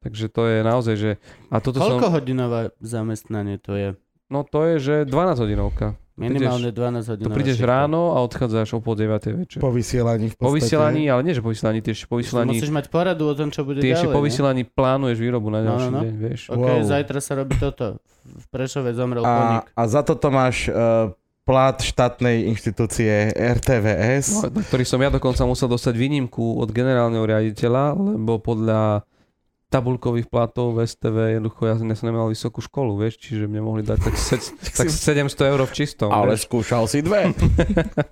Takže 0.02 0.26
to 0.28 0.42
je 0.44 0.58
naozaj, 0.60 0.94
že... 0.94 1.10
A 1.48 1.58
toto 1.58 1.80
Koľko 1.80 2.08
som... 2.08 2.14
hodinové 2.14 2.70
zamestnanie 2.78 3.56
to 3.58 3.72
je? 3.74 3.88
No 4.26 4.42
to 4.42 4.66
je, 4.66 4.74
že 4.78 4.94
12 5.06 5.38
hodinovka. 5.38 5.94
Minimálne 6.16 6.72
12 6.72 7.12
hodín. 7.12 7.24
To 7.28 7.30
prídeš 7.30 7.60
ráno 7.60 8.16
a 8.16 8.24
odchádzaš 8.24 8.72
o 8.72 8.80
pol 8.80 8.96
9 8.96 9.36
večer. 9.36 9.60
Po 9.60 9.68
vysielaní 9.68 10.32
v 10.32 10.34
podstate. 10.34 10.48
Po 10.48 10.56
vysielaní, 10.56 11.02
ale 11.12 11.20
nie, 11.20 11.36
že 11.36 11.44
po 11.44 11.52
vysielaní, 11.52 11.84
ty 11.84 11.92
ešte 11.92 12.08
po 12.08 12.16
vysielaní, 12.16 12.56
Musíš 12.56 12.72
mať 12.72 12.88
poradu 12.88 13.28
o 13.28 13.34
tom, 13.36 13.52
čo 13.52 13.68
bude 13.68 13.84
ty 13.84 13.92
ešte 13.92 14.08
ďalej. 14.08 14.16
po 14.16 14.20
ne? 14.20 14.26
vysielaní 14.26 14.62
plánuješ 14.64 15.18
výrobu 15.20 15.52
na 15.52 15.60
No, 15.60 15.60
no, 15.60 15.68
ďalší 15.68 15.90
no. 15.92 16.00
deň, 16.00 16.14
vieš. 16.16 16.40
OK, 16.48 16.56
Wow. 16.56 16.88
zajtra 16.88 17.18
sa 17.20 17.32
robí 17.36 17.54
toto. 17.60 18.00
V 18.24 18.46
Prešove 18.48 18.90
zomrel 18.96 19.22
A, 19.22 19.28
koník. 19.28 19.64
a 19.76 19.82
za 19.84 20.00
toto 20.00 20.32
máš 20.32 20.72
uh, 20.72 21.12
plat 21.44 21.76
štátnej 21.78 22.48
inštitúcie 22.48 23.36
RTVS. 23.36 24.40
No, 24.40 24.50
na 24.50 24.62
ktorý 24.64 24.82
som 24.82 24.98
ja 24.98 25.12
dokonca 25.12 25.44
musel 25.44 25.68
dostať 25.68 25.94
výnimku 25.94 26.56
od 26.58 26.72
generálneho 26.72 27.22
riaditeľa, 27.22 27.92
lebo 27.92 28.40
podľa 28.40 29.04
tabulkových 29.66 30.30
platov 30.30 30.78
v 30.78 30.86
STV 30.86 31.38
jednoducho 31.38 31.66
ja, 31.66 31.74
ja 31.74 31.96
som 31.98 32.06
nemal 32.06 32.30
vysokú 32.30 32.62
školu, 32.62 33.02
vieš, 33.02 33.18
čiže 33.18 33.50
mne 33.50 33.66
mohli 33.66 33.82
dať 33.82 33.98
tak, 33.98 34.14
se, 34.14 34.38
tak 34.78 34.88
700 34.90 35.52
eur 35.52 35.60
v 35.66 35.72
čistom. 35.74 36.10
ale 36.14 36.38
vieš. 36.38 36.46
skúšal 36.46 36.86
si 36.86 37.02
dve. 37.02 37.34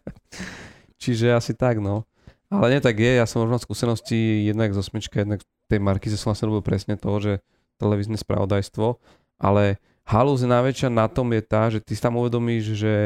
Čiže 1.05 1.37
asi 1.37 1.53
tak, 1.53 1.85
no. 1.85 2.09
Ale 2.49 2.73
nie 2.73 2.81
tak 2.81 2.97
je, 2.97 3.19
ja 3.19 3.27
som 3.29 3.45
možno 3.45 3.61
skúsenosti 3.61 4.47
jednak 4.49 4.73
zo 4.73 4.81
smečka, 4.81 5.21
jednak 5.21 5.45
tej 5.69 5.81
markize 5.83 6.17
som 6.17 6.33
vlastne 6.33 6.49
robil 6.49 6.63
presne 6.65 6.95
to, 6.97 7.13
že 7.21 7.33
televízne 7.77 8.15
spravodajstvo, 8.15 8.97
ale 9.43 9.83
halúz 10.07 10.47
najväčšia 10.47 10.89
na 10.89 11.11
tom 11.11 11.35
je 11.35 11.43
tá, 11.43 11.69
že 11.69 11.83
ty 11.83 11.99
si 11.99 12.01
tam 12.01 12.17
uvedomíš, 12.17 12.79
že, 12.79 12.97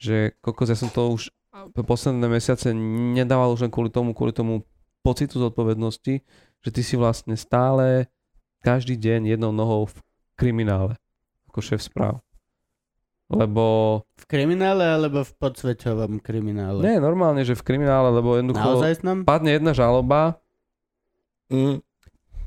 že 0.00 0.16
kokos, 0.40 0.72
ja 0.72 0.78
som 0.78 0.88
to 0.88 1.12
už 1.12 1.30
posledné 1.84 2.26
mesiace 2.26 2.72
nedával 3.12 3.52
už 3.52 3.68
len 3.68 3.72
kvôli 3.72 3.92
tomu, 3.92 4.16
kvôli 4.16 4.32
tomu 4.32 4.64
pocitu 5.04 5.36
zodpovednosti, 5.36 6.24
že 6.62 6.70
ty 6.70 6.82
si 6.82 6.94
vlastne 6.96 7.34
stále 7.34 8.06
každý 8.62 8.94
deň 8.94 9.34
jednou 9.36 9.50
nohou 9.50 9.90
v 9.90 9.96
kriminále, 10.38 10.94
ako 11.50 11.58
šéf 11.62 11.82
správ. 11.82 12.22
Lebo 13.32 14.04
V 14.20 14.24
kriminále 14.28 14.84
alebo 14.84 15.24
v 15.24 15.32
podsveťovom 15.40 16.20
kriminále? 16.20 16.84
nie, 16.84 17.00
normálne, 17.00 17.42
že 17.42 17.56
v 17.56 17.64
kriminále, 17.64 18.12
lebo 18.12 18.36
jednoducho 18.36 18.82
Naozaj 18.82 19.24
padne 19.24 19.56
jedna 19.56 19.72
žaloba, 19.72 20.42
Mm. 21.52 21.84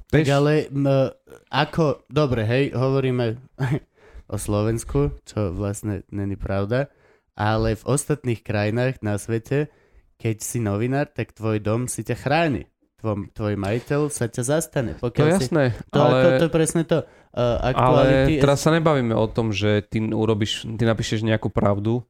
Tak 0.10 0.26
ale 0.26 0.66
m, 0.74 1.14
ako, 1.54 2.06
dobre, 2.10 2.42
hej, 2.46 2.74
hovoríme 2.74 3.38
o 4.34 4.38
Slovensku, 4.42 5.14
čo 5.22 5.54
vlastne 5.54 6.02
není 6.10 6.34
pravda, 6.34 6.90
ale 7.38 7.78
v 7.78 7.84
ostatných 7.86 8.42
krajinách 8.42 9.06
na 9.06 9.22
svete, 9.22 9.70
keď 10.18 10.36
si 10.42 10.58
novinár, 10.58 11.12
tak 11.14 11.38
tvoj 11.38 11.62
dom 11.62 11.86
si 11.86 12.02
ťa 12.02 12.18
chráni. 12.18 12.66
Tvoj, 13.06 13.30
tvoj 13.38 13.54
majiteľ 13.54 14.10
sa 14.10 14.26
ťa 14.26 14.42
zastane. 14.42 14.98
to 14.98 15.06
Pokiaľ 15.06 15.28
je 15.30 15.34
si, 15.38 15.44
jasné, 15.46 15.64
to, 15.94 16.00
ale, 16.02 16.18
to, 16.18 16.30
to 16.42 16.46
je 16.50 16.54
presne 16.54 16.82
to. 16.90 17.06
Uh, 17.36 17.62
ale 17.78 18.34
teraz 18.42 18.66
sa 18.66 18.74
nebavíme 18.74 19.14
o 19.14 19.30
tom, 19.30 19.54
že 19.54 19.86
ty 19.86 20.02
urobíš, 20.02 20.66
ty 20.66 20.84
napíšeš 20.90 21.22
nejakú 21.22 21.54
pravdu 21.54 22.02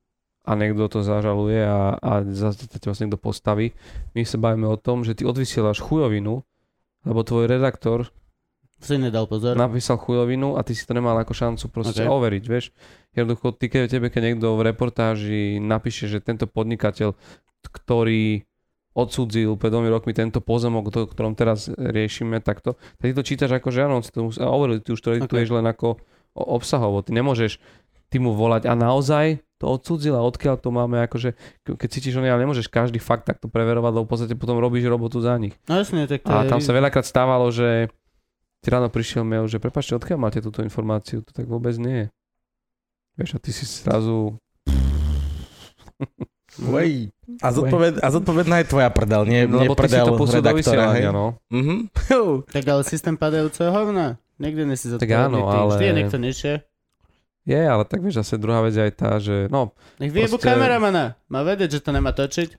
a 0.47 0.55
niekto 0.55 0.87
to 0.87 1.03
zažaluje 1.03 1.59
a, 1.67 1.99
a 1.99 2.11
zase 2.23 2.71
ťa 2.71 2.87
vlastne 2.87 3.11
niekto 3.11 3.19
postaví. 3.19 3.75
My 4.15 4.23
sa 4.23 4.39
bavíme 4.39 4.71
o 4.71 4.79
tom, 4.79 5.03
že 5.03 5.17
ty 5.17 5.27
odvysielaš 5.27 5.83
chujovinu, 5.83 6.45
lebo 7.03 7.19
tvoj 7.27 7.51
redaktor 7.51 8.13
si 8.79 9.01
nedal 9.01 9.25
pozor. 9.25 9.57
napísal 9.57 9.97
chujovinu 9.97 10.55
a 10.55 10.63
ty 10.63 10.77
si 10.77 10.85
to 10.85 10.93
nemal 10.93 11.17
ako 11.17 11.33
šancu 11.33 11.65
proste 11.73 12.05
Ok. 12.05 12.11
overiť, 12.11 12.43
vieš. 12.45 12.69
Jednoducho, 13.17 13.51
ty 13.57 13.67
keď 13.67 13.89
tebe, 13.89 14.07
keď 14.13 14.21
niekto 14.31 14.53
v 14.53 14.61
reportáži 14.69 15.57
napíše, 15.57 16.05
že 16.05 16.21
tento 16.21 16.45
podnikateľ, 16.45 17.17
ktorý 17.65 18.45
odsudzil 18.95 19.59
pred 19.59 19.69
dvomi 19.69 19.91
rokmi 19.91 20.15
tento 20.15 20.39
pozemok, 20.39 20.87
o 20.87 21.05
ktorom 21.11 21.35
teraz 21.35 21.67
riešime, 21.67 22.39
takto, 22.39 22.79
tak 22.95 23.11
ty 23.11 23.13
to 23.13 23.27
čítaš 23.27 23.51
ako, 23.59 23.67
že 23.69 23.79
áno, 23.83 23.99
to 23.99 24.31
overil, 24.39 24.79
ty 24.79 24.95
už 24.95 25.01
to 25.03 25.13
edituješ 25.13 25.51
len 25.51 25.67
ako 25.67 25.99
obsahovo. 26.33 27.03
Ty 27.03 27.11
nemôžeš 27.11 27.59
ty 28.07 28.17
mu 28.23 28.31
volať 28.31 28.71
a 28.71 28.73
naozaj 28.79 29.43
to 29.59 29.67
odsudzil 29.67 30.15
a 30.15 30.23
odkiaľ 30.23 30.55
to 30.59 30.71
máme, 30.71 31.03
akože 31.03 31.35
ke- 31.63 31.75
keď 31.75 31.89
cítiš, 31.91 32.15
že 32.15 32.23
ale 32.23 32.43
nemôžeš 32.43 32.71
každý 32.71 32.99
fakt 32.99 33.27
takto 33.27 33.51
preverovať, 33.51 33.91
lebo 33.91 34.05
v 34.07 34.11
podstate 34.11 34.35
potom 34.39 34.59
robíš 34.59 34.87
robotu 34.87 35.19
za 35.19 35.35
nich. 35.35 35.55
No 35.67 35.79
jasne, 35.79 36.07
tak 36.07 36.23
to 36.23 36.31
A 36.31 36.43
je... 36.43 36.51
tam 36.51 36.59
sa 36.59 36.71
veľakrát 36.71 37.03
stávalo, 37.03 37.51
že 37.51 37.91
ti 38.63 38.67
ráno 38.71 38.87
prišiel 38.87 39.23
mail, 39.27 39.47
že 39.47 39.59
prepačte, 39.59 39.95
odkiaľ 39.95 40.19
máte 40.19 40.39
túto 40.39 40.63
informáciu? 40.63 41.23
To 41.23 41.31
tak 41.31 41.47
vôbec 41.47 41.75
nie 41.75 42.07
je. 42.07 42.07
Vieš, 43.15 43.31
a 43.35 43.39
ty 43.39 43.51
si 43.51 43.63
zrazu... 43.63 44.35
Wej. 46.57 47.11
A, 47.37 47.47
zodpoved, 47.49 47.99
a 47.99 48.07
zodpovedná 48.07 48.55
je 48.61 48.67
tvoja 48.67 48.87
prdel, 48.87 49.25
nie, 49.25 49.43
nie 49.43 49.65
lebo 49.65 49.73
prdel 49.73 50.07
to 50.07 50.23
redaktora, 50.29 50.93
hej? 50.93 51.09
no. 51.09 51.35
Mhm. 51.49 51.91
Tak 52.45 52.63
ale 52.63 52.81
systém 52.83 53.13
padajúceho 53.13 53.69
hovna. 53.69 54.15
Nikdy 54.35 54.61
nesi 54.65 54.87
Tak 54.89 55.03
zodpovedný 55.03 55.25
áno, 55.31 55.39
ty. 55.41 55.55
ale- 55.57 55.73
Vždy 55.73 55.85
je 55.85 55.93
niekto 55.93 56.17
nižšie. 56.17 56.53
Je, 57.45 57.61
ale 57.61 57.83
tak 57.83 58.01
vieš, 58.01 58.19
zase 58.19 58.35
druhá 58.35 58.59
vec 58.59 58.73
je 58.73 58.81
aj 58.81 58.93
tá, 58.95 59.11
že 59.17 59.45
no, 59.47 59.69
Nech 59.97 60.09
vyjebu 60.09 60.35
Proste- 60.35 60.49
kameramana. 60.49 61.13
Má 61.27 61.41
vedieť, 61.41 61.69
že 61.71 61.81
to 61.81 61.91
nemá 61.91 62.09
točiť. 62.09 62.49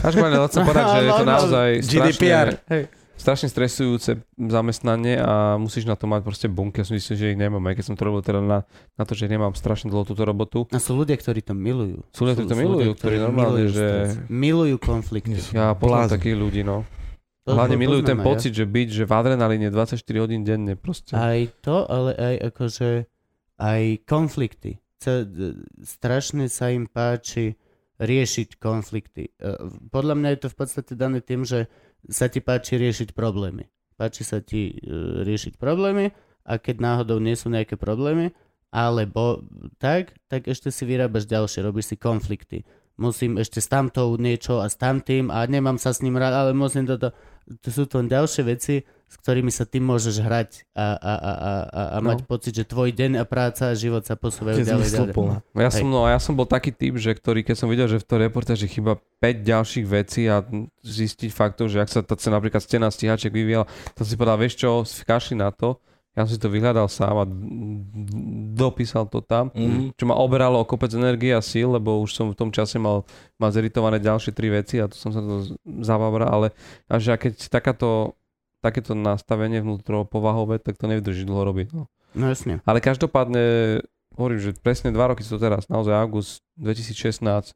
každopádne 0.00 0.36
chcem 0.44 0.62
povedať, 0.62 0.84
že 0.84 0.98
je 1.00 1.10
to 1.10 1.16
No, 1.18 1.24
no, 1.24 1.32
naozaj 1.32 1.68
GDPR. 1.80 2.48
strašne, 2.52 2.68
Hej. 2.68 2.82
Strašne 3.14 3.48
stresujúce 3.48 4.20
zamestnanie 4.36 5.16
a 5.16 5.54
musíš 5.56 5.86
na 5.86 5.94
to 5.94 6.04
mať 6.04 6.20
proste 6.22 6.46
bunky. 6.50 6.82
Ja 6.82 6.86
som 6.86 6.98
myslím, 6.98 7.16
že 7.16 7.30
ich 7.32 7.38
nemám, 7.38 7.62
aj 7.64 7.74
keď 7.78 7.84
som 7.86 7.96
to 7.96 8.04
robil 8.04 8.20
teda 8.20 8.40
na, 8.42 8.58
na 8.94 9.04
to, 9.06 9.14
že 9.14 9.30
nemám 9.30 9.54
strašne 9.54 9.88
dlho 9.88 10.02
túto 10.02 10.22
robotu. 10.22 10.66
A 10.70 10.78
sú 10.78 10.98
ľudia, 10.98 11.14
ktorí 11.14 11.40
to 11.40 11.54
milujú. 11.54 12.02
Sú 12.10 12.26
ľudia, 12.26 12.42
ktorí 12.42 12.48
to 12.50 12.58
milujú, 12.58 12.90
ktorí 12.98 13.16
normálne, 13.22 13.64
milujú 13.64 13.74
že-. 13.74 14.28
Milujú 14.28 14.76
konflikty. 14.82 15.38
Ja 15.54 15.72
poznám 15.72 16.10
takých 16.10 16.36
ľudí, 16.36 16.62
no. 16.62 16.82
To- 17.44 17.52
Hlavne 17.52 17.76
milujú 17.76 18.08
ten 18.08 18.16
aj 18.16 18.24
ja. 18.24 18.26
pocit, 18.26 18.52
že 18.56 18.64
byť, 18.64 18.88
že 18.88 19.04
v 19.04 19.12
adrenalíne 19.12 19.68
24 19.68 20.00
hodín 20.16 20.48
denne 20.48 20.80
proste. 20.80 21.12
Aj 21.12 21.44
to, 21.60 21.84
ale 21.84 22.16
aj 22.16 22.34
akože 22.50 23.04
aj 23.60 23.82
konflikty. 24.08 24.80
D- 25.04 25.60
strašne 25.84 26.48
sa 26.48 26.72
im 26.72 26.88
páči 26.88 27.60
riešiť 28.00 28.56
konflikty. 28.56 29.30
E, 29.36 29.60
Podľa 29.92 30.14
mňa 30.16 30.28
je 30.34 30.40
to 30.40 30.48
v 30.50 30.56
podstate 30.56 30.92
dané 30.96 31.20
tým, 31.20 31.44
že 31.44 31.68
sa 32.08 32.28
ti 32.28 32.40
páči 32.40 32.76
riešiť 32.76 33.16
problémy. 33.16 33.68
Páči 33.94 34.26
sa 34.26 34.42
ti 34.42 34.74
e, 34.74 35.22
riešiť 35.22 35.56
problémy 35.56 36.10
a 36.44 36.60
keď 36.60 36.76
náhodou 36.82 37.22
nie 37.22 37.38
sú 37.38 37.48
nejaké 37.48 37.78
problémy, 37.78 38.34
alebo 38.74 39.46
tak, 39.78 40.18
tak 40.26 40.50
ešte 40.50 40.74
si 40.74 40.82
vyrábaš 40.82 41.30
ďalšie, 41.30 41.62
robíš 41.62 41.94
si 41.94 41.96
konflikty. 41.96 42.66
musím 42.98 43.38
ešte 43.38 43.62
s 43.62 43.70
tamtou 43.70 44.10
niečo 44.18 44.58
a 44.58 44.66
s 44.66 44.74
tamtým 44.74 45.30
a 45.30 45.46
nemám 45.46 45.78
sa 45.78 45.94
s 45.94 46.02
ním 46.02 46.18
rád, 46.18 46.34
ale 46.34 46.50
musím 46.54 46.86
toto. 46.86 47.14
To 47.44 47.68
sú 47.68 47.84
to 47.84 48.00
ďalšie 48.02 48.42
veci, 48.48 48.82
s 49.14 49.16
ktorými 49.16 49.46
sa 49.48 49.62
ty 49.62 49.78
môžeš 49.78 50.18
hrať 50.18 50.50
a, 50.72 50.82
a, 50.92 51.12
a, 51.14 51.14
a, 51.14 51.32
a, 51.62 51.82
a 51.92 51.98
No. 51.98 52.10
mať 52.10 52.26
pocit, 52.26 52.50
že 52.52 52.64
tvoj 52.64 52.90
deň 52.90 53.16
a 53.16 53.24
práca 53.24 53.70
a 53.70 53.74
život 53.74 54.02
sa 54.02 54.14
posúvajú 54.14 54.58
Je 54.58 54.66
ďalej, 54.66 54.90
ďalej. 54.90 55.14
No 55.14 55.38
Ja 55.54 55.70
Hej. 55.70 55.78
som, 55.78 55.86
no, 55.86 56.02
a 56.02 56.10
ja 56.10 56.18
som 56.18 56.32
bol 56.32 56.44
taký 56.44 56.70
typ, 56.70 56.96
že 56.96 57.10
ktorý, 57.10 57.40
keď 57.40 57.56
som 57.56 57.68
videl, 57.68 57.86
že 57.86 57.96
v 57.96 58.04
tej 58.04 58.18
reportáži 58.20 58.66
chýba 58.66 58.98
5 59.16 59.40
ďalších 59.40 59.86
vecí 59.86 60.26
a 60.26 60.42
zistiť 60.80 61.30
faktov, 61.30 61.68
že 61.68 61.78
ak 61.78 61.88
sa 61.88 62.00
tá 62.00 62.14
cena, 62.14 62.36
napríklad 62.36 62.58
stena 62.58 62.86
stíhaček 62.86 63.30
vyvíjala, 63.30 63.64
to 63.92 64.02
si 64.02 64.12
povedal, 64.12 64.34
vieš 64.36 64.58
čo, 64.58 64.70
kašli 65.04 65.36
na 65.36 65.48
to, 65.48 65.78
ja 66.12 66.22
som 66.22 66.30
si 66.30 66.38
to 66.38 66.46
vyhľadal 66.46 66.86
sám 66.86 67.16
a 67.16 67.26
dopísal 68.52 69.04
to 69.04 69.20
tam, 69.20 69.50
Mhm. 69.50 69.94
čo 69.94 70.04
ma 70.04 70.14
oberalo 70.16 70.56
o 70.56 70.64
kopec 70.64 70.90
energie 70.92 71.30
a 71.30 71.40
síl, 71.40 71.66
lebo 71.68 71.98
už 71.98 72.10
som 72.12 72.26
v 72.28 72.36
tom 72.36 72.50
čase 72.50 72.76
mal, 72.76 73.02
mal 73.34 73.50
zeritované 73.50 73.98
ďalšie 73.98 74.30
tri 74.30 74.46
veci 74.48 74.78
a 74.78 74.86
tu 74.86 74.94
som 74.94 75.10
sa 75.10 75.18
to 75.18 75.42
z- 75.42 75.54
zabavral, 75.80 76.28
ale 76.28 76.48
a 76.86 76.94
že 76.96 77.10
a 77.10 77.16
keď 77.16 77.34
takáto, 77.48 78.14
takéto 78.64 78.96
nastavenie 78.96 79.60
vnútro 79.60 80.08
povahové, 80.08 80.56
tak 80.56 80.80
to 80.80 80.88
nevydrží 80.88 81.28
dlho 81.28 81.44
robiť. 81.52 81.68
No. 81.76 81.92
No 82.16 82.24
jasne. 82.32 82.64
Ale 82.64 82.80
každopádne, 82.80 83.84
hovorím, 84.16 84.40
že 84.40 84.56
presne 84.56 84.88
dva 84.88 85.12
roky 85.12 85.20
sú 85.20 85.36
to 85.36 85.44
teraz, 85.44 85.68
naozaj 85.68 85.92
august 85.92 86.40
2016 86.56 87.52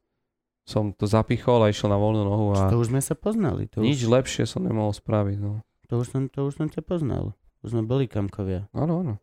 som 0.69 0.93
to 0.93 1.09
zapichol 1.09 1.65
a 1.65 1.73
išiel 1.73 1.89
na 1.89 1.97
voľnú 1.97 2.29
nohu 2.29 2.53
a 2.53 2.69
To 2.69 2.77
už 2.77 2.93
sme 2.93 3.01
sa 3.01 3.17
poznali. 3.17 3.65
To 3.73 3.81
nič 3.81 4.05
už, 4.05 4.13
lepšie 4.13 4.45
som 4.45 4.61
nemohol 4.61 4.93
spraviť. 4.93 5.41
No. 5.41 5.65
to, 5.89 6.05
už 6.05 6.07
som, 6.13 6.29
to 6.29 6.45
už 6.45 6.61
som 6.61 6.69
ťa 6.69 6.85
poznal. 6.85 7.33
Už 7.65 7.73
sme 7.73 7.89
boli 7.89 8.05
kamkovia. 8.05 8.69
Áno, 8.77 9.01
áno. 9.01 9.15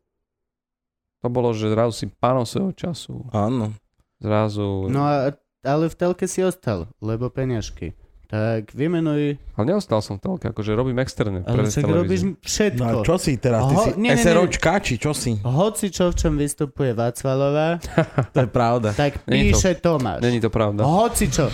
To 1.21 1.29
bolo, 1.29 1.53
že 1.53 1.69
zrazu 1.69 1.93
si 1.93 2.05
pánom 2.09 2.49
svojho 2.49 2.73
času. 2.73 3.29
Áno. 3.29 3.77
Zrazu... 4.17 4.89
No 4.89 5.05
a, 5.05 5.37
ale 5.61 5.85
v 5.85 5.95
telke 5.95 6.25
si 6.25 6.41
ostal, 6.41 6.89
lebo 6.97 7.29
peniažky. 7.29 7.93
Tak 8.35 8.73
vymenuj, 8.73 9.39
Ale 9.53 9.65
neostal 9.65 10.03
som 10.03 10.17
v 10.17 10.21
telke, 10.21 10.51
akože 10.51 10.71
robím 10.73 10.99
externé 10.99 11.39
ale 11.41 11.71
televíziu. 11.71 11.87
robíš 11.87 12.21
všetko. 12.43 12.83
No 12.83 12.85
a 12.85 13.05
čo 13.05 13.15
si 13.15 13.31
teraz? 13.37 13.61
Ty 13.63 13.71
Oho, 13.71 13.83
si 13.83 13.89
nie, 13.95 14.11
nie, 14.11 14.11
nie. 14.11 14.23
SROčka, 14.23 14.73
či 14.83 14.93
čo 14.99 15.11
si? 15.15 15.39
Hoci 15.39 15.87
čo, 15.87 16.11
v 16.11 16.15
čom 16.15 16.33
vystupuje 16.35 16.91
Václalová, 16.91 17.79
To 18.35 18.39
je 18.43 18.49
pravda. 18.49 18.91
tak 18.91 19.23
Není 19.23 19.51
to- 19.51 19.57
píše 19.57 19.71
Tomáš. 19.79 20.19
Není 20.19 20.39
to 20.43 20.49
pravda. 20.49 20.83
Hoci 20.83 21.31
čo. 21.31 21.47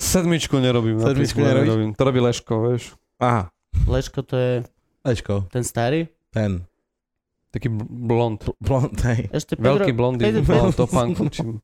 Sedmičku 0.00 0.56
nerobím. 0.58 0.96
Sedmičku 1.00 1.40
nerobím. 1.40 1.92
To 1.92 2.02
robí 2.02 2.20
Leško, 2.20 2.54
vieš. 2.72 2.96
Aha, 3.20 3.52
Leško 3.84 4.22
to 4.24 4.36
je 4.36 4.52
Lečko, 5.04 5.44
ten 5.52 5.60
starý? 5.64 6.08
ten. 6.32 6.64
Taký 7.52 7.70
bl- 7.70 7.86
blond. 7.86 8.40
Blond, 8.58 8.98
hej. 9.06 9.30
Ešte 9.30 9.54
Veľký 9.54 9.94
Pedro, 9.94 9.98
blondý. 9.98 10.22
Pedro- 10.26 11.30
čím... 11.30 11.62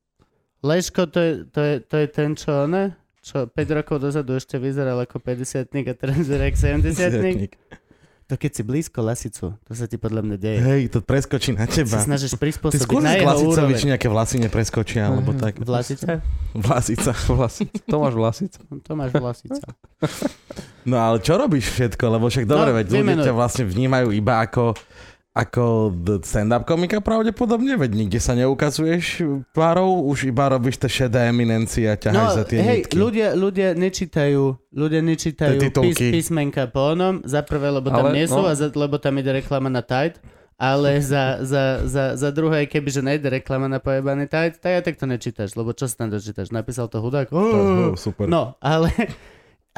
Leško 0.63 1.09
to 1.11 1.19
je, 1.19 1.33
to, 1.51 1.61
je, 1.61 1.75
to 1.83 1.95
je 1.97 2.07
ten, 2.07 2.31
čo 2.37 2.69
ne? 2.69 2.95
Čo 3.21 3.45
5 3.47 3.77
rokov 3.77 4.01
dozadu 4.01 4.33
ešte 4.33 4.57
vyzeral 4.57 4.97
ako 4.97 5.21
50 5.21 5.69
a 5.69 5.93
teraz 5.93 6.17
vyzerá 6.17 6.49
ako 6.49 6.57
70 6.57 7.53
To 8.31 8.39
keď 8.39 8.51
si 8.55 8.63
blízko 8.63 9.03
lasicu, 9.03 9.59
to 9.67 9.73
sa 9.75 9.91
ti 9.91 9.99
podľa 9.99 10.23
mňa 10.23 10.37
deje. 10.39 10.59
Hej, 10.63 10.83
to 10.95 11.03
preskočí 11.03 11.51
na 11.51 11.67
teba. 11.67 11.99
snažíš 11.99 12.39
Ty 12.39 12.47
prispôsobiť 12.47 12.87
skús 12.87 13.03
na 13.03 13.19
z 13.19 13.27
jeho 13.27 13.43
úroveň. 13.43 13.75
či 13.75 13.87
nejaké 13.91 14.07
vlasy 14.07 14.37
nepreskočia, 14.39 15.11
alebo 15.11 15.35
tak. 15.35 15.59
Vlasica? 15.59 16.23
Vlasica. 16.55 17.11
Vlasic. 17.27 17.75
Tomáš 17.91 18.15
Vlasic. 18.15 18.53
Tomáš 18.87 19.11
Vlasica. 19.19 19.67
No 20.87 20.97
ale 21.03 21.19
čo 21.21 21.37
robíš 21.37 21.75
všetko? 21.75 22.05
Lebo 22.07 22.31
však 22.31 22.47
dobre, 22.47 22.71
No, 22.71 22.77
veď 22.79 22.87
ľudia 22.89 23.27
ťa 23.27 23.35
vlastne 23.35 23.65
vnímajú 23.67 24.15
iba 24.15 24.41
ako 24.41 24.79
ako 25.31 25.95
stand-up 26.21 26.67
komika 26.67 26.99
pravdepodobne, 26.99 27.75
veď 27.75 27.91
nikde 27.97 28.19
sa 28.19 28.35
neukazuješ 28.35 29.23
tvárou, 29.51 30.03
už 30.05 30.27
iba 30.27 30.49
robíš 30.49 30.77
tie 30.77 31.07
šedé 31.07 31.27
eminencie 31.27 31.87
a 31.87 31.95
ťaháš 31.95 32.19
No, 32.27 32.35
za 32.35 32.45
tie 32.45 32.59
hej, 32.59 32.79
nitky. 32.83 32.95
ľudia, 32.95 33.29
ľudia 33.33 33.69
nečítajú, 33.73 34.43
ľudia 34.69 35.01
nečítajú 35.01 35.59
pís, 35.73 35.97
písmenka 35.97 36.67
po 36.67 36.93
onom, 36.93 37.23
za 37.23 37.41
prvé, 37.41 37.71
lebo 37.71 37.89
tam 37.89 38.11
Ale, 38.11 38.17
nie 38.17 38.27
sú 38.27 38.43
no. 38.43 38.51
a 38.51 38.59
za, 38.59 38.69
lebo 38.69 38.99
tam 38.99 39.15
ide 39.17 39.31
reklama 39.33 39.67
na 39.67 39.81
Tide, 39.81 40.19
ale 40.57 40.99
za, 40.99 41.39
za, 41.41 41.87
za, 41.87 42.05
za 42.15 42.29
druhé, 42.31 42.67
kebyže 42.67 43.01
nejde 43.01 43.31
reklama 43.31 43.65
na 43.65 43.79
pojebaný 43.79 44.27
Tide, 44.27 44.59
tak 44.59 44.73
aj 44.73 44.83
tak 44.83 44.95
to 44.97 45.07
nečítaš, 45.07 45.55
lebo 45.55 45.71
čo 45.71 45.87
sa 45.87 46.05
tam 46.05 46.11
dočítaš? 46.11 46.51
Napísal 46.51 46.87
to 46.87 46.99
hudák? 46.99 47.31
To, 47.31 47.39
Oh, 47.39 47.55
oh, 47.87 47.95
super. 47.95 48.27
no, 48.27 48.59
ale, 48.59 48.91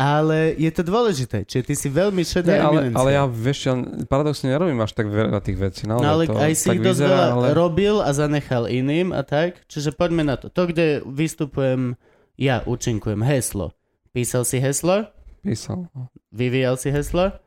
ale 0.03 0.59
je 0.59 0.71
to 0.75 0.83
dôležité, 0.83 1.47
čiže 1.47 1.63
ty 1.63 1.75
si 1.79 1.87
veľmi 1.87 2.27
šedá 2.27 2.59
Nie, 2.59 2.59
ale, 2.59 2.79
eminencia. 2.91 2.99
ale 2.99 3.11
ja, 3.15 3.25
vieš, 3.31 3.59
ja 3.71 3.75
paradoxne 4.11 4.51
nerobím 4.51 4.83
až 4.83 4.99
tak 4.99 5.07
veľa 5.07 5.39
tých 5.39 5.59
vecí. 5.63 5.87
Naozaj 5.87 6.03
No 6.03 6.11
ale 6.11 6.25
to 6.27 6.39
aj 6.43 6.53
si 6.59 6.67
ich 6.75 6.83
dosť 6.83 6.99
vyzerá, 7.07 7.15
veľa 7.15 7.31
ale... 7.39 7.47
robil 7.55 7.95
a 8.03 8.11
zanechal 8.11 8.67
iným 8.67 9.15
a 9.15 9.23
tak. 9.23 9.63
Čiže 9.71 9.95
poďme 9.95 10.27
na 10.27 10.35
to. 10.35 10.51
To, 10.51 10.67
kde 10.67 11.07
vystupujem, 11.07 11.95
ja 12.35 12.67
účinkujem 12.67 13.23
heslo. 13.23 13.71
Písal 14.11 14.43
si 14.43 14.59
heslo? 14.59 15.07
Písal. 15.47 15.87
no. 15.95 16.11
Vyvíjal 16.35 16.75
si 16.75 16.91
heslo? 16.91 17.39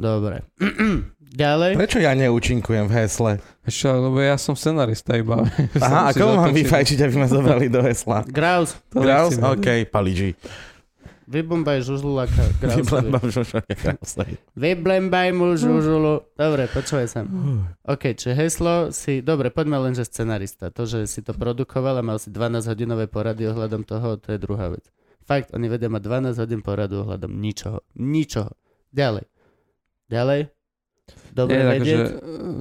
Dobre. 0.00 0.48
Ďalej. 1.30 1.78
Prečo 1.78 2.02
ja 2.02 2.10
neúčinkujem 2.16 2.90
v 2.90 2.94
hesle? 3.04 3.32
Ešte, 3.62 3.86
lebo 3.86 4.18
ja 4.18 4.34
som 4.34 4.58
scenarista 4.58 5.14
iba. 5.14 5.46
Aha, 5.78 6.00
a 6.08 6.16
komu 6.16 6.40
mám 6.40 6.50
vyfajčiť, 6.50 6.98
aby 7.06 7.14
ma 7.20 7.28
zobrali 7.30 7.70
do 7.70 7.84
hesla? 7.86 8.26
Graus. 8.26 8.74
Graus? 8.90 9.38
OK, 9.38 9.86
paliži. 9.86 10.34
Vybombaj 11.30 11.78
čo 11.86 11.94
je 11.94 13.74
Grausovi. 13.78 14.34
Vyblembaj 14.58 15.30
mu 15.30 15.54
žužulu. 15.54 16.34
Dobre, 16.34 16.66
počúvaj 16.66 17.06
sa. 17.06 17.22
OK, 17.86 18.18
čiže 18.18 18.34
heslo 18.34 18.90
si... 18.90 19.22
Dobre, 19.22 19.54
poďme 19.54 19.78
len, 19.78 19.94
že 19.94 20.10
scenarista. 20.10 20.74
To, 20.74 20.90
že 20.90 21.06
si 21.06 21.22
to 21.22 21.30
produkoval 21.30 21.94
a 21.94 22.02
mal 22.02 22.18
si 22.18 22.34
12-hodinové 22.34 23.06
porady 23.06 23.46
ohľadom 23.46 23.86
toho, 23.86 24.18
to 24.18 24.34
je 24.34 24.42
druhá 24.42 24.74
vec. 24.74 24.90
Fakt, 25.22 25.54
oni 25.54 25.70
vedia 25.70 25.86
mať 25.86 26.34
12 26.34 26.42
hodín 26.42 26.60
poradu 26.66 27.06
ohľadom 27.06 27.30
ničoho. 27.30 27.86
Ničoho. 27.94 28.50
Ďalej. 28.90 29.30
Ďalej. 30.10 30.50
Dobre 31.30 31.54
nie, 31.54 31.66
vedieť. 31.78 31.78
takže, 31.78 31.96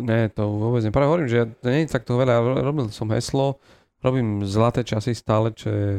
nie, 0.05 0.21
to 0.29 0.43
vôbec 0.45 0.81
nie. 0.85 0.93
Práve 0.93 1.09
hovorím, 1.09 1.29
že 1.29 1.37
ja, 1.41 1.45
to 1.49 1.67
nie 1.73 1.85
je 1.85 1.89
takto 1.89 2.21
veľa. 2.21 2.61
Robil 2.61 2.93
som 2.93 3.09
heslo, 3.09 3.57
robím 4.05 4.45
zlaté 4.45 4.85
časy 4.85 5.17
stále, 5.17 5.57
čo 5.57 5.73
je 5.73 5.89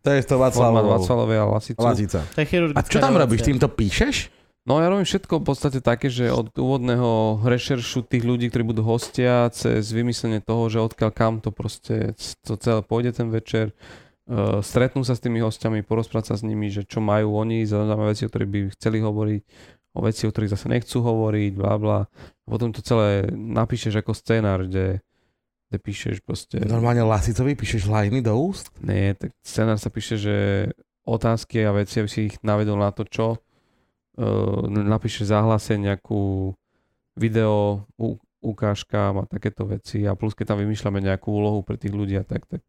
To 0.00 0.08
je 0.10 0.22
to 0.24 0.34
format 0.40 0.52
Václavovou. 0.56 0.92
Vaclavové 0.96 1.36
a 1.36 1.44
Lasicu. 1.44 1.84
Lazica. 1.84 2.20
To 2.32 2.38
je 2.40 2.46
chirurgická 2.48 2.80
A 2.80 2.88
čo 2.88 2.98
tam 3.04 3.14
robíš? 3.20 3.44
Tým 3.44 3.60
to 3.60 3.68
píšeš? 3.68 4.32
No 4.68 4.76
ja 4.76 4.92
robím 4.92 5.08
všetko 5.08 5.40
v 5.40 5.44
podstate 5.44 5.80
také, 5.80 6.12
že 6.12 6.28
od 6.28 6.52
úvodného 6.52 7.40
rešeršu 7.42 8.04
tých 8.04 8.24
ľudí, 8.28 8.52
ktorí 8.52 8.64
budú 8.76 8.84
hostia, 8.84 9.48
cez 9.56 9.88
vymyslenie 9.88 10.44
toho, 10.44 10.68
že 10.68 10.84
odkiaľ 10.84 11.10
kam 11.16 11.34
to 11.40 11.48
proste 11.48 12.12
to 12.44 12.60
celé 12.60 12.84
pôjde 12.84 13.16
ten 13.16 13.32
večer, 13.32 13.72
uh, 13.72 14.60
stretnú 14.60 15.00
sa 15.00 15.16
s 15.16 15.24
tými 15.24 15.40
hostiami, 15.40 15.80
porozprávať 15.80 16.32
sa 16.32 16.34
s 16.36 16.44
nimi, 16.44 16.68
že 16.68 16.84
čo 16.84 17.00
majú 17.00 17.40
oni, 17.40 17.64
zaujímavé 17.64 18.12
veci, 18.12 18.28
o 18.28 18.30
ktorých 18.30 18.52
by 18.52 18.60
chceli 18.76 18.98
hovoriť, 19.00 19.42
o 19.96 20.00
veci, 20.04 20.22
o 20.28 20.30
ktorých 20.30 20.52
zase 20.52 20.66
nechcú 20.68 20.96
hovoriť, 21.02 21.52
bla 21.56 21.74
bla. 21.80 21.98
Potom 22.44 22.76
to 22.76 22.84
celé 22.84 23.32
napíšeš 23.32 24.04
ako 24.04 24.12
scénar, 24.12 24.68
kde, 24.68 25.00
kde 25.70 25.78
píšeš 25.78 26.16
proste... 26.26 26.58
Normálne 26.66 27.06
Lasicovi 27.06 27.54
píšeš 27.54 27.86
lajny 27.86 28.26
do 28.26 28.34
úst? 28.34 28.74
Nie, 28.82 29.14
tak 29.14 29.30
scenár 29.46 29.78
sa 29.78 29.86
píše, 29.86 30.18
že 30.18 30.36
otázky 31.06 31.62
a 31.62 31.70
veci, 31.70 32.02
aby 32.02 32.10
si 32.10 32.20
ich 32.26 32.36
navedol 32.42 32.82
na 32.82 32.90
to, 32.90 33.06
čo. 33.06 33.38
Uh, 34.18 34.66
napíše 34.66 35.22
záhlasenie, 35.22 35.94
nejakú 35.94 36.52
video 37.14 37.86
u, 37.94 38.18
ukážkám 38.42 39.22
a 39.22 39.28
takéto 39.30 39.62
veci 39.62 40.02
a 40.08 40.18
plus 40.18 40.34
keď 40.34 40.52
tam 40.52 40.58
vymýšľame 40.66 40.98
nejakú 40.98 41.30
úlohu 41.30 41.62
pre 41.62 41.78
tých 41.78 41.94
ľudí 41.94 42.18
a 42.18 42.26
tak, 42.26 42.50
tak, 42.50 42.66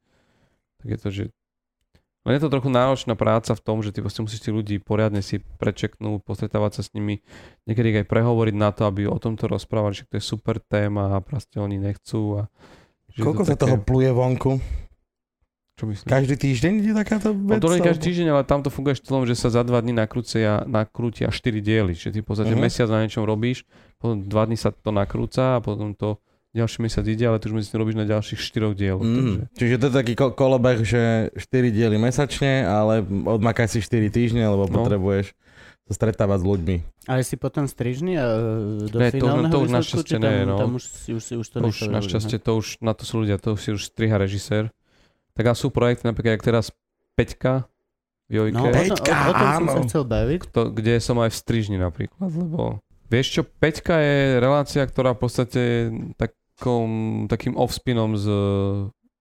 tak 0.79 0.87
je 0.87 0.99
to, 1.01 1.09
že 1.09 1.23
len 2.21 2.37
je 2.37 2.45
to 2.45 2.53
trochu 2.53 2.69
náročná 2.69 3.17
práca 3.17 3.57
v 3.57 3.65
tom, 3.65 3.81
že 3.81 3.89
ty 3.89 4.05
proste 4.05 4.21
musíš 4.21 4.45
tí 4.45 4.53
ľudí 4.53 4.77
poriadne 4.77 5.25
si 5.25 5.41
prečeknúť, 5.41 6.21
postretávať 6.21 6.71
sa 6.77 6.81
s 6.85 6.93
nimi, 6.93 7.25
niekedy 7.65 8.05
aj 8.05 8.05
prehovoriť 8.05 8.55
na 8.55 8.69
to, 8.69 8.85
aby 8.85 9.09
o 9.09 9.17
tomto 9.17 9.49
rozprávali, 9.49 9.97
že 9.97 10.05
to 10.05 10.21
je 10.21 10.23
super 10.23 10.61
téma 10.61 11.17
a 11.17 11.23
proste 11.25 11.57
oni 11.57 11.81
nechcú 11.81 12.45
a 12.45 12.53
že 13.11 13.17
je 13.17 13.23
Koľko 13.23 13.41
to 13.41 13.45
sa 13.45 13.53
také- 13.53 13.61
toho 13.61 13.75
pluje 13.77 14.09
vonku? 14.09 14.51
Čo 15.73 15.83
myslíš? 15.85 16.05
Každý 16.05 16.35
týždeň 16.37 16.73
takáto 16.93 17.31
No 17.31 17.47
vec? 17.47 17.57
to 17.57 17.67
nie 17.67 17.73
alebo- 17.75 17.89
každý 17.89 18.03
týždeň, 18.03 18.27
ale 18.29 18.43
tam 18.43 18.59
to 18.59 18.69
funguje 18.69 18.93
štýlom, 18.95 19.23
že 19.23 19.33
sa 19.33 19.49
za 19.49 19.61
dva 19.61 19.79
dní 19.79 19.93
nakrúcia, 19.93 20.61
nakrútia 20.63 21.27
4 21.27 21.57
diely. 21.57 21.91
Čiže 21.91 22.11
ty 22.11 22.19
v 22.19 22.27
podstate 22.27 22.53
Mhm. 22.53 22.61
mesiac 22.61 22.87
na 22.87 23.01
niečom 23.01 23.23
robíš, 23.23 23.65
potom 23.97 24.21
dva 24.21 24.45
dní 24.45 24.55
sa 24.55 24.69
to 24.69 24.89
nakrúca 24.89 25.57
a 25.57 25.59
potom 25.59 25.91
to 25.91 26.21
ďalší 26.51 26.77
mesiac 26.81 27.05
ide, 27.05 27.23
ale 27.23 27.39
ty 27.39 27.47
už 27.47 27.55
medzi 27.55 27.67
tým 27.67 27.79
robíš 27.79 27.95
na 27.95 28.05
ďalších 28.05 28.37
4 28.37 28.75
dieloch. 28.75 29.01
Takže... 29.01 29.23
Mm, 29.23 29.37
čiže 29.53 29.75
to 29.77 29.85
je 29.87 29.93
taký 29.95 30.13
ko- 30.13 30.33
kolobeh, 30.33 30.77
že 30.81 31.01
4 31.33 31.71
diely 31.71 31.95
mesačne, 31.97 32.61
ale 32.61 32.99
odmakaj 33.07 33.67
si 33.67 33.79
4 33.79 34.07
týždne, 34.07 34.43
lebo 34.45 34.65
No. 34.65 34.75
potrebuješ 34.77 35.31
sa 35.91 35.97
stretávať 35.97 36.39
s 36.39 36.45
ľuďmi. 36.47 36.75
Ale 37.05 37.21
si 37.21 37.35
potom 37.35 37.67
strižni 37.67 38.15
a 38.15 38.25
e, 38.25 38.39
do 38.87 38.97
Ne, 38.97 39.11
to 39.11 39.11
už- 39.11 39.15
finálneho 39.19 39.51
to 39.51 39.57
už 39.57 39.67
výsledku, 39.67 39.75
našťastie 39.75 40.07
či 40.07 40.15
tam, 40.15 40.23
nie, 40.23 40.43
no. 40.43 40.55
tam 40.55 40.71
už, 40.73 40.83
si, 40.83 41.09
už, 41.11 41.21
si, 41.21 41.33
už 41.35 41.45
to, 41.45 41.55
To 41.57 41.67
už 41.67 41.77
našťastie 41.85 42.37
to 42.39 42.51
už, 42.53 42.67
na 42.79 42.93
to 42.93 43.03
sú 43.03 43.13
ľudia, 43.19 43.35
to 43.35 43.53
si 43.53 43.69
už 43.69 43.81
striha 43.85 44.15
režisér. 44.15 44.71
Tak 45.33 45.45
a 45.45 45.53
sú 45.53 45.67
projekty 45.67 46.03
napríklad, 46.03 46.35
jak 46.35 46.43
teraz 46.45 46.65
Peťka 47.13 47.67
v 48.25 48.47
Jojke, 48.47 48.55
No, 48.55 48.63
o, 48.63 48.65
tom, 48.65 48.71
o, 48.71 48.75
Peťka, 48.79 49.11
o 49.11 49.33
tom 49.33 49.47
som 49.51 49.65
sa 49.67 49.75
áno. 49.75 49.85
chcel 49.85 50.03
baviť. 50.05 50.39
to, 50.47 50.61
kde 50.69 50.93
som 50.97 51.17
aj 51.17 51.29
v 51.29 51.37
strižni 51.37 51.77
napríklad, 51.77 52.31
lebo 52.31 52.79
vieš 53.07 53.27
čo, 53.29 53.41
Peťka 53.43 53.95
je 53.97 54.17
relácia, 54.37 54.81
ktorá 54.81 55.11
v 55.11 55.19
podstate 55.19 55.63
takom, 56.15 56.89
takým 57.27 57.53
offspinom 57.53 58.15
z 58.15 58.25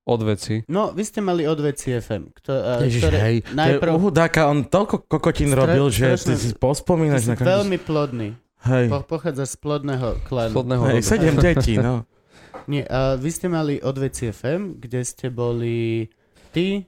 odveci. 0.05 0.65
No, 0.65 0.91
vy 0.91 1.03
ste 1.05 1.21
mali 1.21 1.45
odveci 1.45 1.93
FM, 1.93 2.33
kto, 2.33 2.51
uh, 2.51 2.81
Ježiš, 2.81 3.01
ktoré 3.05 3.17
hej, 3.21 3.35
najprv... 3.53 3.91
to 3.91 3.93
je 3.93 3.99
uhudáka, 4.01 4.39
on 4.49 4.59
toľko 4.65 4.95
kokotín 5.05 5.53
Stra- 5.53 5.59
robil, 5.65 5.85
že 5.93 6.05
strašne- 6.17 6.25
ty 6.25 6.33
si 6.37 6.49
Ty 6.51 6.57
pospomínaš 6.57 7.21
si 7.21 7.29
na 7.29 7.35
každý... 7.37 7.49
veľmi 7.49 7.77
plodný. 7.81 8.27
Hej, 8.61 8.85
Po, 8.93 9.17
pochádzaš 9.17 9.57
z 9.57 9.57
plodného 9.57 10.07
klanu. 10.29 10.53
Plodného 10.53 10.83
hej, 10.93 11.01
sedem 11.01 11.33
detí, 11.37 11.81
no. 11.81 12.05
Nie, 12.71 12.85
a 12.85 13.17
vy 13.17 13.29
ste 13.33 13.49
mali 13.49 13.81
odveci 13.81 14.29
FM, 14.29 14.77
kde 14.77 15.01
ste 15.01 15.33
boli 15.33 16.05
ty, 16.53 16.85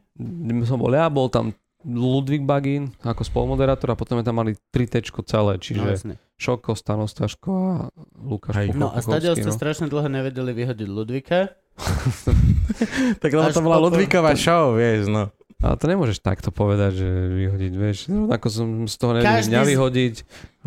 Som 0.69 0.85
bol 0.85 0.93
ja, 0.93 1.09
bol 1.09 1.33
tam 1.33 1.49
Ludvík 1.83 2.47
Bagín 2.47 2.95
ako 3.03 3.27
spolumoderátor 3.27 3.91
a 3.91 3.99
potom 3.99 4.15
sme 4.15 4.23
tam 4.23 4.39
mali 4.39 4.55
3 4.71 4.87
tečko 4.87 5.25
celé, 5.27 5.59
no, 5.59 5.61
čiže 5.61 5.83
jasne. 5.83 6.13
Šoko, 6.39 6.77
Stano 6.79 7.09
Staško 7.11 7.51
a 7.51 7.75
Lukáš 8.23 8.55
Hej. 8.55 8.67
no 8.77 8.87
a 8.93 9.03
stadiaľ 9.03 9.35
ste 9.35 9.51
strašne 9.51 9.91
dlho 9.91 10.07
nevedeli 10.07 10.55
vyhodiť 10.55 10.87
Ludvika. 10.87 11.51
Tak 13.21 13.29
lebo 13.33 13.49
Až 13.49 13.55
to 13.57 13.63
bola 13.65 13.77
potom- 13.79 13.97
Ludvíková 13.97 14.33
show, 14.37 14.77
vieš, 14.77 15.09
no. 15.09 15.29
Ale 15.63 15.79
to 15.79 15.87
nemôžeš 15.87 16.19
takto 16.19 16.51
povedať, 16.51 16.99
že 16.99 17.07
vyhodiť, 17.07 17.73
vieš. 17.79 18.11
Rovnako 18.11 18.47
som 18.51 18.67
z 18.83 18.95
toho 18.99 19.11
nevedeli 19.15 19.31
Každý 19.39 19.55
mňa 19.55 19.63
vyhodiť, 19.63 20.15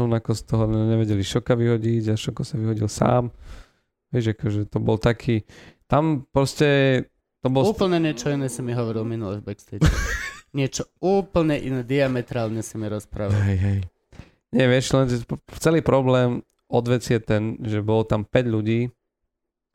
rovnako 0.01 0.31
z 0.33 0.43
toho 0.49 0.65
nevedeli 0.65 1.21
Šoka 1.21 1.53
vyhodiť 1.53 2.05
a 2.11 2.15
Šoko 2.17 2.41
sa 2.49 2.57
vyhodil 2.57 2.89
sám. 2.89 3.29
Vieš, 4.09 4.33
akože 4.33 4.61
to 4.73 4.79
bol 4.81 4.97
taký... 4.97 5.45
Tam 5.85 6.25
proste... 6.33 7.05
To 7.45 7.53
bol... 7.53 7.69
Úplne 7.69 8.09
niečo 8.09 8.33
iné 8.33 8.49
si 8.49 8.65
mi 8.65 8.73
hovoril 8.73 9.05
minule 9.05 9.45
v 9.45 9.53
backstage. 9.53 9.85
niečo 10.57 10.89
úplne 11.05 11.61
iné, 11.61 11.85
diametrálne 11.85 12.65
si 12.65 12.81
mi 12.81 12.89
rozprával. 12.89 13.37
Hej, 13.37 13.59
hej. 13.61 13.79
Nie, 14.57 14.65
vieš, 14.65 14.97
len 14.97 15.13
celý 15.61 15.85
problém 15.85 16.41
odvec 16.73 17.05
je 17.05 17.21
ten, 17.21 17.61
že 17.61 17.85
bolo 17.85 18.09
tam 18.09 18.25
5 18.25 18.33
ľudí, 18.49 18.89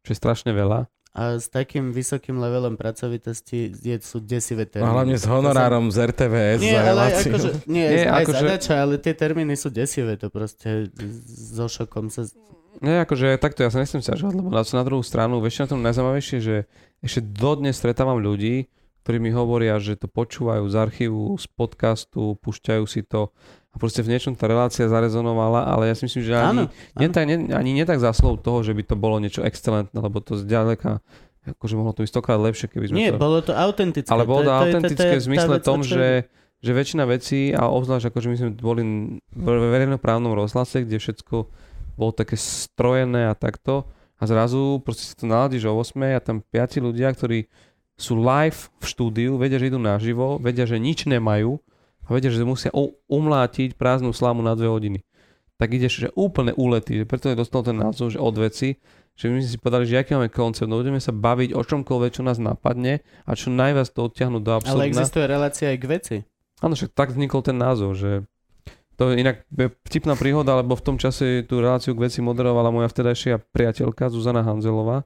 čo 0.01 0.09
je 0.09 0.17
strašne 0.17 0.49
veľa. 0.49 0.90
A 1.11 1.35
s 1.35 1.51
takým 1.51 1.91
vysokým 1.91 2.39
levelom 2.39 2.79
pracovitosti 2.79 3.75
je, 3.75 3.99
sú 3.99 4.23
desivé 4.23 4.63
termíny. 4.63 4.95
hlavne 4.95 5.17
s 5.19 5.27
honorárom 5.27 5.91
z 5.91 6.07
RTVS 6.07 6.59
Nie, 6.63 6.71
za 6.71 6.81
ale 6.87 7.01
akože, 7.11 7.49
nie, 7.67 7.83
Nie, 7.83 8.05
aj 8.07 8.23
akože- 8.23 8.39
zadača, 8.47 8.73
ale 8.79 8.95
tie 8.95 9.11
termíny 9.11 9.59
sú 9.59 9.67
desivé, 9.67 10.15
to 10.15 10.31
proste 10.31 10.87
so 11.27 11.67
šokom 11.67 12.07
sa... 12.07 12.23
Nie, 12.79 13.03
akože 13.03 13.35
takto, 13.43 13.59
ja 13.59 13.69
sa 13.69 13.83
nechcem 13.83 13.99
ťažovať, 13.99 14.33
lebo 14.39 14.55
na, 14.55 14.63
na 14.63 14.83
druhú 14.87 15.03
stranu, 15.03 15.43
vieš, 15.43 15.67
na 15.67 15.75
tom 15.75 15.83
najzaujímavejšie, 15.83 16.37
že 16.39 16.55
ešte 17.03 17.19
dodnes 17.19 17.75
stretávam 17.75 18.15
ľudí, 18.15 18.71
ktorí 19.03 19.17
mi 19.19 19.35
hovoria, 19.35 19.75
že 19.83 19.99
to 19.99 20.07
počúvajú 20.07 20.63
z 20.71 20.75
archívu, 20.79 21.35
z 21.35 21.45
podcastu, 21.51 22.39
púšťajú 22.39 22.83
si 22.87 23.03
to 23.03 23.35
a 23.71 23.79
proste 23.79 24.03
v 24.03 24.11
niečom 24.11 24.35
tá 24.35 24.51
relácia 24.51 24.83
zarezonovala, 24.85 25.63
ale 25.63 25.87
ja 25.87 25.95
si 25.95 26.03
myslím, 26.03 26.23
že 26.27 26.33
ani, 26.35 26.43
Áno, 26.43 26.63
nie, 26.99 27.07
tak, 27.07 27.23
nie, 27.23 27.37
ani 27.55 27.71
nie 27.71 27.85
tak 27.87 28.03
zaslov 28.03 28.43
toho, 28.43 28.67
že 28.67 28.75
by 28.75 28.83
to 28.83 28.95
bolo 28.99 29.15
niečo 29.23 29.47
excelentné, 29.47 29.95
lebo 29.95 30.19
to 30.19 30.35
zďaleka, 30.35 30.99
akože 31.47 31.73
mohlo 31.79 31.95
to 31.95 32.03
byť 32.03 32.11
stokrát 32.11 32.35
lepšie, 32.37 32.67
keby 32.67 32.91
sme 32.91 32.95
Nie, 32.99 33.15
to... 33.15 33.19
bolo 33.19 33.39
to 33.39 33.55
autentické. 33.55 34.11
Ale 34.11 34.27
bolo 34.27 34.43
to 34.43 34.51
je- 34.51 34.59
autentické 34.59 35.15
v 35.15 35.23
zmysle 35.23 35.55
tom, 35.63 35.87
že, 35.87 36.27
že 36.59 36.71
väčšina 36.75 37.07
vecí, 37.07 37.55
a 37.55 37.71
obzvlášť 37.71 38.11
akože 38.11 38.27
my 38.27 38.35
sme 38.35 38.49
boli 38.59 38.83
v 39.31 39.47
verejnoprávnom 39.71 40.35
rozhlase, 40.35 40.83
kde 40.83 40.99
všetko 40.99 41.35
bolo 41.95 42.11
také 42.11 42.35
strojené 42.35 43.31
a 43.31 43.33
takto, 43.39 43.87
a 44.21 44.29
zrazu 44.29 44.77
proste 44.85 45.01
si 45.07 45.17
to 45.17 45.25
naladíš 45.25 45.65
o 45.65 45.73
8 45.73 45.97
a 46.13 46.21
tam 46.21 46.45
piati 46.45 46.77
ľudia, 46.77 47.09
ktorí 47.09 47.49
sú 47.97 48.19
live 48.21 48.69
v 48.77 48.85
štúdiu, 48.85 49.31
vedia, 49.41 49.57
že 49.57 49.73
idú 49.73 49.81
naživo, 49.81 50.37
vedia, 50.37 50.69
že 50.69 50.77
nič 50.77 51.09
nemajú 51.09 51.57
a 52.11 52.19
vedia, 52.19 52.27
že 52.27 52.43
musia 52.43 52.75
umlátiť 53.07 53.79
prázdnu 53.79 54.11
slamu 54.11 54.43
na 54.43 54.51
dve 54.51 54.67
hodiny. 54.67 54.99
Tak 55.55 55.71
ideš, 55.71 55.93
že 56.03 56.07
úplne 56.19 56.51
uletý, 56.59 56.99
že 56.99 57.05
preto 57.07 57.31
je 57.31 57.39
dostal 57.39 57.63
ten 57.63 57.79
názov, 57.79 58.11
že 58.11 58.19
od 58.19 58.35
veci, 58.35 58.75
že 59.15 59.31
my 59.31 59.39
sme 59.39 59.51
si 59.55 59.59
povedali, 59.61 59.87
že 59.87 60.03
aký 60.03 60.19
máme 60.19 60.27
koncept, 60.27 60.67
no 60.67 60.81
budeme 60.81 60.99
sa 60.99 61.15
baviť 61.15 61.55
o 61.55 61.61
čomkoľvek, 61.63 62.11
čo 62.11 62.25
nás 62.25 62.41
napadne 62.41 62.99
a 63.23 63.31
čo 63.31 63.53
najviac 63.53 63.87
to 63.93 64.11
odtiahnuť 64.11 64.41
do 64.43 64.51
Ale 64.51 64.59
absurdna. 64.59 64.89
existuje 64.91 65.25
relácia 65.29 65.71
aj 65.71 65.77
k 65.79 65.85
veci. 65.87 66.17
Áno, 66.59 66.73
však 66.75 66.91
tak 66.91 67.15
vznikol 67.15 67.41
ten 67.45 67.55
názov, 67.55 67.95
že 67.95 68.25
to 68.99 69.13
je 69.13 69.21
inak 69.21 69.45
vtipná 69.85 70.13
príhoda, 70.19 70.57
lebo 70.59 70.77
v 70.77 70.83
tom 70.83 70.97
čase 70.97 71.45
tú 71.45 71.57
reláciu 71.57 71.97
k 71.97 72.09
veci 72.09 72.19
moderovala 72.21 72.73
moja 72.73 72.89
vtedajšia 72.89 73.39
priateľka 73.49 74.09
Zuzana 74.13 74.45
Hanzelová. 74.45 75.05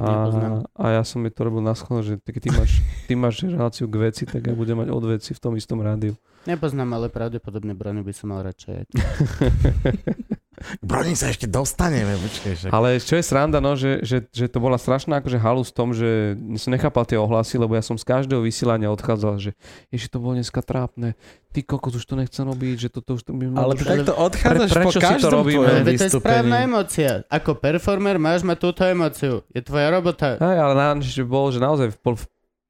A, 0.00 0.64
a 0.72 0.84
ja 0.88 1.02
som 1.04 1.20
jej 1.20 1.32
to 1.36 1.44
robil 1.44 1.60
na 1.60 1.76
schvál, 1.76 2.00
že 2.00 2.16
tak 2.16 2.40
ty 2.40 2.48
máš, 2.48 2.80
ty 3.04 3.12
máš 3.12 3.44
reláciu 3.44 3.84
k 3.92 4.08
veci, 4.08 4.24
tak 4.24 4.40
ja 4.40 4.56
budem 4.56 4.80
mať 4.80 4.88
od 4.88 5.04
veci 5.04 5.36
v 5.36 5.40
tom 5.40 5.52
istom 5.52 5.84
rádiu. 5.84 6.16
Nepoznám, 6.48 6.96
ale 6.96 7.12
pravdepodobne 7.12 7.76
Brony 7.76 8.00
by 8.00 8.12
som 8.16 8.32
mal 8.32 8.40
radšej. 8.40 8.88
K 10.62 10.84
Broni 10.84 11.18
sa 11.18 11.28
ešte 11.28 11.50
dostaneme, 11.50 12.14
počkej. 12.16 12.52
Však. 12.56 12.70
Ale 12.70 13.02
čo 13.02 13.18
je 13.18 13.24
sranda, 13.26 13.58
no, 13.58 13.74
že, 13.74 14.00
že, 14.06 14.24
že 14.30 14.46
to 14.46 14.62
bola 14.62 14.78
strašná 14.78 15.18
akože 15.18 15.38
halus 15.42 15.68
v 15.70 15.76
tom, 15.76 15.88
že 15.90 16.38
som 16.56 16.70
nechápal 16.70 17.04
tie 17.04 17.18
ohlasy, 17.18 17.58
lebo 17.58 17.74
ja 17.74 17.82
som 17.82 17.98
z 17.98 18.06
každého 18.06 18.40
vysielania 18.40 18.88
odchádzal, 18.94 19.42
že 19.42 19.50
ešte 19.90 20.14
to 20.14 20.18
bolo 20.22 20.38
dneska 20.38 20.62
trápne, 20.62 21.18
ty 21.52 21.60
kokos 21.60 22.00
už 22.00 22.04
to 22.08 22.14
nechcem 22.16 22.48
robiť, 22.48 22.76
že 22.78 22.88
toto 22.88 23.20
už 23.20 23.22
to 23.28 23.36
by 23.36 23.52
Ale 23.52 23.76
ty 23.76 23.84
takto 23.84 24.16
odchádzaš 24.16 24.70
Pre- 24.72 24.86
po 24.86 24.90
prečo 24.90 24.98
si 24.98 25.04
to 25.04 25.08
každom 25.12 25.30
robíme? 25.44 25.66
Ale 25.68 25.80
to 25.84 26.04
je 26.08 26.12
správna 26.16 26.56
emócia. 26.64 27.10
Ako 27.28 27.50
performer 27.60 28.16
máš 28.16 28.40
mať 28.42 28.58
túto 28.58 28.82
emóciu. 28.88 29.44
Je 29.52 29.60
tvoja 29.60 29.92
robota. 29.92 30.40
Hej, 30.40 30.58
ale 30.58 30.74
na, 30.74 30.96
že 31.04 31.22
bolo, 31.22 31.52
že 31.52 31.60
naozaj 31.60 31.92
v, 31.92 31.98
pol, 32.00 32.14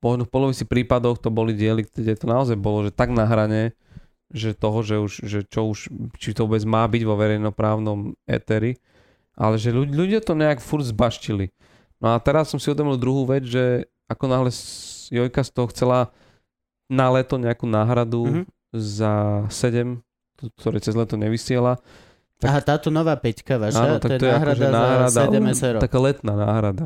v 0.03 0.30
polovici 0.30 0.66
prípadoch 0.66 1.22
to 1.22 1.30
boli 1.30 1.55
diely, 1.55 1.86
kde 1.86 2.18
to 2.18 2.26
naozaj 2.26 2.59
bolo, 2.59 2.90
že 2.90 2.90
tak 2.90 3.14
na 3.14 3.22
hrane, 3.22 3.70
že 4.33 4.53
toho, 4.53 4.80
že, 4.80 4.97
už, 4.97 5.12
že 5.22 5.39
čo 5.45 5.66
už, 5.66 5.87
či 6.16 6.33
to 6.33 6.45
vôbec 6.45 6.64
má 6.64 6.85
byť 6.85 7.03
vo 7.03 7.14
verejnoprávnom 7.14 7.99
éteri, 8.24 8.80
ale 9.33 9.57
že 9.57 9.68
ľudia, 9.68 9.93
ľudia 9.95 10.20
to 10.20 10.35
nejak 10.35 10.59
furt 10.59 10.83
zbaštili. 10.83 11.53
No 11.99 12.11
a 12.11 12.18
teraz 12.18 12.49
som 12.49 12.57
si 12.57 12.66
uvedomil 12.66 12.97
druhú 12.97 13.24
vec, 13.26 13.45
že 13.45 13.85
ako 14.07 14.24
náhle 14.26 14.51
Jojka 15.09 15.41
z 15.41 15.51
toho 15.51 15.66
chcela 15.68 15.99
na 16.87 17.09
leto 17.09 17.37
nejakú 17.37 17.64
náhradu 17.64 18.20
Mhm. 18.26 18.43
za 18.72 19.12
7, 19.47 20.01
t- 20.35 20.49
ktoré 20.55 20.76
cez 20.78 20.93
leto 20.93 21.14
nevysiela, 21.14 21.76
tak- 22.37 22.49
Aha, 22.51 22.61
táto 22.61 22.89
nová 22.89 23.14
peťka 23.14 23.55
vaša, 23.55 23.78
Áno, 23.78 23.95
to 23.97 24.09
tak 24.09 24.11
je 24.11 24.18
to 24.18 24.24
je 24.24 24.33
náhrada, 24.33 24.51
akože 24.59 24.66
náhrada, 24.74 25.09
za 25.09 25.22
7 25.22 25.39
uh, 25.39 25.53
SRO. 25.53 25.78
taká 25.78 25.99
letná 26.01 26.33
náhrada. 26.35 26.85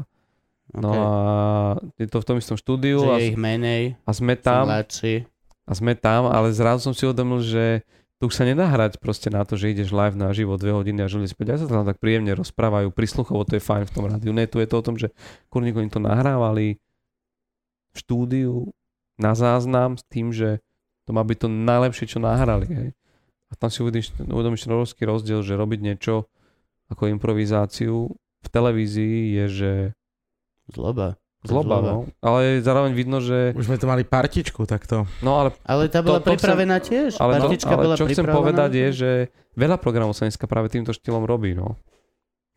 No 0.69 0.91
Okay. 0.91 0.99
a 0.99 1.09
je 1.97 2.07
to 2.07 2.19
v 2.19 2.27
tom 2.27 2.37
istom 2.37 2.57
štúdiu 2.57 2.99
Že 2.99 3.09
a, 3.09 3.17
je 3.17 3.25
ich 3.25 3.39
menej, 3.39 3.83
a 3.97 4.11
sme 4.13 4.35
tam 4.37 4.67
mladší. 4.67 5.25
A 5.67 5.73
sme 5.75 5.99
tam, 5.99 6.31
ale 6.31 6.55
zrazu 6.55 6.91
som 6.91 6.95
si 6.95 7.03
uvedomil, 7.03 7.43
že 7.43 7.83
tu 8.17 8.33
sa 8.33 8.49
nedá 8.49 8.65
hrať 8.65 8.97
proste 8.97 9.29
na 9.29 9.45
to, 9.45 9.61
že 9.61 9.77
ideš 9.77 9.93
live 9.93 10.17
na 10.17 10.33
živo 10.33 10.57
dve 10.57 10.73
hodiny 10.73 11.05
a 11.05 11.11
si 11.11 11.37
povedia, 11.37 11.61
ja 11.61 11.67
sa 11.67 11.69
tam 11.69 11.85
tak 11.85 12.01
príjemne 12.01 12.33
rozprávajú, 12.33 12.89
prisluchovo 12.95 13.45
to 13.45 13.61
je 13.61 13.63
fajn 13.63 13.85
v 13.85 13.93
tom 13.93 14.05
rádiu. 14.09 14.33
Ne, 14.33 14.49
tu 14.49 14.57
je 14.57 14.69
to 14.71 14.81
o 14.81 14.87
tom, 14.87 14.97
že 14.97 15.13
kurník 15.53 15.77
oni 15.77 15.93
to 15.93 16.01
nahrávali 16.01 16.81
v 17.93 17.97
štúdiu 17.99 18.73
na 19.21 19.37
záznam 19.37 20.01
s 20.01 20.05
tým, 20.09 20.33
že 20.33 20.65
to 21.05 21.13
má 21.13 21.21
byť 21.21 21.39
to 21.45 21.49
najlepšie, 21.53 22.17
čo 22.17 22.19
nahrali. 22.19 22.67
Hej. 22.73 22.89
A 23.51 23.53
tam 23.55 23.69
si 23.69 23.85
uvedomíš, 23.85 24.17
uvedomíš 24.17 24.65
ten 24.65 24.73
obrovský 24.73 25.03
rozdiel, 25.05 25.45
že 25.45 25.55
robiť 25.55 25.81
niečo 25.85 26.27
ako 26.89 27.13
improvizáciu 27.13 28.17
v 28.17 28.49
televízii 28.49 29.43
je, 29.43 29.45
že 29.51 29.71
Zloba. 30.67 31.15
Zloba, 31.47 31.79
Zloba. 31.81 31.91
no. 31.91 31.99
Ale 32.21 32.59
zároveň 32.61 32.93
vidno, 32.93 33.23
že... 33.23 33.55
Už 33.55 33.71
sme 33.71 33.79
tu 33.79 33.87
mali 33.87 34.03
partičku 34.03 34.67
takto. 34.67 35.07
No 35.23 35.39
ale 35.41 35.55
Ale 35.63 35.87
tá 35.89 36.03
bola 36.03 36.19
To- 36.21 36.27
to 36.27 36.31
pripravená 36.35 36.77
tiež. 36.83 37.17
Ale, 37.17 37.39
to, 37.39 37.49
Partička 37.49 37.73
ale 37.73 37.83
bola 37.87 37.95
čo 37.95 38.05
chcem 38.11 38.27
povedať 38.27 38.71
je, 38.75 38.89
že 38.93 39.11
veľa 39.55 39.79
programov 39.79 40.13
sa 40.13 40.27
dneska 40.27 40.45
práve 40.45 40.69
týmto 40.69 40.91
štýlom 40.91 41.25
robí, 41.25 41.55
no. 41.55 41.79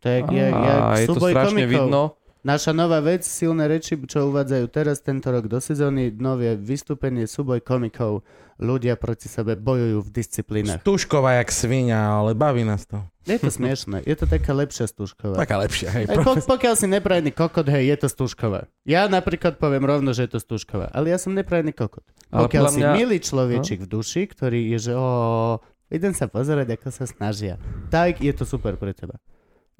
To 0.00 0.08
je, 0.08 0.18
je, 0.32 0.46
je, 0.48 0.72
a 0.80 0.96
je 0.96 1.06
to 1.06 1.20
strašne 1.20 1.60
komikov. 1.60 1.72
vidno. 1.76 2.02
Naša 2.40 2.72
nová 2.72 3.04
vec, 3.04 3.20
silné 3.20 3.68
reči, 3.68 4.00
čo 4.08 4.32
uvádzajú 4.32 4.64
teraz 4.72 5.04
tento 5.04 5.28
rok 5.28 5.44
do 5.44 5.60
sezóny, 5.60 6.08
nové 6.08 6.56
vystúpenie, 6.56 7.28
súboj 7.28 7.60
komikov. 7.60 8.24
Ľudia 8.56 8.96
proti 8.96 9.28
sebe 9.28 9.60
bojujú 9.60 10.04
v 10.04 10.10
disciplínach. 10.12 10.80
Stužková 10.80 11.36
jak 11.40 11.52
svinia, 11.52 12.00
ale 12.00 12.32
baví 12.32 12.64
nás 12.64 12.88
to. 12.88 13.00
Je 13.28 13.36
to 13.36 13.52
smiešné. 13.52 14.04
Je 14.08 14.16
to 14.16 14.24
taká 14.24 14.56
lepšia 14.56 14.88
stúžková. 14.88 15.36
Taká 15.36 15.60
lepšia, 15.60 15.88
hej. 15.92 16.04
Aj 16.08 16.16
po, 16.20 16.36
pokiaľ 16.36 16.74
si 16.76 16.88
neprajný 16.88 17.32
kokot, 17.32 17.68
hej, 17.68 17.92
je 17.92 17.96
to 18.04 18.08
stúžková. 18.08 18.68
Ja 18.88 19.04
napríklad 19.08 19.60
poviem 19.60 19.84
rovno, 19.84 20.16
že 20.16 20.24
je 20.24 20.36
to 20.36 20.40
stúžková. 20.40 20.88
Ale 20.92 21.12
ja 21.12 21.20
som 21.20 21.36
neprajný 21.36 21.76
kokot. 21.76 22.04
Ale 22.32 22.48
Pokiaľ 22.48 22.64
si 22.72 22.80
mňa, 22.80 22.90
milý 22.96 23.18
človečik 23.20 23.84
v 23.84 23.88
duši, 23.88 24.28
ktorý 24.28 24.60
je, 24.76 24.78
že 24.88 24.92
o, 24.96 25.08
idem 25.92 26.16
sa 26.16 26.28
pozerať, 26.28 26.72
ako 26.76 26.88
sa 26.88 27.04
snažia, 27.04 27.60
tak 27.92 28.20
je 28.20 28.32
to 28.32 28.48
super 28.48 28.80
pre 28.80 28.96
teba. 28.96 29.20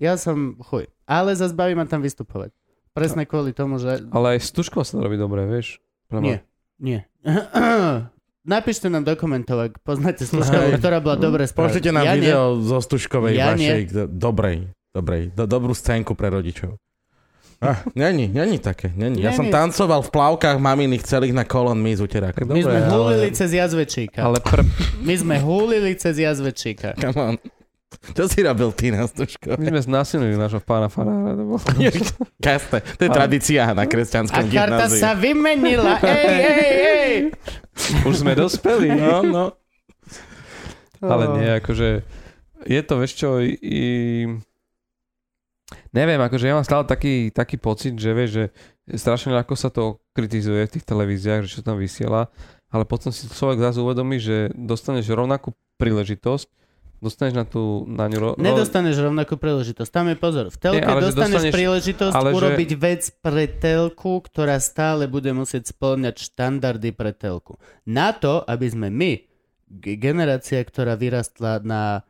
Ja 0.00 0.16
som 0.16 0.56
chuj. 0.58 0.88
Ale 1.04 1.36
zase 1.36 1.52
baví 1.52 1.76
ma 1.76 1.84
tam 1.84 2.00
vystupovať. 2.00 2.56
Presne 2.90 3.22
kvôli 3.22 3.52
tomu, 3.52 3.76
že... 3.76 4.00
ale 4.08 4.34
aj 4.34 4.48
Stužko 4.48 4.80
sa 4.80 4.96
to 4.96 5.04
robí 5.04 5.14
dobre, 5.14 5.44
vieš. 5.44 5.78
Pre 6.08 6.18
Nie, 6.18 6.42
nie. 6.80 7.04
Napíšte 8.42 8.88
nám 8.88 9.04
do 9.04 9.12
komentov, 9.14 9.60
ak 9.60 9.84
poznáte 9.84 10.24
služkovú, 10.24 10.72
Hej. 10.72 10.80
ktorá 10.80 10.98
bola 10.98 11.14
dobre 11.14 11.44
spravená. 11.44 11.68
Pošlite 11.70 11.90
nám 11.92 12.02
ja 12.02 12.12
nie. 12.12 12.24
video 12.24 12.42
zo 12.58 12.80
Stužkovej 12.80 13.32
Ja 13.36 13.52
vašej, 13.52 13.80
do- 13.86 14.08
dobrej, 14.08 14.58
dobrej, 14.90 15.22
do, 15.30 15.44
dobrú 15.44 15.70
scénku 15.70 16.16
pre 16.16 16.32
rodičov. 16.32 16.74
Ah, 17.60 17.76
není, 17.92 18.24
není 18.24 18.56
také, 18.56 18.88
není. 18.88 19.20
Ja 19.20 19.36
som 19.36 19.52
tancoval 19.52 20.00
v 20.00 20.08
plavkách 20.08 20.56
maminých 20.56 21.04
celých 21.04 21.36
na 21.36 21.44
kolon 21.44 21.76
my 21.76 21.92
z 21.92 22.00
uterákom. 22.00 22.48
Tak 22.48 22.56
My 22.56 22.64
sme 22.64 22.78
ale- 22.80 23.28
cez 23.36 23.52
jazvečíka. 23.52 24.24
Ale 24.24 24.40
pr- 24.40 24.64
My 25.04 25.12
sme 25.12 25.36
húlili 25.36 25.92
cez 25.92 26.16
jazvečíka. 26.16 26.96
Come 26.96 27.20
on. 27.20 27.34
Čo 27.90 28.30
si 28.30 28.40
robil 28.46 28.70
ty 28.70 28.94
na 28.94 29.04
stužko? 29.04 29.58
My 29.58 29.66
sme 29.74 29.82
znásilnili 29.82 30.38
nášho 30.38 30.62
pána 30.62 30.86
farára. 30.86 31.34
To 31.34 31.42
bolo... 31.42 31.60
Kasne, 32.44 32.80
to 32.96 33.02
je 33.02 33.10
tradícia 33.10 33.66
na 33.74 33.84
A 33.84 33.90
kresťanskom 33.90 34.46
karta 34.46 34.86
gymnáziu. 34.86 35.02
sa 35.02 35.10
vymenila. 35.18 35.98
Ej, 36.06 36.26
ej, 36.30 36.76
ej. 36.86 37.14
Už 38.06 38.22
sme 38.22 38.38
dospeli. 38.38 38.94
No, 38.94 39.26
no. 39.26 39.44
Ale 41.02 41.24
nie, 41.40 41.48
akože 41.58 42.04
je 42.68 42.80
to, 42.84 42.94
vieš 43.00 43.12
čo, 43.16 43.40
i, 43.40 43.56
i... 43.56 43.78
neviem, 45.96 46.20
akože 46.20 46.44
ja 46.44 46.54
mám 46.56 46.66
stále 46.66 46.84
taký, 46.84 47.32
taký 47.32 47.56
pocit, 47.56 47.96
že 47.96 48.12
vieš, 48.12 48.30
že 48.36 48.44
strašne 49.00 49.32
ľahko 49.32 49.56
sa 49.56 49.72
to 49.72 49.96
kritizuje 50.12 50.68
v 50.68 50.72
tých 50.76 50.84
televíziách, 50.84 51.48
že 51.48 51.60
čo 51.60 51.62
tam 51.64 51.80
vysiela, 51.80 52.28
ale 52.68 52.84
potom 52.84 53.08
si 53.08 53.26
človek 53.32 53.64
zase 53.64 53.80
uvedomí, 53.80 54.20
že 54.20 54.52
dostaneš 54.52 55.08
rovnakú 55.08 55.56
príležitosť, 55.80 56.59
dostaneš 57.00 57.34
na 57.34 57.44
tú, 57.48 57.88
na 57.88 58.06
ňu... 58.06 58.18
Ro, 58.20 58.28
Nedostaneš 58.36 59.00
rovnakú 59.00 59.40
príležitosť. 59.40 59.90
Tam 59.90 60.06
je 60.12 60.16
pozor. 60.20 60.52
V 60.52 60.58
telke 60.60 60.84
Nie, 60.84 60.86
ale 60.86 61.00
že 61.00 61.16
dostaneš, 61.16 61.52
príležitosť 61.52 62.14
ale 62.14 62.30
že- 62.30 62.36
urobiť 62.36 62.70
vec 62.76 63.02
pre 63.24 63.44
telku, 63.48 64.20
ktorá 64.20 64.60
stále 64.60 65.08
bude 65.08 65.32
musieť 65.32 65.72
spĺňať 65.72 66.14
štandardy 66.20 66.92
pre 66.92 67.16
telku. 67.16 67.56
Na 67.88 68.12
to, 68.12 68.44
aby 68.44 68.68
sme 68.68 68.92
my, 68.92 69.24
generácia, 69.72 70.60
ktorá 70.60 70.94
vyrastla 70.94 71.64
na 71.64 72.04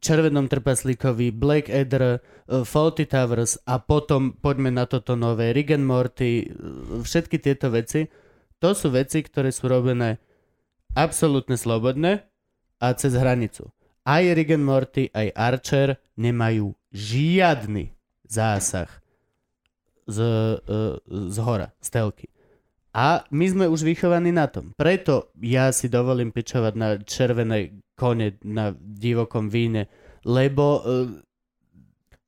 Červenom 0.00 0.48
trpaslíkovi, 0.48 1.28
Black 1.28 1.68
Adder, 1.68 2.24
uh, 2.48 2.64
Faulty 2.64 3.04
Towers 3.04 3.60
a 3.68 3.76
potom 3.76 4.32
poďme 4.32 4.72
na 4.72 4.88
toto 4.88 5.12
nové, 5.12 5.52
Rick 5.52 5.76
and 5.76 5.84
Morty, 5.84 6.48
uh, 6.48 7.04
všetky 7.04 7.36
tieto 7.36 7.68
veci, 7.68 8.08
to 8.60 8.72
sú 8.72 8.92
veci, 8.92 9.20
ktoré 9.20 9.52
sú 9.52 9.68
robené 9.68 10.16
absolútne 10.96 11.60
slobodne 11.60 12.24
a 12.80 12.96
cez 12.96 13.12
hranicu. 13.12 13.68
Aj 14.04 14.24
Rick 14.24 14.50
and 14.50 14.64
Morty, 14.64 15.12
aj 15.12 15.28
Archer 15.34 15.88
nemajú 16.16 16.72
žiadny 16.90 17.92
zásah 18.24 18.88
z, 20.08 20.18
uh, 20.58 20.96
z 21.06 21.36
hora, 21.38 21.70
z 21.78 21.88
telky. 21.90 22.26
A 22.90 23.22
my 23.30 23.46
sme 23.46 23.64
už 23.70 23.86
vychovaní 23.86 24.34
na 24.34 24.50
tom. 24.50 24.74
Preto 24.74 25.30
ja 25.38 25.70
si 25.70 25.86
dovolím 25.86 26.34
pičovať 26.34 26.74
na 26.74 26.98
červené 26.98 27.78
kone 27.94 28.34
na 28.42 28.74
divokom 28.74 29.46
víne, 29.46 29.86
lebo 30.24 30.82
uh, 30.82 31.06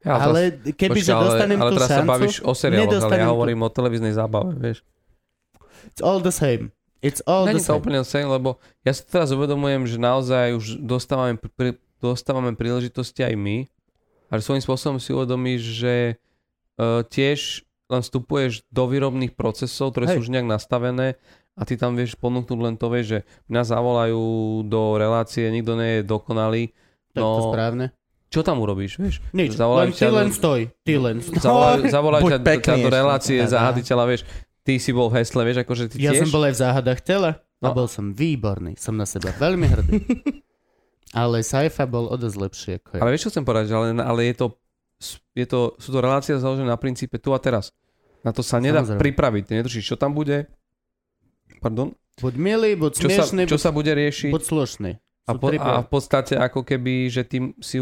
Ja, 0.03 0.19
ale 0.19 0.51
keby 0.55 0.99
počkaj, 0.99 1.07
že 1.07 1.12
dostanem 1.15 1.59
ale, 1.59 1.62
ale 1.62 1.70
tú 1.70 1.77
teraz 1.78 1.89
sa 1.89 1.99
šancu, 2.03 2.11
bavíš 2.11 2.36
o 2.43 2.53
seriáloch, 2.53 2.90
ale 3.01 3.15
ja 3.15 3.27
tú- 3.27 3.32
hovorím 3.32 3.61
o 3.62 3.70
televíznej 3.70 4.15
zábave, 4.15 4.51
vieš. 4.59 4.78
it's 5.86 6.03
all 6.03 6.19
the 6.19 6.35
same. 6.35 6.74
It's 7.03 7.19
all 7.27 7.51
Není 7.51 7.59
to 7.59 7.74
úplne 7.74 8.07
same, 8.07 8.31
lebo 8.31 8.62
ja 8.87 8.95
si 8.95 9.03
teraz 9.03 9.35
uvedomujem, 9.35 9.91
že 9.91 9.99
naozaj 9.99 10.55
už 10.55 10.65
dostávame, 10.79 11.35
pri, 11.35 11.74
dostávame 11.99 12.55
príležitosti 12.55 13.27
aj 13.27 13.35
my, 13.35 13.66
ale 14.31 14.39
svojím 14.39 14.62
spôsobom 14.62 15.03
si 15.03 15.11
uvedomíš, 15.11 15.62
že 15.83 15.95
uh, 16.79 17.03
tiež 17.03 17.66
len 17.91 18.01
vstupuješ 18.01 18.65
do 18.73 18.89
výrobných 18.89 19.35
procesov, 19.35 19.93
ktoré 19.93 20.09
Hej. 20.09 20.15
sú 20.16 20.19
už 20.24 20.33
nejak 20.33 20.49
nastavené 20.49 21.19
a 21.53 21.69
ty 21.69 21.77
tam 21.77 21.93
vieš 21.99 22.16
ponúknuť 22.16 22.59
len 22.62 22.74
to, 22.81 22.89
vieš, 22.89 23.07
že 23.07 23.19
mňa 23.53 23.62
zavolajú 23.66 24.23
do 24.65 24.97
relácie, 24.97 25.53
nikto 25.53 25.77
nie 25.77 26.01
je 26.01 26.03
dokonalý, 26.09 26.73
Tak 27.12 27.20
to 27.20 27.29
no 27.29 27.53
správne. 27.53 27.87
čo 28.33 28.41
tam 28.41 28.65
urobíš, 28.65 28.97
vieš? 28.97 29.20
Nič, 29.37 29.53
Zavolajú 29.61 29.93
len 29.93 29.99
ty 30.01 30.09
len 30.09 30.29
stoj. 30.33 30.61
Ty 30.81 30.95
len 30.97 31.16
stoj. 31.20 31.37
Zavolajú, 31.45 31.83
zavolajú 31.93 32.23
ťa, 32.33 32.39
ťa 32.41 32.74
do 32.81 32.89
relácie 32.89 33.37
Dá, 33.37 33.45
dá. 33.45 33.53
za 33.53 33.59
haditeľa, 33.69 34.05
vieš, 34.09 34.23
ty 34.63 34.77
si 34.77 34.91
bol 34.91 35.07
v 35.07 35.19
hesle, 35.19 35.43
vieš, 35.43 35.59
akože 35.61 35.85
ty 35.89 35.97
Ja 35.99 36.11
tiež... 36.11 36.23
som 36.23 36.31
bol 36.31 36.43
aj 36.43 36.55
v 36.55 36.61
záhadách 36.61 37.01
tela 37.01 37.31
a 37.59 37.65
No. 37.65 37.73
bol 37.73 37.87
som 37.87 38.11
výborný. 38.11 38.75
Som 38.75 38.95
na 38.95 39.05
seba 39.05 39.31
veľmi 39.33 39.67
hrdý. 39.69 39.97
Ale 41.15 41.41
sci-fi 41.41 41.85
bol 41.85 42.07
o 42.07 42.17
dosť 42.17 42.37
lepší 42.37 42.71
ako 42.77 42.89
ja. 42.91 43.01
Ale 43.01 43.11
vieš, 43.11 43.23
čo 43.23 43.31
chcem 43.31 43.45
povedať, 43.45 43.65
že 43.67 43.75
ale, 43.75 43.87
ale 43.95 44.21
je 44.25 44.35
to, 44.35 44.47
je 45.33 45.45
to, 45.45 45.61
sú 45.77 45.89
to 45.89 45.99
relácie 45.99 46.33
založené 46.33 46.65
na 46.65 46.75
princípe 46.75 47.15
tu 47.17 47.31
a 47.31 47.39
teraz. 47.39 47.71
Na 48.23 48.31
to 48.31 48.41
sa 48.41 48.57
nedá 48.57 48.81
Samozrejme. 48.81 48.99
pripraviť. 48.99 49.43
Ty 49.45 49.53
netušíš, 49.57 49.85
čo 49.85 49.97
tam 49.97 50.11
bude. 50.11 50.49
Pardon? 51.59 51.93
Buď 52.17 52.35
milý, 52.35 52.73
buď 52.75 52.93
Čo 52.97 53.09
sa, 53.11 53.23
smiešný, 53.23 53.43
čo 53.45 53.55
buď, 53.55 53.61
sa 53.61 53.71
bude 53.71 53.93
riešiť. 53.93 54.31
buď 54.31 54.43
slušný. 54.43 54.91
A, 55.23 55.31
po, 55.33 55.47
a 55.51 55.73
v 55.79 55.89
podstate 55.89 56.35
ako 56.35 56.63
keby, 56.63 57.07
že 57.07 57.23
ty 57.23 57.39
si 57.59 57.77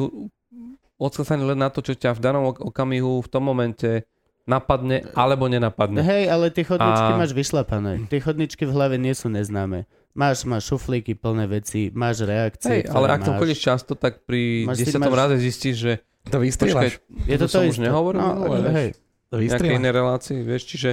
odskazaný 0.97 1.47
len 1.47 1.59
na 1.59 1.69
to, 1.69 1.81
čo 1.81 1.95
ťa 1.95 2.13
v 2.13 2.21
danom 2.21 2.45
ok- 2.47 2.61
okamihu 2.63 3.21
v 3.21 3.29
tom 3.29 3.43
momente 3.43 4.05
napadne 4.51 5.07
alebo 5.13 5.47
nenapadne. 5.47 6.03
Hej, 6.03 6.27
ale 6.27 6.49
tie 6.49 6.65
chodničky 6.65 6.83
A- 7.07 7.17
máš 7.17 7.31
vyšlapané. 7.31 8.03
Tie 8.05 8.19
chodničky 8.19 8.63
v 8.63 8.73
hlave 8.73 8.97
nie 8.97 9.13
sú 9.13 9.29
neznáme. 9.29 9.87
Máš, 10.11 10.43
máš 10.43 10.67
šuflíky 10.67 11.15
plné 11.15 11.47
veci, 11.47 11.87
máš 11.89 12.21
reakcie, 12.23 12.83
Hej, 12.83 12.91
ale 12.91 13.07
ak 13.09 13.23
to 13.23 13.31
máš. 13.31 13.39
chodíš 13.39 13.61
často, 13.61 13.93
tak 13.95 14.27
pri 14.27 14.67
Máš 14.67 14.77
si- 14.77 14.83
desiatom 14.85 15.07
máš- 15.07 15.21
raze 15.21 15.37
zistíš, 15.39 15.77
že 15.79 15.93
To 16.27 16.37
vystrieľaš. 16.37 16.99
Je 17.25 17.37
to 17.37 17.41
to 17.41 17.47
to 17.47 17.55
som 17.55 17.63
už 17.65 17.73
isté. 17.73 17.87
nehovoril, 17.87 18.19
No, 18.19 18.31
ale 18.45 18.57
hej. 18.75 18.91
To 19.29 19.39
nejaké 19.39 19.45
vystrieľaš. 19.47 19.79
iné 19.79 19.91
relácii, 19.91 20.39
vieš, 20.43 20.63
čiže 20.67 20.91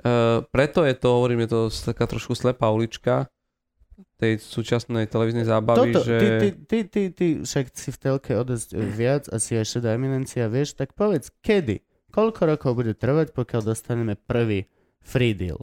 uh, 0.00 0.40
preto 0.46 0.80
je 0.82 0.94
to, 0.94 1.08
hovorím, 1.12 1.44
je 1.44 1.50
to 1.50 1.60
taká 1.84 2.04
trošku 2.04 2.32
slepá 2.32 2.66
ulička 2.66 3.28
tej 4.16 4.36
súčasnej 4.36 5.06
televíznej 5.06 5.44
zábavy, 5.44 5.92
Toto, 5.92 6.02
že... 6.02 6.14
ty, 6.16 6.26
ty, 6.26 6.48
ty, 6.58 6.78
ty, 6.84 7.02
ty, 7.12 7.26
však 7.40 7.64
si 7.70 7.88
v 7.88 7.98
telke 8.00 8.32
odosť 8.34 8.68
e, 8.72 8.78
viac, 8.82 9.28
asi 9.28 9.54
aj 9.54 9.66
šedá 9.68 9.92
eminencia, 9.92 10.46
vieš, 10.46 10.72
tak 10.72 10.90
povedz, 10.92 11.30
kedy? 11.38 11.78
Koľko 12.08 12.40
rokov 12.48 12.70
bude 12.74 12.92
trvať, 12.92 13.32
pokiaľ 13.32 13.60
dostaneme 13.64 14.16
prvý 14.16 14.64
free 15.00 15.36
deal? 15.36 15.60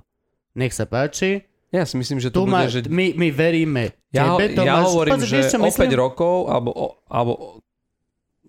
Nech 0.54 0.72
sa 0.72 0.86
páči, 0.86 1.44
Ja 1.74 1.84
si 1.84 1.98
myslím, 1.98 2.24
že 2.24 2.32
tu 2.32 2.44
to 2.44 2.48
bude, 2.48 2.54
má, 2.56 2.70
že... 2.72 2.86
my, 2.88 3.18
my 3.18 3.28
veríme 3.34 3.92
Ja, 4.14 4.38
tebe, 4.40 4.56
to 4.56 4.64
ja 4.64 4.86
hovorím, 4.86 5.20
Pozri, 5.20 5.44
že 5.44 5.60
o 5.60 5.68
5 5.68 5.68
myslím? 5.68 5.92
rokov, 5.98 6.36
alebo, 6.48 6.72
alebo 7.10 7.34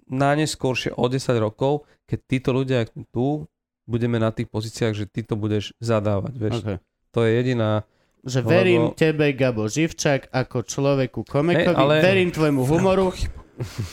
najneskôršie 0.07 0.95
o 0.95 1.05
10 1.11 1.19
rokov, 1.41 1.83
keď 2.07 2.19
títo 2.23 2.51
ľudia 2.55 2.87
tu, 3.11 3.51
budeme 3.87 4.23
na 4.23 4.31
tých 4.31 4.47
pozíciách, 4.47 4.95
že 4.95 5.05
ty 5.11 5.27
to 5.27 5.35
budeš 5.35 5.75
zadávať, 5.83 6.35
vieš. 6.37 6.57
Okay. 6.63 6.77
To 7.11 7.27
je 7.27 7.31
jediná... 7.35 7.83
Že 8.27 8.39
Lebo- 8.43 8.51
verím 8.51 8.83
tebe, 8.95 9.27
Gabo 9.33 9.71
Živčák, 9.71 10.35
ako 10.35 10.67
človeku 10.67 11.23
komikovi, 11.23 11.71
Hej, 11.71 11.79
ale- 11.79 12.03
verím 12.03 12.31
tvojmu 12.31 12.63
humoru, 12.63 13.15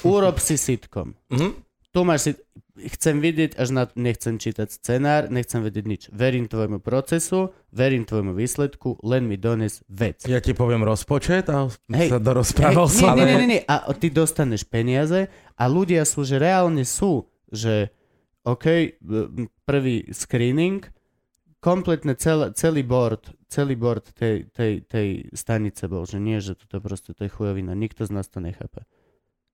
urob 0.06 0.38
si 0.38 0.58
sitcom. 0.58 1.14
Mhm. 1.30 1.50
Tu 1.94 2.02
máš 2.02 2.20
si... 2.26 2.32
Chcem 2.74 3.22
vidieť, 3.22 3.54
až 3.54 3.70
na... 3.70 3.84
Nechcem 3.94 4.42
čítať 4.42 4.66
scenár, 4.66 5.30
nechcem 5.30 5.62
vedieť 5.62 5.86
nič. 5.86 6.02
Verím 6.10 6.50
tvojmu 6.50 6.82
procesu, 6.82 7.54
verím 7.70 8.02
tvojmu 8.02 8.34
výsledku, 8.34 8.98
len 9.06 9.30
mi 9.30 9.38
dones 9.38 9.86
vec. 9.86 10.26
Ja 10.26 10.42
ti 10.42 10.58
poviem 10.58 10.82
rozpočet 10.82 11.54
a 11.54 11.70
Hej. 11.94 12.10
sa 12.10 12.18
dorozprával 12.18 12.90
Hej, 12.90 12.98
som. 12.98 13.14
nie, 13.14 13.30
nie, 13.30 13.38
nie, 13.46 13.50
nie, 13.58 13.62
a 13.70 13.94
ty 13.94 14.10
dostaneš 14.10 14.66
peniaze 14.66 15.30
a 15.54 15.64
ľudia 15.70 16.02
sú, 16.02 16.26
že 16.26 16.42
reálne 16.42 16.82
sú, 16.82 17.30
že 17.54 17.94
OK, 18.42 18.98
prvý 19.70 20.10
screening, 20.10 20.82
kompletne 21.62 22.18
celé, 22.18 22.52
celý 22.58 22.82
board, 22.82 23.32
celý 23.48 23.78
board 23.78 24.12
tej, 24.18 24.50
tej, 24.52 24.84
tej 24.84 25.08
stanice 25.32 25.86
bol, 25.86 26.10
že 26.10 26.18
nie, 26.18 26.42
že 26.42 26.58
toto 26.58 26.82
proste 26.82 27.14
to 27.14 27.24
je 27.24 27.32
chujovina, 27.32 27.78
nikto 27.78 28.04
z 28.04 28.12
nás 28.12 28.28
to 28.28 28.42
nechápe. 28.42 28.84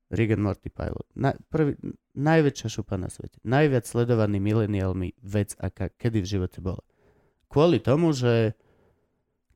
Rick 0.09 0.33
and 0.33 0.41
Morty 0.41 0.73
Pilot. 0.73 1.05
Na, 1.13 1.37
prvý, 1.53 1.77
najväčšia 2.17 2.67
šupa 2.69 2.97
na 2.97 3.13
svete. 3.13 3.37
Najviac 3.45 3.85
sledovaný 3.85 4.41
mileniálmi 4.41 5.13
vec, 5.21 5.53
aká 5.61 5.93
kedy 5.93 6.25
v 6.25 6.31
živote 6.37 6.59
bola. 6.65 6.81
Kvôli 7.49 7.77
tomu, 7.77 8.13
že 8.13 8.57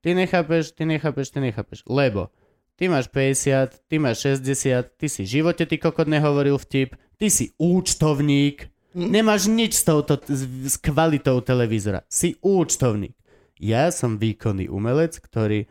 ty 0.06 0.14
nechápeš, 0.14 0.74
ty 0.78 0.86
nechápeš, 0.86 1.34
ty 1.34 1.40
nechápeš. 1.42 1.86
Lebo 1.90 2.30
ty 2.78 2.86
máš 2.86 3.10
50, 3.10 3.90
ty 3.90 3.96
máš 3.98 4.30
60, 4.30 4.94
ty 4.94 5.06
si 5.10 5.22
v 5.26 5.32
živote 5.42 5.66
ty 5.66 5.82
kokot 5.82 6.06
nehovoril 6.06 6.62
vtip, 6.62 6.98
ty 7.18 7.34
si 7.34 7.50
účtovník, 7.58 8.70
nemáš 8.94 9.50
nič 9.50 9.74
s, 9.74 9.84
touto, 9.86 10.22
s, 10.30 10.46
s 10.46 10.76
kvalitou 10.78 11.42
televízora. 11.42 12.06
Si 12.10 12.38
účtovník. 12.46 13.18
Ja 13.58 13.90
som 13.90 14.22
výkonný 14.22 14.70
umelec, 14.70 15.18
ktorý 15.18 15.66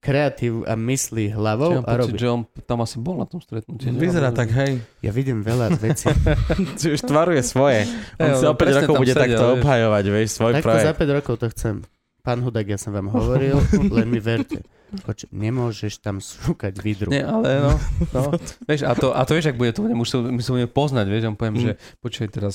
kreatív 0.00 0.64
a 0.64 0.72
myslí 0.74 1.28
hlavou 1.30 1.76
Ja 1.76 1.84
a 1.84 1.92
pocit, 1.94 2.00
robí. 2.08 2.16
že 2.16 2.26
on 2.26 2.40
tam 2.64 2.80
asi 2.80 2.96
bol 2.96 3.20
na 3.20 3.28
tom 3.28 3.36
stretnutí. 3.38 3.84
Vyzerá 3.90 4.32
tak, 4.32 4.48
hej. 4.50 4.80
Ja 4.98 5.12
vidím 5.12 5.40
veľa 5.40 5.76
vecí. 5.76 6.08
Si 6.80 6.88
už 6.88 7.04
tvaruje 7.04 7.44
svoje. 7.44 7.84
On 8.16 8.32
on 8.32 8.48
o 8.48 8.56
5 8.56 8.56
presne 8.56 8.80
rokov 8.82 8.94
bude 8.96 9.12
sedel, 9.12 9.20
takto 9.28 9.44
vieš. 9.44 9.56
obhajovať, 9.60 10.04
vieš, 10.06 10.28
svoj 10.32 10.52
Takto 10.56 10.64
za 10.64 10.72
projekt. 10.90 10.98
5 11.04 11.16
rokov 11.20 11.34
to 11.36 11.46
chcem. 11.52 11.74
Pán 12.20 12.38
Hudák, 12.40 12.66
ja 12.66 12.76
som 12.76 12.90
vám 12.90 13.08
hovoril, 13.08 13.56
len 13.96 14.06
mi 14.06 14.18
verte. 14.18 14.64
Koč, 14.90 15.28
nemôžeš 15.30 16.00
tam 16.00 16.18
šúkať 16.18 16.74
vidru. 16.78 17.08
Nie, 17.08 17.22
ale 17.22 17.60
no, 17.60 17.72
no. 18.16 18.34
vieš, 18.64 18.82
a 18.82 18.92
to, 18.92 19.12
a 19.12 19.20
to 19.22 19.32
vieš, 19.32 19.48
ak 19.48 19.56
bude 19.56 19.70
to, 19.70 19.84
už 19.84 20.08
sa, 20.08 20.16
my 20.18 20.40
sa 20.40 20.50
budeme 20.50 20.66
poznať, 20.66 21.06
vieš, 21.06 21.22
a 21.22 21.28
on 21.28 21.36
poviem, 21.36 21.54
Mm. 21.54 21.62
že 21.62 21.72
počkaj 22.00 22.28
teraz, 22.30 22.54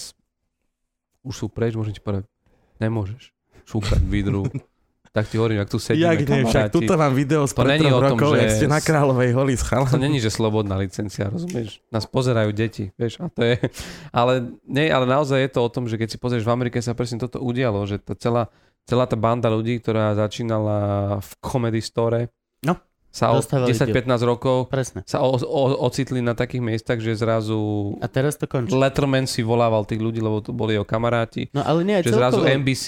už 1.22 1.34
sú 1.34 1.46
preč, 1.48 1.74
môžem 1.74 1.94
ti 1.94 2.02
povedať, 2.02 2.26
nemôžeš 2.78 3.32
šúkať 3.64 4.02
vidru. 4.04 4.46
Tak 5.16 5.32
ti 5.32 5.40
hovorím, 5.40 5.64
ak 5.64 5.72
tu 5.72 5.80
sedíme, 5.80 6.12
Jak 6.12 6.20
nie, 6.22 6.44
však 6.44 6.76
tuto 6.76 6.94
mám 6.94 7.16
video 7.16 7.48
z 7.48 7.56
To 7.56 7.64
není 7.64 7.88
o 7.88 8.04
tom, 8.04 8.20
rokov, 8.20 8.36
že- 8.36 8.52
ste 8.52 8.68
na 8.68 8.84
Kráľovej 8.84 9.32
holi 9.32 9.56
s 9.56 9.64
to 9.64 9.68
chalami. 9.72 9.96
není, 9.96 10.20
že 10.20 10.28
slobodná 10.28 10.76
licencia, 10.76 11.32
rozumieš? 11.32 11.80
Nás 11.88 12.04
pozerajú 12.04 12.52
deti, 12.52 12.92
vieš, 12.94 13.24
a 13.24 13.32
to 13.32 13.40
je, 13.42 13.56
ale, 14.12 14.34
nie, 14.62 14.92
ale 14.92 15.08
naozaj 15.08 15.40
je 15.40 15.52
to 15.56 15.64
o 15.64 15.72
tom, 15.72 15.88
že 15.88 15.96
keď 15.96 16.12
si 16.12 16.18
pozrieš 16.20 16.44
v 16.44 16.52
Amerike 16.52 16.84
sa 16.84 16.92
presne 16.92 17.16
toto 17.16 17.40
udialo, 17.40 17.88
že 17.88 17.96
tá 17.98 18.12
celá, 18.14 18.52
celá 18.84 19.08
tá 19.08 19.16
banda 19.16 19.48
ľudí, 19.48 19.80
ktorá 19.80 20.12
začínala 20.14 20.78
v 21.24 21.30
Comedy 21.40 21.80
Store. 21.80 22.28
Sa 23.16 23.32
o 23.32 23.40
Dostávali 23.40 23.72
10-15 23.72 24.28
rokov 24.28 24.68
Presne. 24.68 25.00
sa 25.08 25.24
o, 25.24 25.40
o, 25.40 25.64
ocitli 25.88 26.20
na 26.20 26.36
takých 26.36 26.60
miestach, 26.60 27.00
že 27.00 27.16
zrazu 27.16 27.96
A 28.04 28.12
teraz 28.12 28.36
to 28.36 28.44
končí. 28.44 28.76
Letterman 28.76 29.24
si 29.24 29.40
volával 29.40 29.88
tých 29.88 30.04
ľudí, 30.04 30.20
lebo 30.20 30.44
to 30.44 30.52
boli 30.52 30.76
jeho 30.76 30.84
kamaráti. 30.84 31.48
No 31.56 31.64
ale 31.64 31.88
nie, 31.88 32.04
Že 32.04 32.12
zrazu 32.12 32.44
celkovo... 32.44 32.60
NBC 32.60 32.86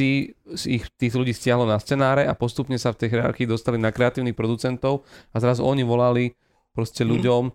z 0.52 0.64
ich, 0.68 0.84
tých 1.00 1.16
ľudí 1.16 1.32
stiahlo 1.32 1.64
na 1.64 1.80
scenáre 1.80 2.28
a 2.28 2.36
postupne 2.36 2.76
sa 2.76 2.92
v 2.92 3.08
tej 3.08 3.16
hierarchii 3.16 3.48
dostali 3.48 3.80
na 3.80 3.88
kreatívnych 3.96 4.36
producentov 4.36 5.08
a 5.32 5.40
zrazu 5.40 5.64
oni 5.64 5.88
volali 5.88 6.36
proste 6.76 7.08
ľuďom, 7.08 7.48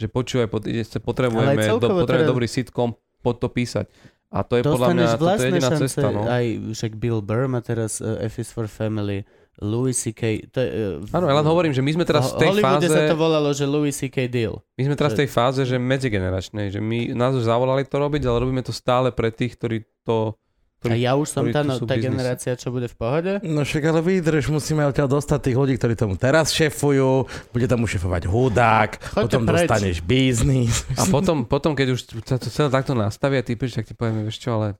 že 0.00 0.08
počúvaj, 0.08 0.48
pot, 0.48 0.64
potrebujeme, 1.04 1.60
do, 1.60 1.76
potrebujeme 1.76 2.08
teraz- 2.08 2.32
dobrý 2.32 2.48
sitcom, 2.48 2.96
pod 3.20 3.36
to 3.36 3.52
písať. 3.52 3.84
A 4.28 4.44
to 4.44 4.60
je 4.60 4.62
podľa 4.64 4.88
mňa 4.92 5.06
toto 5.16 5.40
je 5.40 5.48
jediná 5.48 5.70
šance, 5.72 5.84
cesta. 5.88 6.08
No. 6.12 6.28
aj 6.28 6.44
však 6.76 6.92
Bill 7.00 7.24
Burr 7.24 7.48
má 7.48 7.64
teraz 7.64 8.04
uh, 8.04 8.20
F 8.20 8.36
is 8.36 8.52
for 8.52 8.68
Family, 8.68 9.24
Louis 9.58 9.94
C.K. 9.94 10.46
To 10.54 10.58
je, 10.58 10.68
uh, 11.02 11.16
Áno, 11.18 11.26
ja 11.26 11.34
len 11.34 11.46
hovorím, 11.46 11.74
že 11.74 11.82
my 11.82 11.90
sme 11.98 12.04
teraz 12.06 12.30
v 12.34 12.46
tej 12.46 12.50
Hollywoode 12.54 12.86
fáze, 12.86 12.94
sa 12.94 13.10
to 13.10 13.18
volalo, 13.18 13.50
že 13.50 13.64
Louis 13.66 13.90
C.K. 13.90 14.30
deal. 14.30 14.62
my 14.78 14.82
sme 14.86 14.94
teraz 14.94 15.12
v 15.18 15.26
tej 15.26 15.28
fáze, 15.28 15.60
že 15.66 15.76
medzigeneračnej, 15.76 16.70
že 16.70 16.78
my 16.78 17.12
nás 17.12 17.34
už 17.34 17.46
zavolali 17.46 17.82
to 17.82 17.98
robiť, 17.98 18.22
ale 18.26 18.36
robíme 18.38 18.62
to 18.62 18.70
stále 18.70 19.10
pre 19.10 19.34
tých, 19.34 19.58
ktorí 19.58 19.82
to 20.06 20.38
A 20.78 20.94
Ktorí- 20.94 21.02
ja 21.02 21.18
už 21.18 21.26
som 21.26 21.42
tá, 21.50 21.66
no, 21.66 21.74
tá 21.74 21.98
generácia, 21.98 22.54
čo 22.54 22.70
bude 22.70 22.86
v 22.86 22.94
pohode. 22.94 23.32
No 23.42 23.66
však 23.66 23.82
ale 23.82 23.98
vydrž, 23.98 24.46
musíme 24.46 24.86
odtiaľ 24.86 25.10
dostať 25.10 25.50
tých 25.50 25.56
ľudí, 25.58 25.74
ktorí 25.74 25.98
tomu 25.98 26.14
teraz 26.14 26.54
šefujú, 26.54 27.26
bude 27.50 27.66
tomu 27.66 27.90
šefovať 27.90 28.30
hudák, 28.30 28.90
Choďte 28.94 29.24
potom 29.26 29.42
preč. 29.42 29.66
dostaneš 29.66 29.96
biznis. 30.06 30.86
A 30.94 31.02
potom, 31.10 31.42
potom 31.42 31.74
keď 31.74 31.98
už 31.98 32.22
sa 32.22 32.38
to 32.38 32.46
celé 32.46 32.70
takto 32.70 32.94
nastavia, 32.94 33.42
ty 33.42 33.58
prídeš, 33.58 33.82
tak 33.82 33.90
ti 33.90 33.94
povieme, 33.98 34.22
vieš 34.22 34.38
čo, 34.38 34.54
ale 34.54 34.78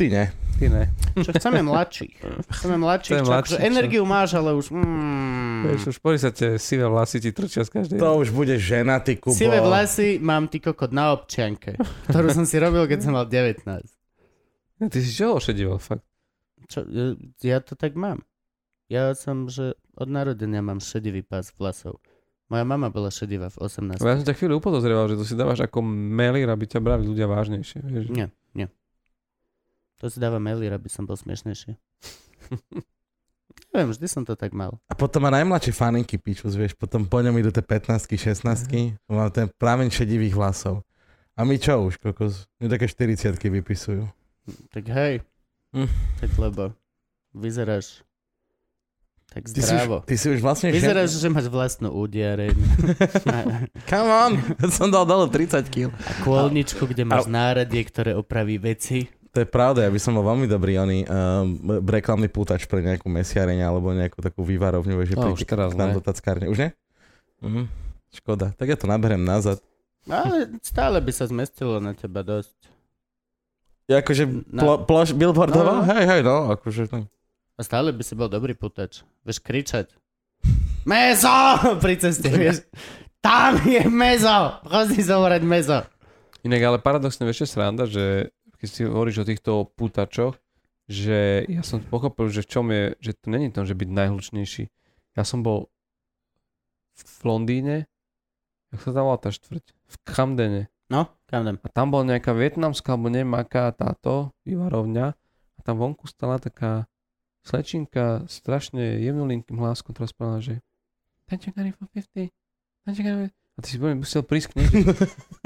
Ty 0.00 0.08
ne. 0.08 0.24
ty 0.56 0.66
ne. 0.66 0.88
Čo 1.14 1.36
chceme 1.36 1.60
mladších. 1.60 2.16
Chceme 2.56 2.76
mladších, 2.76 3.12
Chceme 3.12 3.20
čo, 3.20 3.28
mladších, 3.28 3.52
akože 3.52 3.56
čo? 3.58 3.68
energiu 3.68 4.02
máš, 4.02 4.30
ale 4.32 4.50
už... 4.52 4.72
Mm, 4.72 5.60
Vieš, 5.68 5.82
už 5.86 5.98
poď 6.00 6.14
sa 6.16 6.30
tie 6.30 6.56
sivé 6.56 6.84
vlasy 6.84 7.20
ti 7.20 7.30
trčia 7.30 7.60
z 7.60 7.70
každej. 7.70 8.00
To 8.00 8.16
už 8.16 8.28
bude 8.30 8.56
žena, 8.56 8.96
ty 8.98 9.14
Kubo. 9.14 9.36
Sivé 9.36 9.60
vlasy 9.60 10.16
mám 10.16 10.48
ty 10.48 10.56
kokot 10.58 10.88
na 10.88 11.12
občianke, 11.12 11.76
ktorú 12.08 12.32
som 12.32 12.44
si 12.44 12.56
robil, 12.56 12.84
keď 12.86 12.98
som 12.98 13.12
mal 13.12 13.28
19. 13.28 13.60
Ty 14.80 14.96
si 14.96 15.10
čo 15.10 15.36
ošedival, 15.36 15.76
fakt? 15.76 16.00
Čo, 16.66 16.88
ja- 16.88 17.16
ja 17.42 17.58
to 17.60 17.76
tak 17.76 17.92
mám. 17.92 18.24
Ja 18.88 19.12
som, 19.12 19.46
že 19.46 19.76
od 19.94 20.08
narodenia 20.08 20.58
mám 20.58 20.78
šedivý 20.78 21.20
pás 21.20 21.52
vlasov. 21.52 22.00
Moja 22.48 22.64
mama 22.64 22.88
bola 22.88 23.06
šedivá 23.06 23.46
v 23.48 23.62
18. 23.62 24.00
Lebo 24.00 24.08
ja 24.08 24.16
som 24.16 24.26
ťa 24.26 24.34
chvíľu 24.34 24.58
upodozrieval, 24.58 25.06
že 25.06 25.14
to 25.14 25.22
si 25.22 25.36
dávaš 25.36 25.62
ako 25.62 25.84
melir, 25.86 26.48
aby 26.48 26.64
ťa 26.64 26.80
brali 26.80 27.04
ľudia 27.04 27.28
vážnejšie. 27.28 27.78
Vieš? 27.78 28.06
Nie. 28.10 28.26
To 30.00 30.08
si 30.08 30.16
dáva 30.16 30.40
mailir, 30.40 30.72
aby 30.72 30.88
som 30.88 31.04
bol 31.04 31.14
smiešnejší. 31.14 31.76
Neviem, 33.70 33.90
vždy 33.94 34.06
som 34.10 34.22
to 34.24 34.34
tak 34.34 34.50
mal. 34.50 34.80
A 34.90 34.98
potom 34.98 35.22
má 35.22 35.30
najmladšie 35.30 35.70
faninky 35.70 36.18
pičus, 36.18 36.58
vieš, 36.58 36.74
potom 36.74 37.06
po 37.06 37.22
ňom 37.22 37.36
idú 37.38 37.52
tie 37.52 37.62
15 37.62 38.08
16 38.10 38.42
má 39.06 39.30
ten 39.30 39.46
prameň 39.46 39.92
šedivých 39.92 40.34
vlasov. 40.34 40.82
A 41.38 41.46
my 41.46 41.54
čo 41.54 41.86
už, 41.86 42.02
kokos? 42.02 42.50
My 42.58 42.66
také 42.66 42.90
40 42.90 43.38
vypisujú. 43.38 44.08
Tak 44.74 44.84
hej, 44.90 45.22
Hm. 45.70 45.86
tak 46.18 46.34
lebo 46.34 46.74
vyzeráš 47.30 48.02
tak 49.30 49.46
Ty 49.46 49.62
si, 49.62 49.70
už, 49.70 49.78
zdravo. 49.78 49.96
ty 50.02 50.14
si 50.18 50.26
už 50.26 50.42
vlastne 50.42 50.74
Vyzeráš, 50.74 51.14
že 51.14 51.30
máš 51.30 51.46
vlastnú 51.46 51.94
údiareň 51.94 52.50
Come 53.90 54.10
on, 54.10 54.32
som 54.74 54.90
dal 54.90 55.06
dole 55.06 55.30
30 55.30 55.70
kg. 55.70 55.94
a 55.94 56.12
kôlničku, 56.26 56.82
kde 56.90 57.06
máš 57.06 57.30
náradie, 57.30 57.86
ktoré 57.86 58.18
opraví 58.18 58.58
veci. 58.58 59.06
To 59.30 59.38
je 59.38 59.46
pravda, 59.46 59.86
ja 59.86 59.90
by 59.90 59.96
som 59.96 60.12
bol 60.12 60.26
veľmi 60.26 60.44
dobrý 60.44 60.74
oný 60.76 60.98
um, 61.02 61.54
reklamný 61.84 62.26
pútač 62.26 62.66
pre 62.66 62.80
nejakú 62.80 63.06
mesiareň 63.06 63.62
alebo 63.62 63.90
nejakú 63.90 64.18
takú 64.18 64.42
vývarovňu, 64.42 64.98
že 65.04 65.14
No, 65.14 65.22
príde 65.24 65.36
už 65.36 65.46
teraz 65.46 65.70
k 65.70 65.78
nám 65.78 65.90
ne. 65.90 65.96
do 65.96 66.02
tackárne. 66.02 66.46
Už 66.46 66.58
nie? 66.58 66.70
Mhm. 67.38 67.70
Škoda. 68.10 68.50
Tak 68.52 68.66
ja 68.66 68.74
to 68.74 68.84
naberiem 68.84 69.22
nazad. 69.22 69.62
Ale 70.04 70.58
stále 70.58 70.98
by 70.98 71.12
sa 71.12 71.24
zmestilo 71.24 71.78
na 71.78 71.94
teba 71.94 72.20
dosť. 72.20 72.58
Ja 73.86 74.02
akože 74.02 74.50
Na- 74.50 74.62
plo, 74.62 74.74
ploš, 74.82 75.14
billboardovo? 75.14 75.78
No. 75.78 75.86
Hej, 75.86 76.04
hej, 76.08 76.20
no, 76.22 76.50
akože 76.50 76.90
no. 76.90 77.06
A 77.54 77.60
stále 77.60 77.90
by 77.90 78.02
si 78.02 78.14
bol 78.14 78.26
dobrý 78.26 78.50
putač. 78.52 79.06
Vieš 79.22 79.38
kričať. 79.38 79.94
Mezo! 80.90 81.30
Pri 81.82 81.94
ceste, 81.96 82.26
vieš. 82.40 82.66
Tam 83.20 83.60
je 83.62 83.84
mezo! 83.84 84.32
Chodí 84.64 84.98
zohrať 84.98 85.44
mezo. 85.44 85.84
Inak 86.40 86.62
ale 86.64 86.78
paradoxne 86.80 87.28
vieš, 87.28 87.44
je 87.44 87.52
sranda, 87.52 87.84
že 87.84 88.32
keď 88.60 88.68
si 88.68 88.80
hovoríš 88.84 89.24
o 89.24 89.28
týchto 89.28 89.52
pútačoch, 89.72 90.36
že 90.90 91.48
ja 91.48 91.64
som 91.64 91.80
pochopil, 91.80 92.28
že 92.28 92.44
v 92.44 92.50
čom 92.50 92.66
je, 92.68 92.92
že 93.00 93.16
to 93.16 93.26
není 93.32 93.48
to, 93.48 93.64
že 93.64 93.78
byť 93.78 93.88
najhlučnejší. 93.88 94.68
Ja 95.16 95.24
som 95.24 95.40
bol 95.40 95.72
v 96.98 97.20
Londýne, 97.24 97.88
jak 98.70 98.80
sa 98.84 98.90
tam 98.92 99.08
tá 99.16 99.32
štvrť? 99.32 99.64
V 99.72 99.96
Camdene. 100.04 100.68
No, 100.90 101.06
kam 101.30 101.46
dám. 101.46 101.62
A 101.62 101.70
tam 101.70 101.94
bola 101.94 102.04
nejaká 102.04 102.34
vietnamská, 102.34 102.98
alebo 102.98 103.08
neviem 103.08 103.38
aká 103.38 103.70
táto 103.70 104.34
vývarovňa. 104.42 105.06
A 105.56 105.60
tam 105.62 105.78
vonku 105.78 106.10
stala 106.10 106.42
taká 106.42 106.90
slečinka 107.46 108.26
strašne 108.26 108.98
jemnulinkým 108.98 109.56
hláskom, 109.56 109.94
ktorá 109.94 110.10
spala, 110.10 110.36
že 110.42 110.58
Don't 111.30 111.46
you 111.46 111.54
got 111.54 111.70
it 111.70 111.78
for 111.78 111.86
50? 111.94 112.34
Don't 112.84 112.98
you 112.98 113.06
got 113.06 113.30
it? 113.30 113.39
A 113.60 113.62
ty 113.62 113.76
si 113.76 113.76
budem 113.76 114.00
musel 114.00 114.24
prísť 114.24 114.56
k 114.56 114.64
nej, 114.64 114.68
že, 114.72 114.80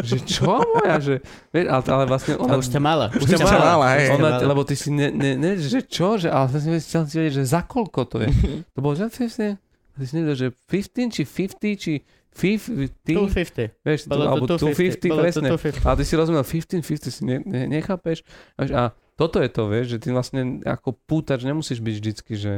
že 0.15 0.17
čo 0.23 0.63
moja, 0.63 1.03
že, 1.03 1.19
ale, 1.51 1.83
ale 1.83 2.05
vlastne 2.07 2.39
ona, 2.39 2.63
už 2.63 2.71
ťa 2.71 2.79
mala. 2.79 3.11
Už 3.11 3.27
ťa 3.27 3.43
mala, 3.43 3.99
hej. 3.99 4.15
ona, 4.15 4.39
lebo 4.39 4.63
ty 4.63 4.79
si, 4.79 4.95
ne, 4.95 5.11
ne, 5.11 5.35
ne, 5.35 5.59
že 5.59 5.83
čo, 5.83 6.15
že, 6.15 6.31
ale 6.31 6.47
si 6.55 6.71
chcel 6.79 7.11
si 7.11 7.19
vedieť, 7.19 7.43
že 7.43 7.45
za 7.51 7.67
koľko 7.67 8.07
to 8.07 8.17
je. 8.23 8.31
To 8.71 8.79
bolo 8.79 8.95
za 8.95 9.11
50? 9.11 9.59
A 9.59 9.95
ty 9.99 10.05
si 10.07 10.15
nevedel, 10.15 10.39
že 10.39 10.49
15, 10.71 11.11
či 11.11 11.23
50, 11.27 11.75
či 11.75 11.93
50, 12.39 13.03
250. 13.03 13.83
vieš, 13.83 14.01
alebo 14.07 14.47
to 14.47 14.63
250. 14.63 15.11
250, 15.11 15.11
Bolo 15.11 15.19
to 15.19 15.27
presne. 15.27 15.49
250. 15.83 15.91
A 15.91 15.91
ty 15.99 16.03
si 16.07 16.15
rozumel 16.15 16.45
15, 16.47 16.87
50, 16.87 17.11
si 17.11 17.23
ne, 17.27 17.37
ne, 17.43 17.63
nechápeš. 17.67 18.23
A 18.55 18.95
toto 19.19 19.43
je 19.43 19.51
to, 19.51 19.67
vieš, 19.67 19.99
že 19.99 19.99
ty 20.07 20.09
vlastne 20.15 20.63
ako 20.63 20.95
pútač 21.03 21.43
nemusíš 21.43 21.83
byť 21.83 21.95
vždycky, 21.99 22.35
že... 22.39 22.55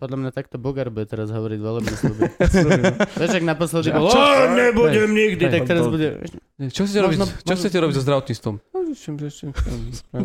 Podľa 0.00 0.16
mňa 0.16 0.30
takto 0.32 0.56
Bogar 0.56 0.88
bude 0.88 1.04
teraz 1.04 1.28
hovoriť 1.28 1.60
volebné 1.60 1.92
sluby. 1.92 2.24
Vieš, 3.20 3.32
ak 3.36 3.44
naposledy 3.44 3.92
bol, 3.92 4.08
čo- 4.08 4.16
"Ó, 4.16 4.28
nebudem 4.50 5.12
nikdy, 5.12 5.44
tak 5.44 5.68
teraz 5.68 5.84
bude... 5.84 6.24
Čo 6.66 6.82
chcete, 6.82 7.00
robiť, 7.02 7.18
Možno- 7.18 7.36
čo 7.36 7.44
možno- 7.46 7.60
chcete 7.60 7.76
robiť 7.78 7.94
so 7.94 8.02
zdravotníctvom? 8.02 8.54
No. 8.72 10.20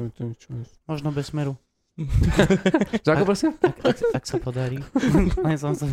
Možno 0.88 1.10
bez 1.12 1.28
smeru. 1.28 1.60
Ako 3.06 3.24
prosím? 3.24 3.52
Ak, 3.60 3.76
ak, 3.84 3.98
ak 4.16 4.24
sa 4.24 4.36
podarí. 4.38 4.80
Ja 5.46 5.58
som 5.58 5.76
sa... 5.76 5.88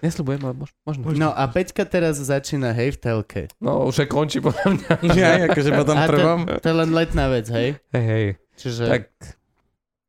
Nesľubujem, 0.00 0.42
ale 0.42 0.54
mož- 0.54 0.76
možno. 0.84 1.02
No 1.16 1.30
a 1.30 1.42
Peťka 1.46 1.82
teraz 1.82 2.20
začína, 2.20 2.70
hej, 2.70 2.92
v 2.92 2.98
telke. 3.00 3.42
No, 3.56 3.88
už 3.88 4.04
aj 4.04 4.08
končí 4.08 4.38
podľa 4.38 4.66
mňa. 4.70 4.88
Ja, 5.16 5.48
akože 5.48 5.70
po 5.72 5.82
tom 5.82 5.96
A 5.96 6.04
to, 6.04 6.10
prvom. 6.10 6.40
to 6.50 6.66
je 6.66 6.76
len 6.76 6.90
letná 6.92 7.24
vec, 7.26 7.46
hej? 7.48 7.68
Hej, 7.90 8.04
hej. 8.04 8.26
Čiže 8.54 8.82
Tak, 8.84 9.02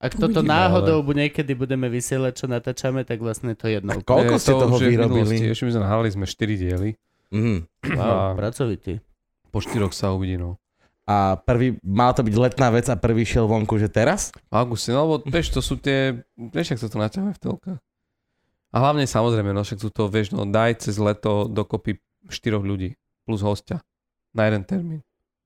ak 0.05 0.13
toto 0.13 0.45
uvidíme, 0.45 0.53
náhodou 0.53 1.01
ale... 1.01 1.13
niekedy 1.25 1.57
budeme 1.57 1.89
vysielať, 1.89 2.33
čo 2.37 2.45
natáčame, 2.45 3.01
tak 3.01 3.17
vlastne 3.17 3.57
to 3.57 3.65
je 3.65 3.81
jedno. 3.81 3.97
Koľko 4.05 4.33
eh, 4.37 4.41
ste 4.41 4.53
to 4.53 4.61
toho 4.69 4.77
vyrobili? 4.77 5.35
Ešte 5.49 5.65
my 5.65 5.71
sme 5.73 5.81
nahrali 5.81 6.09
sme 6.13 6.25
4 6.29 6.61
diely. 6.61 6.89
Mhm. 7.33 7.55
Wow, 7.97 8.05
A- 8.05 8.35
pracovitý. 8.37 9.01
Po 9.49 9.59
4 9.63 9.89
sa 9.91 10.13
uvidí, 10.13 10.37
no. 10.37 10.61
A 11.05 11.37
prvý, 11.37 11.77
mal 11.85 12.17
to 12.17 12.25
byť 12.25 12.33
letná 12.33 12.73
vec 12.73 12.89
a 12.89 12.97
prvý 12.97 13.29
šiel 13.29 13.45
vonku, 13.45 13.77
že 13.77 13.93
teraz? 13.93 14.33
V 14.49 14.55
auguste, 14.57 14.89
no 14.89 15.05
lebo 15.05 15.15
vieš, 15.21 15.53
to 15.53 15.61
sú 15.61 15.77
tie, 15.77 16.17
vieš, 16.33 16.73
ak 16.73 16.81
sa 16.81 16.89
to 16.89 16.97
naťahuje 16.97 17.33
v 17.37 17.41
telkách. 17.45 17.79
A 18.73 18.75
hlavne 18.81 19.05
samozrejme, 19.05 19.53
no 19.53 19.61
však 19.61 19.85
sú 19.85 19.93
to, 19.93 20.09
vieš, 20.09 20.33
no 20.33 20.49
daj 20.49 20.81
cez 20.81 20.97
leto 20.97 21.45
dokopy 21.45 22.01
štyroch 22.25 22.65
ľudí 22.65 22.97
plus 23.21 23.45
hostia 23.45 23.85
na 24.33 24.49
jeden 24.49 24.65
termín. 24.65 25.01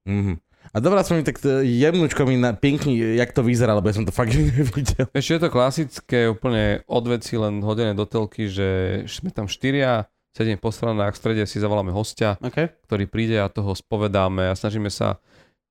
Mhm. 0.08 0.40
A 0.70 0.78
dobrá 0.78 1.02
som 1.02 1.18
mi 1.18 1.26
tak 1.26 1.42
t- 1.42 1.66
jemnúčko 1.66 2.30
mi 2.30 2.38
na, 2.38 2.54
pinkni, 2.54 3.18
jak 3.18 3.34
to 3.34 3.42
vyzerá, 3.42 3.74
lebo 3.74 3.90
ja 3.90 3.98
som 3.98 4.06
to 4.06 4.14
fakt 4.14 4.34
nevidel. 4.38 5.10
Vieš, 5.10 5.28
je 5.34 5.42
to 5.42 5.50
klasické 5.50 6.30
úplne 6.30 6.86
odveci 6.86 7.42
len 7.42 7.66
hodené 7.66 7.98
do 7.98 8.06
telky, 8.06 8.46
že 8.46 9.02
sme 9.10 9.34
tam 9.34 9.50
štyria, 9.50 10.06
sedíme 10.38 10.62
po 10.62 10.70
stranách, 10.70 11.18
v 11.18 11.22
strede 11.26 11.44
si 11.50 11.58
zavoláme 11.58 11.90
hostia, 11.90 12.38
OK? 12.38 12.70
ktorý 12.86 13.10
príde 13.10 13.42
a 13.42 13.50
toho 13.50 13.74
spovedáme 13.74 14.46
a 14.46 14.54
snažíme 14.54 14.94
sa 14.94 15.18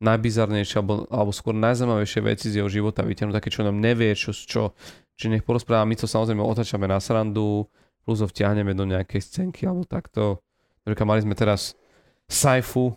najbizarnejšie 0.03 0.83
alebo, 0.83 1.07
alebo 1.11 1.31
skôr 1.35 1.55
najzaujímavejšie 1.59 2.21
veci 2.23 2.47
z 2.51 2.63
jeho 2.63 2.71
života 2.71 3.07
vyťahnuť, 3.07 3.35
také, 3.39 3.51
čo 3.55 3.67
nám 3.67 3.79
nevie, 3.79 4.15
čo, 4.19 4.35
čo, 4.35 4.75
či 5.15 5.31
nech 5.31 5.47
porozpráva, 5.47 5.87
my 5.87 5.95
to 5.95 6.11
samozrejme 6.11 6.43
otačame 6.43 6.87
na 6.91 6.99
srandu, 6.99 7.67
plus 8.03 8.19
ho 8.23 8.27
vtiahneme 8.27 8.75
do 8.75 8.87
nejakej 8.87 9.21
scénky 9.23 9.67
alebo 9.67 9.87
takto. 9.87 10.43
Napríklad 10.87 11.07
mali 11.07 11.21
sme 11.27 11.35
teraz 11.35 11.75
Saifu 12.31 12.95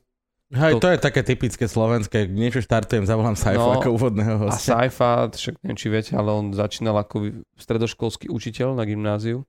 Hej, 0.51 0.71
To- 0.75 0.83
to 0.83 0.89
je 0.91 0.99
také 0.99 1.23
typické 1.23 1.63
slovenské, 1.63 2.27
niečo 2.27 2.59
štartujem, 2.59 3.07
zavolám 3.07 3.39
Saifu 3.39 3.63
No, 3.63 3.79
ako 3.79 3.95
úvodného 3.95 4.35
a 4.35 4.51
hostia. 4.51 4.83
Saifa, 4.83 5.31
však 5.31 5.55
neviem, 5.63 5.79
či 5.79 5.87
viete, 5.87 6.11
ale 6.11 6.29
on 6.29 6.51
začínal 6.51 6.99
ako 6.99 7.39
stredoškolský 7.55 8.27
učiteľ 8.27 8.75
na 8.75 8.83
gymnáziu. 8.83 9.47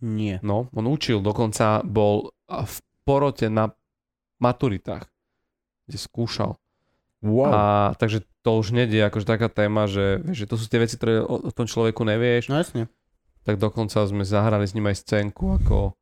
Nie. 0.00 0.40
No, 0.40 0.68
on 0.72 0.84
učil, 0.84 1.20
dokonca 1.20 1.80
bol 1.80 2.32
a 2.44 2.64
v 2.64 2.76
porote 3.04 3.48
na 3.48 3.72
maturitách, 4.36 5.08
kde 5.84 5.98
skúšal. 5.98 6.56
Wow. 7.20 7.48
A 7.48 7.60
takže 7.96 8.20
to 8.40 8.60
už 8.60 8.72
nedie 8.72 9.00
akože 9.00 9.24
taká 9.24 9.48
téma, 9.48 9.88
že, 9.88 10.20
vieš, 10.20 10.44
že 10.44 10.48
to 10.48 10.56
sú 10.56 10.64
tie 10.68 10.76
veci, 10.76 10.96
ktoré 10.96 11.24
o, 11.24 11.40
o 11.40 11.52
tom 11.52 11.64
človeku 11.64 12.04
nevieš, 12.04 12.48
No 12.48 12.60
jasne. 12.60 12.88
tak 13.44 13.56
dokonca 13.56 14.04
sme 14.04 14.24
zahrali 14.24 14.64
s 14.64 14.72
ním 14.72 14.88
aj 14.88 15.00
scénku, 15.00 15.56
ako 15.56 15.96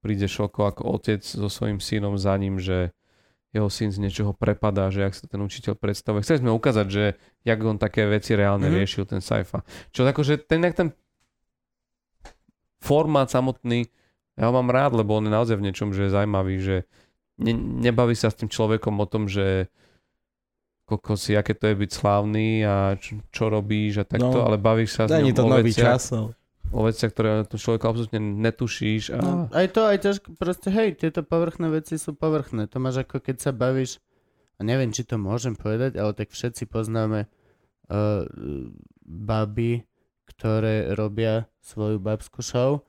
príde 0.00 0.24
Šoko 0.24 0.64
ako 0.64 0.96
otec 0.96 1.20
so 1.20 1.48
svojím 1.48 1.80
synom 1.80 2.16
za 2.16 2.32
ním, 2.36 2.56
že 2.56 2.96
jeho 3.54 3.70
syn 3.70 3.88
z 3.88 4.02
niečoho 4.02 4.34
prepadá, 4.34 4.90
že 4.90 5.00
jak 5.00 5.14
sa 5.14 5.24
ten 5.24 5.38
učiteľ 5.38 5.78
predstavuje. 5.78 6.20
Chceli 6.20 6.42
sme 6.42 6.50
ukázať, 6.50 6.86
že 6.86 7.04
jak 7.40 7.58
on 7.62 7.78
také 7.78 8.04
veci 8.04 8.34
reálne 8.34 8.66
Mhm. 8.66 8.68
mm-hmm. 8.68 8.78
riešil, 8.82 9.04
ten 9.06 9.20
Saifa. 9.20 9.62
Čo 9.88 10.02
akože 10.04 10.42
ten, 10.42 10.58
ten 10.68 10.90
formát 12.78 13.26
samotný, 13.26 13.88
ja 14.34 14.44
ho 14.44 14.52
mám 14.52 14.68
rád, 14.68 14.92
lebo 14.94 15.14
on 15.14 15.24
je 15.24 15.32
naozaj 15.32 15.56
v 15.56 15.64
niečom, 15.64 15.94
že 15.94 16.06
je 16.06 16.12
zaujímavý, 16.12 16.56
že 16.58 16.76
ne, 17.38 17.54
nebaví 17.54 18.12
sa 18.12 18.28
s 18.28 18.36
tým 18.36 18.50
človekom 18.50 18.98
o 18.98 19.06
tom, 19.06 19.24
že 19.24 19.70
koľko 20.84 21.16
si, 21.16 21.32
aké 21.32 21.54
to 21.54 21.70
je 21.70 21.76
byť 21.78 21.90
slávny 21.90 22.60
a 22.60 22.98
čo, 23.00 23.16
čo 23.32 23.48
robíš 23.48 24.02
a 24.02 24.04
takto, 24.04 24.36
No. 24.36 24.44
ale 24.44 24.60
bavíš 24.60 25.00
sa 25.00 25.08
s 25.08 25.14
ňom 25.14 25.32
to 25.32 25.42
o 25.42 25.48
nový 25.48 25.72
veciach, 25.72 25.96
čas. 25.96 26.12
O 26.72 26.80
veciach, 26.86 27.12
ktoré 27.12 27.44
to 27.44 27.60
človeka 27.60 27.90
absolútne 27.90 28.20
netušíš 28.20 29.14
a 29.14 29.18
No, 29.20 29.32
aj 29.52 29.66
to, 29.74 29.80
aj 29.84 29.98
ťažko, 30.00 30.28
proste 30.38 30.68
hej, 30.72 30.96
tieto 30.96 31.20
povrchné 31.20 31.68
veci 31.68 32.00
sú 32.00 32.16
povrchné. 32.16 32.70
To 32.72 32.80
máš 32.80 33.04
ako 33.04 33.20
keď 33.20 33.36
sa 33.42 33.50
bavíš, 33.52 34.00
a 34.56 34.60
neviem, 34.62 34.94
či 34.94 35.02
to 35.02 35.18
môžem 35.18 35.58
povedať, 35.58 35.98
ale 35.98 36.14
tak 36.14 36.30
všetci 36.30 36.70
poznáme 36.70 37.26
uh, 37.26 38.24
baby, 39.04 39.84
ktoré 40.24 40.94
robia 40.96 41.50
svoju 41.60 42.00
babskú 42.00 42.40
show 42.40 42.82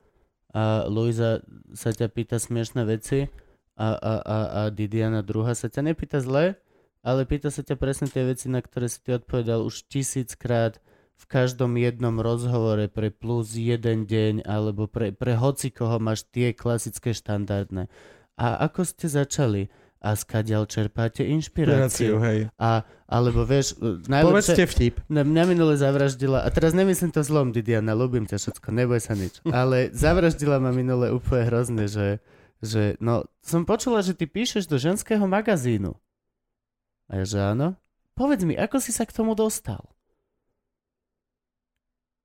a 0.56 0.88
Luisa 0.88 1.44
sa 1.76 1.92
ťa 1.92 2.08
pýta 2.08 2.40
smiešné 2.40 2.88
veci 2.88 3.28
a, 3.76 3.88
a, 3.92 4.14
a, 4.24 4.38
a 4.48 4.62
Didiana 4.72 5.20
druhá 5.20 5.52
sa 5.52 5.68
ťa 5.68 5.92
nepýta 5.92 6.24
zle, 6.24 6.56
ale 7.04 7.28
pýta 7.28 7.52
sa 7.52 7.60
ťa 7.60 7.76
presne 7.76 8.08
tie 8.08 8.24
veci, 8.24 8.48
na 8.48 8.64
ktoré 8.64 8.88
si 8.88 9.04
ty 9.04 9.14
odpovedal 9.20 9.68
už 9.68 9.86
tisíckrát 9.92 10.80
v 11.16 11.26
každom 11.32 11.80
jednom 11.80 12.20
rozhovore 12.20 12.92
pre 12.92 13.08
plus 13.10 13.56
jeden 13.56 14.04
deň 14.04 14.44
alebo 14.44 14.86
pre, 14.86 15.16
pre 15.16 15.40
hoci 15.40 15.72
koho 15.72 15.98
máš 15.98 16.28
tie 16.28 16.52
klasické 16.52 17.16
štandardné. 17.16 17.88
A 18.36 18.68
ako 18.68 18.84
ste 18.84 19.08
začali? 19.08 19.72
A 20.06 20.14
skadiaľ 20.14 20.70
čerpáte 20.70 21.26
inšpiráciu? 21.26 22.22
hej. 22.22 22.46
A, 22.62 22.86
alebo 23.10 23.42
vieš, 23.42 23.74
najlepšie... 24.06 24.22
Povedzte 24.30 24.64
vtip. 24.70 24.96
Na 25.10 25.26
mňa 25.26 25.44
minule 25.50 25.74
zavraždila, 25.82 26.46
a 26.46 26.48
teraz 26.54 26.78
nemyslím 26.78 27.10
to 27.10 27.26
zlom, 27.26 27.50
Didiana, 27.50 27.98
ľúbim 27.98 28.30
ťa 28.30 28.38
všetko, 28.38 28.70
neboj 28.70 29.02
sa 29.02 29.18
nič. 29.18 29.42
Ale 29.50 29.90
zavraždila 29.96 30.62
ma 30.62 30.70
minule 30.70 31.10
úplne 31.10 31.50
hrozne, 31.50 31.90
že, 31.90 32.22
že 32.62 33.02
no, 33.02 33.26
som 33.42 33.66
počula, 33.66 34.06
že 34.06 34.14
ty 34.14 34.30
píšeš 34.30 34.70
do 34.70 34.78
ženského 34.78 35.26
magazínu. 35.26 35.98
A 37.10 37.12
ja, 37.22 37.26
že 37.26 37.40
áno? 37.42 37.74
Povedz 38.14 38.46
mi, 38.46 38.54
ako 38.54 38.78
si 38.78 38.94
sa 38.94 39.10
k 39.10 39.16
tomu 39.16 39.34
dostal? 39.34 39.95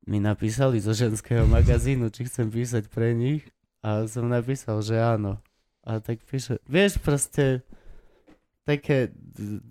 Mi 0.08 0.16
napísali 0.20 0.80
zo 0.80 0.96
ženského 0.96 1.44
magazínu, 1.44 2.08
či 2.08 2.24
chcem 2.24 2.48
písať 2.48 2.88
pre 2.88 3.12
nich 3.12 3.44
a 3.84 4.08
som 4.08 4.28
napísal, 4.28 4.80
že 4.80 4.96
áno. 4.96 5.36
A 5.84 6.00
tak 6.00 6.24
píše, 6.24 6.60
vieš 6.68 7.00
proste 7.00 7.64
také 8.64 9.12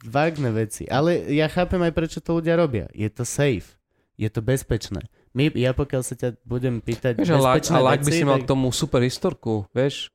vágne 0.05 0.49
veci. 0.53 0.85
Ale 0.89 1.29
ja 1.29 1.45
chápem 1.49 1.81
aj, 1.81 1.93
prečo 1.93 2.19
to 2.21 2.41
ľudia 2.41 2.57
robia. 2.57 2.89
Je 2.93 3.09
to 3.09 3.23
safe. 3.25 3.77
Je 4.19 4.27
to 4.27 4.43
bezpečné. 4.43 5.07
My, 5.31 5.47
ja 5.53 5.71
pokiaľ 5.71 6.01
sa 6.03 6.17
ťa 6.17 6.41
budem 6.43 6.81
pýtať 6.81 7.21
Vieš, 7.21 7.29
a 7.31 7.39
bezpečné 7.39 7.77
a 7.77 7.85
laď 7.85 7.99
by 8.01 8.11
veci, 8.11 8.19
si 8.19 8.25
mal 8.27 8.37
tak- 8.41 8.43
k 8.43 8.49
tomu 8.51 8.67
super 8.73 9.01
historku, 9.05 9.69
vieš? 9.71 10.11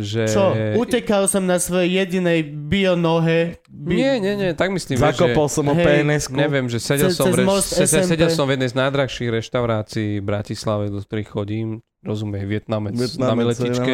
Že... 0.00 0.22
Čo? 0.26 0.44
Utekal 0.76 1.24
som 1.24 1.44
na 1.44 1.56
svojej 1.56 2.00
jedinej 2.00 2.42
bionohe. 2.44 3.60
Bi- 3.64 3.96
Nie, 3.96 4.16
nie, 4.16 4.34
nie, 4.34 4.50
tak 4.52 4.70
myslím, 4.70 4.96
Zakopol 4.96 5.46
som 5.46 5.64
o 5.64 5.74
PNS-ku. 5.74 6.34
Neviem, 6.34 6.66
že 6.66 6.76
sedel 6.76 7.08
Cez- 7.08 7.16
som, 7.16 7.28
cez 7.28 7.34
v 7.34 7.38
reš- 7.38 7.46
most 7.46 7.68
se- 7.68 7.84
se- 7.84 8.00
SMP. 8.00 8.10
sedel 8.10 8.30
som 8.30 8.44
v 8.44 8.56
jednej 8.56 8.68
z 8.68 8.76
najdrahších 8.76 9.30
reštaurácií 9.30 10.10
v 10.18 10.24
Bratislave, 10.24 10.88
do 10.88 10.98
ktorých 10.98 11.28
chodím, 11.28 11.68
rozumie, 12.00 12.40
Vietnamec, 12.42 12.92
na 12.92 12.98
Vietnamec, 12.98 13.44
na 13.44 13.50
letičke. 13.52 13.92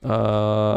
A, 0.00 0.16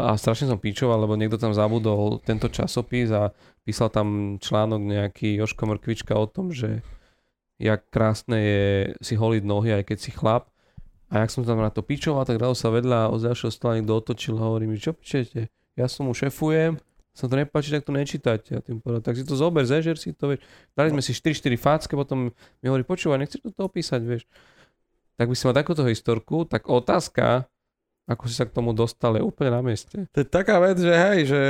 a 0.08 0.16
strašne 0.16 0.48
som 0.48 0.56
píčoval, 0.56 1.04
lebo 1.04 1.12
niekto 1.14 1.36
tam 1.36 1.52
zabudol 1.52 2.18
tento 2.18 2.48
časopis 2.48 3.12
a 3.12 3.28
písal 3.60 3.88
tam 3.88 4.08
článok 4.36 4.80
nejaký 4.80 5.36
Joško 5.36 5.68
Mrkvička 5.68 6.16
o 6.16 6.24
tom, 6.24 6.48
že 6.48 6.80
jak 7.60 7.84
krásne 7.88 8.38
je 8.38 8.62
si 8.98 9.14
holiť 9.14 9.42
nohy, 9.44 9.70
aj 9.76 9.84
keď 9.84 9.98
si 9.98 10.10
chlap. 10.10 10.48
A 11.08 11.24
jak 11.24 11.32
som 11.32 11.40
tam 11.44 11.64
na 11.64 11.72
to 11.72 11.80
píčoval, 11.80 12.28
tak 12.28 12.36
dal 12.36 12.52
sa 12.52 12.68
vedľa 12.68 13.08
od 13.08 13.24
ďalšieho 13.24 13.52
stola 13.52 13.80
niekto 13.80 13.96
otočil 13.96 14.36
a 14.36 14.44
hovorí 14.44 14.68
mi, 14.68 14.76
čo 14.76 14.92
píčete? 14.92 15.48
Ja 15.72 15.88
som 15.88 16.04
mu 16.04 16.12
šefujem, 16.12 16.76
sa 17.18 17.26
to 17.26 17.34
nepáči, 17.34 17.74
tak 17.74 17.82
to 17.82 17.90
nečítate. 17.90 18.50
A 18.54 18.60
tým 18.62 18.78
povedal, 18.78 19.02
tak 19.02 19.18
si 19.18 19.26
to 19.26 19.34
zober, 19.34 19.66
zežer 19.66 19.98
si 19.98 20.14
to, 20.14 20.30
vieš. 20.30 20.44
Dali 20.78 20.94
sme 20.94 21.02
si 21.02 21.10
4-4 21.10 21.58
fácké, 21.58 21.92
potom 21.98 22.30
mi 22.30 22.66
hovorí, 22.70 22.86
počúvaj, 22.86 23.18
nechceš 23.18 23.42
to 23.42 23.62
opísať, 23.66 24.00
vieš. 24.06 24.22
Tak 25.18 25.26
by 25.26 25.34
si 25.34 25.42
mal 25.50 25.56
takúto 25.58 25.82
historku, 25.82 26.46
tak 26.46 26.70
otázka, 26.70 27.50
ako 28.06 28.22
si 28.30 28.38
sa 28.38 28.46
k 28.46 28.54
tomu 28.54 28.70
dostal, 28.70 29.18
je 29.18 29.26
úplne 29.26 29.50
na 29.50 29.60
mieste. 29.66 30.06
To 30.14 30.22
je 30.22 30.26
taká 30.30 30.62
vec, 30.62 30.78
že 30.78 30.94
hej, 30.94 31.18
že, 31.26 31.42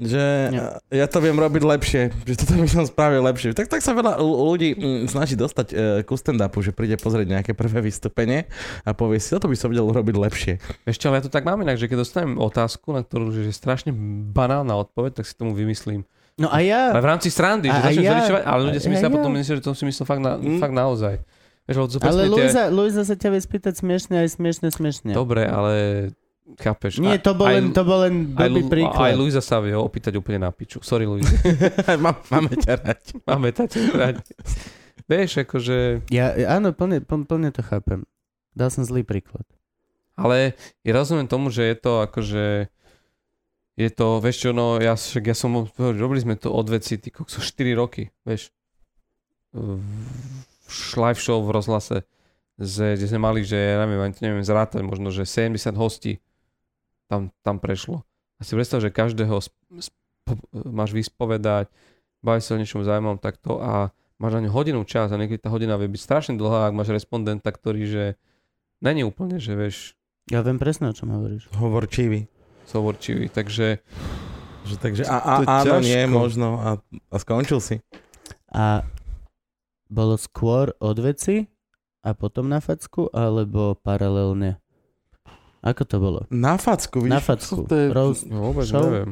že 0.00 0.24
Nie. 0.48 0.64
ja 0.90 1.06
to 1.06 1.18
viem 1.18 1.32
robiť 1.32 1.60
lepšie, 1.62 2.02
že 2.24 2.34
toto 2.34 2.56
by 2.56 2.66
som 2.66 2.82
spravil 2.82 3.20
lepšie. 3.22 3.52
Tak, 3.52 3.68
tak 3.68 3.78
sa 3.78 3.92
veľa 3.92 4.16
ľu- 4.16 4.40
ľudí 4.48 4.72
mm, 4.72 5.00
snaží 5.06 5.34
dostať 5.34 5.66
uh, 5.68 5.76
ku 6.02 6.14
stand-upu, 6.14 6.58
že 6.58 6.70
príde 6.70 6.96
pozrieť 6.96 7.28
nejaké 7.30 7.52
prvé 7.52 7.78
vystúpenie 7.80 8.48
a 8.80 8.90
povie 8.90 9.16
si, 9.16 9.28
toto 9.28 9.44
by 9.44 9.54
som 9.54 9.68
vedel 9.68 9.84
urobiť 9.84 10.16
lepšie. 10.18 10.52
Ešte, 10.82 11.04
ale 11.04 11.18
ja 11.18 11.24
to 11.24 11.30
tak 11.30 11.44
mám 11.44 11.58
inak, 11.58 11.76
že 11.76 11.84
keď 11.84 12.00
dostanem 12.00 12.34
otázku, 12.34 12.90
na 12.90 13.00
ktorú 13.00 13.28
že 13.30 13.44
je 13.44 13.52
strašne 13.52 13.92
banálna 14.26 14.72
odpoveď, 14.74 15.20
tak 15.20 15.24
si 15.24 15.34
tomu 15.34 15.52
vymyslím. 15.52 16.08
No 16.34 16.48
a 16.48 16.58
ja... 16.58 16.88
Ale 16.90 16.98
v 16.98 17.10
rámci 17.10 17.28
srandy, 17.28 17.68
že 17.68 17.78
začnem 17.78 18.00
ja- 18.00 18.12
zoričovať, 18.14 18.42
ale 18.42 18.60
ľudia 18.64 18.80
si 18.80 18.88
myslia 18.88 19.06
ja- 19.06 19.12
potom, 19.12 19.30
myslia, 19.30 19.54
že 19.54 19.62
to 19.62 19.70
si 19.70 19.84
myslel 19.84 20.06
fakt, 20.06 20.22
na, 20.22 20.32
Mm. 20.34 20.56
fakt 20.56 20.72
naozaj. 20.72 21.14
Vieš, 21.62 22.00
Ale 22.00 22.24
tie... 22.24 22.32
Luisa, 22.32 22.62
Luisa 22.66 23.02
sa 23.04 23.14
ťa 23.14 23.28
vie 23.28 23.38
spýtať 23.38 23.78
smiešne 23.78 24.16
aj 24.18 24.34
smiešne 24.34 24.68
smiešne. 24.70 25.12
Dobre, 25.12 25.44
ale 25.44 25.72
chápeš. 26.58 26.98
Nie, 26.98 27.20
to 27.20 27.36
bol 27.36 27.46
aj- 27.46 27.54
len, 27.54 27.64
to 27.70 27.82
bol 27.84 27.98
len 28.02 28.14
aj, 28.34 28.48
blbý 28.48 28.62
Lu- 28.64 28.70
príklad. 28.72 29.06
aj 29.10 29.14
Luisa 29.14 29.42
sa 29.44 29.60
vie 29.60 29.76
opýtať 29.76 30.16
úplne 30.16 30.46
na 30.46 30.50
piču. 30.50 30.80
Sorry, 30.82 31.04
Luisa. 31.04 31.30
Mám, 32.04 32.16
máme 32.30 32.54
ťa 32.56 32.74
rať. 32.80 33.02
Máme 33.28 33.48
ťa 33.52 33.66
rád. 33.94 34.18
Vieš, 35.06 35.42
akože... 35.42 36.06
Ja, 36.14 36.32
áno, 36.46 36.70
plne, 36.70 37.02
plne, 37.02 37.50
to 37.50 37.62
chápem. 37.66 38.06
Dal 38.54 38.70
som 38.70 38.86
zlý 38.86 39.02
príklad. 39.02 39.42
Ale 40.14 40.54
ja 40.86 40.92
rozumiem 40.94 41.26
tomu, 41.26 41.50
že 41.50 41.66
je 41.66 41.76
to 41.78 41.92
akože... 42.06 42.70
Je 43.80 43.88
to, 43.88 44.20
vieš 44.20 44.44
čo, 44.44 44.50
no 44.52 44.76
ja, 44.76 44.92
však 44.92 45.24
ja 45.24 45.32
som, 45.32 45.64
robili 45.78 46.20
sme 46.20 46.36
to 46.36 46.52
od 46.52 46.68
veci, 46.68 47.00
ty 47.00 47.08
kokso, 47.08 47.40
4 47.40 47.72
roky, 47.72 48.12
vieš. 48.28 48.52
V 49.56 50.94
live 51.00 51.16
show 51.16 51.40
v 51.40 51.50
rozhlase, 51.54 52.04
že, 52.60 53.00
kde 53.00 53.06
sme 53.08 53.24
mali, 53.24 53.40
že 53.40 53.56
ja 53.56 53.80
neviem, 53.88 54.12
neviem 54.20 54.44
zrátať, 54.44 54.84
možno, 54.84 55.08
že 55.08 55.24
70 55.24 55.56
hostí 55.80 56.20
tam, 57.10 57.34
tam 57.42 57.58
prešlo. 57.58 58.06
A 58.38 58.46
si 58.46 58.54
predstav, 58.54 58.78
že 58.78 58.94
každého 58.94 59.34
sp- 59.42 59.58
sp- 59.82 59.98
máš 60.70 60.94
vyspovedať, 60.94 61.66
baviť 62.22 62.42
sa 62.46 62.50
o 62.54 62.60
niečom 62.62 62.86
zaujímavom 62.86 63.18
takto 63.18 63.58
a 63.58 63.90
máš 64.16 64.38
na 64.38 64.46
ňu 64.46 64.50
hodinu 64.54 64.80
čas 64.86 65.10
a 65.10 65.18
niekedy 65.18 65.42
tá 65.42 65.50
hodina 65.50 65.74
vie 65.74 65.90
byť 65.90 66.00
strašne 66.00 66.34
dlhá, 66.38 66.70
ak 66.70 66.76
máš 66.78 66.94
respondenta, 66.94 67.50
ktorý, 67.50 67.82
že 67.90 68.04
není 68.78 69.02
úplne, 69.02 69.42
že 69.42 69.58
vieš, 69.58 69.76
Ja 70.30 70.46
viem 70.46 70.62
presne, 70.62 70.88
o 70.88 70.94
čom 70.94 71.10
hovoríš. 71.10 71.50
Hovorčivý. 71.58 72.30
sovorčivý, 72.70 73.26
takže 73.34 73.82
Že, 74.62 74.76
takže 74.78 75.02
a, 75.08 75.16
a, 75.18 75.64
áno, 75.64 75.80
nie, 75.82 76.04
možno. 76.06 76.60
A, 76.60 76.70
a 77.10 77.16
skončil 77.18 77.58
si. 77.58 77.80
A 78.52 78.84
bolo 79.90 80.14
skôr 80.14 80.70
od 80.78 81.00
veci 81.00 81.48
a 82.04 82.12
potom 82.14 82.46
na 82.46 82.60
facku, 82.62 83.08
alebo 83.10 83.74
paralelne? 83.74 84.60
Ako 85.60 85.84
to 85.84 85.96
bolo? 85.96 86.20
Na 86.28 86.56
facku, 86.56 87.00
vidíš? 87.00 87.12
Na 87.12 87.20
facku. 87.20 87.62
To 87.62 87.74
je... 87.74 87.86
Roast. 87.90 88.24
no, 88.24 88.48
vôbec 88.48 88.64
Show? 88.64 88.80
neviem. 88.82 89.10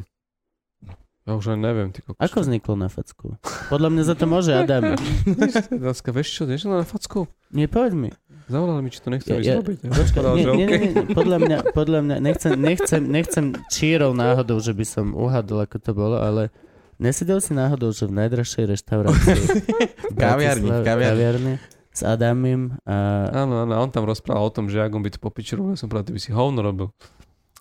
Ja 1.23 1.37
už 1.37 1.53
ani 1.53 1.61
neviem, 1.61 1.93
ty 1.93 2.01
kokos. 2.01 2.17
Ako 2.19 2.41
vzniklo 2.41 2.73
na 2.75 2.89
facku? 2.89 3.37
Podľa 3.69 3.89
mňa 3.91 4.03
za 4.03 4.15
to 4.17 4.25
môže 4.25 4.49
Adam. 4.49 4.97
Láska, 5.85 6.09
vieš 6.09 6.33
čo, 6.33 6.43
vieš 6.43 6.65
čo 6.65 6.73
na 6.73 6.81
facku? 6.83 7.29
Nie, 7.51 7.69
povedz 7.69 7.93
mi. 7.93 8.09
Zavolali 8.49 8.81
mi, 8.81 8.89
či 8.89 8.97
to 8.99 9.13
nechcem 9.13 9.37
Ja- 9.37 9.45
ja- 9.45 9.57
robiť. 9.61 9.77
Počkaj, 10.01 10.25
nie, 10.25 10.41
nie, 10.41 10.49
OK. 10.49 10.73
nie, 10.73 10.91
podľa 11.13 11.37
mňa, 11.39 11.59
podľa 11.77 12.01
mňa 12.01 12.17
nechcem, 12.19 12.53
nechcem, 12.57 13.03
nechcem 13.05 13.45
čírov 13.69 14.17
náhodou, 14.17 14.57
že 14.57 14.73
by 14.73 14.85
som 14.85 15.13
uhadol, 15.13 15.61
ako 15.61 15.77
to 15.77 15.93
bolo, 15.93 16.17
ale 16.17 16.49
nesedel 16.97 17.45
si 17.45 17.53
náhodou, 17.53 17.93
že 17.93 18.09
v 18.09 18.17
najdražšej 18.17 18.65
reštaurácii 18.65 19.41
v 20.09 20.17
Kaviarni, 20.17 20.65
kaviarni. 20.81 21.13
kaviarni 21.13 21.55
s 21.99 22.07
Adamim 22.07 22.79
a 22.87 23.27
Áno, 23.35 23.67
áno, 23.67 23.75
on 23.75 23.91
tam 23.91 24.07
rozprával 24.07 24.47
o 24.47 24.55
tom, 24.55 24.71
že 24.71 24.79
ak 24.79 24.95
on 24.95 25.03
by 25.03 25.11
to 25.11 25.19
popiči 25.19 25.59
robil, 25.59 25.75
som 25.75 25.91
povedal, 25.91 26.07
ty 26.07 26.15
by 26.15 26.23
si 26.23 26.31
hovno 26.31 26.63
robil. 26.63 26.95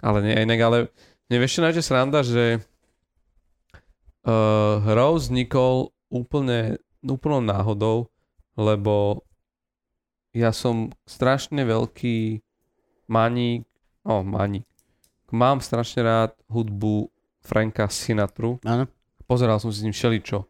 Ale 0.05 0.21
nie, 0.21 0.37
inak, 0.37 0.61
ale 0.61 0.77
mne 1.27 1.37
vieš 1.41 1.57
čo 1.57 1.81
sranda, 1.81 2.21
že 2.21 2.61
uh, 4.27 4.77
Rose 4.85 5.33
vznikol 5.33 5.89
úplne, 6.13 6.77
úplnou 7.01 7.41
náhodou, 7.41 8.13
lebo 8.53 9.25
ja 10.37 10.53
som 10.53 10.93
strašne 11.09 11.65
veľký 11.65 12.45
maník, 13.09 13.65
no 14.05 14.21
maník, 14.21 14.69
mám 15.33 15.65
strašne 15.65 16.05
rád 16.05 16.31
hudbu 16.45 17.09
Franka 17.41 17.89
Sinatru, 17.89 18.61
áno, 18.61 18.85
pozeral 19.25 19.57
som 19.57 19.73
si 19.73 19.81
s 19.81 19.85
ním 19.87 19.95
všeličo. 19.95 20.45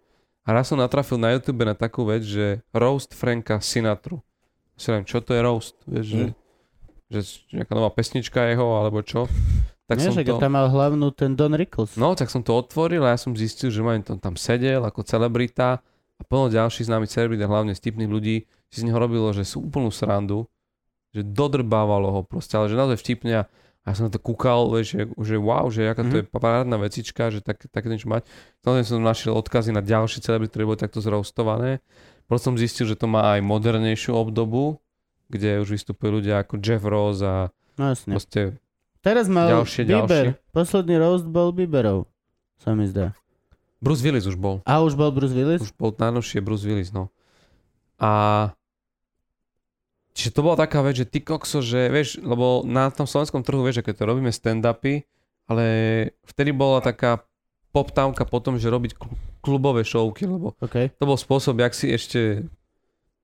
A 0.48 0.56
raz 0.56 0.72
som 0.72 0.80
natrafil 0.80 1.19
na 1.19 1.36
YouTube 1.36 1.68
na 1.68 1.76
takú 1.76 2.07
vec, 2.07 2.24
že 2.24 2.64
roast 2.72 3.11
Franka 3.11 3.60
Sinatru. 3.60 4.24
Si 4.80 4.88
neviem, 4.88 5.03
čo 5.03 5.19
to 5.19 5.36
je 5.36 5.41
roast? 5.44 5.76
Vieš, 5.84 6.06
že, 6.07 6.24
Mm. 6.24 6.34
že 7.11 7.19
nejaká 7.52 7.74
nová 7.76 7.90
pesnička 7.91 8.48
jeho, 8.48 8.80
alebo 8.80 9.03
čo? 9.03 9.28
Tak 9.88 9.99
Nie, 9.99 10.06
som 10.07 10.15
že 10.15 10.24
to... 10.24 10.40
tam 10.40 10.56
mal 10.56 10.68
hlavnú 10.68 11.11
ten 11.11 11.36
Don 11.36 11.52
Rickles. 11.52 11.95
No, 11.95 12.15
tak 12.15 12.32
som 12.32 12.44
to 12.44 12.56
otvoril 12.56 13.03
a 13.03 13.15
ja 13.15 13.19
som 13.19 13.36
zistil, 13.36 13.72
že 13.72 13.80
mám 13.80 13.99
tam, 14.03 14.19
tam 14.19 14.36
sedel 14.36 14.84
ako 14.84 15.03
celebrita 15.03 15.80
a 16.15 16.22
plno 16.24 16.48
ďalších 16.48 16.88
známych 16.88 17.11
celebrit 17.11 17.40
a 17.44 17.48
hlavne 17.48 17.72
vtipných 17.72 18.11
ľudí 18.11 18.36
si 18.68 18.78
z 18.80 18.88
neho 18.88 18.99
robilo, 18.99 19.32
že 19.32 19.48
sú 19.48 19.64
úplnú 19.64 19.88
srandu, 19.91 20.44
že 21.15 21.24
dodrbávalo 21.24 22.11
ho 22.11 22.22
proste, 22.24 22.60
ale 22.60 22.68
že 22.68 22.76
naozaj 22.76 22.99
vtipne 22.99 23.44
a 23.44 23.44
a 23.88 23.95
som 23.95 24.05
na 24.05 24.11
to 24.11 24.19
kúkal, 24.19 24.68
vieš, 24.68 24.99
že, 24.99 25.01
že 25.15 25.35
wow, 25.39 25.72
že 25.72 25.88
aká 25.88 26.03
to 26.03 26.19
je 26.19 26.26
parádna 26.27 26.76
vecička, 26.76 27.31
že 27.31 27.39
tak, 27.39 27.72
také 27.72 27.88
niečo 27.88 28.11
mať. 28.11 28.27
Samozrejme 28.59 28.84
som 28.84 28.99
našiel 28.99 29.31
odkazy 29.31 29.72
na 29.72 29.80
ďalšie 29.80 30.19
celebrity, 30.19 30.51
ktoré 30.51 30.68
boli 30.68 30.76
takto 30.76 30.99
zroastované. 30.99 31.80
Potom 32.27 32.51
som 32.51 32.59
zistil, 32.59 32.84
že 32.84 32.99
to 32.99 33.07
má 33.07 33.39
aj 33.39 33.47
modernejšiu 33.47 34.11
obdobu, 34.11 34.84
kde 35.31 35.64
už 35.64 35.72
vystupujú 35.72 36.19
ľudia 36.19 36.43
ako 36.43 36.59
Jeff 36.59 36.84
Ross 36.84 37.23
a 37.23 37.47
No 37.80 37.95
jasne. 37.95 38.11
proste 38.18 38.41
Teraz 38.99 39.31
mal 39.31 39.47
Ďalšie, 39.47 39.81
Bieber. 39.88 40.35
ďalšie. 40.35 40.51
Posledný 40.51 40.95
roast 40.99 41.23
bol 41.23 41.55
Bieberov. 41.55 42.11
Sa 42.59 42.76
mi 42.76 42.89
zdá. 42.91 43.15
Bruce 43.80 44.03
Willis 44.03 44.27
už 44.27 44.35
bol. 44.35 44.59
A 44.68 44.84
už 44.84 44.97
bol 44.99 45.14
Bruce 45.15 45.31
Willis? 45.31 45.64
Už 45.64 45.72
bol 45.77 45.95
najnovšie 45.95 46.43
Bruce 46.43 46.65
Willis, 46.68 46.91
no. 46.91 47.07
A 48.01 48.51
čiže 50.18 50.31
to 50.31 50.41
bola 50.41 50.57
taká 50.57 50.81
vec, 50.81 50.98
že 50.98 51.06
ty 51.06 51.22
kokso, 51.22 51.61
že 51.61 51.88
vieš, 51.88 52.18
lebo 52.19 52.65
na 52.65 52.89
tom 52.89 53.06
slovenskom 53.06 53.39
trhu, 53.39 53.61
vieš, 53.61 53.80
keď 53.80 53.94
to 53.95 54.06
robíme 54.06 54.30
stand-upy, 54.30 55.06
ale 55.45 55.65
vtedy 56.26 56.49
bola 56.52 56.81
taká 56.81 57.22
poptávka 57.69 58.26
po 58.26 58.39
tom, 58.39 58.57
že 58.57 58.68
robiť 58.68 58.91
kl- 58.94 59.14
klubové 59.39 59.85
showky, 59.85 60.26
lebo 60.26 60.57
OK. 60.57 60.89
to 60.91 61.03
bol 61.03 61.15
spôsob, 61.15 61.56
jak 61.56 61.72
si 61.72 61.88
ešte 61.88 62.49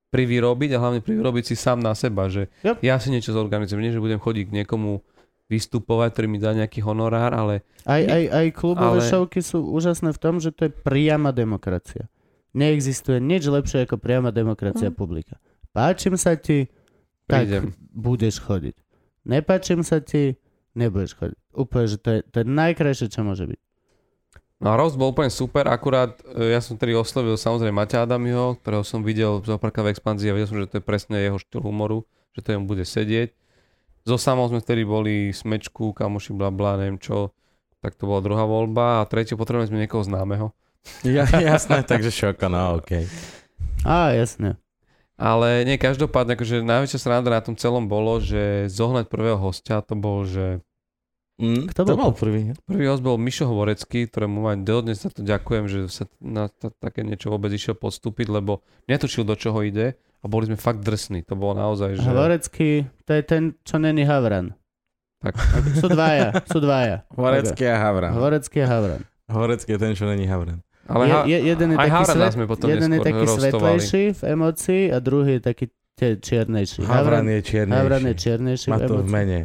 privyrobiť 0.08 0.70
a 0.70 0.78
hlavne 0.78 1.00
privyrobiť 1.00 1.44
si 1.44 1.54
sám 1.54 1.82
na 1.82 1.90
seba, 1.92 2.30
že 2.30 2.46
Yep. 2.62 2.76
ja 2.80 2.96
si 2.96 3.10
niečo 3.10 3.34
zorganizujem, 3.34 3.82
nie 3.82 3.90
že 3.90 3.98
budem 3.98 4.16
chodiť 4.16 4.44
k 4.46 4.56
niekomu 4.56 5.02
vystupovať, 5.44 6.08
ktorý 6.08 6.26
mi 6.28 6.38
dá 6.38 6.54
nejaký 6.54 6.80
honorár, 6.80 7.34
ale 7.34 7.66
Aj, 7.82 8.00
aj, 8.00 8.22
aj 8.30 8.46
klubové 8.54 9.02
Ale- 9.02 9.10
šovky 9.10 9.42
sú 9.42 9.66
úžasné 9.66 10.08
v 10.08 10.18
tom, 10.18 10.38
že 10.38 10.48
to 10.48 10.64
je 10.64 10.72
priama 10.72 11.28
demokracia. 11.30 12.06
Neexistuje 12.54 13.18
nič 13.18 13.44
lepšie 13.44 13.84
ako 13.84 13.98
priama 13.98 14.30
demokracia 14.30 14.88
Hm. 14.88 14.94
publika. 14.94 15.36
Páčim 15.68 16.14
sa 16.14 16.38
ti, 16.38 16.70
tak 17.26 17.48
prídem. 17.48 17.72
budeš 17.92 18.40
chodiť. 18.40 18.76
Nepáčim 19.24 19.80
sa 19.80 20.04
ti, 20.04 20.36
nebudeš 20.76 21.16
chodiť. 21.16 21.38
Úplne, 21.56 21.86
že 21.88 21.96
to 21.96 22.08
je, 22.12 22.18
to 22.28 22.36
je 22.42 22.46
najkrajšie, 22.46 23.06
čo 23.08 23.24
môže 23.24 23.48
byť. 23.48 23.60
No 24.62 24.72
a 24.72 24.78
Rost 24.80 24.96
bol 24.96 25.12
úplne 25.12 25.28
super, 25.28 25.68
akurát 25.68 26.16
e, 26.24 26.54
ja 26.54 26.60
som 26.62 26.78
tedy 26.78 26.96
oslovil 26.96 27.36
samozrejme 27.36 27.74
Maťa 27.74 28.06
Adamiho, 28.06 28.56
ktorého 28.62 28.86
som 28.86 29.04
videl 29.04 29.42
z 29.44 29.52
Opraka 29.52 29.84
v 29.84 29.92
expanzii 29.92 30.30
a 30.30 30.36
videl 30.36 30.48
som, 30.48 30.58
že 30.62 30.70
to 30.70 30.76
je 30.80 30.84
presne 30.84 31.20
jeho 31.20 31.36
štýl 31.36 31.60
humoru, 31.60 32.06
že 32.32 32.40
to 32.40 32.54
jemu 32.54 32.64
bude 32.64 32.84
sedieť. 32.86 33.34
So 34.04 34.20
samou 34.20 34.48
sme 34.48 34.60
vtedy 34.60 34.84
boli 34.84 35.32
smečku, 35.32 35.96
kamoši, 35.96 36.36
bla 36.36 36.52
bla, 36.52 36.76
neviem 36.76 37.00
čo. 37.00 37.32
Tak 37.84 38.00
to 38.00 38.08
bola 38.08 38.24
druhá 38.24 38.44
voľba 38.48 39.04
a 39.04 39.08
tretiu 39.08 39.36
potrebujeme 39.36 39.68
sme 39.68 39.82
niekoho 39.84 40.04
známeho. 40.04 40.52
Ja, 41.04 41.24
jasné, 41.28 41.80
takže 41.84 42.12
šoko, 42.12 42.48
no 42.52 42.80
okej. 42.80 43.08
Á, 43.84 44.12
jasne. 44.16 44.60
Ale 45.14 45.62
nie, 45.62 45.76
každopádne, 45.76 46.34
akože 46.34 46.60
najväčšia 46.60 46.98
sranda 46.98 47.28
na 47.28 47.38
tom 47.38 47.54
celom 47.54 47.86
bolo, 47.86 48.18
že 48.18 48.66
zohnať 48.66 49.06
prvého 49.06 49.38
hostia, 49.38 49.78
to 49.80 49.94
bol, 49.94 50.22
že 50.22 50.58
Mm, 51.34 51.66
Kto 51.66 51.82
to 51.82 51.98
bol 51.98 51.98
bol 51.98 52.14
prvý? 52.14 52.54
prvý 52.62 52.86
host 52.86 53.02
bol 53.02 53.18
Mišo 53.18 53.50
Hovorecký, 53.50 54.06
ktorému 54.06 54.46
aj 54.46 54.58
dodnes 54.62 55.02
za 55.02 55.10
to 55.10 55.18
ďakujem, 55.18 55.66
že 55.66 55.78
sa 55.90 56.06
na 56.22 56.46
t- 56.46 56.70
také 56.78 57.02
niečo 57.02 57.26
vôbec 57.26 57.50
išiel 57.50 57.74
podstúpiť, 57.74 58.30
lebo 58.30 58.62
netušil, 58.86 59.26
do 59.26 59.34
čoho 59.34 59.58
ide 59.60 59.98
a 60.22 60.30
boli 60.30 60.46
sme 60.46 60.54
fakt 60.54 60.86
drsní. 60.86 61.26
To 61.26 61.34
bolo 61.34 61.58
naozaj, 61.58 61.98
že... 61.98 62.06
Hovorecký, 62.06 62.70
to 63.02 63.10
je 63.10 63.22
ten, 63.26 63.42
čo 63.66 63.82
není 63.82 64.06
Havran. 64.06 64.54
Tak. 65.18 65.34
Sú 65.74 65.90
dvaja, 65.90 66.38
sú 66.46 66.62
dvaja. 66.62 67.02
Horecký 67.10 67.66
a 67.66 67.82
Havran. 67.82 68.14
Hovorecký 68.14 68.58
a 68.62 68.68
Havran. 68.70 69.02
Horecký 69.26 69.74
je 69.74 69.80
ten, 69.80 69.92
čo 69.98 70.06
není 70.06 70.30
Havran. 70.30 70.62
Ale 70.84 71.08
je, 71.08 71.16
je, 71.32 71.38
jeden 71.48 71.68
je 71.72 71.76
aj 71.80 71.88
taký, 71.88 72.04
svet, 72.12 72.32
sme 72.36 72.44
potom 72.44 72.68
jeden 72.68 72.90
je 72.92 73.00
taký 73.00 73.24
svetlejší 73.24 74.04
v 74.12 74.22
emocii 74.36 74.82
a 74.92 74.96
druhý 75.00 75.40
je 75.40 75.42
taký 75.42 75.66
te, 75.96 76.08
čiernejší. 76.20 76.84
Havran 76.84 77.24
je 77.24 77.40
čiernejší. 77.40 77.80
Havran 77.80 78.04
je 78.04 78.14
čiernejší 78.14 78.68
Má 78.68 78.78
v 78.78 78.88
to 78.88 78.94
v 79.00 79.06
mene. 79.08 79.40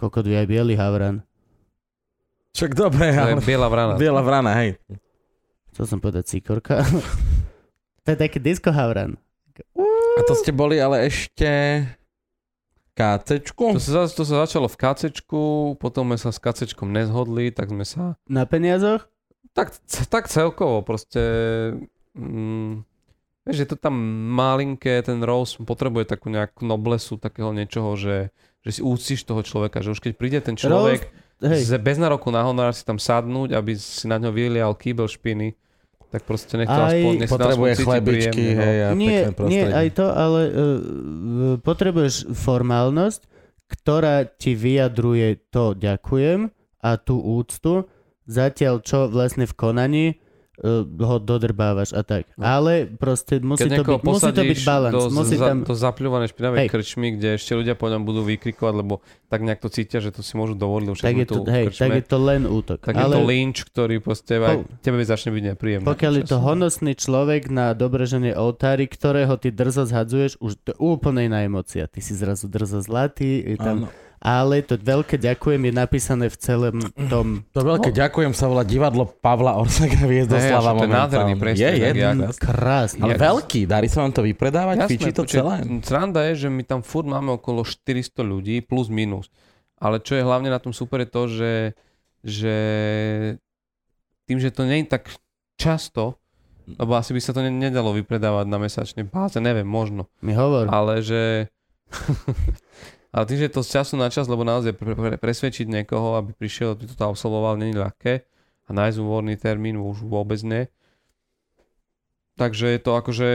Kokot 0.00 0.26
je 0.26 0.34
aj 0.34 0.46
biely 0.48 0.74
Havran. 0.74 1.22
Čak 2.50 2.74
dobre, 2.74 3.14
To 3.14 3.30
je 3.30 3.36
ale... 3.38 3.44
biela 3.44 3.68
vrana. 3.70 3.94
Biela 3.94 4.22
vrana, 4.24 4.50
hej. 4.58 4.74
Chcel 5.70 5.86
som 5.86 5.98
povedať 6.02 6.26
cikorka. 6.26 6.82
to 8.04 8.08
je 8.10 8.18
taký 8.18 8.42
disco 8.42 8.74
Havran. 8.74 9.14
A 10.18 10.20
to 10.26 10.34
ste 10.34 10.50
boli 10.50 10.80
ale 10.82 11.06
ešte... 11.06 11.46
KCčku? 12.98 13.78
To 13.78 13.80
sa, 13.80 14.04
to 14.10 14.22
sa 14.26 14.34
začalo 14.44 14.66
v 14.68 14.76
KCčku, 14.76 15.42
potom 15.80 16.10
sme 16.10 16.18
sa 16.20 16.30
s 16.34 16.42
KCčkom 16.42 16.90
nezhodli, 16.90 17.48
tak 17.54 17.70
sme 17.70 17.86
sa... 17.86 18.18
Na 18.26 18.44
peniazoch? 18.44 19.09
Tak, 19.56 19.74
tak 20.08 20.30
celkovo 20.30 20.82
proste... 20.86 21.22
Mm, 22.14 22.86
vieš, 23.46 23.58
je 23.66 23.68
to 23.70 23.76
tam 23.78 23.94
malinké, 24.30 25.02
ten 25.02 25.22
Rose 25.22 25.58
potrebuje 25.58 26.06
takú 26.06 26.30
nejakú 26.30 26.66
noblesu, 26.66 27.18
takého 27.18 27.50
niečoho, 27.50 27.98
že, 27.98 28.30
že 28.62 28.70
si 28.78 28.80
úctiš 28.82 29.26
toho 29.26 29.42
človeka, 29.42 29.82
že 29.82 29.94
už 29.94 30.00
keď 30.02 30.12
príde 30.14 30.38
ten 30.42 30.54
človek 30.54 31.10
z, 31.40 31.72
bez 31.80 31.96
nároku 31.96 32.28
na 32.28 32.44
honorár 32.44 32.76
si 32.76 32.84
tam 32.84 33.00
sadnúť, 33.00 33.56
aby 33.56 33.72
si 33.74 34.04
na 34.04 34.20
ňo 34.20 34.30
vylial 34.30 34.76
kýbel 34.76 35.08
špiny, 35.08 35.56
tak 36.12 36.26
proste 36.26 36.58
nech 36.60 36.68
to 36.68 36.82
aspoň, 36.84 37.12
nech 37.16 37.30
Potrebuje 37.30 37.72
chlebičky, 37.80 38.42
príjemne, 38.44 38.54
no. 38.54 38.60
hej, 38.60 38.78
a 38.82 38.90
nie, 38.92 39.18
pekné 39.30 39.48
nie 39.48 39.64
aj 39.64 39.88
to, 39.94 40.06
ale 40.10 40.40
uh, 40.42 40.52
potrebuješ 41.62 42.34
formálnosť, 42.34 43.20
ktorá 43.70 44.26
ti 44.26 44.58
vyjadruje 44.58 45.48
to 45.54 45.72
ďakujem 45.78 46.50
a 46.82 46.90
tú 46.98 47.22
úctu, 47.22 47.86
zatiaľ 48.30 48.78
čo 48.80 49.06
vlastne 49.06 49.42
v 49.42 49.52
konaní 49.52 50.06
uh, 50.56 50.84
ho 50.84 51.16
dodrbávaš 51.18 51.90
a 51.90 52.02
tak. 52.02 52.30
No. 52.32 52.44
Ale 52.44 52.86
proste 52.86 53.40
musí 53.40 53.64
Keď 53.64 53.70
to, 53.72 53.82
byť, 53.82 54.00
musí 54.02 54.30
to 54.30 54.42
byť 54.44 54.60
balans. 54.62 54.92
do, 54.92 55.02
Musí 55.10 55.34
za, 55.34 55.46
tam... 55.48 55.56
do 55.62 55.74
zapľúvanej 55.74 56.28
špinavej 56.28 56.58
Hej. 56.58 56.68
krčmy, 56.68 57.08
kde 57.12 57.28
ešte 57.34 57.52
ľudia 57.52 57.74
po 57.74 57.88
ňom 57.88 58.02
budú 58.02 58.22
vykrikovať, 58.22 58.74
lebo 58.76 59.00
tak 59.26 59.40
nejak 59.40 59.58
to 59.58 59.68
cítia, 59.68 59.98
že 59.98 60.10
to 60.10 60.20
si 60.20 60.34
môžu 60.34 60.54
dovoliť, 60.54 60.86
Tak 60.92 60.96
všetko 60.96 61.16
je, 61.16 61.26
to, 61.26 61.40
hej, 61.48 61.64
krčme. 61.66 61.80
tak 61.80 61.90
je 61.92 62.04
to 62.04 62.18
len 62.20 62.42
útok. 62.44 62.78
tak 62.80 62.94
ale 62.94 63.02
je 63.02 63.16
to 63.16 63.20
lynč, 63.24 63.56
ktorý 63.64 63.96
proste 63.98 64.32
aj 64.36 64.56
Po- 64.56 64.66
tebe 64.80 65.00
začne 65.00 65.30
byť 65.30 65.44
nepríjemný. 65.48 65.86
pokiaľ 65.86 66.12
je 66.14 66.24
to 66.24 66.38
honosný 66.38 66.92
človek 66.94 67.42
na 67.48 67.72
dobreženie 67.72 68.32
oltári, 68.32 68.86
ktorého 68.86 69.34
ty 69.34 69.50
drzo 69.50 69.82
zhadzuješ, 69.84 70.38
už 70.38 70.52
to 70.56 70.70
je 70.70 70.78
úplne 70.78 71.24
iná 71.24 71.40
emocia. 71.40 71.84
Ty 71.84 71.98
si 71.98 72.12
zrazu 72.12 72.46
drzo 72.46 72.78
zlatý, 72.78 73.42
je 73.44 73.56
tam, 73.56 73.86
Áno. 73.86 74.08
Ale 74.20 74.60
to 74.60 74.76
veľké 74.76 75.16
ďakujem 75.16 75.60
je 75.64 75.72
napísané 75.72 76.26
v 76.28 76.36
celom 76.36 76.76
tom 77.08 77.40
To 77.50 77.60
veľké 77.64 77.88
ďakujem 77.88 78.30
sa 78.30 78.46
volá 78.46 78.62
divadlo 78.62 79.08
Pavla 79.08 79.56
Orsaka 79.56 80.04
Viezdoslava 80.04 80.70
že 80.70 80.78
to 80.78 80.84
je 80.84 80.92
nádherný 80.92 81.34
priestor, 81.34 81.64
Je, 81.64 81.70
je, 81.72 81.80
tak 81.80 81.96
jak- 81.96 82.12
krásne. 82.12 82.36
krásny. 82.38 83.00
Ale 83.00 83.12
Jak- 83.12 83.22
veľký, 83.22 83.60
darí 83.64 83.88
sa 83.88 83.98
vám 84.00 84.12
to 84.12 84.22
vypredávať, 84.22 84.76
fičí 84.86 85.10
to 85.10 85.24
celé. 85.24 85.64
Sranda 85.80 86.20
je, 86.28 86.34
že 86.36 86.48
my 86.48 86.62
tam 86.62 86.80
furt 86.80 87.08
máme 87.08 87.32
okolo 87.32 87.64
400 87.64 88.20
ľudí, 88.20 88.60
plus 88.60 88.86
minus. 88.86 89.32
Ale 89.74 89.96
čo 89.98 90.12
je 90.12 90.22
hlavne 90.22 90.52
na 90.52 90.60
tom 90.60 90.70
super 90.70 91.00
je 91.00 91.08
to, 91.08 91.22
že, 91.26 91.52
že 92.20 92.56
tým, 94.26 94.36
že 94.36 94.52
to 94.52 94.68
nie 94.68 94.84
je 94.84 94.92
tak 94.92 95.08
často, 95.56 96.20
lebo 96.70 96.92
asi 96.92 97.10
by 97.10 97.20
sa 97.20 97.32
to 97.32 97.40
ne- 97.40 97.50
nedalo 97.50 97.90
vypredávať 97.90 98.44
na 98.44 98.60
mesačnej 98.60 99.02
báze, 99.02 99.40
neviem, 99.40 99.64
možno. 99.64 100.12
Mi 100.20 100.36
hovor. 100.36 100.68
Ale 100.68 101.00
že... 101.00 101.48
ale 103.10 103.24
tým, 103.26 103.38
že 103.42 103.46
je 103.50 103.54
to 103.58 103.66
z 103.66 103.70
času 103.74 103.94
na 103.98 104.06
čas, 104.06 104.30
lebo 104.30 104.46
naozaj 104.46 104.74
pre, 104.78 104.94
pre, 104.94 105.14
presvedčiť 105.18 105.66
niekoho, 105.66 106.14
aby 106.14 106.30
prišiel, 106.30 106.78
aby 106.78 106.86
to 106.86 106.94
tam 106.94 107.10
absolvoval, 107.10 107.58
není 107.58 107.74
ľahké. 107.74 108.22
A 108.66 108.70
nájsť 108.70 109.02
voľný 109.02 109.34
termín 109.34 109.82
už 109.82 110.06
vôbec 110.06 110.38
nie. 110.46 110.70
Takže 112.38 112.70
je 112.70 112.80
to 112.80 112.94
akože... 112.94 113.28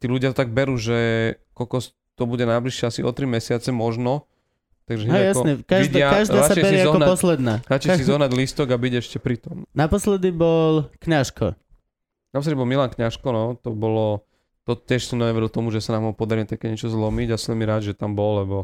Tí 0.00 0.06
ľudia 0.10 0.32
to 0.32 0.40
tak 0.40 0.50
berú, 0.50 0.80
že 0.80 1.36
kokos 1.52 1.94
to 2.16 2.24
bude 2.24 2.42
najbližšie 2.42 2.84
asi 2.88 3.00
o 3.04 3.12
3 3.12 3.28
mesiace 3.28 3.70
možno. 3.70 4.26
Takže 4.88 5.04
hneď 5.06 5.24
jasne, 5.30 5.52
každá, 5.62 5.84
vidia, 5.86 6.06
každá 6.10 6.40
sa 6.42 6.54
berie 6.58 6.82
ako 6.82 6.88
zohnať- 6.90 7.10
posledná. 7.14 7.54
Radšej 7.70 7.90
si 8.02 8.04
zohnať 8.08 8.30
lístok 8.34 8.66
a 8.74 8.76
byť 8.82 8.92
ešte 8.98 9.16
pri 9.22 9.36
tom. 9.38 9.62
Naposledy 9.78 10.34
bol 10.34 10.90
kňažko. 10.98 11.54
Naposledy 12.34 12.56
bol 12.58 12.66
Milan 12.66 12.90
Kňažko, 12.90 13.28
no, 13.30 13.44
to 13.60 13.76
bolo, 13.76 14.24
to 14.64 14.72
tiež 14.72 15.04
som 15.04 15.20
neveril 15.20 15.52
tomu, 15.52 15.68
že 15.68 15.84
sa 15.84 15.94
nám 15.94 16.10
ho 16.10 16.12
podarí 16.16 16.48
také 16.48 16.72
niečo 16.72 16.88
zlomiť 16.88 17.28
a 17.30 17.36
som 17.36 17.54
mi 17.54 17.68
rád, 17.68 17.92
že 17.92 17.94
tam 17.94 18.16
bol, 18.16 18.42
lebo 18.42 18.56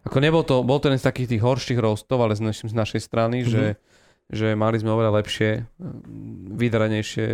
ako 0.00 0.16
nebol 0.18 0.42
to, 0.42 0.64
bol 0.64 0.80
to 0.80 0.88
jeden 0.88 1.00
z 1.00 1.06
takých 1.06 1.28
tých 1.36 1.42
horších 1.44 1.78
roastov, 1.78 2.24
ale 2.24 2.32
z, 2.32 2.42
naš, 2.42 2.64
z 2.64 2.74
našej 2.74 3.00
strany, 3.00 3.44
Mhm. 3.44 3.48
že, 3.48 3.64
že 4.30 4.46
mali 4.54 4.80
sme 4.80 4.94
oveľa 4.94 5.20
lepšie, 5.20 5.66
vydranejšie 6.56 7.26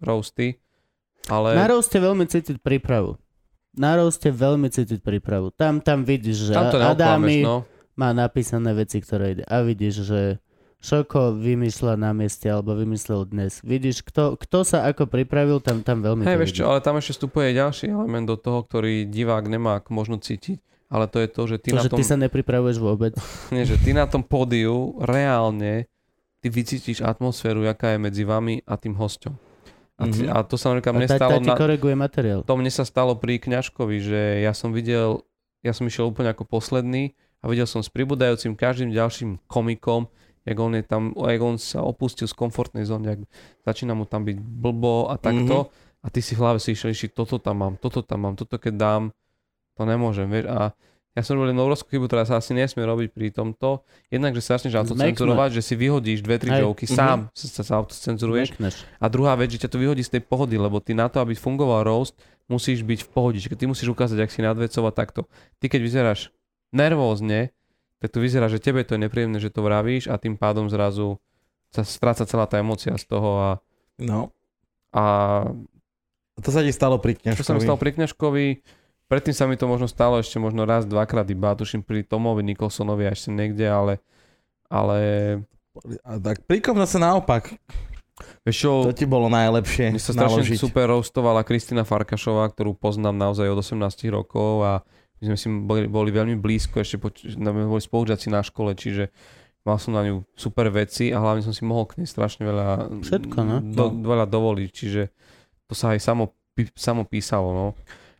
roasty, 0.00 0.58
ale 1.28 1.52
Na 1.58 1.68
roaste 1.68 1.98
veľmi 2.00 2.24
cítiť 2.24 2.62
prípravu. 2.62 3.18
Na 3.76 3.94
roaste 4.00 4.32
veľmi 4.32 4.72
cítiť 4.72 5.04
prípravu. 5.04 5.52
Tam, 5.52 5.78
tam 5.84 6.02
vidíš, 6.02 6.50
že 6.50 6.52
tam 6.56 6.72
to 6.72 6.80
Adami 6.80 7.44
no. 7.44 7.68
má 7.94 8.16
napísané 8.16 8.72
veci, 8.72 8.98
ktoré 8.98 9.38
ide. 9.38 9.44
A 9.44 9.60
vidíš, 9.62 10.08
že 10.08 10.20
Šoko 10.78 11.34
vymýšľa 11.34 11.98
na 11.98 12.14
mieste 12.14 12.46
alebo 12.46 12.70
vymyslel 12.78 13.26
dnes. 13.26 13.58
Vidíš, 13.66 14.06
kto, 14.06 14.38
kto 14.38 14.62
sa 14.62 14.86
ako 14.86 15.10
pripravil, 15.10 15.58
tam, 15.58 15.82
tam 15.82 16.06
veľmi 16.06 16.22
Hej, 16.22 16.38
vieš 16.38 16.54
čo, 16.62 16.70
ale 16.70 16.78
tam 16.78 16.94
ešte 17.02 17.18
vstupuje 17.18 17.50
ďalší 17.50 17.90
element 17.90 18.30
do 18.30 18.38
toho, 18.38 18.62
ktorý 18.62 19.02
divák 19.02 19.50
nemá 19.50 19.82
možno 19.90 20.22
cítiť. 20.22 20.62
Ale 20.88 21.04
to 21.04 21.20
je 21.20 21.28
to, 21.28 21.42
že 21.44 21.56
ty 21.60 21.68
To, 21.72 21.78
na 21.78 21.84
že 21.84 21.92
tom... 21.92 21.98
ty 22.00 22.04
sa 22.04 22.16
nepripravuješ 22.16 22.80
vôbec. 22.80 23.12
Nie, 23.54 23.68
že 23.68 23.76
ty 23.76 23.92
na 23.92 24.08
tom 24.08 24.24
pódiu 24.24 24.96
reálne 25.04 25.84
ty 26.40 26.48
vycítiš 26.48 27.04
atmosféru, 27.04 27.66
jaká 27.66 27.94
je 27.94 27.98
medzi 28.00 28.22
vami 28.24 28.62
a 28.64 28.78
tým 28.78 28.94
hosťom. 28.96 29.34
A, 29.98 30.04
ty, 30.06 30.30
a 30.30 30.46
to 30.46 30.54
sa 30.54 30.70
napríklad 30.70 30.94
mne 30.94 31.10
stalo 31.10 31.42
na, 31.42 31.58
koreguje 31.58 31.98
materiál. 31.98 32.46
to 32.46 32.54
mne 32.54 32.70
sa 32.70 32.86
stalo 32.86 33.18
pri 33.18 33.42
Kňažkovi, 33.42 33.98
že 33.98 34.20
ja 34.46 34.54
som 34.54 34.70
videl, 34.70 35.26
ja 35.66 35.74
som 35.74 35.90
išiel 35.90 36.06
úplne 36.06 36.30
ako 36.30 36.46
posledný 36.46 37.18
a 37.42 37.50
videl 37.50 37.66
som 37.66 37.82
s 37.82 37.90
pribúdajúcim 37.90 38.54
každým 38.54 38.94
ďalším 38.94 39.42
komikom, 39.50 40.06
jak 40.46 40.56
on, 40.62 40.78
je 40.78 40.86
tam, 40.86 41.10
jak 41.18 41.42
on 41.42 41.58
sa 41.58 41.82
opustil 41.82 42.30
z 42.30 42.34
komfortnej 42.38 42.86
zóny, 42.86 43.18
jak 43.18 43.20
začína 43.66 43.98
mu 43.98 44.06
tam 44.06 44.22
byť 44.22 44.38
blbo 44.38 45.10
a 45.10 45.18
takto. 45.18 45.74
A 45.98 46.14
ty 46.14 46.22
si 46.22 46.38
v 46.38 46.46
hlave 46.46 46.62
si 46.62 46.78
išiel, 46.78 46.94
toto 47.10 47.42
tam 47.42 47.58
mám, 47.58 47.74
toto 47.74 48.06
tam 48.06 48.22
mám, 48.22 48.38
toto 48.38 48.54
keď 48.54 48.74
dám, 48.78 49.02
to 49.78 49.84
nemôžem, 49.84 50.26
vieš. 50.26 50.46
A 50.48 50.74
ja 51.10 51.22
som 51.22 51.34
robil 51.34 51.50
jednu 51.50 51.62
obrovskú 51.64 51.88
chybu, 51.88 52.06
ktorá 52.06 52.22
sa 52.22 52.36
asi 52.36 52.50
nesmie 52.52 52.82
robiť 52.84 53.08
pri 53.08 53.30
tomto. 53.30 53.82
Jednak, 54.06 54.32
že 54.32 54.40
sa 54.40 54.54
začneš 54.54 54.74
autocenzurovať, 54.76 55.50
že 55.52 55.62
si 55.64 55.74
vyhodíš 55.74 56.20
dve, 56.20 56.36
tri 56.36 56.50
joky, 56.52 56.84
Mhm. 56.84 56.92
sám 56.92 57.18
sa, 57.32 57.46
sa, 57.48 57.62
sa 57.64 57.72
autocenzuruješ. 57.76 58.58
A 58.98 59.06
druhá 59.06 59.34
vec, 59.34 59.50
že 59.50 59.58
ťa 59.60 59.68
to 59.68 59.78
vyhodí 59.78 60.00
z 60.00 60.14
tej 60.14 60.22
pohody, 60.24 60.54
lebo 60.54 60.78
ty 60.78 60.92
na 60.92 61.06
to, 61.06 61.18
aby 61.18 61.34
fungoval 61.34 61.82
roast, 61.82 62.14
musíš 62.46 62.82
byť 62.82 63.00
v 63.00 63.08
pohode. 63.08 63.38
Ty 63.38 63.64
musíš 63.64 63.88
ukázať, 63.88 64.14
ak 64.16 64.30
si 64.30 64.40
nadvecovať 64.40 64.92
takto. 64.92 65.20
Ty 65.56 65.66
keď 65.68 65.80
vyzeráš 65.80 66.20
nervózne, 66.72 67.50
tak 67.98 68.08
to 68.08 68.18
vyzerá, 68.18 68.46
že 68.46 68.58
tebe 68.58 68.80
to 68.80 68.94
je 68.94 69.00
nepríjemné, 69.00 69.36
že 69.36 69.48
to 69.48 69.60
vravíš 69.60 70.06
a 70.06 70.16
tým 70.16 70.34
pádom 70.34 70.66
zrazu 70.66 71.18
sa 71.68 71.82
stráca 71.82 72.22
celá 72.22 72.46
tá 72.46 72.56
emocia 72.56 72.94
z 72.94 73.04
toho 73.04 73.30
a, 73.36 73.50
No. 73.98 74.30
a 74.92 75.02
To 76.38 76.48
sa 76.48 76.62
ti 76.62 76.70
stalo 76.70 76.96
pri 76.96 77.18
čo 77.18 77.42
sa 77.42 77.50
mi 77.50 77.58
kňažkovi. 77.58 77.66
stalo 77.66 77.76
pri 77.76 77.90
Kňažkovi, 77.92 78.46
predtým 79.08 79.32
sa 79.32 79.44
mi 79.44 79.54
to 79.54 79.64
možno 79.64 79.84
stalo 79.84 80.16
ešte 80.16 80.36
možno 80.36 80.62
raz, 80.62 80.84
dvakrát 80.84 81.26
iba, 81.26 81.52
tuším 81.52 81.80
pri 81.80 82.00
Tomovi 82.00 82.44
Nikolsonovi 82.44 83.04
ešte 83.04 83.28
niekde, 83.30 83.64
ale 83.64 83.92
ale 84.66 84.98
A 86.02 86.18
tak 86.18 86.44
pri 86.44 86.60
kom 86.60 86.76
zase 86.76 86.98
naopak. 86.98 87.54
vieš 88.42 88.56
čo, 88.60 88.70
To 88.82 88.92
ti 88.92 89.04
bolo 89.04 89.26
najlepšie 89.26 89.90
Mne 89.90 89.98
sa 89.98 90.12
strašne 90.12 90.42
naložiť. 90.42 90.58
super 90.58 90.86
roastovala 90.86 91.40
Kristina 91.40 91.82
Farkašová, 91.82 92.48
ktorú 92.48 92.74
poznám 92.74 93.14
naozaj 93.14 93.46
od 93.46 93.58
18 93.58 93.78
rokov 94.08 94.50
a 94.60 94.72
my 95.18 95.24
sme 95.24 95.36
si 95.36 95.46
boli, 95.48 95.86
boli 95.86 96.10
veľmi 96.10 96.36
blízko, 96.36 96.78
ešte 96.78 96.96
po, 96.96 97.08
na- 97.34 97.50
my 97.50 97.66
boli 97.66 97.80
spolužiaci 97.80 98.28
na 98.28 98.38
škole, 98.38 98.74
čiže 98.74 99.10
mal 99.62 99.76
som 99.76 99.90
na 99.90 100.02
ňu 100.02 100.22
super 100.32 100.68
veci 100.68 101.08
a 101.08 101.18
hlavne 101.18 101.40
som 101.40 101.50
si 101.50 101.62
mohol 101.62 101.84
k 101.84 101.98
nej 101.98 102.06
strašne 102.06 102.42
veľa, 102.42 102.66
Všetko, 102.98 103.38
no. 103.38 103.56
do, 103.64 103.84
veľa 104.00 104.26
dovoliť, 104.26 104.70
čiže 104.70 105.02
to 105.64 105.74
sa 105.74 105.92
aj 105.92 106.00
samo, 106.00 106.34
samo 106.72 107.02
písalo. 107.02 107.48
No. 107.50 107.66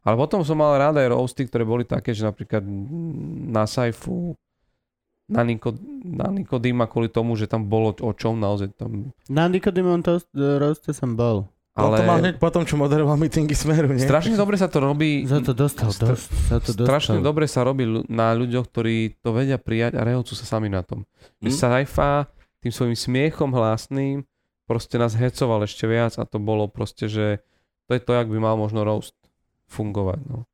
Ale 0.09 0.17
potom 0.17 0.41
som 0.41 0.57
mal 0.57 0.73
rád 0.81 1.05
aj 1.05 1.13
roasty, 1.13 1.45
ktoré 1.45 1.69
boli 1.69 1.85
také, 1.85 2.17
že 2.17 2.25
napríklad 2.25 2.65
na 3.53 3.69
Saifu 3.69 4.33
na, 5.29 5.45
Niko, 5.45 5.77
na 6.01 6.33
Nikodýma 6.33 6.89
kvôli 6.89 7.13
tomu, 7.13 7.37
že 7.37 7.45
tam 7.45 7.69
bolo 7.69 7.93
o 7.93 8.13
čom 8.17 8.41
naozaj 8.41 8.73
tam. 8.81 9.13
Na 9.29 9.45
Nikodimon 9.53 10.01
to 10.01 10.17
roaste 10.33 10.97
som 10.97 11.13
bol. 11.13 11.45
Ale... 11.77 12.01
To 12.01 12.09
mal 12.09 12.19
hneď 12.19 12.43
potom, 12.43 12.65
čo 12.67 12.75
moderoval 12.75 13.15
meetingy 13.21 13.55
Smeru, 13.55 13.93
nie? 13.93 14.03
strašne 14.03 14.35
dobre 14.35 14.59
sa 14.59 14.67
to 14.67 14.83
robí. 14.83 15.29
Za 15.29 15.45
to 15.45 15.55
dostal 15.55 15.95
Stra- 15.95 16.17
dosť. 16.17 16.29
Za 16.51 16.59
to 16.59 16.71
dostal. 16.75 16.89
Strašne 16.91 17.19
dobre 17.23 17.47
sa 17.47 17.63
robí 17.63 17.87
na 18.11 18.35
ľuďoch, 18.35 18.67
ktorí 18.67 19.21
to 19.23 19.31
vedia 19.31 19.61
prijať 19.61 19.95
a 19.95 20.03
rehocú 20.03 20.35
sa 20.35 20.43
sami 20.43 20.73
na 20.73 20.83
tom. 20.83 21.07
Hm? 21.39 21.47
Mm. 21.47 21.55
Saifa 21.55 22.27
tým 22.65 22.73
svojim 22.75 22.97
smiechom 22.99 23.53
hlasným 23.55 24.27
proste 24.67 24.99
nás 24.99 25.15
hecoval 25.15 25.63
ešte 25.65 25.87
viac 25.87 26.19
a 26.19 26.27
to 26.27 26.43
bolo 26.43 26.67
proste, 26.67 27.07
že 27.07 27.41
to 27.87 27.97
je 27.97 28.03
to, 28.03 28.13
jak 28.13 28.29
by 28.29 28.39
mal 28.43 28.59
možno 28.61 28.85
roast 28.85 29.17
fungovať. 29.69 30.21
No. 30.27 30.49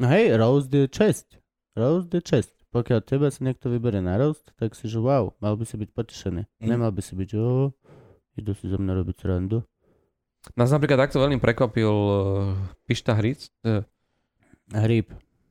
No 0.00 0.06
hej, 0.08 0.34
roast 0.40 0.72
je 0.72 0.88
česť. 0.88 1.38
Roast 1.76 2.08
je 2.10 2.20
česť. 2.24 2.52
Pokiaľ 2.70 3.00
teba 3.02 3.28
si 3.34 3.42
niekto 3.42 3.66
vyberie 3.66 3.98
na 3.98 4.14
roast, 4.16 4.46
tak 4.54 4.78
si, 4.78 4.86
že 4.86 5.02
wow, 5.02 5.34
mal 5.42 5.58
by 5.58 5.66
si 5.66 5.74
byť 5.74 5.90
potešený. 5.90 6.42
Mm. 6.62 6.68
Nemal 6.70 6.90
by 6.94 7.02
si 7.02 7.18
byť, 7.18 7.28
že 7.34 7.38
oh, 7.38 7.74
idú 8.38 8.54
si 8.54 8.70
zo 8.70 8.78
mňa 8.78 8.92
robiť 8.94 9.16
srandu. 9.18 9.66
Nás 10.56 10.72
napríklad 10.72 10.96
takto 10.96 11.20
veľmi 11.20 11.36
prekvapil 11.36 11.90
uh, 11.92 12.16
Pišta 12.88 13.12
Hric. 13.18 13.52
Uh, 13.60 13.84
Hríb. 14.72 15.10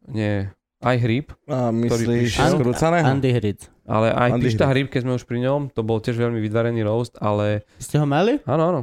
nie, 0.09 0.47
aj 0.79 0.95
Hríb, 0.95 1.27
A 1.51 1.75
myslíš 1.75 2.39
skrúcaného? 2.39 3.03
Andy 3.03 3.35
Hric. 3.35 3.67
ale 3.83 4.15
aj 4.15 4.39
Andy 4.39 4.47
Pišta. 4.47 4.65
Hríb, 4.71 4.87
keď 4.87 5.01
sme 5.03 5.13
už 5.19 5.27
pri 5.27 5.43
ňom, 5.43 5.69
to 5.75 5.83
bol 5.83 5.99
tiež 5.99 6.15
veľmi 6.15 6.39
vydarený 6.39 6.87
roast, 6.87 7.19
ale 7.19 7.67
Ste 7.83 7.99
ho 7.99 8.07
mali? 8.07 8.39
Áno, 8.47 8.63
áno. 8.71 8.81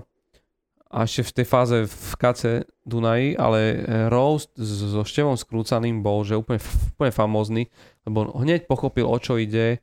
A 0.86 1.02
ešte 1.02 1.22
v 1.24 1.34
tej 1.34 1.46
fáze 1.46 1.76
v 1.82 2.12
kace 2.14 2.50
Dunaji, 2.82 3.34
ale 3.34 3.58
eh, 3.58 3.76
roast 4.06 4.54
s- 4.54 4.86
so 4.86 5.02
števom 5.02 5.34
skrúcaným 5.34 5.98
bol, 5.98 6.22
že 6.22 6.34
úplne, 6.34 6.62
úplne 6.94 7.12
famózny, 7.12 7.62
lebo 8.02 8.28
on 8.28 8.42
hneď 8.42 8.64
pochopil, 8.64 9.04
o 9.04 9.16
čo 9.16 9.34
ide. 9.36 9.82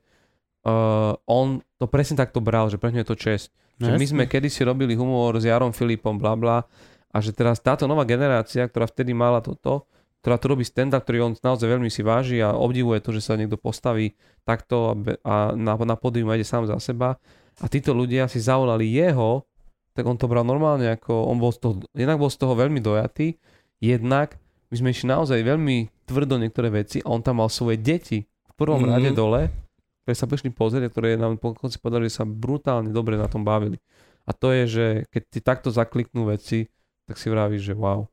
Uh, 0.64 1.20
on 1.26 1.60
to 1.76 1.86
presne 1.86 2.16
takto 2.16 2.40
bral, 2.40 2.72
že 2.72 2.80
pre 2.80 2.88
ňu 2.88 3.04
je 3.04 3.10
to 3.10 3.18
čest. 3.18 3.52
No 3.78 3.92
Že 3.92 4.00
my 4.00 4.06
sme 4.08 4.24
kedysi 4.26 4.64
robili 4.64 4.96
humor 4.96 5.36
s 5.36 5.44
Jarom 5.44 5.76
Filipom, 5.76 6.16
bla 6.16 6.40
bla, 6.40 6.64
a 7.10 7.18
že 7.20 7.30
teraz 7.30 7.60
táto 7.60 7.84
nová 7.84 8.08
generácia, 8.08 8.64
ktorá 8.64 8.88
vtedy 8.88 9.12
mala 9.12 9.44
toto, 9.44 9.92
ktorá 10.24 10.40
tu 10.40 10.48
robí 10.48 10.64
stand-up, 10.64 11.04
ktorý 11.04 11.20
on 11.22 11.34
naozaj 11.36 11.68
veľmi 11.68 11.92
si 11.92 12.00
váži 12.00 12.40
a 12.40 12.56
obdivuje 12.56 13.04
to, 13.04 13.12
že 13.12 13.20
sa 13.20 13.36
niekto 13.36 13.60
postaví 13.60 14.16
takto 14.42 14.76
a, 14.88 14.96
be- 14.96 15.20
a 15.20 15.52
na, 15.52 15.76
na 15.76 16.00
pódium 16.00 16.32
ide 16.32 16.48
sám 16.48 16.64
za 16.64 16.80
seba. 16.80 17.20
A 17.60 17.68
títo 17.68 17.92
ľudia 17.92 18.26
si 18.26 18.40
zavolali 18.40 18.88
jeho, 18.88 19.44
tak 19.94 20.04
on 20.10 20.18
to 20.18 20.26
bral 20.26 20.46
normálne, 20.46 20.90
ako 20.90 21.30
on 21.30 21.38
bol 21.38 21.54
z 21.54 21.60
toho, 21.62 21.74
jednak 21.94 22.18
bol 22.18 22.30
z 22.34 22.38
toho 22.42 22.54
veľmi 22.58 22.82
dojatý, 22.82 23.38
jednak 23.78 24.38
my 24.74 24.76
sme 24.82 24.90
išli 24.90 25.06
naozaj 25.06 25.40
veľmi 25.46 26.10
tvrdo 26.10 26.42
niektoré 26.42 26.74
veci 26.74 26.98
a 27.06 27.14
on 27.14 27.22
tam 27.22 27.46
mal 27.46 27.50
svoje 27.50 27.78
deti 27.78 28.26
v 28.26 28.54
prvom 28.58 28.82
Mhm. 28.82 28.90
mm-hmm. 28.90 28.98
rade 28.98 29.12
dole, 29.14 29.42
ktoré 30.04 30.16
sa 30.18 30.28
prišli 30.28 30.50
pozrieť, 30.52 30.84
a 30.90 30.92
ktoré 30.92 31.10
nám 31.16 31.38
po 31.38 31.54
konci 31.54 31.78
povedali, 31.78 32.10
že 32.10 32.20
sa 32.20 32.26
brutálne 32.26 32.90
dobre 32.92 33.16
na 33.16 33.30
tom 33.30 33.46
bavili. 33.46 33.78
A 34.26 34.32
to 34.34 34.52
je, 34.52 34.64
že 34.68 34.86
keď 35.12 35.24
ti 35.30 35.40
takto 35.40 35.70
zakliknú 35.70 36.28
veci, 36.28 36.68
tak 37.08 37.20
si 37.20 37.28
vravíš, 37.28 37.72
že 37.72 37.76
wow. 37.76 38.08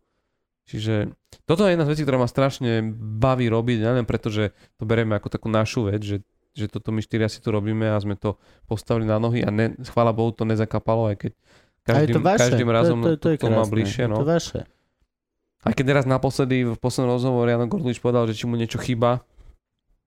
Čiže 0.71 1.11
toto 1.47 1.67
je 1.67 1.75
jedna 1.75 1.83
z 1.87 1.93
vecí, 1.95 2.03
ktorá 2.07 2.19
ma 2.23 2.31
strašne 2.31 2.95
baví 2.95 3.51
robiť, 3.51 3.83
neviem 3.83 4.07
preto, 4.07 4.31
že 4.31 4.55
to 4.79 4.87
berieme 4.87 5.19
ako 5.19 5.27
takú 5.31 5.51
našu 5.51 5.91
vec, 5.91 6.03
že, 6.03 6.23
že 6.55 6.71
toto 6.71 6.95
my 6.95 7.03
štyria 7.03 7.27
si 7.27 7.43
tu 7.43 7.51
robíme 7.51 7.91
a 7.91 7.99
sme 7.99 8.15
to 8.15 8.39
postavili 8.71 9.07
na 9.07 9.19
nohy 9.19 9.43
a 9.43 9.51
ne, 9.51 9.75
chvála 9.83 10.15
Bohu 10.15 10.31
to 10.31 10.47
nezakapalo, 10.47 11.11
aj 11.11 11.27
keď 11.27 11.33
A 11.93 11.99
je 12.03 12.09
to 12.11 12.19
každým, 12.19 12.25
vaše. 12.25 12.43
každým 12.47 12.71
razom 12.71 12.99
to, 13.03 13.09
to, 13.09 13.17
to, 13.17 13.29
je 13.33 13.37
to, 13.39 13.49
má 13.49 13.65
bližšie. 13.65 14.05
No. 14.07 14.17
to 14.21 14.27
vaše. 14.27 14.61
Aj 15.61 15.73
keď 15.77 15.85
teraz 15.87 16.05
naposledy 16.09 16.65
v 16.65 16.77
poslednom 16.81 17.13
rozhovore 17.13 17.45
Jano 17.45 17.69
Gordulič 17.69 18.01
povedal, 18.01 18.25
že 18.25 18.35
či 18.35 18.49
mu 18.49 18.57
niečo 18.57 18.81
chýba 18.81 19.21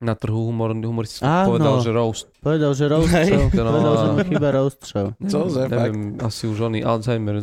na 0.02 0.18
trhu 0.18 0.50
humor, 0.50 0.74
humoristický, 0.76 1.24
Áno. 1.24 1.54
povedal, 1.56 1.76
že 1.80 1.92
roast. 1.94 2.26
Povedal, 2.42 2.72
že 2.76 2.86
roast 2.94 3.08
show. 3.14 3.44
No, 3.54 3.70
Povedal, 3.72 3.94
že 3.96 4.06
mu 4.10 4.20
chýba 4.26 4.50
roast 4.52 4.82
show. 4.84 5.08
Cože, 5.22 5.70
neviem, 5.70 6.18
asi 6.20 6.44
už 6.50 6.58
oný 6.68 6.84
Alzheimer 6.84 7.40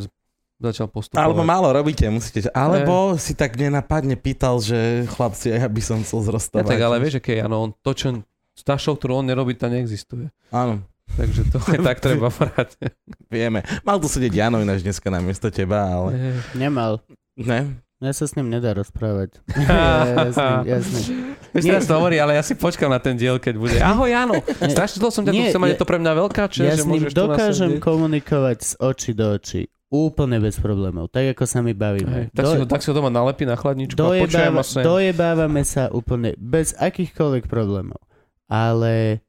začal 0.60 0.92
postupovať. 0.92 1.24
Alebo 1.24 1.40
málo 1.40 1.72
robíte, 1.72 2.04
musíte. 2.12 2.52
Alebo 2.52 3.16
si 3.16 3.32
tak 3.32 3.56
nenapadne 3.56 4.20
pýtal, 4.20 4.60
že 4.60 5.08
chlapci, 5.08 5.56
ja 5.56 5.64
by 5.64 5.80
som 5.80 6.04
chcel 6.04 6.20
Ja, 6.20 6.26
zrostovať. 6.34 6.68
tak 6.68 6.80
ale 6.84 7.00
vieš, 7.00 7.24
aké 7.24 7.40
je, 7.40 7.48
áno, 7.48 7.56
on, 7.64 7.70
to, 7.80 7.96
čo, 7.96 8.20
tá 8.60 8.76
show, 8.76 8.92
ktorú 8.92 9.24
on 9.24 9.26
nerobí, 9.30 9.56
tá 9.56 9.72
neexistuje. 9.72 10.28
Áno, 10.52 10.84
Takže 11.10 11.42
to 11.48 11.58
je 11.68 11.78
tak 11.78 11.98
treba 11.98 12.28
brať. 12.38 12.78
vieme. 13.26 13.60
Mal 13.82 13.96
tu 13.96 14.06
sedieť 14.06 14.32
Jano 14.32 14.58
ináč 14.58 14.80
dneska 14.80 15.08
namiesto 15.08 15.48
teba, 15.48 15.84
ale... 15.84 16.40
Nemal. 16.52 17.02
Ne? 17.34 17.78
Ja 18.00 18.16
sa 18.16 18.24
s 18.24 18.32
ním 18.32 18.48
nedá 18.48 18.72
rozprávať. 18.72 19.44
jasný, 20.24 20.54
jasný. 20.64 21.00
Vieš, 21.52 21.64
teraz 21.66 21.84
to 21.84 21.92
hovorí, 21.92 22.16
ale 22.16 22.32
ja 22.32 22.40
si 22.40 22.56
počkam 22.56 22.88
na 22.88 22.96
ten 22.96 23.12
diel, 23.12 23.36
keď 23.36 23.54
bude. 23.60 23.76
Ahoj, 23.76 24.08
Jano. 24.08 24.40
Strašne 24.48 24.96
dlho 24.96 25.12
som 25.12 25.22
ťa 25.22 25.32
tu 25.32 25.36
ja- 25.36 25.52
je 25.68 25.76
to 25.76 25.84
pre 25.84 26.00
mňa 26.00 26.12
veľká 26.16 26.48
čest, 26.48 26.64
Ja 26.64 26.74
že 26.74 26.82
s 26.82 26.88
ním 26.88 26.96
môžeš 26.96 27.12
na 27.12 27.18
dokážem 27.18 27.72
komunikovať 27.76 28.56
z 28.56 28.72
očí 28.80 29.12
do 29.12 29.36
očí. 29.36 29.68
Úplne 29.90 30.38
bez 30.38 30.56
problémov. 30.56 31.10
Tak 31.10 31.34
ako 31.34 31.44
sa 31.44 31.60
my 31.60 31.74
Hej, 31.74 31.76
bavíme. 31.76 32.18
tak, 32.30 32.44
si 32.46 32.54
ho, 32.56 32.64
tak 32.64 32.80
si 32.80 32.88
ho 32.88 32.94
doma 32.94 33.10
nalepí 33.10 33.42
na 33.42 33.58
chladničku 33.58 33.98
a 33.98 34.16
počujem 34.16 34.30
dojebáva, 34.48 34.62
sem. 34.62 34.82
dojebávame 34.86 35.62
sa 35.66 35.90
úplne 35.90 36.30
bez 36.38 36.72
akýchkoľvek 36.72 37.50
problémov. 37.50 37.98
Ale 38.46 39.20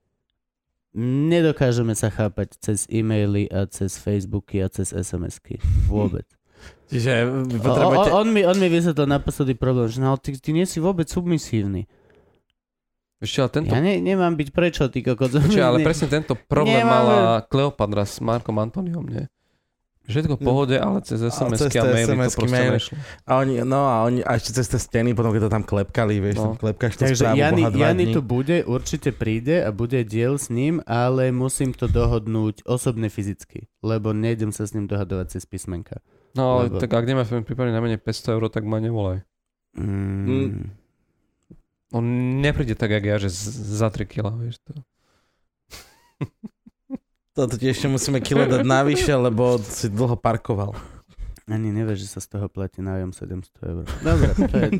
nedokážeme 0.95 1.95
sa 1.95 2.11
chápať 2.11 2.59
cez 2.59 2.85
e-maily 2.91 3.47
a 3.47 3.67
cez 3.67 3.95
Facebooky 3.95 4.59
a 4.59 4.67
cez 4.67 4.91
SMS-ky. 4.91 5.59
Vôbec. 5.87 6.27
Čiže 6.91 7.25
potrebujete... 7.57 8.09
on, 8.13 8.27
mi, 8.29 8.41
on 8.45 8.57
mi 8.59 8.67
vysvetlil 8.69 9.07
naposledy 9.09 9.57
problém, 9.57 9.89
že 9.89 9.97
no, 10.03 10.13
ty, 10.19 10.35
ty 10.37 10.51
nie 10.53 10.67
si 10.67 10.77
vôbec 10.77 11.09
submisívny. 11.09 11.87
Ešte, 13.21 13.37
ale 13.37 13.49
tento, 13.53 13.73
Ja 13.73 13.81
ne, 13.85 14.01
nemám 14.01 14.33
byť 14.33 14.49
prečo, 14.49 14.89
ty 14.89 15.05
kokot. 15.05 15.29
Počuj, 15.29 15.61
ale 15.61 15.77
Ne- 15.81 15.85
presne 15.89 16.09
tento 16.09 16.33
problém 16.33 16.81
Nemáme- 16.81 16.89
mala 16.89 17.41
Kleopatra 17.45 18.01
s 18.01 18.17
Markom 18.17 18.57
Antoniom, 18.57 19.05
nie? 19.05 19.25
Všetko 20.11 20.33
v 20.33 20.41
pohode, 20.41 20.75
ale 20.75 20.99
cez 20.99 21.19
SMS-ky 21.19 21.75
a 21.75 21.83
maily 21.83 22.03
to 22.03 22.11
SMS-ky, 22.11 22.37
proste 22.37 22.53
maily. 22.53 22.75
nešlo. 22.75 22.95
A 23.21 23.31
oni, 23.37 23.53
no 23.61 23.79
a 23.81 23.95
oni, 24.03 24.19
a 24.19 24.31
ešte 24.33 24.51
cez 24.53 24.65
tie 24.65 24.77
steny, 24.77 25.11
potom 25.11 25.29
keď 25.29 25.41
to 25.41 25.51
tam 25.51 25.63
klepkali, 25.63 26.15
vieš, 26.17 26.37
No. 26.37 26.45
no. 26.45 26.55
klepkáš 26.55 26.93
to 26.93 27.01
Takže 27.05 27.23
správu 27.23 27.37
Jani, 27.37 27.61
Boha 27.61 27.71
dva 27.71 27.81
Jani 27.85 28.03
dní. 28.03 28.13
tu 28.13 28.21
bude, 28.21 28.57
určite 28.63 29.09
príde 29.11 29.55
a 29.57 29.69
bude 29.69 29.99
diel 30.03 30.35
s 30.35 30.47
ním, 30.47 30.83
ale 30.83 31.29
musím 31.29 31.71
to 31.71 31.85
dohodnúť 31.85 32.63
osobne 32.63 33.07
fyzicky, 33.07 33.65
lebo 33.79 34.11
nejdem 34.11 34.49
sa 34.49 34.63
s 34.63 34.71
ním 34.71 34.85
dohadovať 34.85 35.27
cez 35.31 35.43
písmenka. 35.43 36.03
No 36.31 36.43
ale 36.53 36.61
Lebo- 36.67 36.77
tak 36.77 36.89
ak 36.89 37.03
nemáš 37.03 37.27
pripravený 37.29 37.71
na 37.71 37.79
menej 37.79 37.97
500 37.97 38.31
eur, 38.31 38.47
tak 38.47 38.63
ma 38.63 38.77
nevolaj. 38.77 39.23
Mm. 39.73 40.71
On 41.91 42.03
nepríde 42.39 42.71
tak, 42.73 42.87
jak 42.89 43.03
ja, 43.05 43.15
že 43.17 43.27
z- 43.27 43.51
za 43.77 43.87
3 43.87 44.03
kg, 44.05 44.31
vieš 44.33 44.59
to. 44.61 44.73
Toto 47.31 47.55
ti 47.55 47.65
ešte 47.65 47.87
musíme 47.87 48.19
kilo 48.19 48.43
dať 48.43 48.61
navyše, 48.61 49.15
lebo 49.15 49.55
si 49.57 49.87
dlho 49.87 50.19
parkoval. 50.19 50.75
Ani 51.47 51.71
nevieš, 51.71 52.03
že 52.03 52.09
sa 52.11 52.19
z 52.19 52.27
toho 52.37 52.47
platí 52.47 52.79
nájom 52.79 53.11
700 53.11 53.47
eur. 53.63 53.83
Dobre, 53.99 54.29
to 54.35 54.55
je... 54.57 54.67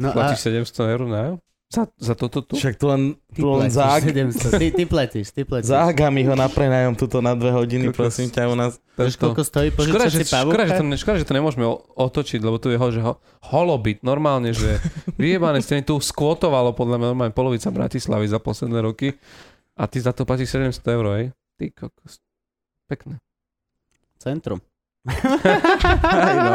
No 0.00 0.08
a 0.08 0.32
Platíš 0.32 0.48
700 0.48 0.72
eur 0.88 1.02
na 1.04 1.22
za, 1.66 1.82
za 1.98 2.14
toto 2.14 2.46
tu? 2.46 2.54
Však 2.54 2.78
tu 2.78 2.86
len, 2.86 3.18
ty 3.34 3.42
tu 3.42 3.50
len 3.50 3.66
platíš 3.66 3.74
za, 3.74 3.86
700, 3.98 4.54
ty, 4.54 4.66
ty 4.70 4.84
platíš, 4.86 5.26
ty 5.34 5.42
platíš. 5.42 5.66
za 5.66 5.82
Agami 5.84 6.22
ho 6.22 6.32
naprenajom 6.32 6.94
tuto 6.94 7.18
na 7.18 7.34
dve 7.34 7.50
hodiny, 7.50 7.90
Kokos. 7.90 7.98
prosím 7.98 8.30
ťa 8.30 8.46
u 8.46 8.54
nás. 8.54 8.78
Vieš, 8.94 9.18
koľko 9.18 9.42
stojí 9.42 9.68
požičať 9.74 10.08
že, 10.08 10.18
si 10.22 10.30
škoda, 10.30 10.62
že, 10.62 10.72
pavúka? 10.72 10.78
to, 10.78 10.84
ne- 10.86 10.96
škoda, 10.96 11.16
že 11.18 11.26
to 11.26 11.34
nemôžeme 11.34 11.66
o- 11.66 11.82
otočiť, 11.98 12.38
lebo 12.38 12.56
tu 12.56 12.70
je 12.70 12.78
ho, 12.78 12.88
že 12.88 13.02
ho, 13.02 13.18
holobit, 13.50 14.00
normálne, 14.00 14.54
že 14.54 14.78
vyjebané 15.18 15.58
steny 15.58 15.82
tu 15.82 15.98
skvotovalo 15.98 16.70
podľa 16.70 16.96
mňa 16.96 17.06
normálne 17.10 17.34
polovica 17.34 17.68
Bratislavy 17.68 18.30
za 18.30 18.38
posledné 18.38 18.78
roky 18.80 19.18
a 19.76 19.86
ty 19.86 20.00
za 20.00 20.12
to 20.12 20.24
platíš 20.24 20.56
700 20.56 20.80
eur, 20.88 21.06
hej? 21.14 21.24
Ty 21.56 21.64
kokos. 21.70 22.18
Pekné. 22.88 23.20
Centrum. 24.16 24.60
Aj 25.06 26.34
no. 26.34 26.52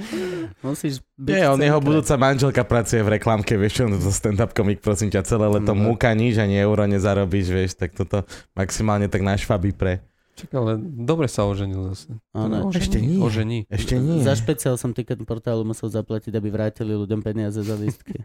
Musíš 0.64 1.04
byť 1.20 1.28
Nie, 1.28 1.44
on 1.52 1.60
jeho 1.60 1.76
budúca 1.76 2.16
manželka 2.16 2.64
pracuje 2.64 3.04
v 3.04 3.20
reklamke, 3.20 3.52
vieš 3.60 3.84
on 3.84 4.00
to 4.00 4.08
stand-up 4.08 4.56
komik, 4.56 4.80
prosím 4.80 5.12
ťa, 5.12 5.28
celé 5.28 5.44
leto 5.44 5.76
No. 5.76 5.92
múka 5.92 6.08
nič, 6.16 6.40
ani 6.40 6.56
euro 6.56 6.88
nezarobíš, 6.88 7.46
vieš, 7.52 7.72
tak 7.76 7.92
toto 7.92 8.24
maximálne 8.56 9.12
tak 9.12 9.20
na 9.20 9.36
švaby 9.36 9.76
pre. 9.76 10.00
Čak, 10.40 10.56
ale 10.56 10.80
dobre 10.80 11.28
sa 11.28 11.44
oženil 11.44 11.92
zase. 11.92 12.16
Áno. 12.32 12.72
Ožení, 12.72 12.80
Ešte 12.80 12.98
nie. 12.98 13.18
Ožení. 13.20 13.58
Ešte 13.68 13.94
nie. 14.00 14.24
Za 14.24 14.40
špeciál 14.40 14.80
som 14.80 14.96
ticket 14.96 15.20
portálu 15.28 15.68
musel 15.68 15.92
zaplatiť, 15.92 16.32
aby 16.32 16.48
vrátili 16.48 16.96
ľuďom 16.96 17.20
peniaze 17.20 17.60
za 17.60 17.76
lístky. 17.76 18.24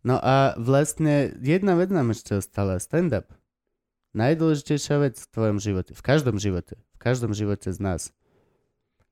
No 0.00 0.16
a 0.16 0.56
vlastne 0.56 1.36
jedna 1.44 1.76
vec 1.76 1.92
nám 1.92 2.16
ešte 2.16 2.40
ostala. 2.40 2.80
Stand-up. 2.80 3.28
Najdôležitejšia 4.16 4.96
vec 4.98 5.14
v 5.20 5.28
tvojom 5.30 5.58
živote. 5.60 5.92
V 5.92 6.02
každom 6.02 6.40
živote. 6.40 6.80
V 6.96 6.98
každom 6.98 7.36
živote 7.36 7.68
z 7.68 7.78
nás. 7.78 8.02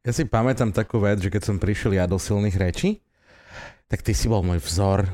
Ja 0.03 0.17
si 0.17 0.25
pamätám 0.25 0.73
takú 0.73 0.99
vec, 0.99 1.21
že 1.21 1.29
keď 1.29 1.43
som 1.45 1.57
prišiel 1.61 1.93
ja 1.93 2.09
do 2.09 2.17
silných 2.17 2.57
rečí, 2.57 3.05
tak 3.93 4.01
ty 4.01 4.17
si 4.17 4.27
bol 4.27 4.41
môj 4.41 4.65
vzor. 4.65 5.05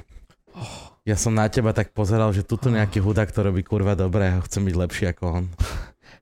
Ja 1.03 1.19
som 1.19 1.35
na 1.35 1.51
teba 1.51 1.75
tak 1.75 1.91
pozeral, 1.93 2.31
že 2.31 2.47
tuto 2.47 2.71
nejaký 2.71 3.03
hudák 3.03 3.29
to 3.35 3.43
robí 3.43 3.67
kurva 3.67 3.99
dobre 3.99 4.31
a 4.31 4.45
chcem 4.47 4.65
byť 4.65 4.77
lepší 4.79 5.05
ako 5.11 5.25
on. 5.43 5.45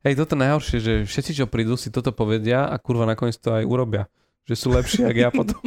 Hej, 0.03 0.19
toto 0.19 0.35
najhoršie, 0.35 0.79
že 0.83 0.93
všetci, 1.07 1.33
čo 1.39 1.47
prídu, 1.47 1.79
si 1.79 1.93
toto 1.93 2.11
povedia 2.11 2.67
a 2.67 2.75
kurva 2.81 3.07
nakoniec 3.07 3.39
to 3.39 3.55
aj 3.55 3.63
urobia. 3.63 4.11
Že 4.43 4.55
sú 4.59 4.69
lepší, 4.75 5.01
ako 5.07 5.19
ja 5.23 5.31
potom. 5.31 5.61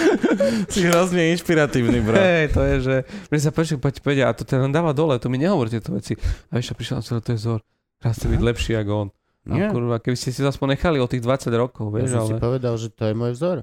si 0.72 0.86
hrozne 0.86 1.34
inšpiratívny, 1.34 1.98
bro. 1.98 2.14
Hej, 2.14 2.54
to 2.54 2.60
je, 2.62 2.76
že... 2.78 2.96
Mne 3.26 3.40
sa 3.42 3.50
páči, 3.50 3.74
keď 3.74 3.98
povedia, 3.98 4.24
a 4.30 4.32
to 4.38 4.46
ten 4.46 4.62
len 4.62 4.70
dáva 4.70 4.94
dole, 4.94 5.18
to 5.18 5.26
mi 5.26 5.34
nehovorí 5.34 5.74
tieto 5.74 5.90
veci. 5.90 6.14
A 6.50 6.62
vieš, 6.62 6.70
čo 6.70 6.78
prišiel 6.78 7.02
na 7.02 7.04
celé, 7.04 7.20
to 7.26 7.30
je 7.34 7.38
vzor. 7.42 7.60
Raz 7.98 8.14
chce 8.14 8.26
byť 8.30 8.40
lepší 8.40 8.72
ako 8.78 8.92
on. 8.94 9.08
A 9.44 9.54
kurva, 9.68 9.96
keby 9.98 10.16
ste 10.16 10.30
si 10.30 10.40
to 10.40 10.48
aspoň 10.48 10.78
nechali 10.78 11.02
o 11.02 11.10
tých 11.10 11.20
20 11.20 11.50
rokov, 11.58 11.90
Ja 11.90 12.06
vieš, 12.06 12.10
som 12.16 12.30
si 12.30 12.34
ale... 12.38 12.40
povedal, 12.40 12.74
že 12.78 12.88
to 12.94 13.02
je 13.10 13.14
môj 13.18 13.32
vzor. 13.34 13.56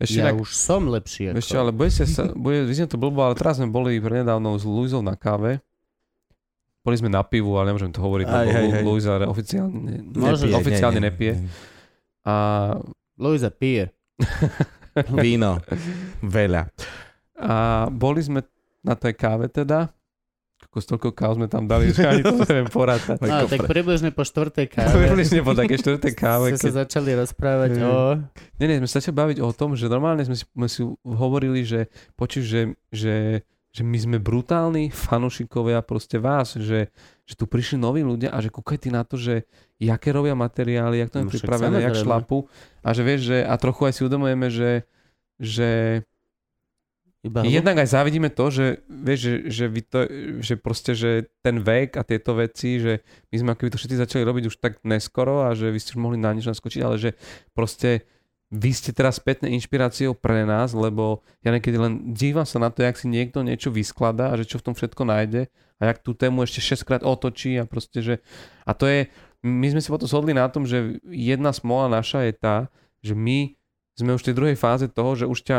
Ešte 0.00 0.20
ja 0.20 0.30
inak, 0.30 0.40
už 0.40 0.50
som 0.52 0.82
lepší 0.88 1.32
ako... 1.32 1.40
čo, 1.40 1.56
ale 1.60 1.70
budete 1.72 2.04
sa, 2.08 2.22
bude, 2.32 2.64
vyznie 2.64 2.88
to 2.88 2.96
blbo, 2.96 3.20
ale 3.24 3.34
teraz 3.36 3.60
sme 3.60 3.68
boli 3.68 4.00
prednedávno 4.00 4.56
s 4.56 4.64
Luizou 4.64 5.04
na 5.04 5.16
káve. 5.16 5.60
Boli 6.84 6.96
sme 7.00 7.08
na 7.08 7.24
pivu, 7.24 7.56
ale 7.56 7.72
nemôžem 7.72 7.92
to 7.92 8.04
hovoriť, 8.04 8.26
Aj, 8.28 8.44
lebo. 8.44 8.92
Luisa 8.92 9.16
oficiálne, 9.24 10.04
nepije, 10.04 10.52
oficiálne 10.52 11.00
nepije. 11.00 11.34
A 12.28 12.34
Luisa 13.16 13.48
pije. 13.48 13.90
Víno. 15.16 15.58
Veľa. 16.20 16.70
A 17.36 17.54
boli 17.88 18.20
sme 18.20 18.40
na 18.80 18.94
tej 18.94 19.12
káve 19.12 19.46
teda. 19.48 19.90
Ako 20.64 20.80
toľko 20.80 21.08
káv 21.12 21.36
sme 21.36 21.46
tam 21.46 21.64
dali, 21.64 21.92
že 21.92 22.02
ani 22.02 22.22
to 22.22 22.40
neviem 22.40 22.66
porátať. 22.66 23.20
No, 23.20 23.44
tak 23.44 23.62
približne 23.64 24.10
po 24.10 24.22
štvrtej 24.22 24.66
káve 24.66 24.96
Približne 24.96 25.40
po 25.40 25.52
také 25.52 25.76
štvrtej 25.76 26.12
káve. 26.18 26.46
sa 26.52 26.66
Keď... 26.66 26.72
začali 26.80 27.10
rozprávať 27.14 27.70
Mm. 27.74 27.84
o... 27.84 27.94
Nie, 28.56 28.66
nie, 28.66 28.78
sme 28.80 28.88
sa 28.88 28.98
začali 28.98 29.14
baviť 29.14 29.38
o 29.38 29.50
tom, 29.50 29.74
že 29.74 29.86
normálne 29.86 30.22
sme 30.22 30.34
si, 30.34 30.46
sme 30.48 30.66
si 30.66 30.80
hovorili, 31.04 31.62
že 31.62 31.86
počuť, 32.14 32.42
že, 32.42 32.60
že, 32.88 33.14
že 33.70 33.82
my 33.82 33.98
sme 33.98 34.16
brutálni 34.18 34.88
fanúšikovia 34.88 35.78
proste 35.80 36.16
vás, 36.16 36.56
že, 36.56 36.90
že 37.22 37.34
tu 37.34 37.44
prišli 37.44 37.76
noví 37.76 38.00
ľudia 38.00 38.30
a 38.30 38.40
že 38.40 38.48
kúkaj 38.48 38.78
ty 38.78 38.88
na 38.88 39.02
to, 39.02 39.14
že 39.14 39.44
jaké 39.80 40.14
robia 40.14 40.34
materiály, 40.38 41.02
jak 41.02 41.10
to 41.10 41.18
je 41.18 41.26
No 41.26 41.32
pripravené, 41.32 41.82
jak 41.82 41.98
šlapu 41.98 42.46
a 42.84 42.88
že 42.94 43.02
vieš, 43.02 43.20
že 43.32 43.38
a 43.42 43.54
trochu 43.58 43.90
aj 43.90 43.92
si 43.94 44.00
uvedomujeme, 44.06 44.46
že, 44.50 44.70
že 45.38 45.70
Iba 47.24 47.40
Jednak 47.40 47.80
aj 47.80 47.88
závidíme 47.88 48.28
to, 48.28 48.52
že, 48.52 48.84
vieš, 48.84 49.20
že, 49.24 49.34
že, 49.48 49.64
vy 49.72 49.80
to, 49.80 50.00
že 50.44 50.54
proste, 50.60 50.92
že 50.92 51.32
ten 51.40 51.56
vek 51.56 51.96
a 51.96 52.04
tieto 52.04 52.36
veci, 52.36 52.76
že 52.76 53.00
my 53.32 53.36
sme 53.40 53.50
akoby 53.56 53.72
to 53.72 53.80
všetci 53.80 53.96
začali 53.96 54.22
robiť 54.28 54.52
už 54.52 54.60
tak 54.60 54.84
neskoro 54.84 55.48
a 55.48 55.56
že 55.56 55.72
vy 55.72 55.78
ste 55.80 55.96
už 55.96 56.04
mohli 56.04 56.20
na 56.20 56.36
nič 56.36 56.44
naskočiť, 56.44 56.84
ale 56.84 57.00
že 57.00 57.16
proste 57.56 58.04
vy 58.52 58.70
ste 58.76 58.92
teraz 58.92 59.16
spätne 59.16 59.48
inšpiráciou 59.56 60.12
pre 60.12 60.44
nás, 60.44 60.76
lebo 60.76 61.24
ja 61.40 61.48
niekedy 61.48 61.80
len 61.80 62.12
dívam 62.12 62.44
sa 62.44 62.60
na 62.60 62.68
to, 62.68 62.84
jak 62.84 63.00
si 63.00 63.08
niekto 63.08 63.40
niečo 63.40 63.72
vyskladá 63.72 64.28
a 64.28 64.36
že 64.36 64.44
čo 64.44 64.60
v 64.60 64.66
tom 64.68 64.74
všetko 64.76 65.02
nájde 65.08 65.48
a 65.80 65.82
jak 65.90 66.04
tú 66.04 66.12
tému 66.12 66.44
ešte 66.44 66.60
6 66.60 66.84
krát 66.84 67.02
otočí 67.02 67.56
a 67.56 67.64
proste, 67.64 68.04
že 68.04 68.14
a 68.68 68.76
to 68.76 68.84
je, 68.84 69.08
my 69.44 69.66
sme 69.68 69.78
si 69.78 69.88
potom 69.88 70.08
shodli 70.08 70.32
na 70.32 70.48
tom, 70.48 70.64
že 70.64 70.96
jedna 71.04 71.52
smola 71.52 71.92
naša 71.92 72.24
je 72.24 72.32
tá, 72.32 72.56
že 72.98 73.12
my 73.12 73.52
sme 73.94 74.10
už 74.10 74.24
v 74.24 74.28
tej 74.28 74.34
druhej 74.34 74.56
fáze 74.56 74.88
toho, 74.88 75.12
že 75.14 75.24
už 75.24 75.38
ťa 75.38 75.58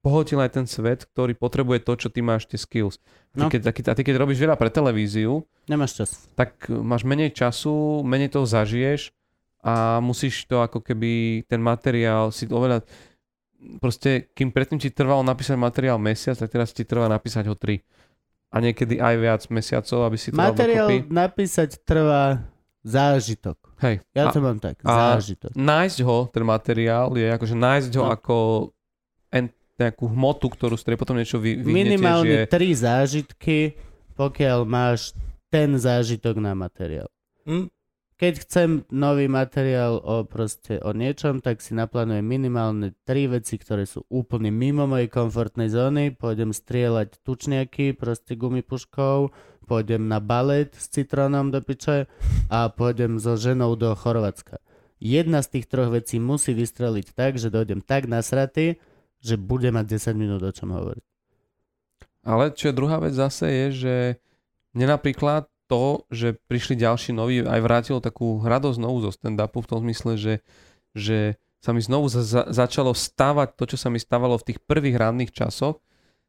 pohotil 0.00 0.38
aj 0.38 0.50
ten 0.52 0.64
svet, 0.64 1.04
ktorý 1.04 1.34
potrebuje 1.34 1.82
to, 1.82 1.92
čo 1.96 2.08
ty 2.08 2.20
máš, 2.20 2.46
tie 2.46 2.56
skills. 2.56 2.96
A 3.34 3.36
ty, 3.36 3.42
No. 3.42 3.50
keď, 3.50 3.62
a 3.66 3.72
keď, 3.72 3.84
a 3.86 3.94
ty 3.94 4.02
keď 4.02 4.16
robíš 4.16 4.38
veľa 4.38 4.54
pre 4.54 4.70
televíziu, 4.70 5.42
Nemáš 5.66 5.92
čas. 5.94 6.10
tak 6.32 6.54
máš 6.66 7.02
menej 7.02 7.30
času, 7.30 7.74
menej 8.02 8.30
toho 8.30 8.46
zažiješ 8.46 9.10
a 9.60 9.98
musíš 9.98 10.46
to 10.46 10.62
ako 10.62 10.78
keby 10.78 11.42
ten 11.44 11.58
materiál 11.58 12.30
si 12.30 12.46
oveľa 12.46 12.86
proste, 13.76 14.30
kým 14.30 14.48
predtým 14.48 14.78
ti 14.78 14.88
trvalo 14.88 15.20
napísať 15.20 15.58
materiál 15.58 15.98
mesiac, 15.98 16.38
tak 16.38 16.48
teraz 16.48 16.70
ti 16.70 16.82
trvá 16.82 17.06
napísať 17.06 17.44
ho 17.44 17.54
tri. 17.54 17.82
A 18.48 18.62
niekedy 18.62 18.96
aj 18.96 19.14
viac 19.18 19.42
mesiacov, 19.50 20.06
aby 20.06 20.16
si 20.16 20.30
to 20.30 20.38
Materiál 20.38 20.86
napísať 21.10 21.82
trvá 21.82 22.46
zážitok. 22.86 23.58
Hej. 23.82 24.06
Ja 24.14 24.30
a 24.30 24.32
to 24.32 24.38
mám 24.38 24.62
tak. 24.62 24.78
a- 24.86 25.18
zážitok. 25.18 25.52
nájsť 25.52 25.98
ho, 26.06 26.30
ten 26.30 26.44
materiál, 26.46 27.10
je 27.12 27.26
akože 27.26 27.56
nájsť 27.58 27.92
ho 27.98 28.04
No. 28.06 28.14
ako 28.14 28.36
en, 29.34 29.50
nejakú 29.76 30.06
hmotu, 30.06 30.46
ktorú 30.48 30.78
z 30.78 30.82
ktorej 30.86 30.98
potom 31.02 31.18
niečo 31.18 31.36
vy, 31.36 31.58
vyhnete, 31.58 31.74
Minimálne 31.74 32.36
je... 32.46 32.48
tri 32.48 32.70
zážitky, 32.72 33.74
pokiaľ 34.14 34.64
máš 34.64 35.12
ten 35.50 35.76
zážitok 35.76 36.38
na 36.38 36.54
materiál. 36.54 37.10
Hm? 37.44 37.68
Keď 38.16 38.34
chcem 38.48 38.68
nový 38.88 39.28
materiál 39.28 40.00
o, 40.00 40.24
proste, 40.24 40.80
o 40.80 40.96
niečom, 40.96 41.44
tak 41.44 41.60
si 41.60 41.76
naplánujem 41.76 42.24
minimálne 42.24 42.96
tri 43.04 43.28
veci, 43.28 43.60
ktoré 43.60 43.84
sú 43.84 44.08
úplne 44.08 44.48
mimo 44.48 44.88
mojej 44.88 45.12
komfortnej 45.12 45.68
zóny. 45.68 46.16
Pôjdem 46.16 46.48
strieľať 46.48 47.20
tučniaky, 47.20 47.92
proste 47.92 48.32
gumipuškou, 48.32 49.28
pôjdem 49.66 50.06
na 50.06 50.22
balet 50.22 50.70
s 50.78 50.86
citrónom 50.86 51.50
do 51.50 51.58
piče 51.58 52.06
a 52.46 52.70
pôjdem 52.70 53.18
so 53.18 53.34
ženou 53.34 53.74
do 53.74 53.90
Chorvátska. 53.98 54.62
Jedna 55.02 55.42
z 55.42 55.58
tých 55.58 55.66
troch 55.66 55.90
vecí 55.90 56.22
musí 56.22 56.54
vystreliť 56.54 57.12
tak, 57.12 57.36
že 57.36 57.52
dojdem 57.52 57.82
tak 57.82 58.06
nasratý, 58.06 58.78
že 59.20 59.34
bude 59.34 59.68
mať 59.74 59.98
10 59.98 60.14
minút 60.14 60.40
o 60.46 60.52
čom 60.54 60.70
hovoriť. 60.70 61.04
Ale 62.26 62.54
čo 62.54 62.70
je 62.70 62.78
druhá 62.78 63.02
vec 63.02 63.12
zase 63.12 63.46
je, 63.46 63.66
že 63.74 63.94
mne 64.74 64.94
napríklad 64.98 65.50
to, 65.66 66.06
že 66.14 66.38
prišli 66.46 66.78
ďalší 66.78 67.10
noví, 67.10 67.42
aj 67.42 67.60
vrátilo 67.62 67.98
takú 67.98 68.38
radosť 68.42 68.78
znovu 68.78 69.02
zo 69.02 69.10
stand-upu 69.10 69.58
v 69.62 69.70
tom 69.70 69.78
zmysle, 69.82 70.14
že, 70.14 70.34
že 70.94 71.38
sa 71.58 71.74
mi 71.74 71.82
znovu 71.82 72.06
za, 72.06 72.22
za, 72.22 72.42
začalo 72.46 72.94
stávať 72.94 73.58
to, 73.58 73.64
čo 73.74 73.76
sa 73.78 73.90
mi 73.90 73.98
stávalo 73.98 74.38
v 74.38 74.52
tých 74.52 74.58
prvých 74.62 74.94
ranných 74.94 75.34
časoch, 75.34 75.82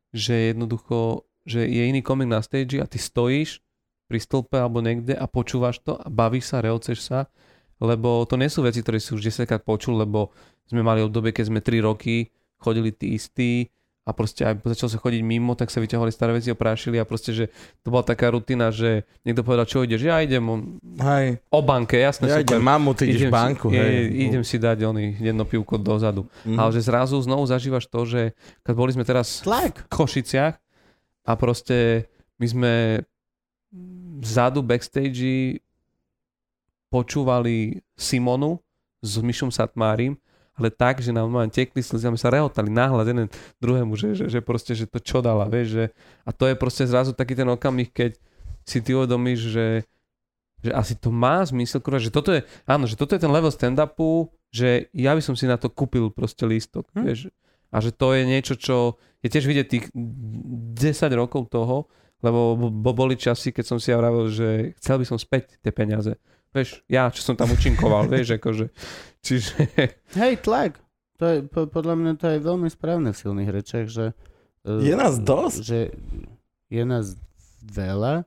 že 0.09 0.53
jednoducho, 0.53 1.26
že 1.47 1.63
je 1.63 1.81
iný 1.81 2.01
komik 2.01 2.27
na 2.27 2.39
stage 2.39 2.75
a 2.75 2.85
ty 2.85 2.97
stojíš 2.97 3.63
pri 4.05 4.19
stĺpe 4.19 4.55
alebo 4.55 4.79
niekde 4.79 5.13
a 5.13 5.25
počúvaš 5.25 5.79
to 5.79 5.95
a 5.95 6.05
bavíš 6.05 6.43
sa, 6.45 6.59
reoceš 6.59 6.99
sa, 7.01 7.31
lebo 7.77 8.23
to 8.23 8.35
nie 8.35 8.47
sú 8.47 8.61
veci, 8.61 8.79
ktoré 8.79 8.97
si 8.97 9.11
už 9.11 9.23
10 9.23 9.45
krát 9.45 9.61
počul, 9.61 9.95
lebo 9.95 10.31
sme 10.65 10.81
mali 10.81 10.99
obdobie, 10.99 11.31
keď 11.31 11.45
sme 11.45 11.59
3 11.59 11.79
roky 11.81 12.27
chodili 12.57 12.89
tí 12.89 13.13
istí 13.13 13.69
a 14.01 14.11
proste 14.11 14.41
aj 14.41 14.63
začal 14.65 14.87
sa 14.89 14.97
chodiť 14.97 15.19
mimo, 15.19 15.51
tak 15.51 15.67
sa 15.67 15.77
vyťahovali 15.77 16.09
staré 16.09 16.31
veci, 16.31 16.47
oprášili 16.49 16.95
a 16.95 17.03
proste, 17.03 17.31
že 17.31 17.51
to 17.81 17.91
bola 17.91 18.01
taká 18.01 18.27
rutina, 18.27 18.71
že 18.71 19.03
niekto 19.21 19.43
povedal, 19.43 19.63
čo 19.63 19.83
ideš, 19.83 19.99
ja 20.01 20.19
idem 20.19 20.47
Hej. 20.95 21.43
o 21.45 21.59
banke, 21.59 21.95
jasné, 21.97 22.25
Ja 22.25 22.39
super. 22.39 22.47
idem, 22.49 22.61
mamu, 22.61 22.91
ty 22.91 23.03
ideš 23.05 23.21
Idem 23.21 23.29
si- 23.29 23.35
banku, 23.35 23.67
je, 23.67 23.75
hej. 23.77 24.07
idem 24.23 24.43
si 24.43 24.55
dať 24.55 24.77
oný 24.81 25.05
jedno 25.17 25.43
pivko 25.43 25.75
dozadu. 25.75 26.23
Mhm. 26.43 26.55
Ale 26.55 26.69
že 26.71 26.81
zrazu 26.81 27.19
znovu 27.19 27.43
zažívaš 27.45 27.85
to, 27.85 27.99
že 28.01 28.21
keď 28.63 28.73
boli 28.73 28.91
sme 28.91 29.03
teraz 29.03 29.43
Tlak. 29.43 29.83
v 29.83 29.91
Košiciach 29.91 30.55
a 31.27 31.35
proste 31.35 32.07
my 32.39 32.47
sme 32.47 32.73
vzadu 34.23 34.63
backstage 34.63 35.59
počúvali 36.87 37.83
Simonu 37.99 38.63
s 39.03 39.19
Myšom 39.19 39.51
Satmárim, 39.51 40.15
ale 40.57 40.73
tak, 40.73 41.03
že 41.03 41.13
nám 41.13 41.29
normálne 41.29 41.53
tekli 41.53 41.83
slzy 41.83 42.09
my 42.09 42.17
sa 42.17 42.33
rehotali 42.33 42.71
náhľad 42.71 43.05
jeden 43.11 43.27
druhému, 43.61 43.93
že, 43.93 44.17
že, 44.17 44.25
že 44.31 44.39
proste, 44.41 44.73
že 44.73 44.89
to 44.89 44.97
čo 44.97 45.21
dala, 45.21 45.45
vieš, 45.45 45.67
že 45.75 45.85
a 46.25 46.31
to 46.33 46.49
je 46.49 46.55
proste 46.57 46.87
zrazu 46.89 47.13
taký 47.13 47.37
ten 47.37 47.45
okamih, 47.45 47.91
keď 47.91 48.17
si 48.65 48.81
ty 48.81 48.97
uvedomíš, 48.97 49.53
že, 49.53 49.67
že 50.63 50.71
asi 50.73 50.97
to 50.97 51.13
má 51.13 51.45
zmysel, 51.45 51.83
kurva, 51.83 52.01
že 52.01 52.09
toto 52.09 52.33
je, 52.33 52.41
áno, 52.65 52.89
že 52.89 52.97
toto 52.97 53.13
je 53.13 53.21
ten 53.21 53.29
level 53.29 53.53
stand-upu, 53.53 54.33
že 54.49 54.89
ja 54.95 55.13
by 55.13 55.21
som 55.21 55.37
si 55.37 55.45
na 55.45 55.59
to 55.59 55.69
kúpil 55.69 56.09
proste 56.09 56.47
lístok, 56.47 56.89
Hm. 56.95 57.03
vieš, 57.05 57.19
a 57.67 57.83
že 57.83 57.91
to 57.91 58.15
je 58.15 58.23
niečo, 58.23 58.55
čo 58.55 58.95
je 59.27 59.33
tiež 59.33 59.45
vidieť 59.45 59.67
tých 59.67 59.85
10 59.91 60.79
rokov 61.13 61.51
toho, 61.51 61.91
lebo 62.17 62.55
bo 62.57 62.91
boli 62.91 63.13
časy, 63.13 63.51
keď 63.51 63.65
som 63.67 63.77
si 63.77 63.91
ja 63.91 63.99
vravil, 63.99 64.31
že 64.31 64.47
chcel 64.79 64.97
by 64.97 65.05
som 65.05 65.19
späť 65.19 65.59
tie 65.59 65.69
peniaze. 65.69 66.15
Vieš, 66.49 66.81
ja, 66.87 67.11
čo 67.11 67.21
som 67.21 67.35
tam 67.35 67.51
účinkoval, 67.51 68.07
vieš, 68.13 68.39
akože, 68.39 68.71
čiže, 69.21 69.51
Hej, 70.15 70.41
tlak. 70.41 70.79
To 71.17 71.25
je, 71.27 71.37
po, 71.43 71.67
podľa 71.67 71.95
mňa 71.97 72.11
to 72.15 72.25
je 72.29 72.39
veľmi 72.39 72.69
správne 72.69 73.09
v 73.11 73.19
silných 73.19 73.49
rečiach, 73.51 73.85
že... 73.85 74.05
eh, 74.65 74.81
Je 74.81 74.93
nás 74.93 75.17
dosť? 75.17 75.59
Že 75.61 75.79
je 76.67 76.83
nás 76.83 77.05
veľa 77.61 78.23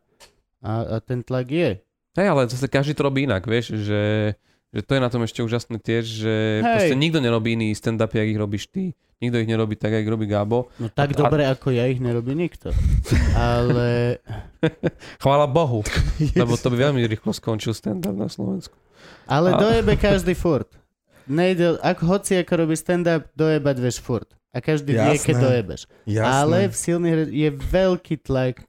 a, 0.61 0.73
a 0.85 0.97
ten 1.01 1.23
tlak 1.23 1.49
je. 1.49 1.71
hej, 2.15 2.27
ale 2.29 2.47
zase 2.47 2.67
každý 2.67 2.93
to 2.93 3.07
robí 3.07 3.25
inak, 3.25 3.47
vieš, 3.47 3.79
že, 3.79 4.35
že 4.71 4.81
to 4.87 4.93
je 4.95 5.01
na 5.03 5.11
tom 5.11 5.23
ešte 5.27 5.43
úžasné 5.43 5.83
tiež, 5.83 6.05
že 6.07 6.35
Hej. 6.61 6.67
proste 6.67 6.95
nikto 6.95 7.19
nerobí 7.19 7.59
iný 7.59 7.75
stand-up, 7.75 8.11
jak 8.11 8.29
ich 8.31 8.39
robíš 8.39 8.71
ty. 8.71 8.95
Nikto 9.21 9.37
ich 9.37 9.51
nerobí 9.53 9.77
tak, 9.77 9.93
jak 9.93 10.09
robí 10.09 10.25
Gabo. 10.25 10.73
No 10.81 10.89
tak 10.89 11.13
A- 11.13 11.29
dobre, 11.29 11.45
ako 11.45 11.69
ja 11.77 11.85
ich 11.85 12.01
nerobí 12.01 12.33
nikto. 12.33 12.73
Ale 13.37 14.17
Chvála 15.23 15.45
Bohu, 15.45 15.85
lebo 16.33 16.57
to 16.57 16.73
by 16.73 16.89
veľmi 16.89 17.05
rýchlo 17.05 17.37
skončil 17.37 17.77
stand-up 17.77 18.17
na 18.17 18.33
Slovensku. 18.33 18.73
Ale 19.29 19.53
A- 19.53 19.61
dojebe 19.61 20.01
každý 20.01 20.33
furt. 20.33 20.73
Nejde, 21.29 21.77
ak 21.85 22.01
hoci 22.01 22.41
ako 22.41 22.65
robí 22.65 22.75
stand-up, 22.81 23.29
dojebať 23.37 23.77
vieš 23.77 24.01
furt. 24.01 24.33
A 24.51 24.59
každý 24.59 24.99
vie, 24.99 25.15
Jasné. 25.15 25.27
keď 25.31 25.37
dojebeš. 25.39 25.81
Jasné. 26.09 26.27
Ale 26.27 26.59
v 26.67 26.75
silných 26.75 27.19
je 27.31 27.49
veľký 27.55 28.17
tlak 28.19 28.67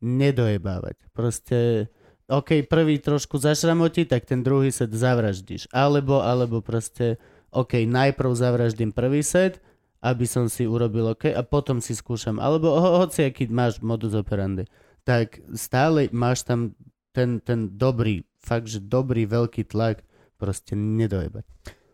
nedojebávať. 0.00 0.96
Proste, 1.12 1.90
OK, 2.28 2.68
prvý 2.68 3.00
trošku 3.00 3.40
zašramotí, 3.40 4.04
tak 4.04 4.28
ten 4.28 4.44
druhý 4.44 4.68
set 4.68 4.92
zavraždíš. 4.92 5.72
Alebo, 5.72 6.20
alebo 6.20 6.60
proste, 6.60 7.16
OK, 7.48 7.88
najprv 7.88 8.30
zavraždím 8.36 8.92
prvý 8.92 9.24
set, 9.24 9.64
aby 10.04 10.28
som 10.28 10.46
si 10.46 10.68
urobil 10.68 11.16
OK 11.16 11.32
a 11.32 11.40
potom 11.40 11.80
si 11.80 11.96
skúšam. 11.96 12.36
Alebo 12.36 12.76
ho, 12.76 13.00
hoci 13.00 13.24
aký 13.24 13.48
máš 13.48 13.80
modus 13.80 14.12
operandi. 14.12 14.68
Tak 15.08 15.40
stále 15.56 16.12
máš 16.12 16.44
tam 16.44 16.76
ten, 17.16 17.40
ten 17.40 17.74
dobrý, 17.80 18.28
fakt, 18.38 18.68
že 18.68 18.84
dobrý 18.84 19.24
veľký 19.24 19.64
tlak 19.64 20.04
proste 20.36 20.76
nedojebať. 20.76 21.48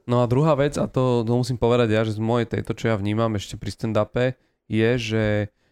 No 0.05 0.21
a 0.21 0.29
druhá 0.29 0.53
vec, 0.59 0.77
a 0.77 0.85
to, 0.85 1.25
to 1.25 1.33
musím 1.33 1.57
povedať 1.57 1.89
ja, 1.95 2.03
že 2.05 2.19
z 2.19 2.21
mojej 2.21 2.51
tejto, 2.51 2.77
čo 2.77 2.93
ja 2.93 3.01
vnímam 3.01 3.33
ešte 3.39 3.57
pri 3.57 3.73
stand-upe, 3.73 4.37
je, 4.69 4.91
že 5.01 5.25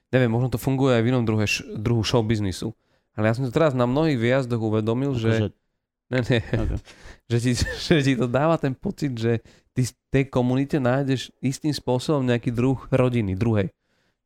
neviem, 0.08 0.32
možno 0.32 0.54
to 0.54 0.62
funguje 0.62 0.96
aj 0.96 1.02
v 1.04 1.10
inom 1.12 1.24
druhe, 1.28 1.44
druhu 1.76 2.00
show 2.00 2.24
biznisu. 2.24 2.72
Ale 3.16 3.28
ja 3.28 3.36
som 3.36 3.44
to 3.44 3.52
teraz 3.52 3.76
na 3.76 3.84
mnohých 3.84 4.16
výjazdoch 4.16 4.60
uvedomil, 4.60 5.12
že, 5.16 5.52
ne, 6.08 6.20
ne, 6.24 6.38
okay. 6.40 6.78
že, 7.30 7.36
ti, 7.40 7.50
že 7.58 7.94
ti 8.00 8.12
to 8.16 8.24
dáva 8.24 8.56
ten 8.56 8.72
pocit, 8.72 9.12
že 9.12 9.44
ty 9.76 9.84
z 9.84 9.92
tej 10.08 10.28
komunite 10.32 10.80
nájdeš 10.80 11.32
istým 11.44 11.72
spôsobom 11.72 12.24
nejaký 12.24 12.52
druh 12.52 12.80
rodiny, 12.88 13.36
druhej. 13.36 13.72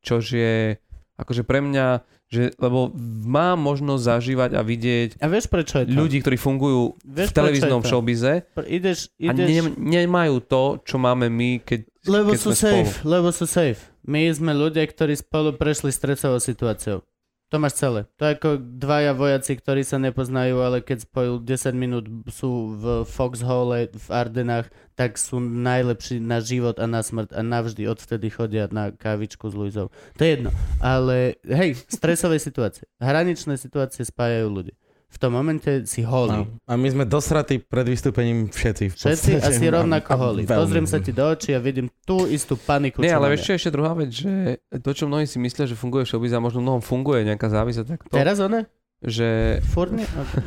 Čož 0.03 0.23
je 0.35 0.79
akože 1.17 1.43
pre 1.43 1.59
mňa, 1.65 2.05
že, 2.29 2.53
lebo 2.61 2.93
mám 3.25 3.57
možnosť 3.57 4.03
zažívať 4.03 4.51
a 4.53 4.61
vidieť 4.61 5.09
A 5.17 5.27
vieš 5.31 5.49
prečo 5.49 5.81
je 5.81 5.89
to? 5.89 5.97
ľudí, 5.97 6.21
ktorí 6.21 6.37
fungujú 6.37 6.93
vieš, 7.01 7.33
v 7.33 7.35
televíznom 7.35 7.81
showbize 7.81 8.45
Pr- 8.53 8.69
Ideš, 8.69 9.09
a 9.17 9.33
ideš... 9.33 9.47
ne, 9.49 9.59
nemajú 10.05 10.43
to, 10.45 10.77
čo 10.85 11.01
máme 11.01 11.31
my, 11.31 11.63
keď 11.65 11.79
Lebo 12.05 12.35
keď 12.35 12.39
sú 12.39 12.51
sme 12.53 12.55
spolu. 12.55 12.83
safe, 12.85 12.95
lebo 13.03 13.27
sú 13.33 13.45
safe. 13.49 13.81
My 14.05 14.29
sme 14.31 14.53
ľudia, 14.53 14.85
ktorí 14.85 15.17
spolu 15.17 15.57
prešli 15.57 15.89
stresovou 15.89 16.39
situáciou. 16.39 17.01
To 17.47 17.63
máš 17.63 17.79
celé. 17.79 18.03
To 18.19 18.27
je 18.27 18.35
ako 18.35 18.59
dvaja 18.59 19.15
vojaci, 19.15 19.55
ktorí 19.55 19.87
sa 19.87 19.95
nepoznajú, 19.95 20.59
ale 20.59 20.83
keď 20.83 21.07
spolu 21.07 21.39
10 21.39 21.71
minút 21.79 22.05
sú 22.27 22.75
v 22.75 22.85
Foxhole 23.07 23.87
v 23.87 24.07
Ardenách, 24.11 24.67
tak 24.99 25.15
sú 25.15 25.39
najlepší 25.39 26.19
na 26.19 26.43
život 26.43 26.75
a 26.75 26.91
na 26.91 26.99
smrť 26.99 27.31
a 27.31 27.39
navždy 27.47 27.87
odvtedy 27.87 28.27
chodia 28.27 28.67
na 28.67 28.91
kávičku 28.91 29.47
s 29.47 29.55
Luizou. 29.55 29.87
To 30.19 30.21
je 30.27 30.35
jedno. 30.35 30.51
Ale 30.83 31.39
hej, 31.47 31.79
stresové 31.87 32.35
situácie. 32.47 32.83
Hraničné 32.99 33.55
situácie 33.55 34.03
spájajú 34.03 34.51
ľudí. 34.51 34.75
V 35.07 35.17
tom 35.23 35.39
momente 35.39 35.87
si 35.87 36.03
holý. 36.03 36.43
No. 36.43 36.59
A 36.67 36.75
my 36.75 36.87
sme 36.91 37.03
dosratí 37.07 37.63
pred 37.63 37.87
vystúpením 37.87 38.51
všetci. 38.51 38.91
Všetci 38.91 39.65
rovnako 39.79 40.09
A- 40.11 40.13
a 40.13 40.19
holí. 40.19 40.41
Pozriem 40.43 40.83
sa 40.83 40.99
ti 40.99 41.15
do 41.15 41.23
očí 41.31 41.55
a 41.55 41.63
vidím 41.63 41.87
tú 42.03 42.27
istú 42.27 42.59
paniku. 42.59 42.99
Nie, 42.99 43.15
ale 43.15 43.31
mám 43.31 43.39
ešte, 43.39 43.55
ešte 43.55 43.71
druhá 43.71 43.95
vec, 43.95 44.11
že 44.11 44.59
to, 44.83 44.89
čo 44.91 45.07
mnohí 45.07 45.23
si 45.23 45.39
myslia, 45.39 45.63
že 45.63 45.79
funguje 45.79 46.03
showbiz 46.03 46.35
a 46.35 46.43
možno 46.43 46.59
mnohom 46.59 46.83
funguje 46.83 47.23
nejaká 47.23 47.47
závisť, 47.47 47.87
tak 47.87 47.99
to, 48.03 48.13
Teraz 48.19 48.43
one? 48.43 48.67
že, 48.99 49.63
Furne? 49.71 50.03
Okay. 50.03 50.43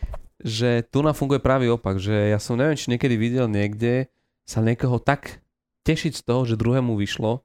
že 0.58 0.70
tu 0.88 1.04
nám 1.04 1.12
funguje 1.12 1.44
pravý 1.44 1.68
opak, 1.68 2.00
že 2.00 2.32
ja 2.32 2.40
som 2.40 2.56
neviem, 2.56 2.80
či 2.80 2.88
niekedy 2.88 3.14
videl 3.20 3.44
niekde 3.44 4.08
sa 4.48 4.64
niekoho 4.64 4.96
tak 4.96 5.44
tešiť 5.84 6.12
z 6.16 6.22
toho, 6.24 6.48
že 6.48 6.56
druhému 6.56 6.96
vyšlo. 6.96 7.44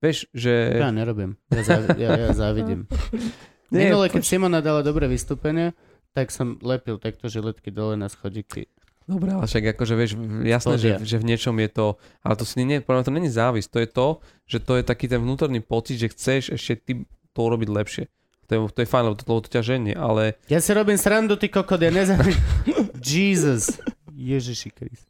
Vieš, 0.00 0.26
že... 0.34 0.82
Ja 0.82 0.88
nerobím. 0.90 1.36
Ja, 1.52 1.62
závi- 1.62 1.94
ja, 2.00 2.10
ja 2.16 2.28
závidím. 2.32 2.88
Nie, 3.72 3.88
Minule, 3.88 4.06
keď 4.06 4.20
poč- 4.20 4.28
Simona 4.28 4.60
dala 4.60 4.84
dobré 4.84 5.08
vystúpenie, 5.08 5.72
tak 6.12 6.28
som 6.28 6.60
lepil 6.60 7.00
takto 7.00 7.26
žiletky 7.26 7.72
dole 7.72 7.96
na 7.96 8.06
schodíky. 8.06 8.68
Dobre, 9.02 9.32
ale 9.32 9.48
však 9.48 9.74
akože 9.74 9.94
vieš, 9.96 10.12
jasné, 10.46 10.74
že, 10.78 10.90
že 11.02 11.16
v 11.16 11.26
niečom 11.26 11.56
je 11.58 11.68
to, 11.68 11.86
ale 12.22 12.38
to 12.38 12.46
si 12.46 12.62
nie, 12.62 12.78
podľa 12.78 13.02
mňa 13.02 13.08
to 13.08 13.16
není 13.16 13.30
závisť, 13.32 13.68
to 13.68 13.78
je 13.80 13.88
to, 13.88 14.06
že 14.46 14.58
to 14.62 14.72
je 14.78 14.82
taký 14.86 15.10
ten 15.10 15.18
vnútorný 15.18 15.58
pocit, 15.58 15.98
že 15.98 16.12
chceš 16.12 16.54
ešte 16.54 16.72
ty 16.78 16.92
to 17.32 17.40
urobiť 17.40 17.66
lepšie. 17.66 18.04
To 18.46 18.50
je, 18.52 18.58
to 18.70 18.78
je 18.78 18.88
fajn, 18.88 19.02
lebo 19.02 19.16
to, 19.16 19.24
lebo 19.26 19.40
to 19.40 19.50
ťa 19.50 19.62
ženie, 19.64 19.94
ale 19.96 20.36
Ja 20.46 20.60
si 20.60 20.70
robím 20.70 20.94
srandu, 20.94 21.34
ty 21.34 21.48
kokot, 21.48 21.80
ja 21.80 21.90
nezávidím. 21.90 22.38
Jesus. 23.02 23.74
Ježiši 24.12 24.70
Krist. 24.70 25.08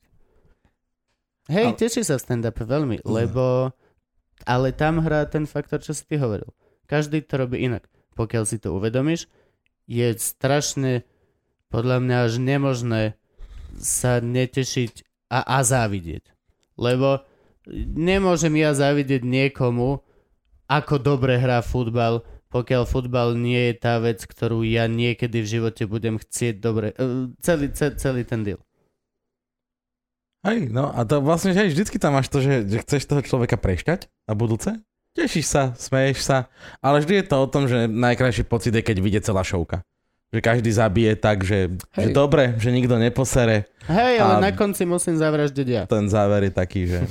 Hej, 1.50 1.66
Ale- 1.68 1.76
teší 1.76 2.00
sa 2.00 2.16
v 2.16 2.22
stand-upe 2.22 2.62
veľmi, 2.62 3.02
lebo 3.02 3.74
ale 4.42 4.72
tam 4.72 5.02
hrá 5.02 5.26
ten 5.26 5.44
faktor, 5.44 5.78
čo 5.78 5.92
si 5.92 6.06
ty 6.06 6.16
hovoril. 6.16 6.48
Každý 6.86 7.20
to 7.20 7.34
robí 7.36 7.60
inak. 7.60 7.84
Pokiaľ 8.12 8.44
si 8.44 8.56
to 8.60 8.76
uvedomíš, 8.76 9.28
je 9.88 10.12
strašne 10.16 11.04
podľa 11.72 11.98
mňa 12.04 12.16
až 12.28 12.32
nemožné 12.38 13.02
sa 13.80 14.20
netešiť 14.20 15.08
a, 15.32 15.40
a 15.40 15.58
závidieť. 15.64 16.28
Lebo 16.76 17.24
nemôžem 17.96 18.52
ja 18.60 18.76
závidieť 18.76 19.24
niekomu, 19.24 20.04
ako 20.68 20.94
dobre 21.00 21.40
hrá 21.40 21.64
futbal, 21.64 22.24
pokiaľ 22.52 22.84
futbal 22.84 23.32
nie 23.32 23.72
je 23.72 23.74
tá 23.80 23.96
vec, 23.96 24.20
ktorú 24.20 24.60
ja 24.64 24.84
niekedy 24.84 25.40
v 25.40 25.50
živote 25.58 25.88
budem 25.88 26.20
chcieť 26.20 26.60
dobre. 26.60 26.92
eh, 26.92 27.32
Celý, 27.40 27.72
celý, 27.72 27.94
celý 27.96 28.22
ten 28.28 28.44
deal. 28.44 28.60
Hej, 30.42 30.74
no 30.74 30.90
a 30.90 31.06
to 31.06 31.22
vlastne, 31.22 31.54
že 31.54 31.70
vždycky 31.70 32.02
tam 32.02 32.18
máš 32.18 32.26
to, 32.26 32.42
že, 32.42 32.66
že 32.66 32.82
chceš 32.82 33.06
toho 33.06 33.22
človeka 33.22 33.54
prešťať 33.54 34.10
na 34.26 34.34
budúce. 34.34 34.74
Tešíš 35.12 35.44
sa, 35.44 35.62
smeješ 35.76 36.24
sa, 36.24 36.48
ale 36.80 37.04
vždy 37.04 37.20
je 37.20 37.26
to 37.28 37.36
o 37.36 37.46
tom, 37.46 37.68
že 37.68 37.84
najkrajší 37.84 38.48
pocit 38.48 38.72
je, 38.72 38.80
keď 38.80 38.96
vyjde 38.96 39.20
celá 39.28 39.44
šovka. 39.44 39.84
Že 40.32 40.40
každý 40.40 40.72
zabije 40.72 41.12
tak, 41.20 41.44
že, 41.44 41.76
že 41.92 42.08
Hej. 42.08 42.16
dobre, 42.16 42.56
že 42.56 42.72
nikto 42.72 42.96
neposere. 42.96 43.68
Hej, 43.84 44.24
ale 44.24 44.40
na 44.40 44.50
konci 44.56 44.88
musím 44.88 45.20
zavraždiť 45.20 45.66
ja. 45.68 45.82
Ten 45.84 46.08
záver 46.08 46.48
je 46.48 46.52
taký, 46.56 46.88
že 46.88 47.04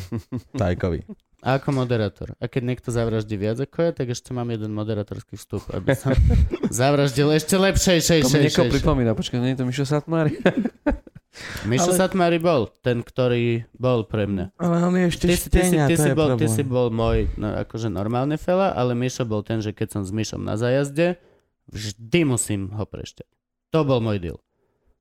tajkový. 0.58 1.06
A 1.42 1.58
ako 1.58 1.74
moderátor. 1.74 2.38
A 2.38 2.46
keď 2.46 2.62
niekto 2.70 2.94
zavraždí 2.94 3.34
viac 3.34 3.58
ako 3.58 3.90
ja, 3.90 3.92
tak 3.98 4.14
ešte 4.14 4.30
mám 4.30 4.46
jeden 4.54 4.78
moderátorský 4.78 5.42
vstup, 5.42 5.66
aby 5.74 5.98
som 5.98 6.14
zavraždil 6.70 7.34
ešte 7.34 7.58
lepšej, 7.58 7.98
šej, 7.98 8.20
to 8.22 8.30
mi 8.30 8.46
niekoho 8.46 8.70
pripomína, 8.70 9.18
počkaj, 9.18 9.42
nie 9.42 9.58
je 9.58 9.60
to 9.62 9.66
Mišo 9.66 9.86
Satmári? 9.90 10.38
Mišo 11.64 11.96
Ale- 11.96 12.00
Satmári 12.00 12.40
bol, 12.44 12.68
ten, 12.84 13.00
ktorý 13.00 13.64
bol 13.72 14.04
pre 14.04 14.28
mňa. 14.28 14.52
Ale 14.60 14.76
on 14.84 14.94
je 15.00 15.06
ešte 15.08 15.26
Ty, 15.32 15.36
si- 15.40 15.50
ty, 15.50 15.60
štenia, 15.64 15.86
ty, 15.88 15.96
to 15.96 16.04
si 16.04 16.12
bol, 16.12 16.30
ty 16.36 16.48
si 16.52 16.64
bol 16.68 16.88
môj, 16.92 17.32
no, 17.40 17.56
akože 17.56 17.88
normálny 17.88 18.36
fela, 18.36 18.76
ale 18.76 18.92
Mišo 18.94 19.24
bol 19.24 19.40
ten, 19.40 19.64
že 19.64 19.72
keď 19.72 19.88
som 20.00 20.02
s 20.04 20.12
Mišom 20.12 20.44
na 20.44 20.60
zájazde, 20.60 21.16
vždy 21.72 22.20
musím 22.28 22.76
ho 22.76 22.84
prešťať. 22.84 23.28
To 23.72 23.88
bol 23.88 24.04
môj 24.04 24.20
deal. 24.20 24.38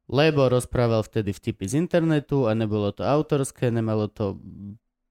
Lebo 0.06 0.46
rozprával 0.46 1.02
vtedy 1.02 1.34
vtipy 1.34 1.66
z 1.66 1.74
internetu 1.82 2.46
a 2.46 2.54
nebolo 2.54 2.94
to 2.94 3.02
autorské, 3.02 3.70
nemalo 3.74 4.06
to 4.06 4.38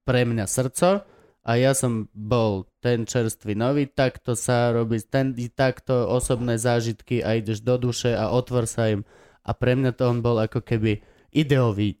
pre 0.08 0.24
mňa 0.24 0.44
srdco 0.48 1.04
a 1.40 1.50
ja 1.56 1.72
som 1.72 2.08
bol 2.12 2.68
ten 2.84 3.08
čerstvý 3.08 3.56
nový, 3.56 3.88
takto 3.88 4.36
sa 4.36 4.72
robí, 4.72 5.00
ten, 5.04 5.32
takto 5.52 6.04
osobné 6.08 6.60
zážitky 6.60 7.24
a 7.24 7.36
ideš 7.40 7.64
do 7.64 7.80
duše 7.80 8.12
a 8.12 8.28
otvor 8.28 8.68
sa 8.68 8.92
im. 8.92 9.04
A 9.40 9.56
pre 9.56 9.72
mňa 9.72 9.96
to 9.96 10.04
on 10.04 10.20
bol 10.20 10.36
ako 10.36 10.60
keby 10.60 11.00
ideový 11.30 11.96
e, 11.96 11.98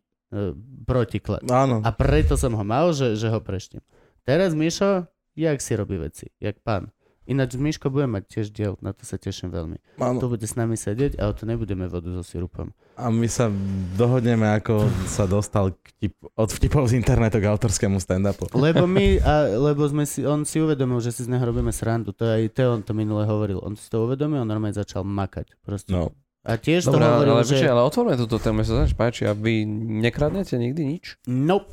protiklad. 0.84 1.42
Áno. 1.50 1.82
A 1.82 1.90
preto 1.94 2.34
som 2.34 2.54
ho 2.54 2.64
mal, 2.66 2.90
že, 2.94 3.14
že 3.14 3.30
ho 3.30 3.38
preštiem. 3.42 3.82
Teraz 4.22 4.52
Mišo, 4.52 5.08
jak 5.34 5.58
si 5.62 5.72
robí 5.74 5.96
veci, 5.96 6.28
jak 6.38 6.60
pán. 6.60 6.92
Ináč 7.30 7.54
Miško 7.54 7.94
bude 7.94 8.10
mať 8.10 8.26
tiež 8.26 8.46
diel, 8.50 8.74
na 8.82 8.90
to 8.90 9.06
sa 9.06 9.14
teším 9.14 9.54
veľmi. 9.54 9.78
Áno. 10.02 10.18
Tu 10.18 10.26
bude 10.26 10.42
s 10.42 10.58
nami 10.58 10.74
sedieť, 10.74 11.14
ale 11.22 11.30
tu 11.38 11.46
nebudeme 11.46 11.86
vodu 11.86 12.10
so 12.10 12.26
sirupom. 12.26 12.74
A 12.98 13.06
my 13.06 13.30
sa 13.30 13.46
dohodneme, 13.94 14.50
ako 14.50 14.90
sa 15.06 15.30
dostal 15.30 15.70
k 15.78 15.88
tip, 16.00 16.14
od 16.34 16.50
vtipov 16.50 16.90
z 16.90 16.98
internetu 16.98 17.38
k 17.38 17.46
autorskému 17.46 18.02
stand-upu. 18.02 18.50
Lebo 18.58 18.82
my, 18.82 19.22
a, 19.22 19.46
lebo 19.46 19.86
sme 19.86 20.10
si, 20.10 20.26
on 20.26 20.42
si 20.42 20.58
uvedomil, 20.58 20.98
že 20.98 21.14
si 21.14 21.22
z 21.22 21.30
neho 21.30 21.46
robíme 21.46 21.70
srandu. 21.70 22.10
To 22.18 22.26
aj 22.26 22.50
Teon 22.50 22.82
to 22.82 22.98
minule 22.98 23.22
hovoril. 23.22 23.62
On 23.62 23.78
si 23.78 23.86
to 23.86 24.10
uvedomil, 24.10 24.42
on 24.42 24.50
normálne 24.50 24.74
začal 24.74 25.06
makať. 25.06 25.54
Proste. 25.62 25.94
No. 25.94 26.10
A 26.40 26.56
tiež 26.56 26.88
Dobre, 26.88 27.04
to 27.04 27.04
ale, 27.04 27.12
hovoril, 27.20 27.34
ale, 27.36 27.44
že... 27.44 27.68
ale 27.68 27.82
otvorme 27.84 28.14
túto 28.16 28.40
tému, 28.40 28.64
sa 28.64 28.84
začne 28.84 28.96
páči. 28.96 29.28
A 29.28 29.36
vy 29.36 29.68
nekradnete 30.00 30.56
nikdy 30.56 30.96
nič? 30.96 31.20
Nope, 31.28 31.68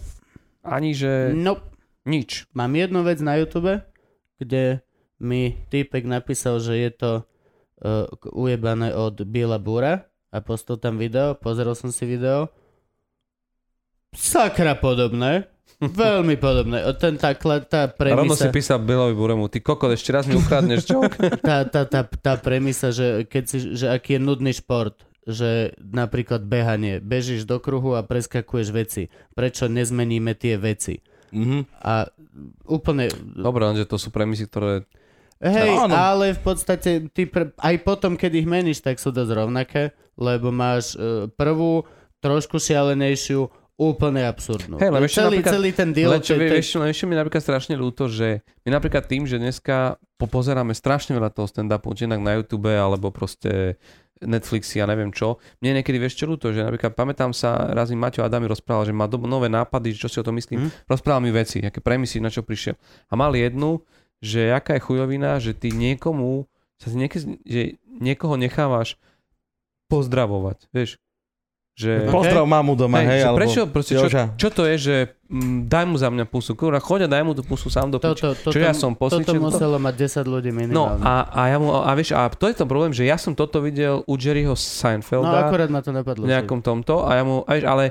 Ani 0.60 0.91
že 0.91 1.31
nope. 1.31 1.64
nič. 2.03 2.52
Mám 2.52 2.76
jednu 2.76 2.99
vec 3.07 3.23
na 3.23 3.39
YouTube, 3.39 3.80
kde 4.35 4.84
mi 5.23 5.56
týpek 5.72 6.03
napísal, 6.03 6.60
že 6.60 6.76
je 6.76 6.91
to 6.91 7.11
uh, 7.23 8.06
ujebané 8.35 8.91
od 8.91 9.23
Billa 9.23 9.57
Bura 9.57 10.03
a 10.30 10.38
postil 10.44 10.76
tam 10.76 10.99
video, 10.99 11.39
pozrel 11.39 11.72
som 11.72 11.88
si 11.88 12.03
video. 12.03 12.52
Sakra 14.11 14.76
podobné. 14.76 15.48
Veľmi 15.78 16.41
podobné. 16.41 16.82
Ten, 16.98 17.22
tá, 17.22 17.38
tá 17.38 17.82
A 17.86 18.18
rovno 18.18 18.34
si 18.34 18.49
premisa, 18.49 18.49
písal 18.49 18.80
Billovi 18.82 19.14
Buremu, 19.14 19.45
ty 19.45 19.62
kokot, 19.62 19.94
ešte 19.94 20.10
raz 20.10 20.26
mi 20.26 20.34
ukradneš 20.34 20.90
joke. 20.90 21.14
tá, 21.38 21.70
tá, 21.70 21.86
tá, 21.86 22.02
tá 22.02 22.34
premisa, 22.41 22.90
že, 22.90 23.30
keď 23.30 23.44
si, 23.45 23.58
že 23.78 23.86
aký 23.94 24.18
je 24.18 24.22
nudný 24.26 24.58
šport, 24.58 24.98
že 25.28 25.78
napríklad 25.78 26.41
behanie, 26.49 26.98
bežíš 26.98 27.45
do 27.45 27.62
kruhu 27.62 27.94
a 27.94 28.02
preskakuješ 28.02 28.68
veci. 28.74 29.14
Prečo 29.38 29.70
nezmeníme 29.70 30.34
tie 30.34 30.58
veci? 30.58 30.98
Mhm. 31.30 31.86
A 31.86 32.10
úplne 32.66 33.12
Dobre, 33.38 33.68
lenže 33.70 33.86
to 33.86 34.02
sú 34.02 34.10
premisy, 34.10 34.49
ktoré... 34.49 34.88
Hej, 35.38 35.70
No, 35.70 35.86
áno. 35.86 35.94
ale 35.94 36.34
v 36.34 36.41
podstate 36.41 37.14
ty 37.14 37.30
pre, 37.30 37.54
aj 37.62 37.76
potom, 37.86 38.18
keď 38.18 38.41
ich 38.41 38.49
meníš, 38.49 38.82
tak 38.82 38.98
sú 38.98 39.14
dosť 39.14 39.38
rovnaké, 39.38 39.94
lebo 40.18 40.49
máš 40.49 40.98
uh, 40.98 41.30
prvú, 41.30 41.86
trošku 42.18 42.58
šialenejšiu, 42.58 43.45
úplne 43.78 44.26
absurdnú. 44.26 44.82
Hej, 44.82 44.90
lebo 44.90 45.06
ešte 45.06 45.22
celý, 45.22 45.38
celý 45.45 45.70
ten 45.70 45.94
deal, 45.94 46.10
Len 46.10 46.20
čo, 46.20 46.34
to, 46.34 46.41
vieš, 46.41 46.82
len 46.82 46.90
ešte 46.90 47.06
mi 47.06 47.14
napríklad 47.14 47.45
strašne 47.45 47.78
ľúto, 47.78 48.10
že 48.10 48.41
my 48.66 48.74
napríklad 48.74 49.06
tým, 49.06 49.30
že 49.30 49.38
dneska 49.38 50.02
popozeráme 50.18 50.74
strašne 50.74 51.14
veľa 51.14 51.30
toho 51.30 51.45
stand-upu, 51.45 51.94
či 51.94 52.10
na 52.10 52.34
YouTube, 52.34 52.74
alebo 52.74 53.14
proste 53.14 53.78
Netflixy 54.18 54.82
a 54.82 54.90
neviem 54.90 55.14
čo. 55.14 55.38
Mne 55.62 55.82
niekedy 55.82 56.02
vieš 56.02 56.18
čo 56.18 56.26
ľúto, 56.26 56.49
že 56.49 56.66
napríklad 56.66 56.98
pamätám 56.98 57.38
sa, 57.38 57.70
raz 57.70 57.94
mi 57.94 58.02
Maťo 58.02 58.26
Adami 58.26 58.49
rozprával, 58.49 58.90
že 58.90 58.98
má 58.98 59.06
do, 59.06 59.22
nové 59.22 59.45
nápady, 59.45 59.94
čo 59.94 60.10
si 60.10 60.18
o 60.18 60.26
tom 60.26 60.34
myslím. 60.41 60.66
Mhm. 60.66 60.68
Mm. 60.68 60.74
Rozprával 60.90 61.22
mi 61.22 61.30
veci, 61.30 61.62
aké 61.62 61.78
premisy, 61.78 62.18
na 62.18 62.34
čo 62.34 62.41
prišiel. 62.41 62.74
A 63.10 63.14
mal 63.14 63.38
jednu, 63.38 63.86
že 64.18 64.49
aká 64.49 64.82
je 64.82 64.82
chujovina, 64.82 65.38
že 65.38 65.54
ty 65.54 65.70
niekomu, 65.70 66.49
že 66.82 67.78
niekoho 68.02 68.34
nechávaš 68.38 68.98
pozdravovať, 69.86 70.66
vieš. 70.74 70.98
Že, 71.78 71.91
Okay. 71.99 72.10
Pozdrav 72.10 72.41
mamu 72.44 72.74
doma, 72.74 72.98
Hej, 72.99 73.06
hej, 73.06 73.22
alebo 73.22 73.38
prečo, 73.38 73.62
proste, 73.70 73.94
čo, 73.94 74.10
čo 74.34 74.48
to 74.49 74.66
je, 74.66 74.76
že 74.82 74.95
mm, 75.30 75.70
daj 75.70 75.86
mu 75.86 75.94
za 75.94 76.10
mňa 76.10 76.26
pusu, 76.26 76.58
kurva, 76.58 76.82
choď 76.82 77.06
a 77.06 77.08
daj 77.08 77.22
mu 77.22 77.38
tú 77.38 77.45
pusu 77.45 77.70
sám 77.70 77.94
do 77.94 78.02
toto, 78.02 78.34
toto, 78.34 78.49
Čo 78.49 78.58
ja 78.58 78.74
som 78.74 78.98
toto 78.98 79.22
posvičil? 79.22 79.38
muselo 79.38 79.78
mať 79.78 79.94
10 79.94 80.26
ľudí 80.26 80.49
No 80.49 80.58
minimálne. 80.58 81.06
a, 81.06 81.14
a, 81.30 81.41
ja 81.45 81.58
mu, 81.62 81.78
a 81.78 81.91
vieš, 81.94 82.18
a 82.18 82.26
to 82.28 82.49
je 82.49 82.58
to 82.58 82.66
problém, 82.66 82.90
že 82.90 83.06
ja 83.06 83.14
som 83.16 83.38
toto 83.38 83.62
videl 83.62 84.02
u 84.10 84.14
Jerryho 84.18 84.52
no 84.52 84.58
Seinfelda 84.58 85.45
akorát 85.45 85.70
ma 85.70 85.86
to 85.86 85.94
napadlo. 85.94 86.26
v 86.26 86.34
nejakom 86.34 86.66
tomto 86.66 87.06
a 87.06 87.14
ja 87.14 87.22
mu, 87.22 87.45
a 87.45 87.52
vieš, 87.54 87.70
ale 87.70 87.84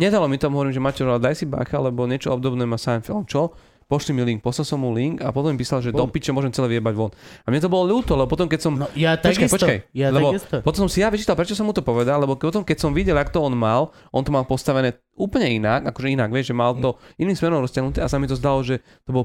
nedalo 0.00 0.24
mi 0.24 0.40
tomu, 0.40 0.56
hovorím, 0.56 0.72
že 0.72 0.80
Maťo, 0.80 1.20
daj 1.20 1.34
si 1.36 1.44
bacha, 1.44 1.76
lebo 1.76 2.08
niečo 2.08 2.32
obdobné 2.32 2.64
má 2.64 2.80
Seinfeld. 2.80 3.28
Čo? 3.28 3.52
Pošli 3.84 4.12
mi 4.12 4.24
link, 4.24 4.40
poslal 4.40 4.64
som 4.64 4.80
mu 4.80 4.90
link 4.90 5.20
a 5.20 5.28
potom 5.28 5.52
mi 5.52 5.58
písal, 5.58 5.84
že 5.84 5.92
do 5.92 6.04
Bum. 6.04 6.10
piče 6.10 6.32
môžem 6.32 6.50
celé 6.50 6.76
vyjebať 6.76 6.94
von. 6.96 7.12
A 7.44 7.52
mne 7.52 7.60
to 7.60 7.68
bolo 7.68 7.84
ľúto, 7.86 8.16
lebo 8.16 8.26
potom 8.26 8.48
keď 8.48 8.60
som 8.60 8.72
No 8.74 8.88
ja 8.96 9.14
Počkaj, 9.14 9.44
takisto. 9.44 9.54
počkaj, 9.60 9.78
ja 9.92 10.08
lebo 10.08 10.32
takisto. 10.32 10.56
potom 10.64 10.80
som 10.84 10.90
si 10.90 11.04
ja 11.04 11.08
vyčítal, 11.08 11.36
prečo 11.36 11.52
som 11.52 11.68
mu 11.68 11.76
to 11.76 11.84
povedal, 11.84 12.16
lebo 12.16 12.34
potom, 12.34 12.64
keď 12.64 12.78
som 12.80 12.90
videl, 12.90 13.14
ako 13.14 13.30
to 13.30 13.40
on 13.44 13.54
mal, 13.54 13.92
on 14.10 14.24
to 14.24 14.32
mal 14.32 14.42
postavené 14.42 14.96
úplne 15.14 15.52
inak, 15.52 15.84
akože 15.88 16.08
inak, 16.10 16.32
vieš, 16.32 16.50
že 16.50 16.56
mal 16.56 16.72
to 16.74 16.96
iným 17.16 17.36
smerom 17.36 17.60
rozťahnuté 17.60 18.00
a 18.00 18.08
sa 18.08 18.16
mi 18.16 18.26
to 18.26 18.34
zdalo, 18.34 18.64
že 18.64 18.80
to 19.04 19.12
bol 19.12 19.24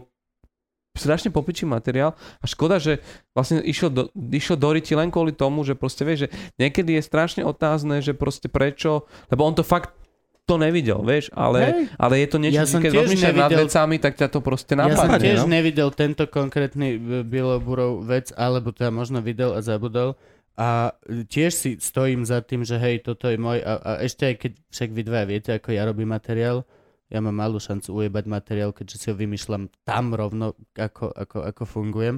strašne 0.98 1.32
popičí 1.32 1.64
materiál 1.64 2.12
a 2.42 2.46
škoda, 2.46 2.76
že 2.76 3.00
vlastne 3.32 3.64
išiel 3.64 3.88
do, 3.88 4.02
išiel 4.36 4.60
do 4.60 4.68
riti 4.76 4.92
len 4.98 5.08
kvôli 5.08 5.32
tomu, 5.32 5.64
že 5.64 5.78
proste 5.78 6.04
vieš, 6.04 6.28
že 6.28 6.30
niekedy 6.60 7.00
je 7.00 7.08
strašne 7.08 7.42
otázne, 7.48 8.04
že 8.04 8.12
proste 8.12 8.52
prečo, 8.52 9.08
lebo 9.32 9.48
on 9.48 9.56
to 9.56 9.64
fakt 9.64 9.96
to 10.50 10.58
nevidel, 10.58 11.06
vieš, 11.06 11.30
ale, 11.38 11.60
Hej. 11.62 11.82
ale 12.02 12.14
je 12.26 12.28
to 12.34 12.38
niečo, 12.42 12.58
Ja 12.58 12.66
že 12.66 12.74
som 12.74 12.82
keď 12.82 12.92
rozmýšľaš 13.06 13.38
nad 13.38 13.52
vecami, 13.54 13.96
tak 14.02 14.14
ťa 14.18 14.28
to 14.34 14.40
proste 14.42 14.74
Ja 14.74 14.90
som 14.98 15.06
napadne. 15.06 15.22
tiež 15.22 15.40
no. 15.46 15.54
nevidel 15.54 15.90
tento 15.94 16.26
konkrétny 16.26 16.98
e, 16.98 17.00
Biloburov 17.22 18.02
vec, 18.02 18.34
alebo 18.34 18.74
teda 18.74 18.90
možno 18.90 19.22
videl 19.22 19.54
a 19.54 19.62
zabudol. 19.62 20.18
A 20.60 20.98
tiež 21.08 21.52
si 21.56 21.70
stojím 21.80 22.26
za 22.26 22.42
tým, 22.42 22.66
že 22.66 22.82
hej, 22.82 23.06
toto 23.06 23.30
je 23.30 23.38
môj, 23.40 23.62
a, 23.64 23.80
a 23.80 23.92
ešte 24.04 24.28
aj 24.28 24.36
keď 24.42 24.52
však 24.74 24.90
vy 24.92 25.02
dva 25.06 25.22
viete, 25.24 25.50
ako 25.56 25.70
ja 25.72 25.88
robím 25.88 26.12
materiál, 26.12 26.68
ja 27.10 27.20
mám 27.24 27.38
malú 27.38 27.58
šancu 27.58 28.06
ujebať 28.06 28.26
materiál, 28.28 28.70
keďže 28.74 28.98
si 28.98 29.06
ho 29.10 29.16
vymýšľam 29.16 29.72
tam 29.86 30.14
rovno, 30.14 30.58
ako, 30.76 31.14
ako, 31.14 31.38
ako 31.46 31.64
fungujem. 31.64 32.18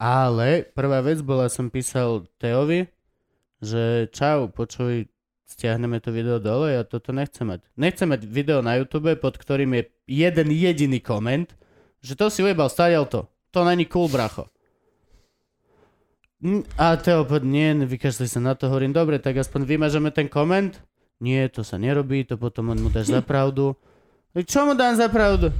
Ale 0.00 0.64
prvá 0.72 1.04
vec 1.04 1.20
bola, 1.20 1.52
som 1.52 1.68
písal 1.68 2.24
Teovi, 2.40 2.88
že 3.60 4.08
čau, 4.16 4.48
počuj, 4.48 5.08
stiahneme 5.50 5.98
to 5.98 6.08
video 6.08 6.38
dole, 6.38 6.70
ja 6.70 6.82
toto 6.82 7.10
nechcem 7.10 7.44
mať. 7.44 7.60
Nechcem 7.74 8.06
mať 8.06 8.22
video 8.22 8.60
na 8.60 8.74
YouTube, 8.74 9.10
pod 9.16 9.34
ktorým 9.34 9.74
je 9.74 9.82
jeden 10.06 10.48
jediný 10.48 10.98
koment, 10.98 11.50
že 11.98 12.14
to 12.14 12.30
si 12.30 12.40
ujebal, 12.40 12.66
stadial 12.66 13.04
to. 13.04 13.26
To 13.50 13.60
není 13.62 13.84
cool, 13.84 14.06
bracho. 14.06 14.46
A 16.74 16.96
Teo 16.96 17.22
povedal, 17.22 17.44
nie, 17.46 17.68
vykašli 17.84 18.24
sa 18.24 18.40
na 18.40 18.54
to, 18.54 18.64
hovorím, 18.66 18.90
dobre, 18.90 19.18
tak 19.18 19.36
aspoň 19.36 19.68
vymažeme 19.68 20.08
ten 20.08 20.24
koment. 20.24 20.80
Nie, 21.20 21.46
to 21.46 21.60
sa 21.60 21.76
nerobí, 21.76 22.24
to 22.24 22.40
potom 22.40 22.72
mu 22.72 22.88
dáš 22.88 23.12
za 23.12 23.20
pravdu. 23.20 23.76
"E, 24.32 24.40
Čo 24.40 24.64
mu 24.64 24.72
dám 24.72 24.96
za 24.96 25.04
pravdu? 25.06 25.52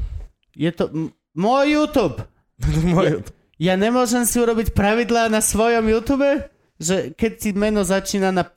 Je 0.57 0.73
to 0.73 0.89
m- 0.89 1.13
môj 1.37 1.77
YouTube. 1.77 2.25
Moje- 2.87 3.21
Ja 3.61 3.77
nemôžem 3.77 4.25
si 4.25 4.41
urobiť 4.41 4.73
pravidlá 4.73 5.29
na 5.29 5.45
svojom 5.45 5.85
YouTube, 5.85 6.49
že 6.81 7.13
keď 7.13 7.33
ti 7.37 7.51
meno 7.53 7.85
začína 7.85 8.33
na 8.33 8.41
P, 8.41 8.57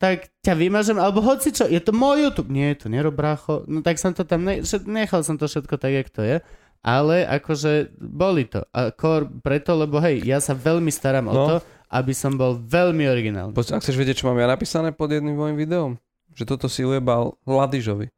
tak 0.00 0.32
ťa 0.40 0.56
vymažem, 0.56 0.96
alebo 0.96 1.20
hoci 1.20 1.52
čo, 1.52 1.68
je 1.68 1.76
to 1.76 1.92
môj 1.92 2.24
YouTube. 2.24 2.48
Nie, 2.48 2.72
to 2.72 2.88
nerob 2.88 3.12
brácho. 3.12 3.68
No 3.68 3.84
tak 3.84 4.00
som 4.00 4.16
to 4.16 4.24
tam, 4.24 4.48
ne, 4.48 4.64
nechal 4.88 5.20
som 5.20 5.36
to 5.36 5.44
všetko 5.44 5.76
tak, 5.76 5.92
jak 5.92 6.08
to 6.08 6.24
je. 6.24 6.36
Ale 6.80 7.28
akože 7.28 7.92
boli 8.00 8.48
to. 8.48 8.64
A 8.72 8.88
kor 8.88 9.28
preto, 9.44 9.76
lebo 9.76 10.00
hej, 10.00 10.24
ja 10.24 10.40
sa 10.40 10.56
veľmi 10.56 10.88
starám 10.88 11.28
o 11.28 11.34
No. 11.36 11.44
to, 11.44 11.56
aby 11.92 12.16
som 12.16 12.32
bol 12.32 12.56
veľmi 12.56 13.04
originálny. 13.04 13.52
Poď, 13.52 13.76
ak 13.76 13.84
chceš 13.84 14.00
vedieť, 14.00 14.24
čo 14.24 14.32
mám 14.32 14.40
ja 14.40 14.48
napísané 14.48 14.88
pod 14.88 15.12
jedným 15.12 15.36
môjim 15.36 15.60
videom, 15.60 15.90
že 16.32 16.48
toto 16.48 16.72
si 16.72 16.80
ujebal 16.80 17.36
Ladižovi. 17.44 18.08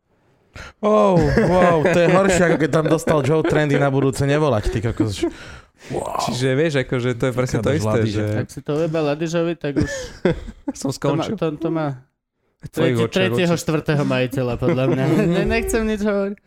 Oh, 0.78 1.16
wow, 1.42 1.80
to 1.82 1.96
je 1.96 2.08
horšie, 2.08 2.42
ako 2.44 2.56
keď 2.58 2.70
tam 2.70 2.86
dostal 2.86 3.18
Joe 3.20 3.40
Trendy 3.40 3.74
na 3.74 3.88
budúce 3.88 4.20
nevolať, 4.22 4.68
ty 4.68 4.78
kokos. 4.80 5.24
Wow. 5.88 6.14
Čiže 6.22 6.48
vieš, 6.52 6.72
akože 6.78 7.10
to 7.12 7.24
je 7.26 7.32
presne 7.32 7.58
to 7.58 7.70
isté, 7.72 7.90
Ladiže. 7.98 8.22
že 8.22 8.38
Ak 8.38 8.48
si 8.48 8.60
to 8.60 8.76
ujebal 8.76 9.02
Ladižovi, 9.04 9.54
tak 9.54 9.76
už 9.76 9.90
som 10.78 10.88
to 10.88 11.10
má, 11.10 11.24
skončil. 11.24 11.34
to, 11.34 11.46
to 11.56 11.68
má 11.68 11.86
tvojich 12.64 12.94
tretí, 12.94 13.02
očiach, 13.02 13.14
tretieho, 13.28 13.50
oči. 13.50 13.62
štvrtého 13.62 14.04
majiteľa, 14.04 14.54
podľa 14.56 14.84
mňa. 14.86 15.04
ne, 15.34 15.42
nechcem 15.44 15.82
nič 15.82 16.00
hovoriť. 16.00 16.38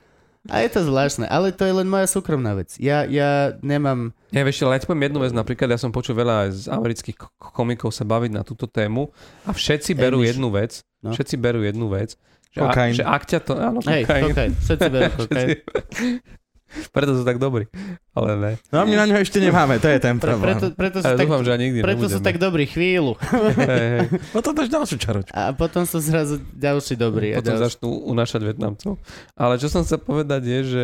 A 0.45 0.61
je 0.61 0.69
to 0.69 0.86
zvláštne, 0.86 1.26
ale 1.26 1.49
to 1.49 1.65
je 1.65 1.73
len 1.73 1.84
moja 1.84 2.06
súkromná 2.06 2.53
vec. 2.53 2.77
Ja, 2.77 3.02
ja 3.03 3.57
nemám... 3.60 4.14
Ja 4.30 4.45
vieš, 4.45 4.61
ale 4.61 4.77
ja 4.77 4.80
ti 4.80 4.86
poviem 4.86 5.10
jednu 5.10 5.19
vec, 5.19 5.34
napríklad 5.34 5.68
ja 5.68 5.80
som 5.82 5.90
počul 5.90 6.14
veľa 6.14 6.45
aj 6.45 6.49
z 6.53 6.64
amerických 6.69 7.18
ko- 7.18 7.34
komikov 7.52 7.90
sa 7.90 8.06
baviť 8.06 8.30
na 8.30 8.45
túto 8.45 8.69
tému 8.69 9.10
a 9.41 9.52
všetci 9.52 9.98
berú 9.98 10.22
jednu 10.22 10.48
vec, 10.49 10.86
No. 11.02 11.14
všetci 11.14 11.36
berú 11.36 11.61
jednu 11.61 11.86
vec, 11.88 12.18
že, 12.56 12.57
ak, 12.57 12.65
Kokain. 12.65 12.94
že 12.94 13.03
ak 13.03 13.23
ťa 13.26 13.40
to... 13.41 13.53
Áno, 13.53 13.80
Hej, 13.84 14.02
kokain. 14.03 14.23
kokain. 14.26 14.52
Všetci 14.56 14.88
berú 14.88 15.11
kokain. 15.22 15.48
Preto 16.91 17.11
sú 17.14 17.23
tak 17.23 17.38
dobrí, 17.38 17.72
ale 18.11 18.32
ne. 18.36 18.52
No 18.68 18.80
a 18.80 18.84
my 18.84 18.95
na 18.95 19.06
ňo 19.06 19.15
ešte 19.18 19.40
nemáme, 19.40 19.77
to 19.77 19.88
je 19.88 19.95
ten 19.98 20.18
Pre, 20.18 20.27
problém. 20.30 20.48
preto, 20.49 20.65
preto, 20.73 20.98
sú 20.98 21.06
Ale 21.06 21.15
tak, 21.15 21.23
dúfam, 21.23 21.40
že 21.41 21.52
nikdy 21.53 21.80
preto 21.80 22.03
sú 22.03 22.19
nebudeme. 22.19 22.26
tak 22.26 22.36
dobrí 22.36 22.65
chvíľu. 22.65 23.15
Hej, 23.15 23.53
hej. 23.94 24.07
No 24.34 24.40
to 24.40 24.52
dáš 24.52 24.68
ďalšiu 24.68 24.98
čaročku. 24.98 25.32
A 25.32 25.52
potom 25.52 25.84
sú 25.84 25.99
zrazu 25.99 26.36
ďalší 26.52 26.95
dobrí. 26.95 27.32
A 27.32 27.40
Potom 27.40 27.53
ďalší. 27.53 27.64
začnú 27.69 27.90
unášať 28.06 28.41
Vietnamcov. 28.44 28.91
Ale 29.34 29.53
čo 29.56 29.68
som 29.68 29.84
chcel 29.84 29.99
povedať 29.99 30.41
je, 30.44 30.60
že 30.65 30.84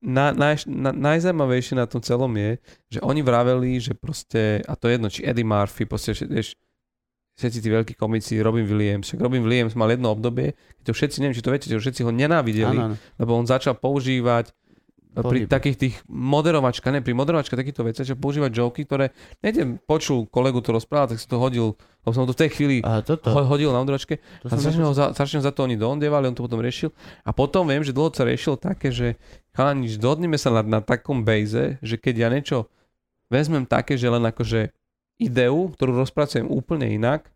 na, 0.00 0.32
naj, 0.32 0.66
na, 0.66 0.90
najzaujímavejšie 0.90 1.74
na 1.74 1.86
tom 1.86 2.00
celom 2.00 2.28
je, 2.34 2.58
že 2.90 2.98
oni 3.00 3.20
vraveli, 3.20 3.78
že 3.78 3.94
proste, 3.94 4.60
a 4.60 4.74
to 4.74 4.84
je 4.84 4.92
jedno, 4.92 5.08
či 5.08 5.22
Eddie 5.22 5.46
Murphy, 5.46 5.86
proste, 5.86 6.12
vieš, 6.18 6.58
všetci 7.38 7.58
tí 7.58 7.68
veľkí 7.68 7.94
komici, 7.96 8.38
Robin 8.38 8.68
Williams, 8.68 9.08
však 9.08 9.20
Robin 9.20 9.42
Williams 9.42 9.72
mal 9.72 9.88
jedno 9.88 10.12
obdobie, 10.12 10.52
keď 10.80 10.84
to 10.84 10.92
všetci, 10.92 11.16
neviem, 11.24 11.36
či 11.36 11.44
to 11.44 11.52
viete, 11.52 11.68
že 11.68 11.80
všetci 11.80 12.00
ho 12.04 12.12
nenávideli, 12.12 12.76
Áno, 12.76 12.86
áno. 12.92 12.96
lebo 13.16 13.32
on 13.34 13.48
začal 13.48 13.74
používať 13.74 14.52
pri 15.12 15.44
Pohybu. 15.44 15.52
takých 15.52 15.76
tých 15.76 15.94
moderovačka, 16.08 16.88
ne, 16.88 17.04
pri 17.04 17.12
moderovačka 17.12 17.52
takýchto 17.52 17.84
veci, 17.84 18.00
že 18.00 18.16
používať 18.16 18.48
joky, 18.48 18.88
ktoré, 18.88 19.12
nejdem, 19.44 19.76
počul 19.84 20.24
kolegu 20.24 20.64
to 20.64 20.72
rozprával, 20.72 21.12
tak 21.12 21.20
si 21.20 21.28
to 21.28 21.36
hodil, 21.36 21.76
lebo 22.00 22.12
som 22.16 22.24
to 22.24 22.32
v 22.32 22.40
tej 22.40 22.50
chvíli 22.56 22.76
A 22.80 23.04
toto, 23.04 23.28
ho, 23.28 23.44
hodil 23.44 23.76
na 23.76 23.84
moderovačke 23.84 24.16
to 24.40 24.48
a 24.48 24.56
som 24.56 24.72
strašne, 24.72 24.88
ho 24.88 24.96
za, 24.96 25.12
za 25.12 25.52
to 25.52 25.68
oni 25.68 25.76
doondievali, 25.76 26.32
on 26.32 26.36
to 26.36 26.40
potom 26.48 26.64
riešil. 26.64 26.96
A 27.28 27.36
potom 27.36 27.68
viem, 27.68 27.84
že 27.84 27.92
dlho 27.92 28.08
sa 28.08 28.24
riešil 28.24 28.56
také, 28.56 28.88
že 28.88 29.20
chalani, 29.52 29.84
dohodneme 30.00 30.40
sa 30.40 30.48
na, 30.48 30.64
na 30.64 30.80
takom 30.80 31.20
bejze, 31.28 31.76
že 31.84 32.00
keď 32.00 32.14
ja 32.16 32.28
niečo 32.32 32.72
vezmem 33.28 33.68
také, 33.68 34.00
že 34.00 34.08
len 34.08 34.24
akože 34.24 34.72
ideu, 35.20 35.68
ktorú 35.72 35.96
rozpracujem 35.96 36.48
úplne 36.48 36.92
inak, 36.92 37.28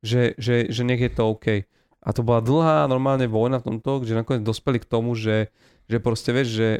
že, 0.00 0.34
že, 0.40 0.72
že 0.72 0.82
nech 0.84 1.00
je 1.00 1.12
to 1.12 1.22
OK. 1.36 1.68
A 2.00 2.08
to 2.16 2.24
bola 2.24 2.40
dlhá 2.40 2.88
normálne 2.88 3.28
vojna 3.28 3.60
v 3.60 3.76
tomto, 3.76 4.04
že 4.08 4.16
nakoniec 4.16 4.40
dospeli 4.40 4.80
k 4.80 4.88
tomu, 4.88 5.12
že, 5.12 5.52
že 5.84 6.00
proste 6.00 6.32
vieš, 6.32 6.48
že, 6.56 6.70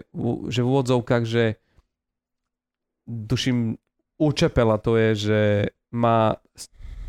že 0.48 0.61
v 0.65 0.69
úvodzovkách, 0.69 1.24
že 1.28 1.61
tuším, 3.05 3.77
učepela 4.16 4.81
to 4.81 4.97
je, 4.97 5.11
že 5.28 5.40
má 5.93 6.40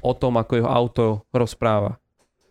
o 0.04 0.12
tom, 0.12 0.36
ako 0.36 0.60
jeho 0.60 0.70
auto 0.70 1.06
rozpráva. 1.32 2.02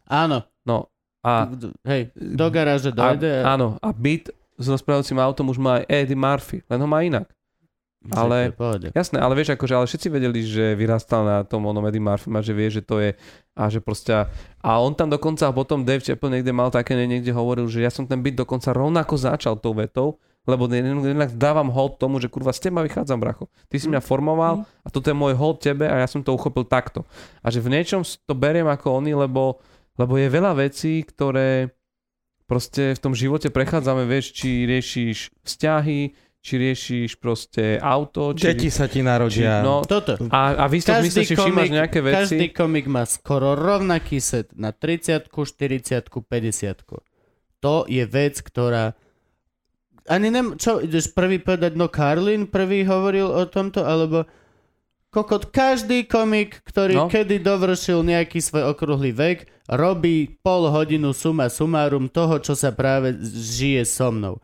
Áno, 0.08 0.48
No 0.64 0.92
a, 1.20 1.48
hej, 1.84 2.12
do 2.16 2.46
garáže 2.48 2.92
dojde. 2.92 3.44
a, 3.44 3.56
áno, 3.56 3.76
a 3.80 3.88
byt 3.92 4.32
s 4.60 4.66
rozprávajúcim 4.68 5.20
autom 5.20 5.52
už 5.52 5.58
má 5.60 5.80
aj 5.80 5.84
Eddie 5.88 6.16
Murphy, 6.16 6.60
len 6.68 6.80
ho 6.80 6.88
má 6.88 7.00
inak. 7.04 7.28
Ale- 8.08 8.48
je 8.48 8.54
v 8.56 8.58
pohode. 8.58 8.86
Jasné, 8.96 9.20
ale 9.20 9.36
vieš, 9.36 9.52
akože, 9.60 9.74
ale 9.76 9.86
všetci 9.86 10.08
vedeli, 10.08 10.40
že 10.40 10.72
vyrastal 10.72 11.22
na 11.22 11.44
tom 11.44 11.68
onom 11.68 11.84
Eddie 11.84 12.00
Murphy 12.00 12.32
a 12.32 12.40
že 12.40 12.52
vie, 12.56 12.68
že 12.72 12.80
to 12.80 12.96
je 12.96 13.12
a 13.52 13.64
že 13.68 13.84
proste 13.84 14.24
a 14.64 14.70
on 14.80 14.96
tam 14.96 15.12
dokonca 15.12 15.52
potom 15.52 15.84
Dave 15.84 16.00
Chappelle 16.00 16.40
niekde 16.40 16.56
mal 16.56 16.72
také, 16.72 16.96
niekde 16.96 17.28
hovoril, 17.36 17.68
že 17.68 17.84
ja 17.84 17.92
som 17.92 18.08
ten 18.08 18.24
byt 18.24 18.40
dokonca 18.40 18.72
rovnako 18.72 19.20
začal 19.20 19.60
tou 19.60 19.76
vetou, 19.76 20.16
lebo 20.48 20.64
jednak 20.72 21.36
dávam 21.36 21.68
hold 21.68 22.00
tomu, 22.00 22.16
že 22.16 22.32
kurva 22.32 22.56
z 22.56 22.72
teba 22.72 22.80
vychádzam, 22.80 23.20
bracho. 23.20 23.52
Ty 23.68 23.76
si 23.76 23.86
mňa 23.92 24.00
formoval 24.00 24.64
a 24.64 24.88
toto 24.88 25.12
je 25.12 25.16
môj 25.16 25.36
hold 25.36 25.60
tebe 25.60 25.84
a 25.84 26.00
ja 26.00 26.08
som 26.08 26.24
to 26.24 26.32
uchopil 26.32 26.64
takto. 26.64 27.04
A 27.44 27.52
že 27.52 27.60
v 27.60 27.68
niečom 27.68 28.00
to 28.00 28.32
beriem 28.32 28.64
ako 28.64 29.04
oni, 29.04 29.12
lebo, 29.12 29.60
lebo 30.00 30.16
je 30.16 30.32
veľa 30.32 30.56
vecí, 30.56 31.04
ktoré 31.04 31.68
proste 32.48 32.96
v 32.96 33.02
tom 33.04 33.12
živote 33.14 33.52
prechádzame, 33.52 34.08
vieš, 34.08 34.32
či 34.32 34.64
riešiš 34.64 35.44
vzťahy, 35.44 36.29
či 36.40 36.56
riešiš 36.56 37.20
proste 37.20 37.76
auto, 37.76 38.32
či... 38.32 38.48
Deti 38.48 38.72
sa 38.72 38.88
ti 38.88 39.04
narodia. 39.04 39.60
či 39.60 39.66
no, 39.66 39.84
Toto. 39.84 40.16
a, 40.32 40.56
a 40.56 40.64
v 40.72 40.80
istom 40.80 40.96
zmysle 41.04 41.28
si 41.28 41.36
všímaš 41.36 41.68
nejaké 41.68 42.00
veci. 42.00 42.16
každý 42.16 42.46
komik 42.56 42.88
má 42.88 43.04
skoro 43.04 43.52
rovnaký 43.52 44.24
set 44.24 44.48
na 44.56 44.72
30 44.72 45.28
40 45.28 46.08
50 46.08 47.60
To 47.60 47.74
je 47.84 48.04
vec, 48.08 48.40
ktorá 48.40 48.96
ani 50.08 50.32
nem, 50.32 50.56
čo, 50.56 50.80
ideš 50.80 51.12
prvý 51.14 51.38
povedať, 51.38 51.76
no 51.76 51.86
Karlin 51.86 52.48
prvý 52.50 52.82
hovoril 52.82 53.30
o 53.30 53.44
tomto, 53.46 53.86
alebo 53.86 54.26
kokot, 55.14 55.54
každý 55.54 56.08
komik, 56.08 56.64
ktorý 56.66 57.04
No. 57.04 57.06
kedy 57.06 57.38
dovršil 57.38 58.02
nejaký 58.02 58.42
svoj 58.42 58.74
okrúhly 58.74 59.14
vek, 59.14 59.46
robí 59.70 60.40
pol 60.42 60.66
hodinu 60.72 61.14
suma 61.14 61.46
sumárum 61.46 62.10
toho, 62.10 62.42
čo 62.42 62.58
sa 62.58 62.74
práve 62.74 63.14
žije 63.22 63.86
so 63.86 64.10
mnou. 64.10 64.42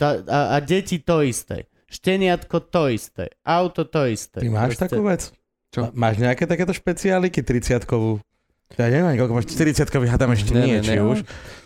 Tá, 0.00 0.16
a, 0.24 0.38
a 0.50 0.64
deti 0.64 0.96
to 0.96 1.20
isté. 1.20 1.68
Šteniatko 1.86 2.56
to 2.64 2.88
isté. 2.88 3.36
Auto 3.42 3.84
to 3.84 4.08
isté. 4.08 4.40
Ty 4.40 4.48
máš 4.48 4.72
Proste- 4.72 4.84
takú 4.88 5.02
vec? 5.04 5.22
Čo? 5.68 5.80
Má- 5.84 6.08
Máš 6.08 6.14
nejaké 6.18 6.48
takéto 6.48 6.72
špeciáliky 6.72 7.44
30-kovú? 7.44 8.24
Ja 8.72 8.86
neviem, 8.86 9.18
koľko 9.18 9.34
máš 9.34 9.50
40-kový, 9.50 10.06
hádam 10.06 10.30
ešte 10.30 10.54
Ne, 10.54 10.62
nie, 10.62 10.78
ne, 10.78 10.86
či 10.86 10.94
ne. 10.94 11.02
už. 11.04 11.18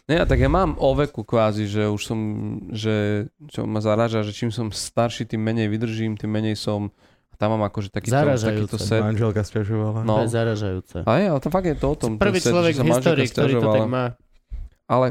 Nie, 0.09 0.19
a 0.19 0.27
tak 0.27 0.41
ja 0.41 0.49
mám 0.49 0.75
o 0.75 0.91
veku 0.95 1.21
kvázi, 1.21 1.65
že 1.65 1.87
už 1.87 2.01
som, 2.01 2.19
že 2.73 3.29
čo 3.47 3.65
ma 3.65 3.79
zaráža, 3.79 4.25
že 4.25 4.33
čím 4.33 4.49
som 4.49 4.73
starší, 4.73 5.25
tým 5.27 5.39
menej 5.39 5.69
vydržím, 5.69 6.17
tým 6.17 6.29
menej 6.29 6.57
som, 6.57 6.89
a 7.29 7.37
tam 7.37 7.55
mám 7.55 7.69
akože 7.69 7.93
takýto, 7.93 8.13
Zaražajúce. 8.15 8.49
takýto 8.67 8.77
set. 8.79 9.05
Manželka 9.05 9.41
sťažovala. 9.43 10.01
No. 10.01 10.17
To 10.17 10.23
je 10.25 10.33
zaražajúce. 10.33 10.97
A 11.03 11.13
je, 11.15 11.27
ale 11.29 11.39
to 11.39 11.49
fakt 11.49 11.67
je 11.67 11.77
to 11.77 11.87
o 11.87 11.97
tom. 11.97 12.11
Prvý 12.17 12.41
set, 12.41 12.51
človek 12.51 12.73
v 12.73 12.83
histórii, 12.83 13.29
manželka 13.29 13.33
ktorý 13.37 13.53
to 13.55 13.69
tak 13.69 13.85
má. 13.87 14.05
Ale 14.87 15.07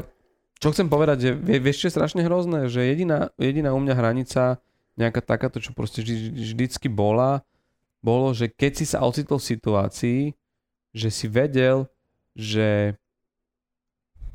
čo 0.56 0.70
chcem 0.70 0.86
povedať, 0.86 1.16
že 1.18 1.30
vie, 1.32 1.58
vieš, 1.58 1.78
čo 1.78 1.86
je 1.86 1.94
strašne 1.94 2.20
hrozné, 2.20 2.66
že 2.66 2.82
jediná, 2.82 3.30
jediná 3.36 3.70
u 3.70 3.78
mňa 3.78 3.94
hranica, 3.94 4.58
nejaká 4.94 5.20
takáto, 5.20 5.58
čo 5.58 5.70
proste 5.70 6.00
vždy, 6.00 6.16
vždycky 6.32 6.86
bola, 6.86 7.42
bolo, 7.98 8.30
že 8.30 8.46
keď 8.46 8.72
si 8.74 8.86
sa 8.86 9.00
ocitol 9.00 9.36
v 9.36 9.48
situácii, 9.50 10.20
že 10.90 11.08
si 11.08 11.26
vedel, 11.26 11.88
že 12.32 12.94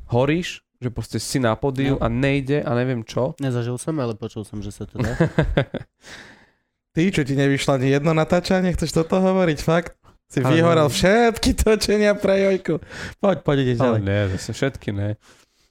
horíš, 0.06 0.60
že 0.76 0.88
proste 0.88 1.16
si 1.16 1.36
na 1.36 1.52
pódiu 1.54 1.94
No. 1.94 2.00
a 2.00 2.08
nejde 2.08 2.60
a 2.60 2.72
neviem 2.74 3.02
čo. 3.02 3.36
Nezažil 3.38 3.76
som, 3.76 3.96
ale 3.96 4.12
počul 4.14 4.42
som, 4.42 4.58
že 4.58 4.70
sa 4.70 4.84
to 4.84 4.96
dá. 4.96 5.12
Ty, 6.90 7.02
čo 7.08 7.22
ti 7.22 7.32
nevyšlo 7.32 7.76
ani 7.76 7.88
jedno 7.88 8.10
natáčanie, 8.10 8.72
chceš 8.72 8.90
toto 8.94 9.16
hovoriť, 9.16 9.58
fakt? 9.60 9.94
Si 10.26 10.38
Ale- 10.38 10.50
vyhoral 10.52 10.88
všetky 10.88 11.54
točenia 11.54 12.14
pre 12.14 12.38
Jojku. 12.40 12.82
Poď, 13.18 13.36
poď, 13.40 13.56
ideš 13.60 13.78
Ale 13.78 13.86
ďalej. 13.96 14.02
nie, 14.02 14.20
zase 14.34 14.50
všetky 14.52 14.88
ne. 14.90 15.08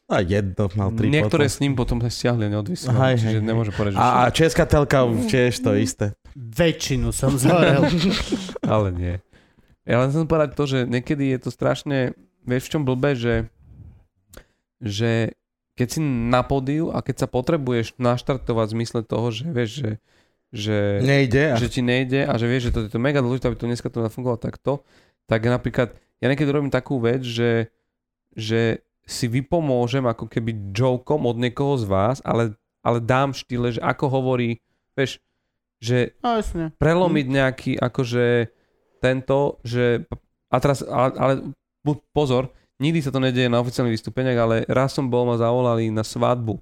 A 0.09 0.25
jedno, 0.25 0.65
mal 0.73 0.89
tri 0.97 1.05
Niektoré 1.13 1.45
potom. 1.45 1.53
s 1.53 1.57
ním 1.61 1.73
potom 1.77 1.97
sa 2.01 2.09
stiahli 2.09 2.49
a 2.49 2.57
neodvysielali, 2.57 2.97
Hej, 2.97 3.15
čiže 3.21 3.39
hej, 3.39 3.45
nemôžem 3.45 3.73
povedať, 3.77 3.91
že 3.93 3.99
A, 4.01 4.07
a 4.25 4.33
česká 4.33 4.65
telka 4.65 5.05
tiež 5.29 5.53
to 5.61 5.77
isté. 5.77 6.17
Väčšinu 6.33 7.13
som 7.13 7.37
zhorel. 7.37 7.85
Ale 8.65 8.89
nie. 8.89 9.15
Ja 9.85 10.01
len 10.01 10.09
chcem 10.09 10.25
povedať 10.25 10.57
to, 10.57 10.63
že 10.65 10.79
niekedy 10.89 11.29
je 11.33 11.39
to 11.45 11.49
strašne, 11.53 12.17
vieš 12.41 12.69
v 12.69 12.71
čom 12.73 12.83
blbé, 12.89 13.13
že, 13.13 13.53
že 14.81 15.37
keď 15.77 15.87
si 15.87 15.99
na 16.03 16.41
pódiu 16.41 16.89
a 16.89 17.05
keď 17.05 17.23
sa 17.23 17.27
potrebuješ 17.29 17.95
naštartovať 18.01 18.65
v 18.65 18.75
zmysle 18.81 18.99
toho, 19.05 19.29
že 19.29 19.45
vieš, 19.45 19.69
že, 19.77 19.91
že, 20.49 20.77
Nejde. 21.05 21.53
že 21.55 21.67
ti 21.69 21.85
nejde 21.85 22.25
a 22.25 22.33
že 22.35 22.49
vieš, 22.49 22.69
že 22.69 22.73
to 22.73 22.79
je 22.83 22.91
to 22.91 22.99
mega 22.99 23.21
dôležité, 23.21 23.45
aby 23.47 23.57
to 23.61 23.69
dneska 23.69 23.93
to 23.93 24.01
nafungovalo 24.01 24.41
takto, 24.41 24.81
tak 25.29 25.45
napríklad 25.45 25.93
ja 26.19 26.27
niekedy 26.27 26.49
robím 26.49 26.73
takú 26.73 26.97
vec, 26.99 27.21
že, 27.21 27.69
že 28.33 28.81
si 29.09 29.25
vypomôžem 29.25 30.05
ako 30.05 30.29
keby 30.29 30.69
jokom 30.69 31.25
od 31.25 31.41
niekoho 31.41 31.81
z 31.81 31.89
vás, 31.89 32.17
ale, 32.21 32.53
ale 32.85 33.01
dám 33.01 33.33
štýle, 33.33 33.73
že 33.73 33.81
ako 33.81 34.05
hovorí, 34.05 34.61
vieš, 34.93 35.17
že 35.81 36.13
No 36.21 36.37
jasne. 36.37 36.69
prelomiť 36.77 37.25
nejaký 37.25 37.71
akože 37.81 38.53
tento, 39.01 39.57
že 39.65 40.05
a 40.53 40.57
teraz, 40.61 40.85
ale, 40.85 41.09
ale 41.17 41.33
pozor, 42.13 42.53
nikdy 42.77 43.01
sa 43.01 43.09
to 43.09 43.17
nedieje 43.17 43.49
na 43.49 43.63
oficiálnych 43.63 43.97
vystúpeniach, 43.97 44.39
ale 44.39 44.55
raz 44.69 44.93
som 44.93 45.09
bol, 45.09 45.25
ma 45.25 45.41
zavolali 45.41 45.89
na 45.89 46.05
svadbu, 46.05 46.61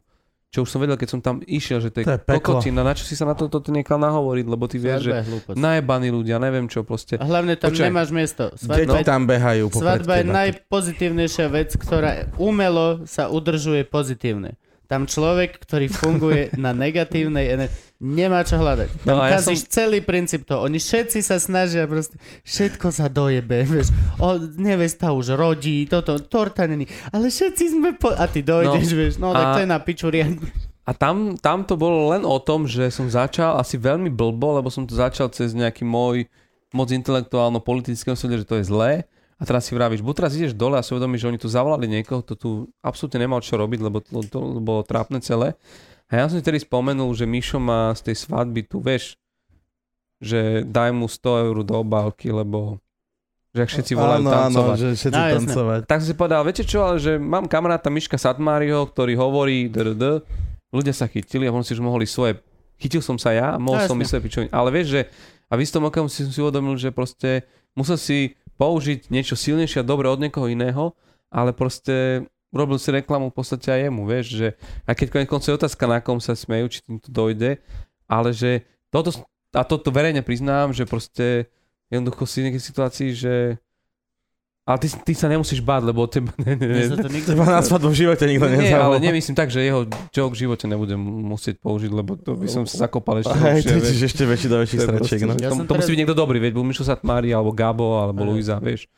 čo 0.58 0.66
už 0.66 0.74
som 0.74 0.82
vedel, 0.82 0.98
keď 0.98 1.10
som 1.14 1.22
tam 1.22 1.38
išiel, 1.46 1.78
že 1.78 1.94
to 1.94 2.02
je, 2.02 2.06
To 2.10 2.18
je 2.18 2.22
peklo. 2.26 2.58
kokotina, 2.58 2.82
na 2.82 2.98
čo 2.98 3.06
si 3.06 3.14
sa 3.14 3.30
na 3.30 3.38
toto 3.38 3.62
to 3.62 3.70
nechal 3.70 4.02
nahovoriť, 4.02 4.46
lebo 4.50 4.66
ty 4.66 4.82
vieš, 4.82 5.06
že 5.06 5.22
hlúposť. 5.22 5.54
najebaní 5.54 6.10
ľudia, 6.10 6.42
neviem 6.42 6.66
čo 6.66 6.82
proste. 6.82 7.16
A 7.16 7.30
hlavne 7.30 7.54
tam 7.54 7.70
Počkaj. 7.70 7.86
nemáš 7.86 8.10
miesto. 8.10 8.50
Deti 8.50 8.90
Svadba, 8.90 9.06
tam 9.06 9.22
behajú 9.24 9.70
svadba 9.70 10.14
je 10.18 10.26
najpozitívnejšia 10.26 11.46
vec, 11.48 11.70
ktorá 11.74 12.26
umelo 12.36 13.06
sa 13.06 13.30
udržuje 13.30 13.86
pozitívne. 13.86 14.58
Tam 14.88 15.04
človek, 15.04 15.60
ktorý 15.60 15.92
funguje 15.92 16.44
na 16.56 16.72
negatívnej 16.72 17.46
energii, 17.52 17.76
nemá 17.98 18.42
čo 18.42 18.56
hľadať. 18.56 18.90
Tam 19.02 19.18
No 19.18 19.24
ja 19.24 19.38
som- 19.38 19.54
celý 19.54 20.00
princíp 20.00 20.44
toho. 20.44 20.64
Oni 20.64 20.78
všetci 20.78 21.20
sa 21.20 21.38
snažia 21.38 21.84
proste, 21.84 22.16
všetko 22.42 22.88
sa 22.90 23.08
dojebe, 23.08 23.62
vieš. 23.64 23.90
O, 24.16 24.36
nevesta 24.54 25.10
už 25.10 25.34
rodí, 25.34 25.86
toto, 25.86 26.18
torta 26.20 26.64
není. 26.64 26.86
Ale 27.10 27.28
všetci 27.28 27.64
sme 27.72 27.90
po... 27.94 28.10
A 28.10 28.26
ty 28.26 28.42
dojdeš, 28.42 28.86
No, 28.86 28.96
vieš. 28.96 29.14
No, 29.18 29.28
tak 29.32 29.44
a- 29.44 29.54
to 29.54 29.60
je 29.60 29.70
na 29.70 29.80
piču 29.80 30.08
riadne. 30.08 30.48
A 30.84 30.94
tam, 30.94 31.36
tam 31.36 31.62
to 31.62 31.76
bolo 31.76 32.10
len 32.10 32.24
o 32.24 32.38
tom, 32.38 32.64
že 32.64 32.88
som 32.88 33.06
začal 33.06 33.58
asi 33.58 33.76
veľmi 33.76 34.08
blbo, 34.08 34.56
lebo 34.56 34.70
som 34.70 34.84
to 34.84 34.96
začal 34.96 35.28
cez 35.28 35.52
nejaký 35.52 35.84
môj 35.84 36.32
moc 36.72 36.88
intelektuálno-politický 36.90 38.08
osud, 38.10 38.32
že 38.32 38.44
to 38.44 38.56
je 38.56 38.66
zlé. 38.66 38.92
A 39.36 39.44
teraz 39.44 39.68
si 39.68 39.76
vravíš, 39.76 40.00
buď 40.00 40.14
teraz 40.16 40.34
ideš 40.34 40.56
dole 40.56 40.74
a 40.74 40.82
si 40.82 40.90
uvedomíš, 40.90 41.22
že 41.22 41.30
oni 41.30 41.38
tu 41.38 41.46
zavolali 41.46 41.86
niekoho, 41.86 42.22
to 42.22 42.34
tu 42.34 42.50
absolútne 42.80 43.20
nemal 43.20 43.38
čo 43.38 43.54
robiť, 43.54 43.80
lebo 43.80 44.00
to, 44.00 44.24
to, 44.24 44.38
to 44.50 44.60
bolo 44.60 44.82
trápne 44.82 45.20
celé. 45.20 45.54
A 46.08 46.16
ja 46.16 46.26
som 46.26 46.36
si 46.36 46.44
tedy 46.44 46.58
spomenul, 46.58 47.12
že 47.12 47.24
Mišo 47.24 47.58
má 47.58 47.92
z 47.92 48.12
tej 48.12 48.16
svadby 48.18 48.64
tu, 48.64 48.80
vieš, 48.80 49.20
že 50.18 50.64
daj 50.64 50.90
mu 50.92 51.06
100 51.06 51.46
eur 51.46 51.56
do 51.62 51.76
obálky, 51.78 52.32
lebo 52.32 52.80
že 53.52 53.64
ak 53.64 53.70
všetci 53.70 53.94
volajú 53.94 54.22
áno, 54.22 54.30
tancovať. 54.30 54.70
Áno, 54.70 54.78
že 54.78 54.88
všetci 54.94 55.14
No, 55.14 55.26
jasné. 55.26 55.36
tancovať. 55.44 55.80
Tak 55.84 55.98
som 56.00 56.08
si 56.08 56.16
povedal, 56.16 56.42
viete 56.42 56.64
čo, 56.64 56.80
ale 56.82 56.98
že 56.98 57.18
mám 57.18 57.46
kamaráta 57.46 57.90
Miška 57.90 58.16
Satmáriho, 58.16 58.86
ktorý 58.86 59.18
hovorí 59.18 59.66
DRD, 59.68 60.22
ľudia 60.70 60.94
sa 60.94 61.06
chytili 61.06 61.46
a 61.46 61.52
on 61.52 61.66
si 61.66 61.74
už 61.74 61.82
mohli 61.82 62.06
svoje, 62.06 62.38
chytil 62.78 63.02
som 63.02 63.18
sa 63.18 63.34
ja 63.34 63.54
a 63.54 63.60
mohol 63.60 63.82
No, 63.82 63.90
som 63.90 63.98
myslieť 63.98 64.22
pičoviny. 64.22 64.50
Ale 64.54 64.70
vieš, 64.70 64.88
že 64.94 65.02
a 65.48 65.56
v 65.56 65.64
istom 65.64 65.84
okamžiku 65.84 66.12
si 66.12 66.22
som 66.24 66.34
si 66.34 66.40
uvedomil, 66.40 66.76
že 66.76 66.90
proste 66.92 67.30
musel 67.72 67.96
si 67.96 68.18
použiť 68.56 69.10
niečo 69.10 69.34
silnejšie 69.34 69.82
a 69.82 69.88
dobre 69.88 70.06
od 70.06 70.20
niekoho 70.20 70.48
iného, 70.48 70.92
ale 71.30 71.52
proste 71.52 72.28
robil 72.58 72.82
si 72.82 72.90
reklamu 72.90 73.30
v 73.30 73.38
podstate 73.38 73.70
aj 73.70 73.80
jemu, 73.88 74.02
vieš, 74.10 74.26
že 74.34 74.48
a 74.84 74.98
keď 74.98 75.08
konec 75.14 75.30
koncov 75.30 75.54
je 75.54 75.60
otázka, 75.62 75.86
na 75.86 76.02
kom 76.02 76.18
sa 76.18 76.34
smejú, 76.34 76.66
či 76.74 76.82
tým 76.82 76.98
to 76.98 77.14
dojde, 77.14 77.62
ale 78.10 78.30
že 78.34 78.66
toto, 78.90 79.14
a 79.54 79.62
toto 79.62 79.94
verejne 79.94 80.26
priznám, 80.26 80.74
že 80.74 80.90
proste 80.90 81.48
jednoducho 81.94 82.26
si 82.26 82.42
v 82.42 82.46
nejakej 82.50 82.64
situácii, 82.66 83.10
že 83.14 83.34
Ale 84.68 84.84
ty, 84.84 84.92
ty 84.92 85.14
sa 85.16 85.32
nemusíš 85.32 85.64
báť, 85.64 85.88
lebo 85.88 86.04
teba... 86.12 86.28
Ne, 86.44 86.60
ne, 86.60 86.68
ne, 86.68 87.00
to 87.00 87.08
nikto 87.08 87.32
Teba 87.32 87.48
na 87.48 87.64
svadbu 87.64 87.88
v 87.88 87.98
živote 88.04 88.28
nikto 88.28 88.52
nie, 88.52 88.68
ale 88.76 89.00
nemyslím 89.00 89.32
tak, 89.32 89.48
že 89.48 89.64
jeho 89.64 89.88
joke 90.12 90.36
v 90.36 90.44
živote 90.44 90.68
nebudem 90.68 91.00
musieť 91.00 91.64
použiť, 91.64 91.88
lebo 91.88 92.20
to 92.20 92.36
by 92.36 92.52
som 92.52 92.68
sa 92.68 92.84
zakopal 92.92 93.24
ešte. 93.24 93.32
Ty 93.32 93.56
vieš. 93.56 93.64
ideš 93.64 94.04
ešte 94.12 94.24
väčší 94.28 94.48
do 94.52 94.58
väčších 94.60 94.82
sračiek, 94.84 95.20
no. 95.24 95.40
Ja 95.40 95.56
to, 95.56 95.64
to 95.64 95.74
musí 95.80 95.96
byť 95.96 96.00
niekto 96.04 96.18
dobrý, 96.20 96.44
veď 96.44 96.52
buď 96.52 96.64
Mišo 96.68 96.84
Satmári, 96.84 97.32
alebo 97.32 97.56
Gabo, 97.56 98.04
alebo 98.04 98.28
Hej. 98.28 98.30
Luisa, 98.36 98.56
vieš. 98.60 98.92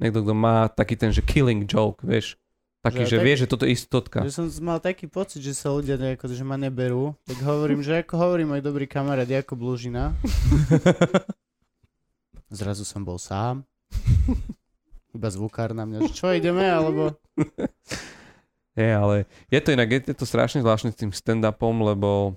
Niekto, 0.00 0.24
kto 0.24 0.32
má 0.32 0.72
taký 0.72 0.96
ten, 0.96 1.12
že 1.12 1.20
killing 1.20 1.68
joke, 1.68 2.00
vieš. 2.00 2.40
Taký, 2.82 3.06
Že 3.06 3.06
že, 3.06 3.16
tak- 3.16 3.26
vie, 3.26 3.34
že 3.38 3.46
toto 3.46 3.62
je 3.62 3.78
istotka. 3.78 4.18
Že 4.26 4.32
som 4.34 4.44
mal 4.66 4.82
taký 4.82 5.06
pocit, 5.06 5.38
že 5.38 5.54
sa 5.54 5.70
ľudia 5.70 5.94
nejako, 5.94 6.26
že 6.26 6.42
ma 6.42 6.58
neberú, 6.58 7.14
tak 7.22 7.38
hovorím, 7.46 7.78
že 7.78 8.02
ako 8.02 8.14
hovorí 8.18 8.42
môj 8.42 8.58
dobrý 8.58 8.90
kamarát 8.90 9.26
Jakub 9.26 9.62
Lužina. 9.62 10.10
Zrazu 12.50 12.82
som 12.82 13.06
bol 13.06 13.22
sám. 13.22 13.62
Iba 15.14 15.28
zvukár 15.30 15.70
na 15.70 15.86
mňa, 15.86 16.10
že 16.10 16.12
čo 16.12 16.26
ideme, 16.34 16.66
alebo... 16.66 17.14
Je, 18.74 18.88
ale 18.88 19.28
je 19.52 19.60
to 19.60 19.76
inak, 19.76 19.88
je 20.02 20.16
to 20.16 20.26
strašne 20.26 20.64
zvláštne 20.64 20.90
s 20.90 20.98
tým 20.98 21.12
stand-upom, 21.12 21.86
lebo 21.86 22.34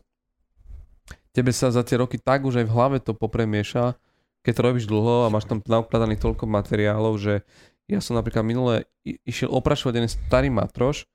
tebe 1.31 1.49
sa 1.55 1.72
za 1.72 1.81
tie 1.81 1.97
roky 1.97 2.19
tak 2.19 2.43
už 2.43 2.61
aj 2.61 2.65
v 2.67 2.73
hlave 2.76 2.97
to 2.99 3.15
popremieša, 3.17 3.95
keď 4.43 4.53
to 4.53 4.61
robíš 4.61 4.85
dlho 4.85 5.26
a 5.26 5.34
máš 5.34 5.47
tam 5.47 5.63
naukladaných 5.63 6.22
toľko 6.22 6.45
materiálov, 6.45 7.15
že 7.17 7.41
ja 7.85 7.99
som 8.01 8.17
napríklad 8.17 8.41
minule 8.41 8.85
išiel 9.03 9.49
oprašovať 9.49 9.93
jeden 9.95 10.09
starý 10.09 10.49
matroš 10.49 11.05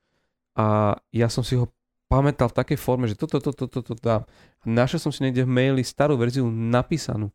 a 0.54 0.98
ja 1.10 1.26
som 1.26 1.42
si 1.42 1.58
ho 1.58 1.66
pamätal 2.06 2.50
v 2.50 2.58
takej 2.58 2.78
forme, 2.78 3.06
že 3.06 3.14
toto, 3.14 3.38
toto, 3.38 3.66
toto, 3.66 3.82
toto 3.86 4.02
dám. 4.02 4.22
Našiel 4.66 4.98
som 4.98 5.14
si 5.14 5.22
niekde 5.22 5.46
v 5.46 5.50
maili 5.50 5.82
starú 5.86 6.18
verziu 6.18 6.46
napísanú. 6.50 7.30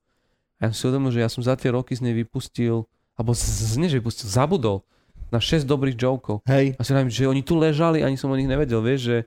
A 0.60 0.68
ja 0.68 0.76
som 0.76 0.76
si 0.76 0.84
uvedomil, 0.88 1.12
že 1.16 1.24
ja 1.24 1.32
som 1.32 1.40
za 1.44 1.56
tie 1.56 1.72
roky 1.72 1.96
z 1.96 2.04
nej 2.04 2.16
vypustil, 2.16 2.84
alebo 3.16 3.32
z, 3.32 3.76
že 3.76 4.00
vypustil, 4.00 4.28
zabudol 4.28 4.84
na 5.32 5.40
6 5.40 5.64
dobrých 5.64 5.96
jokov. 5.96 6.44
Hej. 6.48 6.76
A 6.76 6.82
si 6.84 6.92
hovorím, 6.92 7.12
že 7.12 7.28
oni 7.28 7.44
tu 7.44 7.56
ležali, 7.56 8.04
ani 8.04 8.20
som 8.20 8.32
o 8.32 8.36
nich 8.36 8.48
nevedel, 8.48 8.84
vieš, 8.84 9.02
že, 9.04 9.18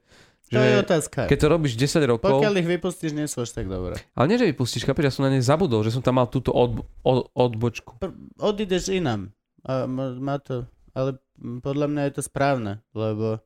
To 0.53 0.61
je 0.61 0.73
že 0.73 0.81
otázka. 0.85 1.21
keď 1.29 1.39
to 1.41 1.47
robíš 1.49 1.73
10 1.77 2.01
rokov, 2.07 2.29
Pokiaľ 2.29 2.55
ich 2.61 2.69
vypustíš, 2.69 3.13
nie 3.17 3.25
sú 3.29 3.45
až 3.45 3.57
tak 3.57 3.69
dobré. 3.69 3.97
ale 4.13 4.25
nie, 4.29 4.37
že 4.41 4.49
vypustíš, 4.53 4.85
chápeš, 4.85 5.05
ja 5.09 5.13
som 5.13 5.25
na 5.29 5.33
ne 5.33 5.41
zabudol, 5.41 5.81
že 5.85 5.93
som 5.93 6.05
tam 6.05 6.21
mal 6.21 6.29
túto 6.29 6.53
od, 6.53 6.85
od, 7.05 7.29
odbočku. 7.33 7.97
Pr- 8.01 8.15
Odídeš 8.41 8.93
inám. 8.93 9.33
A 9.63 9.85
má, 9.85 10.13
má 10.13 10.37
to... 10.37 10.67
Ale 10.93 11.19
podľa 11.61 11.87
mňa 11.87 12.03
je 12.05 12.15
to 12.15 12.23
správne, 12.23 12.73
lebo... 12.93 13.39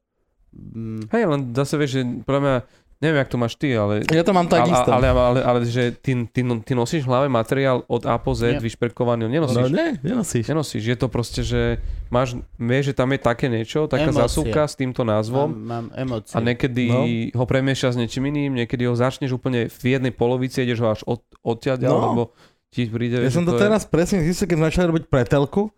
Mm, 0.50 1.08
Hej, 1.08 1.24
len 1.26 1.40
zase 1.50 1.74
vieš, 1.74 1.90
že 1.94 2.02
podľa 2.22 2.40
mňa, 2.40 2.56
neviem, 2.98 3.18
jak 3.18 3.30
to 3.30 3.38
máš 3.38 3.54
ty, 3.54 3.68
ale... 3.72 4.04
Ja 4.06 4.20
to 4.20 4.30
mám 4.30 4.44
ale, 4.44 4.52
takisto. 4.54 4.90
ale, 4.90 5.06
ale, 5.06 5.20
ale, 5.22 5.40
ale, 5.40 5.58
že 5.62 5.90
ty, 5.94 6.12
ty, 6.26 6.40
ty 6.44 6.72
nosíš 6.72 7.02
v 7.02 7.10
hlave 7.10 7.26
materiál 7.26 7.84
od 7.86 8.04
A 8.04 8.16
po 8.16 8.32
Z, 8.32 8.52
Nie. 8.52 8.60
vyšperkovaný, 8.60 9.22
No 9.22 9.32
nenosíš. 9.32 9.68
ne, 9.68 9.96
nenosíš. 9.98 10.44
Nenosíš, 10.46 10.82
je 10.86 10.94
to 10.94 11.08
proste, 11.08 11.40
že 11.42 11.80
máš, 12.08 12.36
vieš, 12.54 12.92
že 12.92 12.94
tam 12.94 13.08
je 13.10 13.20
také 13.20 13.46
niečo, 13.46 13.84
taká 13.86 14.08
Emócie. 14.08 14.22
zasúka 14.22 14.62
s 14.62 14.74
týmto 14.74 15.02
názvom 15.02 15.48
mám, 15.48 15.60
mám 15.64 15.86
emócie. 15.94 16.32
a 16.32 16.38
niekedy 16.38 16.82
No. 16.86 17.04
ho 17.34 17.44
premiešaš 17.44 17.92
s 17.92 17.98
niečím 17.98 18.28
iným, 18.28 18.52
niekedy 18.54 18.84
ho 18.84 18.94
začneš 18.94 19.32
úplne 19.32 19.66
v 19.66 19.82
jednej 19.90 20.12
polovici, 20.12 20.60
ideš 20.60 20.78
ho 20.78 20.88
až 20.90 21.00
od, 21.04 21.20
odtiaľ, 21.42 21.76
No. 21.82 21.96
lebo 22.06 22.22
ti 22.68 22.84
príde, 22.86 23.18
Ja 23.18 23.28
som 23.28 23.44
to 23.44 23.56
je- 23.56 23.60
teraz 23.62 23.84
presne 23.84 24.20
zistil, 24.20 24.46
keď 24.46 24.56
sme 24.58 24.68
začali 24.68 24.86
robiť 24.86 25.04
pretelku 25.06 25.72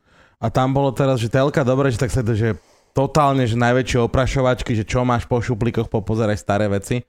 a 0.44 0.52
tam 0.52 0.76
bolo 0.76 0.92
teraz, 0.92 1.24
že 1.24 1.32
telka, 1.32 1.64
dobre, 1.64 1.88
že 1.88 1.96
tak 1.96 2.12
sa 2.12 2.20
to, 2.20 2.36
že 2.36 2.60
totálne, 2.92 3.48
že 3.48 3.56
najväčšie 3.56 4.04
oprašovačky, 4.04 4.76
že 4.76 4.84
čo 4.84 5.00
máš 5.02 5.24
po 5.24 5.40
šuplíkoch, 5.40 5.88
popozeraj 5.88 6.36
staré 6.36 6.68
veci. 6.68 7.00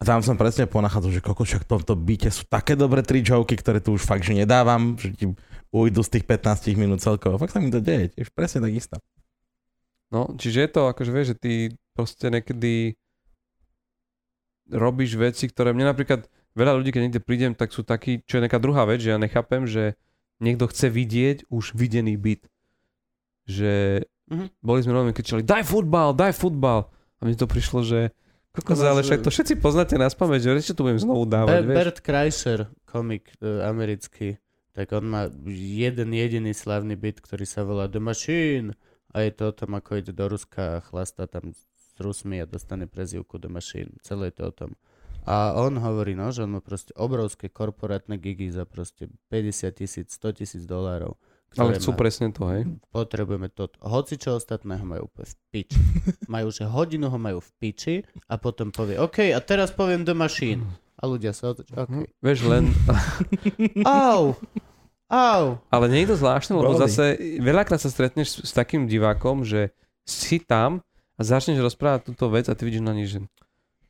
A 0.00 0.08
tam 0.08 0.24
som 0.24 0.40
presne 0.40 0.64
ponachádzal, 0.64 1.12
že 1.12 1.20
koko, 1.20 1.44
však 1.44 1.68
v 1.68 1.70
tomto 1.76 1.94
byte 1.94 2.32
sú 2.32 2.48
také 2.48 2.80
dobré 2.80 3.04
tri 3.04 3.20
joky, 3.20 3.60
ktoré 3.60 3.84
tu 3.84 3.92
už 3.92 4.02
fakt, 4.08 4.24
že 4.24 4.32
nedávam, 4.32 4.96
že 4.96 5.12
ti 5.12 5.28
ujdu 5.68 6.00
z 6.00 6.10
tých 6.16 6.24
15 6.24 6.80
minút 6.80 7.04
celkovo. 7.04 7.36
Fakt 7.36 7.52
sa 7.52 7.60
mi 7.60 7.68
to 7.68 7.78
deje, 7.78 8.16
tiež 8.16 8.32
presne 8.32 8.64
tak 8.64 8.72
isto. 8.72 8.96
No, 10.08 10.32
čiže 10.40 10.64
je 10.64 10.70
to 10.72 10.88
akože 10.88 11.12
vieš, 11.12 11.28
že 11.30 11.36
ty 11.36 11.52
proste 11.92 12.32
niekedy 12.32 12.96
robíš 14.72 15.20
veci, 15.20 15.44
ktoré 15.44 15.76
mne 15.76 15.92
napríklad 15.92 16.24
veľa 16.56 16.72
ľudí, 16.80 16.90
keď 16.90 17.02
niekde 17.04 17.22
prídem, 17.22 17.52
tak 17.52 17.70
sú 17.70 17.84
takí, 17.84 18.24
čo 18.24 18.40
je 18.40 18.48
nejaká 18.48 18.56
druhá 18.56 18.88
vec, 18.88 19.04
že 19.04 19.12
ja 19.12 19.20
nechápem, 19.20 19.68
že 19.68 19.94
niekto 20.40 20.66
chce 20.66 20.88
vidieť 20.88 21.52
už 21.52 21.76
videný 21.76 22.16
byt. 22.16 22.48
Že 23.48 24.04
Mhm. 24.28 24.46
boli 24.60 24.80
sme 24.80 24.92
veľmi 24.92 25.10
kričali, 25.10 25.40
daj 25.40 25.64
futbal, 25.64 26.12
daj 26.12 26.36
futbal. 26.36 26.92
A 27.16 27.24
mne 27.24 27.34
to 27.34 27.48
prišlo, 27.48 27.80
že 27.80 28.12
kokos, 28.52 28.76
ale 28.78 29.00
však 29.00 29.24
to 29.24 29.32
všetci 29.32 29.56
poznáte 29.56 29.96
na 29.96 30.06
spameť, 30.06 30.40
že 30.42 30.50
ešte 30.60 30.74
tu 30.74 30.84
budem 30.84 31.00
znovu 31.00 31.24
dávať, 31.24 31.48
Ber- 31.54 31.64
vieš. 31.64 31.76
Bert 31.78 31.98
Kreischer, 31.98 32.60
komik 32.84 33.32
e, 33.34 33.64
americký, 33.64 34.36
tak 34.70 34.92
on 34.92 35.04
má 35.06 35.22
jeden 35.48 36.12
jediný 36.12 36.52
slavný 36.52 36.94
byt, 36.94 37.18
ktorý 37.18 37.42
sa 37.42 37.64
volá 37.64 37.86
The 37.86 37.98
Machine 37.98 38.76
a 39.08 39.24
je 39.24 39.32
to 39.32 39.48
o 39.48 39.56
tom, 39.56 39.72
ako 39.72 39.96
ide 39.96 40.12
do 40.12 40.28
Ruska 40.28 40.76
a 40.76 40.84
chlasta 40.84 41.24
tam 41.24 41.50
s 41.50 41.64
Rusmi 41.96 42.36
a 42.36 42.46
dostane 42.46 42.84
prezivku 42.84 43.34
The 43.34 43.48
Machine. 43.48 43.96
Celé 44.00 44.28
je 44.28 44.36
to 44.36 44.44
o 44.44 44.54
tom. 44.54 44.70
A 45.24 45.52
on 45.52 45.74
hovorí, 45.74 46.12
no, 46.12 46.28
že 46.28 46.42
on 46.42 46.52
má 46.52 46.60
proste 46.60 46.92
obrovské 46.94 47.48
korporátne 47.48 48.16
gigy 48.16 48.48
za 48.48 48.62
proste 48.62 49.08
50 49.26 49.72
tisíc, 49.74 50.08
100 50.14 50.32
tisíc 50.34 50.62
dolárov. 50.62 51.16
Ale 51.56 51.80
chcú 51.80 51.96
má- 51.96 51.98
presne 51.98 52.28
to, 52.28 52.44
hej. 52.52 52.68
potrebujeme 52.92 53.48
to. 53.48 53.72
Hoci 53.80 54.20
čo 54.20 54.36
ostatného 54.36 54.84
majú 54.84 55.08
úplne 55.08 55.28
v 55.28 55.36
piči. 55.48 55.80
majú, 56.34 56.52
že 56.52 56.68
hodinu 56.68 57.08
ho 57.08 57.16
majú 57.16 57.40
v 57.40 57.50
piči 57.56 57.94
a 58.28 58.36
potom 58.36 58.68
povie, 58.68 59.00
OK, 59.00 59.32
a 59.32 59.40
teraz 59.40 59.72
poviem 59.72 60.04
The 60.04 60.12
Machine. 60.12 60.66
A 60.98 61.06
ľudia 61.06 61.32
sa 61.32 61.54
otočia, 61.54 61.86
OK. 61.86 62.04
Hm, 62.04 62.06
Vieš, 62.20 62.38
len... 62.44 62.64
Au! 63.86 64.34
Au! 65.08 65.44
Ale 65.72 65.84
nie 65.88 66.04
je 66.04 66.12
to 66.12 66.20
zvláštne, 66.20 66.52
lebo 66.52 66.76
Boli. 66.76 66.84
zase 66.84 67.16
veľakrát 67.40 67.80
sa 67.80 67.88
stretneš 67.88 68.44
s, 68.44 68.50
s 68.50 68.52
takým 68.52 68.84
divákom, 68.84 69.40
že 69.40 69.72
si 70.04 70.36
tam 70.36 70.84
a 71.16 71.20
začneš 71.24 71.64
rozprávať 71.64 72.12
túto 72.12 72.28
vec 72.28 72.44
a 72.46 72.54
ty 72.54 72.68
vidíš 72.68 72.84
na 72.84 72.92
nich, 72.92 73.08
že 73.08 73.24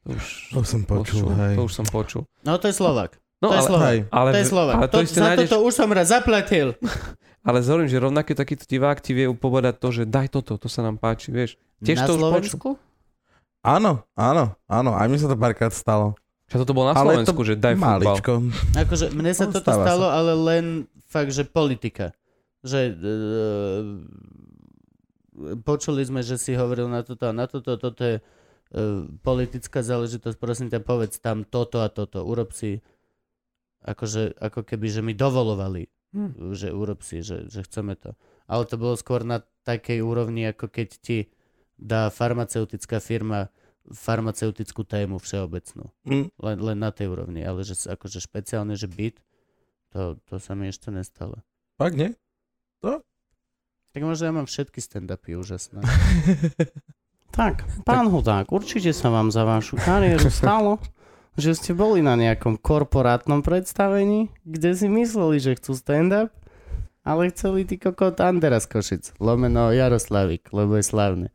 to 0.07 0.15
už, 0.15 0.25
To 0.55 0.63
som 0.63 0.83
počul, 0.87 1.27
hej. 1.35 1.59
to 1.59 1.67
už 1.67 1.73
som 1.75 1.87
počul. 1.91 2.23
No 2.47 2.55
to 2.57 2.71
je 2.71 2.77
Slovak. 2.77 3.19
No, 3.39 3.51
to 3.51 3.55
je 3.55 3.61
ale, 3.61 3.67
Slovak. 3.67 3.95
ale, 4.11 4.29
to 4.31 4.39
je 4.39 4.47
Slovak. 4.47 4.75
ale 4.75 4.87
to, 4.87 4.97
to, 4.99 5.07
za 5.07 5.23
nájdeš, 5.23 5.47
toto 5.47 5.59
už 5.63 5.73
som 5.75 5.89
raz 5.91 6.07
zaplatil. 6.09 6.69
ale 7.49 7.65
zorím, 7.65 7.89
že 7.89 7.97
rovnaký 7.97 8.37
takýto 8.37 8.69
divák 8.69 9.01
ti 9.01 9.17
vie 9.17 9.33
povedať 9.33 9.81
to, 9.81 9.89
že 9.89 10.05
daj 10.05 10.29
toto, 10.37 10.61
to 10.61 10.69
sa 10.69 10.85
nám 10.85 11.01
páči, 11.01 11.33
vieš. 11.33 11.57
Tiež 11.81 12.05
Na 12.05 12.07
to 12.07 12.21
Slovensku? 12.21 12.77
Áno, 13.65 14.05
áno, 14.13 14.53
áno, 14.69 14.91
aj 14.93 15.09
mi 15.09 15.17
sa 15.17 15.33
to 15.33 15.37
párkrát 15.41 15.73
stalo. 15.73 16.13
Čo 16.49 16.65
toto 16.65 16.77
bolo 16.77 16.93
na 16.93 16.95
Ale 16.97 17.25
Slovensku, 17.25 17.41
že 17.49 17.57
daj 17.57 17.77
futbal. 17.77 18.01
Maličko. 18.05 18.33
Akože 18.77 19.07
mne 19.17 19.33
sa 19.33 19.49
toto 19.49 19.69
stalo, 19.69 20.13
ale 20.13 20.33
len 20.37 20.65
fakt, 21.09 21.33
že 21.33 21.49
politika. 21.49 22.13
Že 22.65 22.81
uh, 22.93 23.85
počuli 25.65 26.05
sme, 26.05 26.21
že 26.21 26.37
si 26.37 26.53
hovoril 26.53 26.89
na 26.89 27.01
toto 27.01 27.29
a 27.29 27.33
na 27.33 27.49
toto, 27.49 27.77
toto 27.77 28.03
je 28.05 28.17
uh, 28.21 29.05
politická 29.25 29.81
záležitosť, 29.85 30.37
prosím 30.37 30.69
ťa, 30.69 30.85
povedz 30.85 31.21
tam 31.21 31.49
toto 31.49 31.81
a 31.81 31.89
toto, 31.89 32.25
urob 32.25 32.53
si 32.53 32.81
akože, 33.85 34.37
ako 34.41 34.65
keby, 34.67 34.87
že 34.91 35.01
mi 35.05 35.13
dovolovali, 35.15 35.87
Hm. 36.09 36.57
že 36.57 36.73
urob 36.73 37.05
si, 37.05 37.21
že, 37.21 37.53
že 37.53 37.61
chceme 37.69 37.93
to. 37.93 38.17
Ale 38.49 38.65
to 38.65 38.81
bolo 38.81 38.97
skôr 38.97 39.29
na 39.29 39.45
takej 39.69 40.01
úrovni, 40.01 40.49
ako 40.49 40.73
keď 40.73 40.89
ti 41.05 41.19
dá 41.77 42.09
farmaceutická 42.09 42.97
firma 42.99 43.53
farmaceutickú 43.89 44.85
tému 44.85 45.17
všeobecnú. 45.17 45.89
Mm. 46.05 46.29
Len, 46.29 46.57
len 46.61 46.79
na 46.81 46.93
tej 46.93 47.09
úrovni, 47.09 47.41
ale 47.41 47.65
že 47.65 47.77
akože 47.89 48.21
špeciálne, 48.21 48.77
že 48.77 48.85
byt, 48.85 49.21
to, 49.93 50.21
to 50.29 50.37
sa 50.37 50.53
mi 50.53 50.69
ešte 50.69 50.93
nestalo. 50.93 51.41
Fakt 51.81 51.97
nie? 51.97 52.13
Tak 53.97 54.05
možno 54.05 54.25
ja 54.29 54.35
mám 54.37 54.49
všetky 54.49 54.79
stand-upy 54.85 55.35
úžasné. 55.41 55.81
Tak, 57.29 57.63
pán 57.87 58.11
Hudák, 58.11 58.51
určite 58.51 58.91
sa 58.91 59.15
vám 59.15 59.31
za 59.31 59.47
vašu 59.47 59.79
kariéru 59.79 60.27
stalo, 60.27 60.83
že 61.39 61.55
ste 61.55 61.71
boli 61.71 62.03
na 62.03 62.19
nejakom 62.19 62.59
korporátnom 62.59 63.47
predstavení, 63.47 64.35
kde 64.43 64.75
si 64.75 64.87
mysleli, 64.91 65.39
že 65.39 65.55
chcú 65.55 65.79
stand-up, 65.79 66.35
ale 67.07 67.31
chceli 67.31 67.63
ty 67.63 67.79
kokot 67.79 68.19
Andera 68.19 68.59
z 68.59 68.67
Košic, 68.67 69.05
lomeno 69.23 69.71
Jaroslavik, 69.71 70.51
lebo 70.51 70.75
je 70.77 70.85
slavný. 70.85 71.29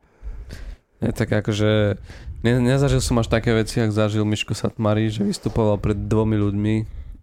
Je 1.00 1.16
tak 1.16 1.32
akože, 1.32 1.98
ne, 2.44 2.52
nezažil 2.60 3.00
som 3.00 3.18
až 3.24 3.32
také 3.32 3.56
veci, 3.56 3.80
ak 3.80 3.96
zažil 3.96 4.28
Miško 4.28 4.52
Satmari, 4.52 5.08
že 5.08 5.24
vystupoval 5.24 5.80
pred 5.80 5.96
dvomi 5.96 6.36
ľuďmi, 6.36 6.76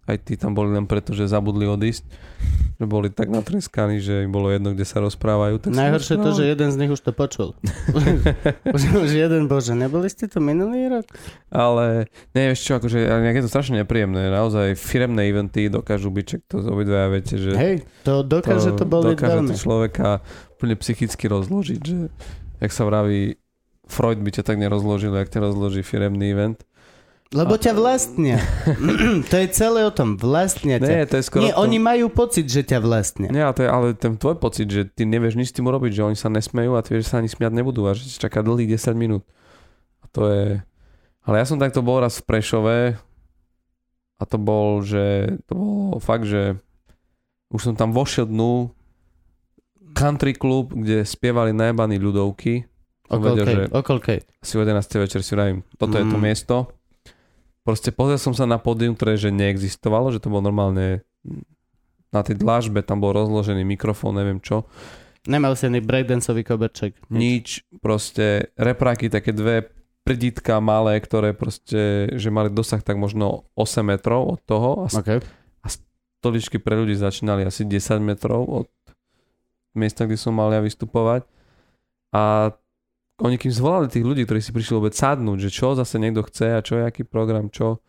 aj 0.09 0.17
tí 0.25 0.33
tam 0.33 0.57
boli 0.57 0.73
len 0.73 0.89
preto, 0.89 1.13
že 1.13 1.29
zabudli 1.29 1.69
odísť, 1.69 2.03
že 2.81 2.85
boli 2.89 3.13
tak 3.13 3.29
natreskaní, 3.29 4.01
že 4.01 4.25
im 4.25 4.33
bolo 4.33 4.49
jedno, 4.49 4.73
kde 4.73 4.81
sa 4.81 4.97
rozprávajú. 4.97 5.61
Tak 5.61 5.77
Najhoršie 5.77 6.15
to, 6.17 6.29
že 6.33 6.43
jeden 6.49 6.69
z 6.73 6.77
nich 6.81 6.91
už 6.91 7.01
to 7.05 7.13
počul. 7.13 7.53
už, 8.75 8.81
už 8.97 9.11
jeden, 9.13 9.45
bože, 9.45 9.77
neboli 9.77 10.09
ste 10.09 10.25
to 10.25 10.41
minulý 10.41 10.89
rok? 10.89 11.05
Ale 11.53 12.09
nie, 12.33 12.57
čo, 12.57 12.81
akože 12.81 12.97
je 12.97 13.43
to 13.45 13.51
strašne 13.53 13.77
nepríjemné. 13.85 14.33
Naozaj 14.33 14.73
firemné 14.73 15.29
eventy 15.29 15.69
dokážu 15.69 16.09
byť, 16.09 16.25
čak 16.25 16.41
to 16.49 16.65
obidvaja 16.65 17.07
viete, 17.13 17.35
že 17.37 17.51
Hej, 17.53 17.75
to 18.01 18.25
dokáže 18.25 18.73
to, 18.73 18.83
boliť 18.89 19.13
dokáže 19.13 19.37
veľmi. 19.37 19.49
to 19.53 19.55
človeka 19.61 20.09
úplne 20.57 20.75
psychicky 20.81 21.29
rozložiť, 21.29 21.81
že 21.85 22.09
jak 22.57 22.71
sa 22.73 22.89
vraví, 22.89 23.37
Freud 23.91 24.23
by 24.23 24.31
ťa 24.31 24.43
tak 24.47 24.57
nerozložil, 24.57 25.11
jak 25.11 25.27
ťa 25.27 25.51
rozloží 25.51 25.83
firemný 25.83 26.31
event. 26.31 26.63
Lebo 27.31 27.55
ťa 27.55 27.71
vlastnia. 27.71 28.43
to 29.31 29.35
je 29.39 29.47
celé 29.55 29.87
o 29.87 29.91
tom, 29.95 30.19
vlastnia 30.19 30.83
ťa. 30.83 30.91
Nie, 30.91 31.07
to 31.07 31.15
je 31.15 31.23
skoro 31.23 31.47
Nie, 31.47 31.55
to... 31.55 31.63
oni 31.63 31.79
majú 31.79 32.11
pocit, 32.11 32.43
že 32.43 32.67
ťa 32.67 32.83
vlastnia. 32.83 33.31
Nie, 33.31 33.47
ale, 33.47 33.55
to 33.55 33.63
je, 33.63 33.69
ale 33.71 33.87
ten 33.95 34.19
tvoj 34.19 34.35
pocit, 34.35 34.67
že 34.67 34.83
ty 34.83 35.07
nevieš 35.07 35.39
nič 35.39 35.47
s 35.51 35.55
tým 35.55 35.63
urobiť, 35.63 35.95
že 35.95 36.03
oni 36.11 36.17
sa 36.19 36.27
nesmejú 36.27 36.75
a 36.75 36.83
ty 36.83 36.91
vieš, 36.91 37.07
že 37.07 37.11
sa 37.15 37.23
ani 37.23 37.31
smiať 37.31 37.55
nebudú 37.55 37.87
a 37.87 37.95
že 37.95 38.03
čaká 38.19 38.43
dlhých 38.43 38.75
10 38.75 38.99
minút. 38.99 39.23
A 40.03 40.11
to 40.11 40.27
je... 40.27 40.59
Ale 41.23 41.35
ja 41.39 41.45
som 41.47 41.55
takto 41.55 41.79
bol 41.79 42.03
raz 42.03 42.19
v 42.19 42.27
Prešove 42.27 42.77
a 44.19 44.23
to 44.27 44.35
bol, 44.35 44.83
že 44.83 45.39
to 45.47 45.55
bolo 45.55 46.03
fakt, 46.03 46.27
že 46.27 46.59
už 47.55 47.61
som 47.63 47.75
tam 47.79 47.95
vošiel 47.95 48.27
dnu 48.27 48.75
country 49.95 50.35
klub, 50.35 50.75
kde 50.75 51.07
spievali 51.07 51.55
najebaní 51.55 51.95
ľudovky. 51.95 52.67
Som 53.07 53.23
vedel, 53.23 53.43
že 53.43 53.61
Okolkej, 53.71 53.75
okolkej. 53.75 54.19
asi 54.39 54.53
o 54.55 54.63
11. 54.63 55.03
večer 55.03 55.19
si 55.19 55.31
vravím, 55.31 55.63
toto 55.75 55.95
je 55.95 56.05
to 56.05 56.15
Mm. 56.15 56.23
miesto. 56.23 56.55
Proste 57.61 57.93
pozrel 57.93 58.17
som 58.17 58.33
sa 58.33 58.49
na 58.49 58.57
pódium, 58.57 58.97
ktoré 58.97 59.17
že 59.17 59.29
neexistovalo, 59.29 60.09
že 60.09 60.17
to 60.17 60.33
bolo 60.33 60.49
normálne 60.49 61.05
na 62.11 62.21
tej 62.25 62.41
dlažbe, 62.41 62.83
tam 62.83 62.99
bol 62.99 63.15
rozložený 63.15 63.63
mikrofón, 63.63 64.17
neviem 64.17 64.41
čo. 64.41 64.67
Nemal 65.29 65.53
si 65.53 65.69
ani 65.69 65.79
breakdanceový 65.79 66.41
koberček. 66.41 66.97
Nič, 67.13 67.61
proste 67.79 68.51
repráky, 68.57 69.07
také 69.07 69.31
dve 69.31 69.69
prditka 70.01 70.57
malé, 70.57 70.97
ktoré 70.97 71.37
proste, 71.37 72.09
že 72.17 72.33
mali 72.33 72.49
dosah 72.49 72.81
tak 72.81 72.97
možno 72.97 73.45
8 73.53 73.85
metrov 73.85 74.37
od 74.37 74.39
toho 74.43 74.69
a 74.85 74.85
Okay. 74.91 75.21
stoličky 76.21 76.57
pre 76.57 76.73
ľudí 76.77 76.97
začínali 76.97 77.45
asi 77.45 77.65
10 77.65 78.01
metrov 78.01 78.45
od 78.49 78.69
miesta, 79.77 80.09
kde 80.09 80.17
som 80.17 80.33
mal 80.33 80.49
ja 80.49 80.61
vystupovať. 80.61 81.23
A 82.11 82.51
oni 83.21 83.37
kým 83.37 83.53
zvolali 83.53 83.87
tých 83.87 84.05
ľudí, 84.05 84.25
ktorí 84.25 84.41
si 84.41 84.49
prišli 84.49 84.81
vôbec 84.81 84.97
sadnúť, 84.97 85.47
že 85.47 85.49
čo 85.53 85.77
zase 85.77 86.01
niekto 86.01 86.25
chce 86.25 86.57
a 86.57 86.65
čo 86.65 86.81
je 86.81 86.83
aký 86.89 87.05
program, 87.05 87.53
čo, 87.53 87.79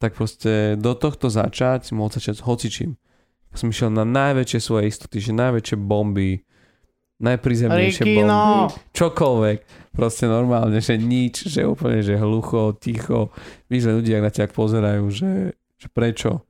tak 0.00 0.16
proste 0.16 0.76
do 0.80 0.96
tohto 0.96 1.28
začať 1.28 1.92
mohol 1.92 2.12
začať 2.12 2.40
s 2.40 2.44
hocičím. 2.44 2.96
Ja 3.52 3.56
som 3.60 3.72
išiel 3.72 3.88
na 3.92 4.04
najväčšie 4.04 4.60
svoje 4.60 4.92
istoty, 4.92 5.20
že 5.20 5.32
najväčšie 5.32 5.76
bomby, 5.80 6.44
najprízemnejšie 7.20 8.04
Rikino! 8.04 8.28
bomby, 8.28 8.76
čokoľvek. 8.92 9.58
Proste 9.96 10.28
normálne, 10.28 10.76
že 10.84 11.00
nič, 11.00 11.48
že 11.48 11.64
úplne, 11.64 12.04
že 12.04 12.20
hlucho, 12.20 12.76
ticho. 12.76 13.32
Víš, 13.72 13.88
ľudia 13.88 14.20
na 14.20 14.28
ťa 14.28 14.52
pozerajú, 14.52 15.08
že, 15.08 15.56
že 15.80 15.88
prečo? 15.88 16.44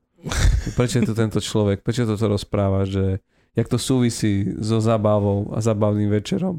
Prečo 0.74 0.98
je 0.98 1.06
tu 1.06 1.14
tento 1.14 1.38
človek? 1.38 1.86
Prečo 1.86 2.10
toto 2.10 2.26
rozpráva? 2.26 2.82
Že, 2.82 3.22
jak 3.54 3.70
to 3.70 3.78
súvisí 3.78 4.58
so 4.58 4.82
zabavou 4.82 5.54
a 5.54 5.62
zabavným 5.62 6.10
večerom? 6.10 6.58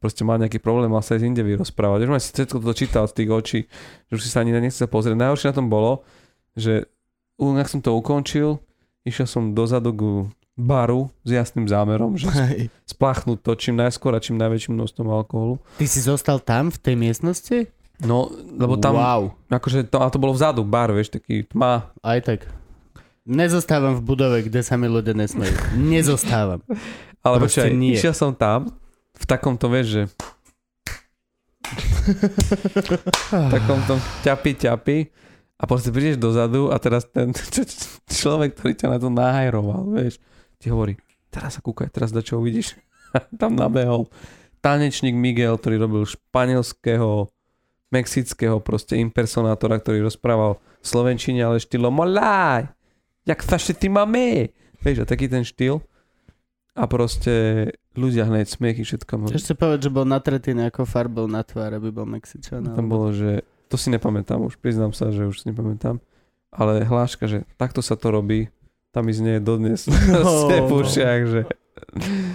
Proste 0.00 0.24
mal 0.24 0.40
nejaký 0.40 0.58
problém, 0.58 0.88
mal 0.88 1.04
sa 1.04 1.14
aj 1.14 1.24
inde 1.24 1.42
vyrozprávať. 1.44 2.06
Už 2.06 2.10
ma 2.10 2.18
si 2.18 2.32
všetko 2.32 2.62
to 2.62 2.72
čítal 2.72 3.04
z 3.04 3.14
tých 3.18 3.30
očí, 3.30 3.60
že 4.08 4.12
už 4.16 4.22
si 4.24 4.30
sa 4.32 4.40
ani 4.40 4.54
nechce 4.54 4.82
pozrieť. 4.88 5.18
Najhoršie 5.18 5.50
na 5.52 5.56
tom 5.56 5.68
bolo, 5.68 6.02
že 6.56 6.88
ak 7.38 7.68
som 7.68 7.80
to 7.82 7.92
ukončil, 7.92 8.62
išiel 9.02 9.26
som 9.26 9.52
dozadu 9.52 9.90
k 9.92 10.02
baru 10.54 11.08
s 11.24 11.30
jasným 11.32 11.64
zámerom, 11.64 12.14
že 12.14 12.28
Hej. 12.28 12.68
spláchnuť 12.84 13.40
to 13.40 13.52
čím 13.56 13.80
najskôr 13.80 14.12
a 14.12 14.20
čím 14.20 14.36
najväčším 14.36 14.76
množstvom 14.76 15.08
alkoholu. 15.08 15.56
Ty 15.80 15.86
si 15.88 16.00
zostal 16.04 16.38
tam 16.44 16.68
v 16.68 16.78
tej 16.78 16.94
miestnosti? 16.94 17.58
No, 18.02 18.28
lebo 18.58 18.76
tam, 18.76 18.98
Wow. 18.98 19.32
akože 19.48 19.86
to, 19.86 20.02
a 20.02 20.10
to 20.10 20.18
bolo 20.18 20.34
vzadu, 20.34 20.66
bar, 20.66 20.90
vieš, 20.90 21.14
taký 21.14 21.46
tma. 21.46 21.94
Aj 22.02 22.18
tak. 22.20 22.50
Nezostávam 23.22 23.94
v 23.96 24.02
budove, 24.02 24.42
kde 24.42 24.60
sa 24.66 24.74
mi 24.74 24.90
ľudia 24.90 25.14
nesmejú. 25.14 25.54
Nezostávam. 25.78 26.58
Ale 27.22 27.36
počkaj, 27.38 27.70
išiel 27.94 28.10
som 28.10 28.34
tam, 28.34 28.74
v 29.22 29.24
takomto, 29.24 29.70
vieš, 29.70 29.86
že 29.86 30.02
v 33.38 33.50
takomto 33.54 34.02
ťapi, 34.26 34.50
ťapi 34.66 34.98
a 35.56 35.62
proste 35.70 35.94
prídeš 35.94 36.18
dozadu 36.18 36.74
a 36.74 36.76
teraz 36.82 37.06
ten 37.06 37.30
človek, 38.20 38.58
ktorý 38.58 38.72
ťa 38.74 38.88
na 38.90 38.98
to 38.98 39.08
nahajroval, 39.08 39.94
vieš, 39.94 40.18
ti 40.58 40.74
hovorí, 40.74 40.98
teraz 41.30 41.54
sa 41.54 41.60
kúkaj, 41.62 41.94
teraz 41.94 42.10
do 42.10 42.18
čo 42.18 42.42
uvidíš. 42.42 42.74
tam 43.40 43.54
nabehol 43.54 44.10
tanečník 44.58 45.14
Miguel, 45.14 45.54
ktorý 45.58 45.86
robil 45.86 46.02
španielského, 46.06 47.30
mexického 47.94 48.58
proste 48.58 48.98
impersonátora, 48.98 49.78
ktorý 49.78 50.02
rozprával 50.06 50.58
slovenčine, 50.82 51.46
ale 51.46 51.62
štýlom 51.62 51.94
molaj, 51.94 52.66
jak 53.22 53.38
sa 53.42 53.58
ty 53.58 53.86
máme. 53.86 54.50
Vieš, 54.82 55.02
a 55.02 55.06
taký 55.06 55.30
ten 55.30 55.46
štýl. 55.46 55.78
A 56.72 56.88
proste 56.88 57.68
ľudia 57.92 58.24
hneď 58.24 58.48
smiechy, 58.48 58.80
všetko. 58.80 59.28
Chceš 59.28 59.44
si 59.44 59.54
povedať, 59.54 59.88
že 59.88 59.90
bol 59.92 60.08
natretý 60.08 60.56
nejakou 60.56 60.88
farbou 60.88 61.28
na 61.28 61.44
tvár, 61.44 61.76
aby 61.76 61.92
bol 61.92 62.08
Mexičan? 62.08 62.64
Tam 62.64 62.88
alebo- 62.88 62.88
bolo, 62.88 63.06
že 63.12 63.44
to 63.68 63.76
si 63.76 63.92
nepamätám 63.92 64.40
už, 64.40 64.56
priznám 64.56 64.96
sa, 64.96 65.12
že 65.12 65.28
už 65.28 65.44
si 65.44 65.52
nepamätám. 65.52 66.00
Ale 66.52 66.84
hláška, 66.84 67.28
že 67.28 67.44
takto 67.56 67.80
sa 67.80 67.96
to 67.96 68.12
robí, 68.12 68.48
tam 68.92 69.08
mi 69.08 69.12
znie 69.16 69.40
dodnes 69.40 69.88
proste 70.12 70.56
v 70.64 70.68
že, 71.24 71.40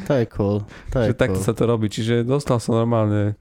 To 0.09 0.13
je 0.17 0.25
cool. 0.33 0.65
To 0.93 0.97
je 1.01 1.07
že 1.09 1.13
takto 1.13 1.37
cool. 1.41 1.45
sa 1.45 1.53
to 1.53 1.63
robí. 1.69 1.87
Čiže 1.89 2.25
dostal 2.25 2.57
som 2.57 2.77
normálne 2.77 3.37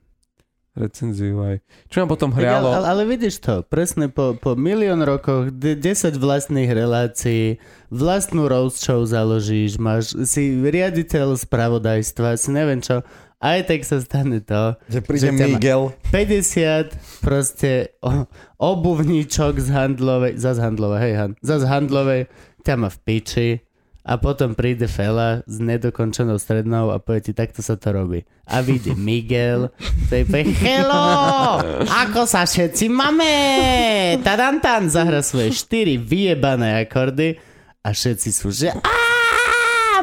recenziu 0.77 1.41
aj. 1.41 1.57
Čo 1.89 2.05
ma 2.05 2.07
potom 2.07 2.31
Tak 2.31 2.39
hrialo, 2.39 2.69
Ale, 2.71 2.87
ale 2.87 3.03
vidíš 3.09 3.41
to, 3.41 3.65
presne 3.65 4.07
po, 4.07 4.37
po 4.37 4.53
milión 4.55 5.01
rokoch, 5.01 5.49
d- 5.49 5.75
10 5.75 6.15
vlastných 6.15 6.69
relácií, 6.69 7.57
vlastnú 7.89 8.47
roast 8.47 8.85
show 8.85 9.01
založíš, 9.03 9.81
máš, 9.81 10.13
si 10.29 10.61
riaditeľ 10.61 11.41
spravodajstva, 11.41 12.37
si 12.37 12.53
neviem 12.53 12.85
čo, 12.85 13.01
aj 13.37 13.69
tak 13.69 13.81
sa 13.85 14.01
stane 14.01 14.41
to, 14.41 14.77
Že 14.89 15.01
príde 15.03 15.29
Že 15.29 15.31
Miguel. 15.33 15.83
50 16.13 17.25
proste 17.25 17.97
obuvníčok 18.57 19.61
z 19.61 19.69
handlovej, 19.73 20.33
zas 20.41 20.57
handlovej, 20.57 21.01
hej, 21.01 21.15
han, 21.17 21.31
zas 21.45 21.65
handlovej, 21.65 22.29
ťa 22.65 22.75
má 22.77 22.89
v 22.89 22.99
piči 23.05 23.49
a 24.07 24.15
potom 24.23 24.55
príde 24.55 24.87
fela 24.87 25.43
s 25.51 25.59
nedokončenou 25.59 26.39
strednou 26.39 26.95
a 26.95 27.03
povie 27.03 27.27
ti, 27.27 27.33
takto 27.35 27.59
sa 27.59 27.75
to 27.75 27.91
robí. 27.91 28.23
A 28.47 28.63
vyjde 28.63 28.95
Miguel, 28.95 29.75
to 30.07 30.15
je 30.15 30.23
povie, 30.23 30.55
hello, 30.63 31.59
ako 31.91 32.23
sa 32.23 32.47
všetci 32.47 32.87
máme, 32.87 33.31
tadantan, 34.23 34.87
zahra 34.87 35.27
svoje 35.27 35.51
štyri 35.51 35.99
vyjebané 35.99 36.87
akordy 36.87 37.35
a 37.83 37.91
všetci 37.91 38.29
sú, 38.31 38.55
že 38.55 38.71
"Á, 38.71 38.95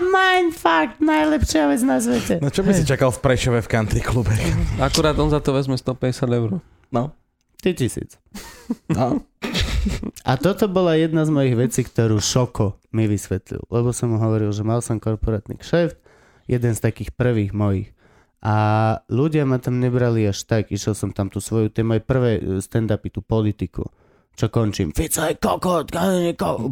mindfuck, 0.03 0.99
najlepšia 0.99 1.71
vec 1.71 1.81
na 1.88 2.03
svete. 2.03 2.43
No 2.43 2.51
čo 2.51 2.59
by 2.59 2.75
si 2.75 2.84
čakal 2.84 3.07
v 3.07 3.23
Prešove 3.23 3.63
v 3.63 3.69
country 3.71 4.03
klube? 4.03 4.35
akurát 4.84 5.15
on 5.15 5.31
za 5.31 5.39
to 5.39 5.55
vezme 5.55 5.80
150 5.80 6.27
eur. 6.27 6.59
No. 6.91 7.15
Ty 7.63 7.71
tisíc. 7.71 8.19
no. 8.91 9.23
A 10.30 10.39
toto 10.39 10.72
bola 10.72 10.95
jedna 10.95 11.27
z 11.27 11.31
mojich 11.34 11.55
vecí, 11.57 11.81
ktorú 11.84 12.19
Šoko 12.19 12.80
mi 12.95 13.10
vysvetlil. 13.10 13.64
Lebo 13.68 13.91
som 13.91 14.15
mu 14.15 14.18
hovoril, 14.22 14.53
že 14.55 14.64
mal 14.64 14.80
som 14.80 15.01
korporátny 15.01 15.60
kšeft, 15.60 15.97
jeden 16.47 16.73
z 16.76 16.80
takých 16.80 17.11
prvých 17.15 17.51
mojich. 17.51 17.89
A 18.43 18.55
ľudia 19.07 19.47
ma 19.47 19.55
tam 19.55 19.80
nebrali 19.80 20.27
až 20.27 20.43
tak. 20.43 20.68
Išiel 20.68 20.99
som 20.99 21.15
tam 21.15 21.31
tú 21.31 21.39
svoju, 21.39 21.72
tie 21.72 21.88
moje 21.88 22.03
prvé 22.03 22.39
e, 22.39 22.60
stand-upy, 22.60 23.07
tú 23.07 23.23
politiku. 23.23 23.88
Čo 24.34 24.51
končím. 24.51 24.91
Fico 24.91 25.23
je 25.23 25.38
kokot. 25.39 25.93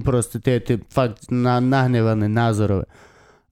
Proste 0.04 0.44
tie, 0.44 0.60
tie 0.60 0.82
fakt 0.92 1.32
na, 1.32 1.64
nahnevané, 1.64 2.28
názorové. 2.28 2.90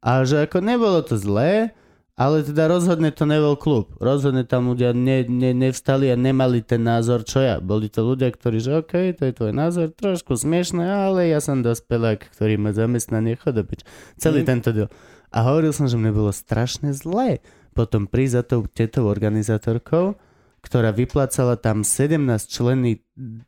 A 0.04 0.26
že 0.28 0.44
ako 0.44 0.60
nebolo 0.60 1.00
to 1.06 1.16
zlé, 1.16 1.78
ale 2.20 2.44
teda 2.44 2.68
rozhodne 2.68 3.16
to 3.16 3.24
nebol 3.24 3.56
klub. 3.56 3.96
Rozhodne 3.96 4.44
tam 4.44 4.76
ľudia 4.76 4.92
ne, 4.92 5.24
ne, 5.24 5.56
nevstali 5.56 6.12
a 6.12 6.20
nemali 6.20 6.60
ten 6.60 6.84
názor, 6.84 7.24
čo 7.24 7.40
ja. 7.40 7.64
Boli 7.64 7.88
to 7.88 8.04
ľudia, 8.04 8.28
ktorí, 8.28 8.60
že 8.60 8.84
OK, 8.84 9.16
to 9.16 9.24
je 9.24 9.32
tvoj 9.32 9.56
názor, 9.56 9.96
trošku 9.96 10.36
smiešné, 10.36 10.84
ale 10.84 11.32
ja 11.32 11.40
som 11.40 11.64
dospelák, 11.64 12.36
ktorý 12.36 12.60
má 12.60 12.76
zamestnanie, 12.76 13.40
chodopič. 13.40 13.88
Celý 14.20 14.44
Mm. 14.44 14.48
tento 14.52 14.70
deal. 14.76 14.92
A 15.32 15.48
hovoril 15.48 15.72
som, 15.72 15.88
že 15.88 15.96
mne 15.96 16.12
bolo 16.12 16.36
strašne 16.36 16.92
zlé 16.92 17.40
potom 17.72 18.12
prísť 18.12 18.34
za 18.36 18.44
tou 18.44 18.62
tetou 18.68 19.08
organizátorkou, 19.08 20.20
ktorá 20.60 20.92
vyplácala 20.92 21.56
tam 21.56 21.88
17 21.88 22.20
členný 22.52 23.00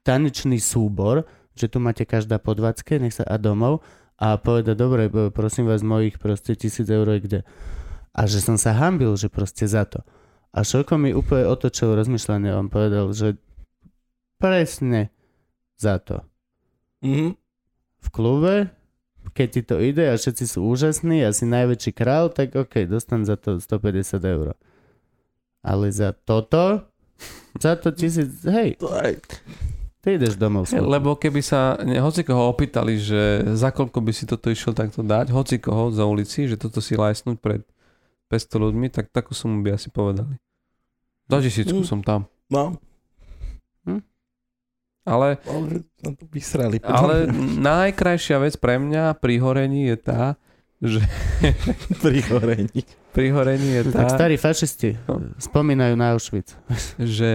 tanečný 0.08 0.64
súbor, 0.64 1.28
že 1.60 1.68
tu 1.68 1.84
máte 1.84 2.08
každá 2.08 2.40
po 2.40 2.56
20, 2.56 3.04
nech 3.04 3.12
sa 3.20 3.28
a 3.28 3.36
domov 3.36 3.84
a 4.16 4.40
povedať, 4.40 4.80
dobre, 4.80 5.12
prosím 5.36 5.68
vás, 5.68 5.84
mojich 5.84 6.16
proste 6.22 6.56
tisíc 6.56 6.88
eur 6.88 7.20
kde. 7.20 7.44
A 8.12 8.28
že 8.28 8.44
som 8.44 8.60
sa 8.60 8.76
hambil, 8.76 9.16
že 9.16 9.32
proste 9.32 9.64
za 9.64 9.88
to. 9.88 10.04
A 10.52 10.68
Šoko 10.68 11.00
mi 11.00 11.16
úplne 11.16 11.48
otočil 11.48 11.96
rozmýšľanie, 11.96 12.52
on 12.52 12.68
povedal, 12.68 13.08
že 13.16 13.40
presne 14.36 15.14
za 15.80 16.02
to. 16.02 16.26
Mhm. 17.02 17.40
V 18.02 18.08
klube, 18.10 18.74
keď 19.38 19.48
ti 19.48 19.62
to 19.62 19.76
ide 19.78 20.04
a 20.10 20.18
všetci 20.18 20.44
sú 20.50 20.66
úžasní 20.66 21.22
a 21.24 21.32
si 21.32 21.46
najväčší 21.46 21.92
král, 21.94 22.34
tak 22.34 22.58
OK, 22.58 22.90
dostan 22.90 23.24
za 23.24 23.38
to 23.38 23.62
150 23.62 24.18
eur. 24.26 24.58
Ale 25.62 25.94
za 25.94 26.12
toto, 26.12 26.82
za 27.62 27.78
to 27.78 27.94
tisíc, 27.94 28.42
hej, 28.44 28.76
ty 30.02 30.18
ideš 30.18 30.36
domov. 30.36 30.68
kľudom. 30.68 30.90
Lebo 30.90 31.14
keby 31.14 31.42
sa 31.46 31.78
ne, 31.86 32.02
hoci 32.02 32.26
koho 32.26 32.50
opýtali, 32.50 32.98
že 32.98 33.46
za 33.54 33.70
koľko 33.70 34.02
by 34.02 34.12
si 34.12 34.26
toto 34.26 34.50
išiel 34.50 34.74
takto 34.74 35.06
dať, 35.06 35.30
hoci 35.30 35.62
koho 35.62 35.94
za 35.94 36.04
ulici, 36.10 36.50
že 36.50 36.58
toto 36.58 36.82
si 36.82 36.98
lajsnúť 36.98 37.38
pred 37.38 37.62
500 38.32 38.64
ľuďmi, 38.64 38.88
tak 38.88 39.10
takú 39.10 39.32
sumu 39.32 39.60
by 39.60 39.76
asi 39.76 39.88
povedali. 39.88 40.40
Za 41.28 41.38
tisícku 41.38 41.76
Mm. 41.78 41.86
som 41.86 42.00
tam. 42.02 42.22
No. 42.48 42.80
Ale, 45.02 45.42
No 46.00 46.14
to 46.14 46.30
vysrali. 46.30 46.78
ale 46.80 47.26
najkrajšia 47.58 48.38
vec 48.38 48.54
pre 48.56 48.78
mňa 48.78 49.18
pri 49.18 49.36
horení 49.38 49.90
je 49.90 49.98
tá, 49.98 50.38
že 50.78 51.02
pri 52.06 52.22
horení. 52.24 52.82
pri 53.10 53.28
horení 53.30 53.70
je 53.72 53.84
tá, 53.90 54.06
Tak 54.06 54.14
starí 54.14 54.38
fašisti 54.38 55.02
No. 55.04 55.34
spomínajú 55.38 55.94
na 55.96 56.14
Auschwitz. 56.14 56.54
že 57.02 57.32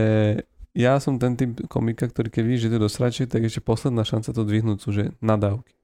ja 0.72 0.94
som 0.96 1.16
ten 1.16 1.34
typ 1.34 1.58
komika, 1.66 2.06
ktorý 2.06 2.28
keď 2.28 2.42
vidí, 2.44 2.58
že 2.60 2.70
to 2.70 2.78
je 2.78 2.84
do 2.84 2.90
sračky, 2.92 3.24
tak 3.24 3.42
ešte 3.42 3.58
posledná 3.58 4.04
šanca 4.04 4.30
to 4.30 4.42
dvihnúť 4.42 4.78
sú, 4.78 4.92
že 4.92 5.10
nadávky. 5.18 5.74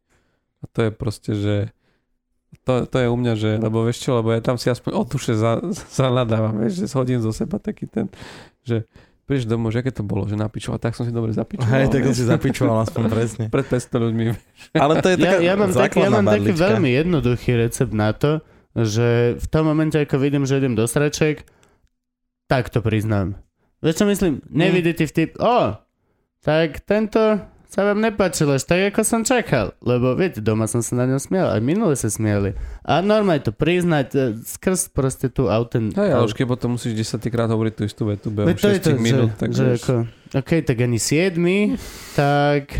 A 0.61 0.69
to 0.69 0.87
je 0.87 0.91
proste, 0.93 1.33
že 1.35 1.55
to, 2.63 2.87
to 2.87 2.97
je 3.01 3.07
u 3.09 3.17
mňa, 3.17 3.33
že, 3.35 3.51
lebo 3.59 3.83
vieš 3.83 4.05
čo, 4.05 4.21
lebo 4.21 4.31
ja 4.31 4.41
tam 4.45 4.61
si 4.61 4.69
aspoň 4.69 4.93
o 4.95 5.03
duše 5.09 5.33
za, 5.35 5.59
vieš, 6.61 6.73
že 6.79 6.85
zhodím 6.87 7.21
zo 7.25 7.33
seba 7.33 7.59
taký 7.59 7.89
ten, 7.89 8.13
že 8.63 8.87
prídeš 9.27 9.49
domov, 9.49 9.73
že 9.73 9.81
aké 9.81 9.91
to 9.95 10.05
bolo, 10.05 10.29
že 10.29 10.37
napičoval, 10.37 10.77
tak 10.77 10.93
som 10.93 11.09
si 11.09 11.13
dobre 11.15 11.33
zapičoval. 11.33 11.73
Hej, 11.73 11.89
tak 11.89 12.01
on 12.05 12.15
si 12.15 12.25
zapičoval 12.27 12.77
aspoň 12.85 13.03
presne. 13.09 13.45
Pred 13.55 13.67
500 13.67 14.05
ľuďmi. 14.05 14.25
Ale 14.77 14.93
to 15.01 15.09
je 15.09 15.17
taká 15.17 15.37
Ja, 15.39 15.39
ja 15.41 15.55
mám, 15.57 15.73
taký, 15.73 15.99
ja 16.05 16.11
mám 16.13 16.27
taký 16.29 16.53
veľmi 16.53 16.91
jednoduchý 16.93 17.51
recept 17.57 17.95
na 17.97 18.13
to, 18.13 18.45
že 18.77 19.37
v 19.41 19.47
tom 19.49 19.69
momente, 19.69 19.97
ako 19.97 20.17
vidím, 20.21 20.45
že 20.45 20.61
idem 20.61 20.77
do 20.77 20.85
sraček, 20.85 21.45
tak 22.49 22.69
to 22.69 22.85
priznám. 22.85 23.41
Vieš 23.81 24.05
čo 24.05 24.07
myslím? 24.07 24.45
Nevidí 24.53 24.95
ti 24.95 25.09
vtip, 25.09 25.41
o, 25.41 25.75
tak 26.43 26.85
tento 26.85 27.41
sa 27.73 27.89
vám 27.89 28.05
nepáčil 28.05 28.53
až 28.53 28.69
tak, 28.69 28.93
ako 28.93 29.01
som 29.01 29.25
čakal. 29.25 29.73
Lebo 29.81 30.13
viete, 30.13 30.45
doma 30.45 30.69
som 30.69 30.85
sa 30.85 30.93
na 30.93 31.09
ňom 31.09 31.17
smial, 31.17 31.57
aj 31.57 31.61
minule 31.65 31.97
sa 31.97 32.13
smiali. 32.13 32.53
A 32.85 33.01
normálne 33.01 33.41
to 33.41 33.49
priznať, 33.49 34.07
e, 34.13 34.19
skrz 34.45 34.93
proste 34.93 35.33
tú 35.33 35.49
auten... 35.49 35.89
Hej, 35.89 36.13
ale 36.13 36.29
už 36.29 36.37
keď 36.37 36.53
potom 36.53 36.77
musíš 36.77 36.93
10 37.17 37.33
krát 37.33 37.49
hovoriť 37.49 37.73
tú 37.73 37.83
istú 37.89 38.05
vetu 38.05 38.29
behom 38.29 38.53
Veď 38.53 38.57
to 38.61 38.69
je 38.69 38.77
6 38.77 38.85
to, 38.85 38.91
minút, 39.01 39.31
že, 39.33 39.41
tak 39.41 39.49
že 39.57 39.65
vieš. 39.65 39.81
ako, 39.81 39.95
OK, 40.37 40.51
tak 40.69 40.77
ani 40.85 40.99
siedmi, 41.01 41.59
tak 42.13 42.77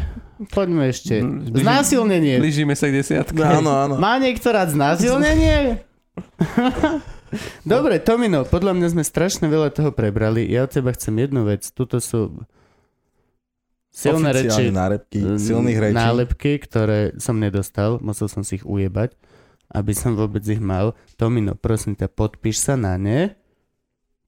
poďme 0.53 0.93
ešte. 0.93 1.25
Mm, 1.25 1.57
Znásilnenie. 1.57 2.37
Blížime 2.37 2.77
sa 2.77 2.93
k 2.93 3.01
desiatke. 3.01 3.41
Áno, 3.41 3.73
áno. 3.73 3.97
Má 3.97 4.21
niekto 4.21 4.53
rád 4.53 4.77
znásilnenie? 4.77 5.81
Dobre, 7.65 7.97
Tomino, 7.97 8.45
podľa 8.45 8.77
mňa 8.77 8.89
sme 8.93 9.05
strašne 9.09 9.49
veľa 9.49 9.73
toho 9.73 9.89
prebrali. 9.89 10.45
Ja 10.53 10.69
od 10.69 10.73
teba 10.77 10.93
chcem 10.93 11.17
jednu 11.17 11.49
vec. 11.49 11.65
Tuto 11.73 11.97
sú 11.97 12.45
silné 13.93 14.33
reči, 14.33 14.73
nálepky, 14.73 15.21
silných 15.37 15.79
rečí. 15.79 15.95
nálepky, 15.95 16.53
ktoré 16.59 17.13
som 17.21 17.37
nedostal. 17.37 18.01
Musel 18.01 18.27
som 18.27 18.41
si 18.41 18.57
ich 18.57 18.65
ujebať, 18.65 19.13
aby 19.69 19.93
som 19.93 20.17
vôbec 20.17 20.41
ich 20.43 20.59
mal. 20.59 20.97
Tomino, 21.15 21.53
prosím 21.55 21.93
ťa, 21.93 22.09
podpíš 22.09 22.57
sa 22.63 22.75
na 22.75 22.97
ne 22.97 23.37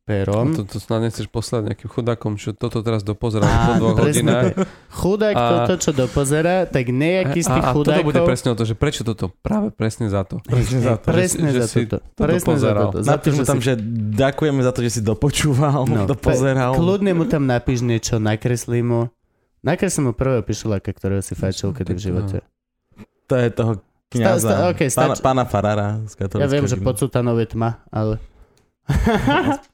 perom. 0.04 0.52
To, 0.52 0.68
to 0.68 0.76
snad 0.76 1.00
nechceš 1.00 1.24
poslať 1.26 1.72
nejakým 1.72 1.88
chudákom, 1.88 2.36
čo 2.36 2.52
toto 2.52 2.84
teraz 2.84 3.00
dopozerali 3.00 3.48
po 3.48 3.72
dvoch 3.80 3.96
hodinách. 3.98 4.52
Chudák 4.92 5.32
A- 5.32 5.44
toto, 5.64 5.80
čo 5.80 5.90
dopozerá, 5.96 6.68
tak 6.68 6.92
nejaký 6.92 7.40
z 7.40 7.48
tých 7.48 7.64
a, 7.64 7.72
a 7.72 7.72
toto 7.72 7.88
chudákov... 7.88 8.04
bude 8.04 8.20
presne 8.20 8.48
o 8.52 8.56
to, 8.56 8.68
že 8.68 8.76
prečo 8.76 9.00
toto? 9.00 9.32
Práve 9.40 9.72
presne 9.72 10.12
za 10.12 10.20
to. 10.22 10.44
Presne 10.44 10.84
za 10.84 11.00
to. 11.00 11.08
Presne 11.08 11.48
že 11.48 11.56
za 11.58 11.66
si 11.66 11.88
toto. 11.88 12.04
toto 12.04 12.20
Presne 12.20 12.36
za 12.36 12.48
pozeral. 12.52 12.82
toto. 12.84 12.98
Za 13.00 13.08
to, 13.08 13.12
Napíš 13.16 13.32
mu 13.32 13.40
že 13.40 13.48
tam, 13.48 13.56
si 13.56 13.64
že 13.64 13.72
ďakujeme 14.12 14.60
za 14.60 14.72
to, 14.76 14.80
že 14.84 14.90
si 14.92 15.00
dopočúval, 15.00 15.80
No, 15.88 16.04
dopozeral. 16.12 16.72
Kľudne 16.76 17.12
mu 17.16 17.24
tam 17.24 17.48
napíš 17.48 17.80
niečo, 17.80 18.20
nakreslí 18.20 18.84
mu. 18.84 19.08
Nakreslí 19.64 20.00
mu 20.04 20.12
prvého 20.12 20.44
pišuláka, 20.44 20.92
ktorého 20.92 21.24
si 21.24 21.32
fajčil 21.32 21.72
kedy 21.72 21.96
v 21.96 22.00
živote. 22.00 22.36
To 23.32 23.34
je 23.40 23.48
toho 23.48 23.72
kniaza. 24.12 24.36
Sta- 24.44 24.52
sta- 24.52 24.68
okej, 24.76 24.88
pána, 24.92 25.14
stačí. 25.16 25.24
pána 25.24 25.44
Farara 25.48 25.88
z 26.04 26.12
Ja 26.36 26.48
viem, 26.52 26.68
že 26.68 26.76
pod 26.76 27.00
sutánou 27.00 27.32
je 27.40 27.48
tma, 27.48 27.80
ale... 27.88 28.20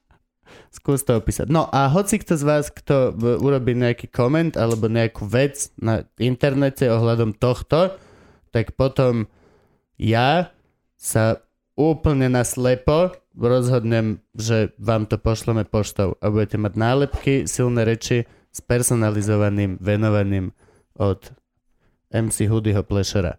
Skús 0.71 1.03
to 1.03 1.19
opísať. 1.19 1.51
No 1.51 1.67
a 1.67 1.91
hoci 1.91 2.23
kto 2.23 2.39
z 2.39 2.45
vás, 2.47 2.71
kto 2.71 3.11
urobí 3.43 3.75
nejaký 3.75 4.07
koment 4.07 4.55
alebo 4.55 4.87
nejakú 4.87 5.27
vec 5.27 5.75
na 5.75 6.07
internete 6.15 6.87
ohľadom 6.87 7.35
tohto, 7.35 7.99
tak 8.55 8.79
potom 8.79 9.27
ja 9.99 10.55
sa 10.95 11.43
úplne 11.75 12.31
naslepo 12.31 13.19
rozhodnem, 13.35 14.23
že 14.39 14.71
vám 14.79 15.11
to 15.11 15.19
pošleme 15.19 15.67
poštou 15.67 16.15
a 16.23 16.31
budete 16.31 16.55
mať 16.59 16.73
nálepky, 16.79 17.35
silné 17.51 17.83
reči 17.83 18.31
s 18.51 18.59
personalizovaným 18.60 19.78
venovaním 19.78 20.51
od 20.98 21.31
MC 22.10 22.51
Hoodyho 22.51 22.82
Plešera. 22.82 23.39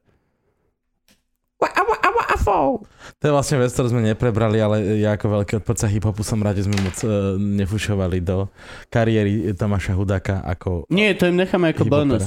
To 3.21 3.23
je 3.29 3.33
vlastne 3.33 3.61
vec, 3.61 3.69
ktorú 3.69 3.93
sme 3.93 4.01
neprebrali, 4.01 4.57
ale 4.57 4.97
ja 4.97 5.13
ako 5.13 5.41
veľký 5.41 5.53
odporca 5.61 5.85
hip-hopu 5.85 6.25
som 6.25 6.41
rád, 6.41 6.57
že 6.57 6.65
sme 6.65 6.73
moc 6.81 6.97
uh, 7.05 7.37
nefušovali 7.37 8.17
do 8.25 8.49
kariéry 8.89 9.53
Tomáša 9.53 9.93
Hudáka 9.93 10.41
ako 10.41 10.89
Nie, 10.89 11.13
to 11.13 11.29
im 11.29 11.37
necháme 11.37 11.69
ako 11.69 11.85
hip-hopera. 11.85 12.17
bonus. 12.17 12.25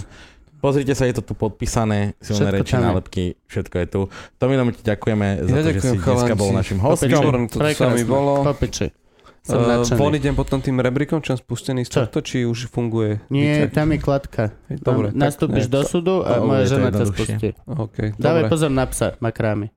Pozrite 0.62 0.96
sa, 0.96 1.04
je 1.04 1.20
to 1.20 1.24
tu 1.26 1.34
podpísané, 1.36 2.16
silné 2.24 2.40
Všetko 2.40 2.62
reči, 2.62 2.72
tam 2.72 2.82
nálepky, 2.88 3.24
všetko 3.44 3.76
je 3.84 3.86
tu. 3.90 4.00
Tomino, 4.40 4.64
my 4.64 4.72
ti 4.72 4.80
ďakujeme 4.80 5.26
za 5.44 5.50
Ja 5.50 5.60
to, 5.60 5.60
že 5.60 5.72
ďakujem, 5.76 5.82
si 5.82 5.98
dneska 5.98 6.08
chalanci. 6.08 6.40
bol 6.40 6.50
našim 6.56 6.78
hostom. 6.80 7.08
Výborné 7.10 7.44
to 7.52 7.56
s 7.60 7.80
vami 7.84 8.04
bolo. 8.08 8.32
Popiči. 8.48 8.86
Som 9.44 9.60
Uh, 9.60 9.68
nadšený. 9.76 9.98
von 10.00 10.12
idem 10.14 10.32
potom 10.32 10.56
tým 10.58 10.80
rebríkom, 10.80 11.20
čo 11.20 11.36
som 11.36 11.38
spustený 11.38 11.84
z 11.84 11.92
tohto, 11.92 12.24
či 12.24 12.42
už 12.42 12.64
funguje? 12.66 13.20
Nie, 13.28 13.68
Víte? 13.68 13.76
tam 13.76 13.92
je 13.92 13.98
kladka. 14.00 14.44
Tam 14.80 14.80
Dobre, 14.80 15.06
tak, 15.10 15.20
nastúpiš 15.20 15.68
ne, 15.68 15.70
do 15.70 15.80
súdu 15.84 16.14
a 16.20 16.40
to 16.40 16.48
moja 16.48 16.64
žena 16.64 16.88
ťa 16.88 17.04
spustí. 17.06 17.48
OK, 17.66 18.16
Dávaj 18.16 18.48
dobre. 18.48 18.50
pozor 18.50 18.70
na 18.72 18.88
psa, 18.88 19.20
má 19.20 19.28
krámy. 19.28 19.68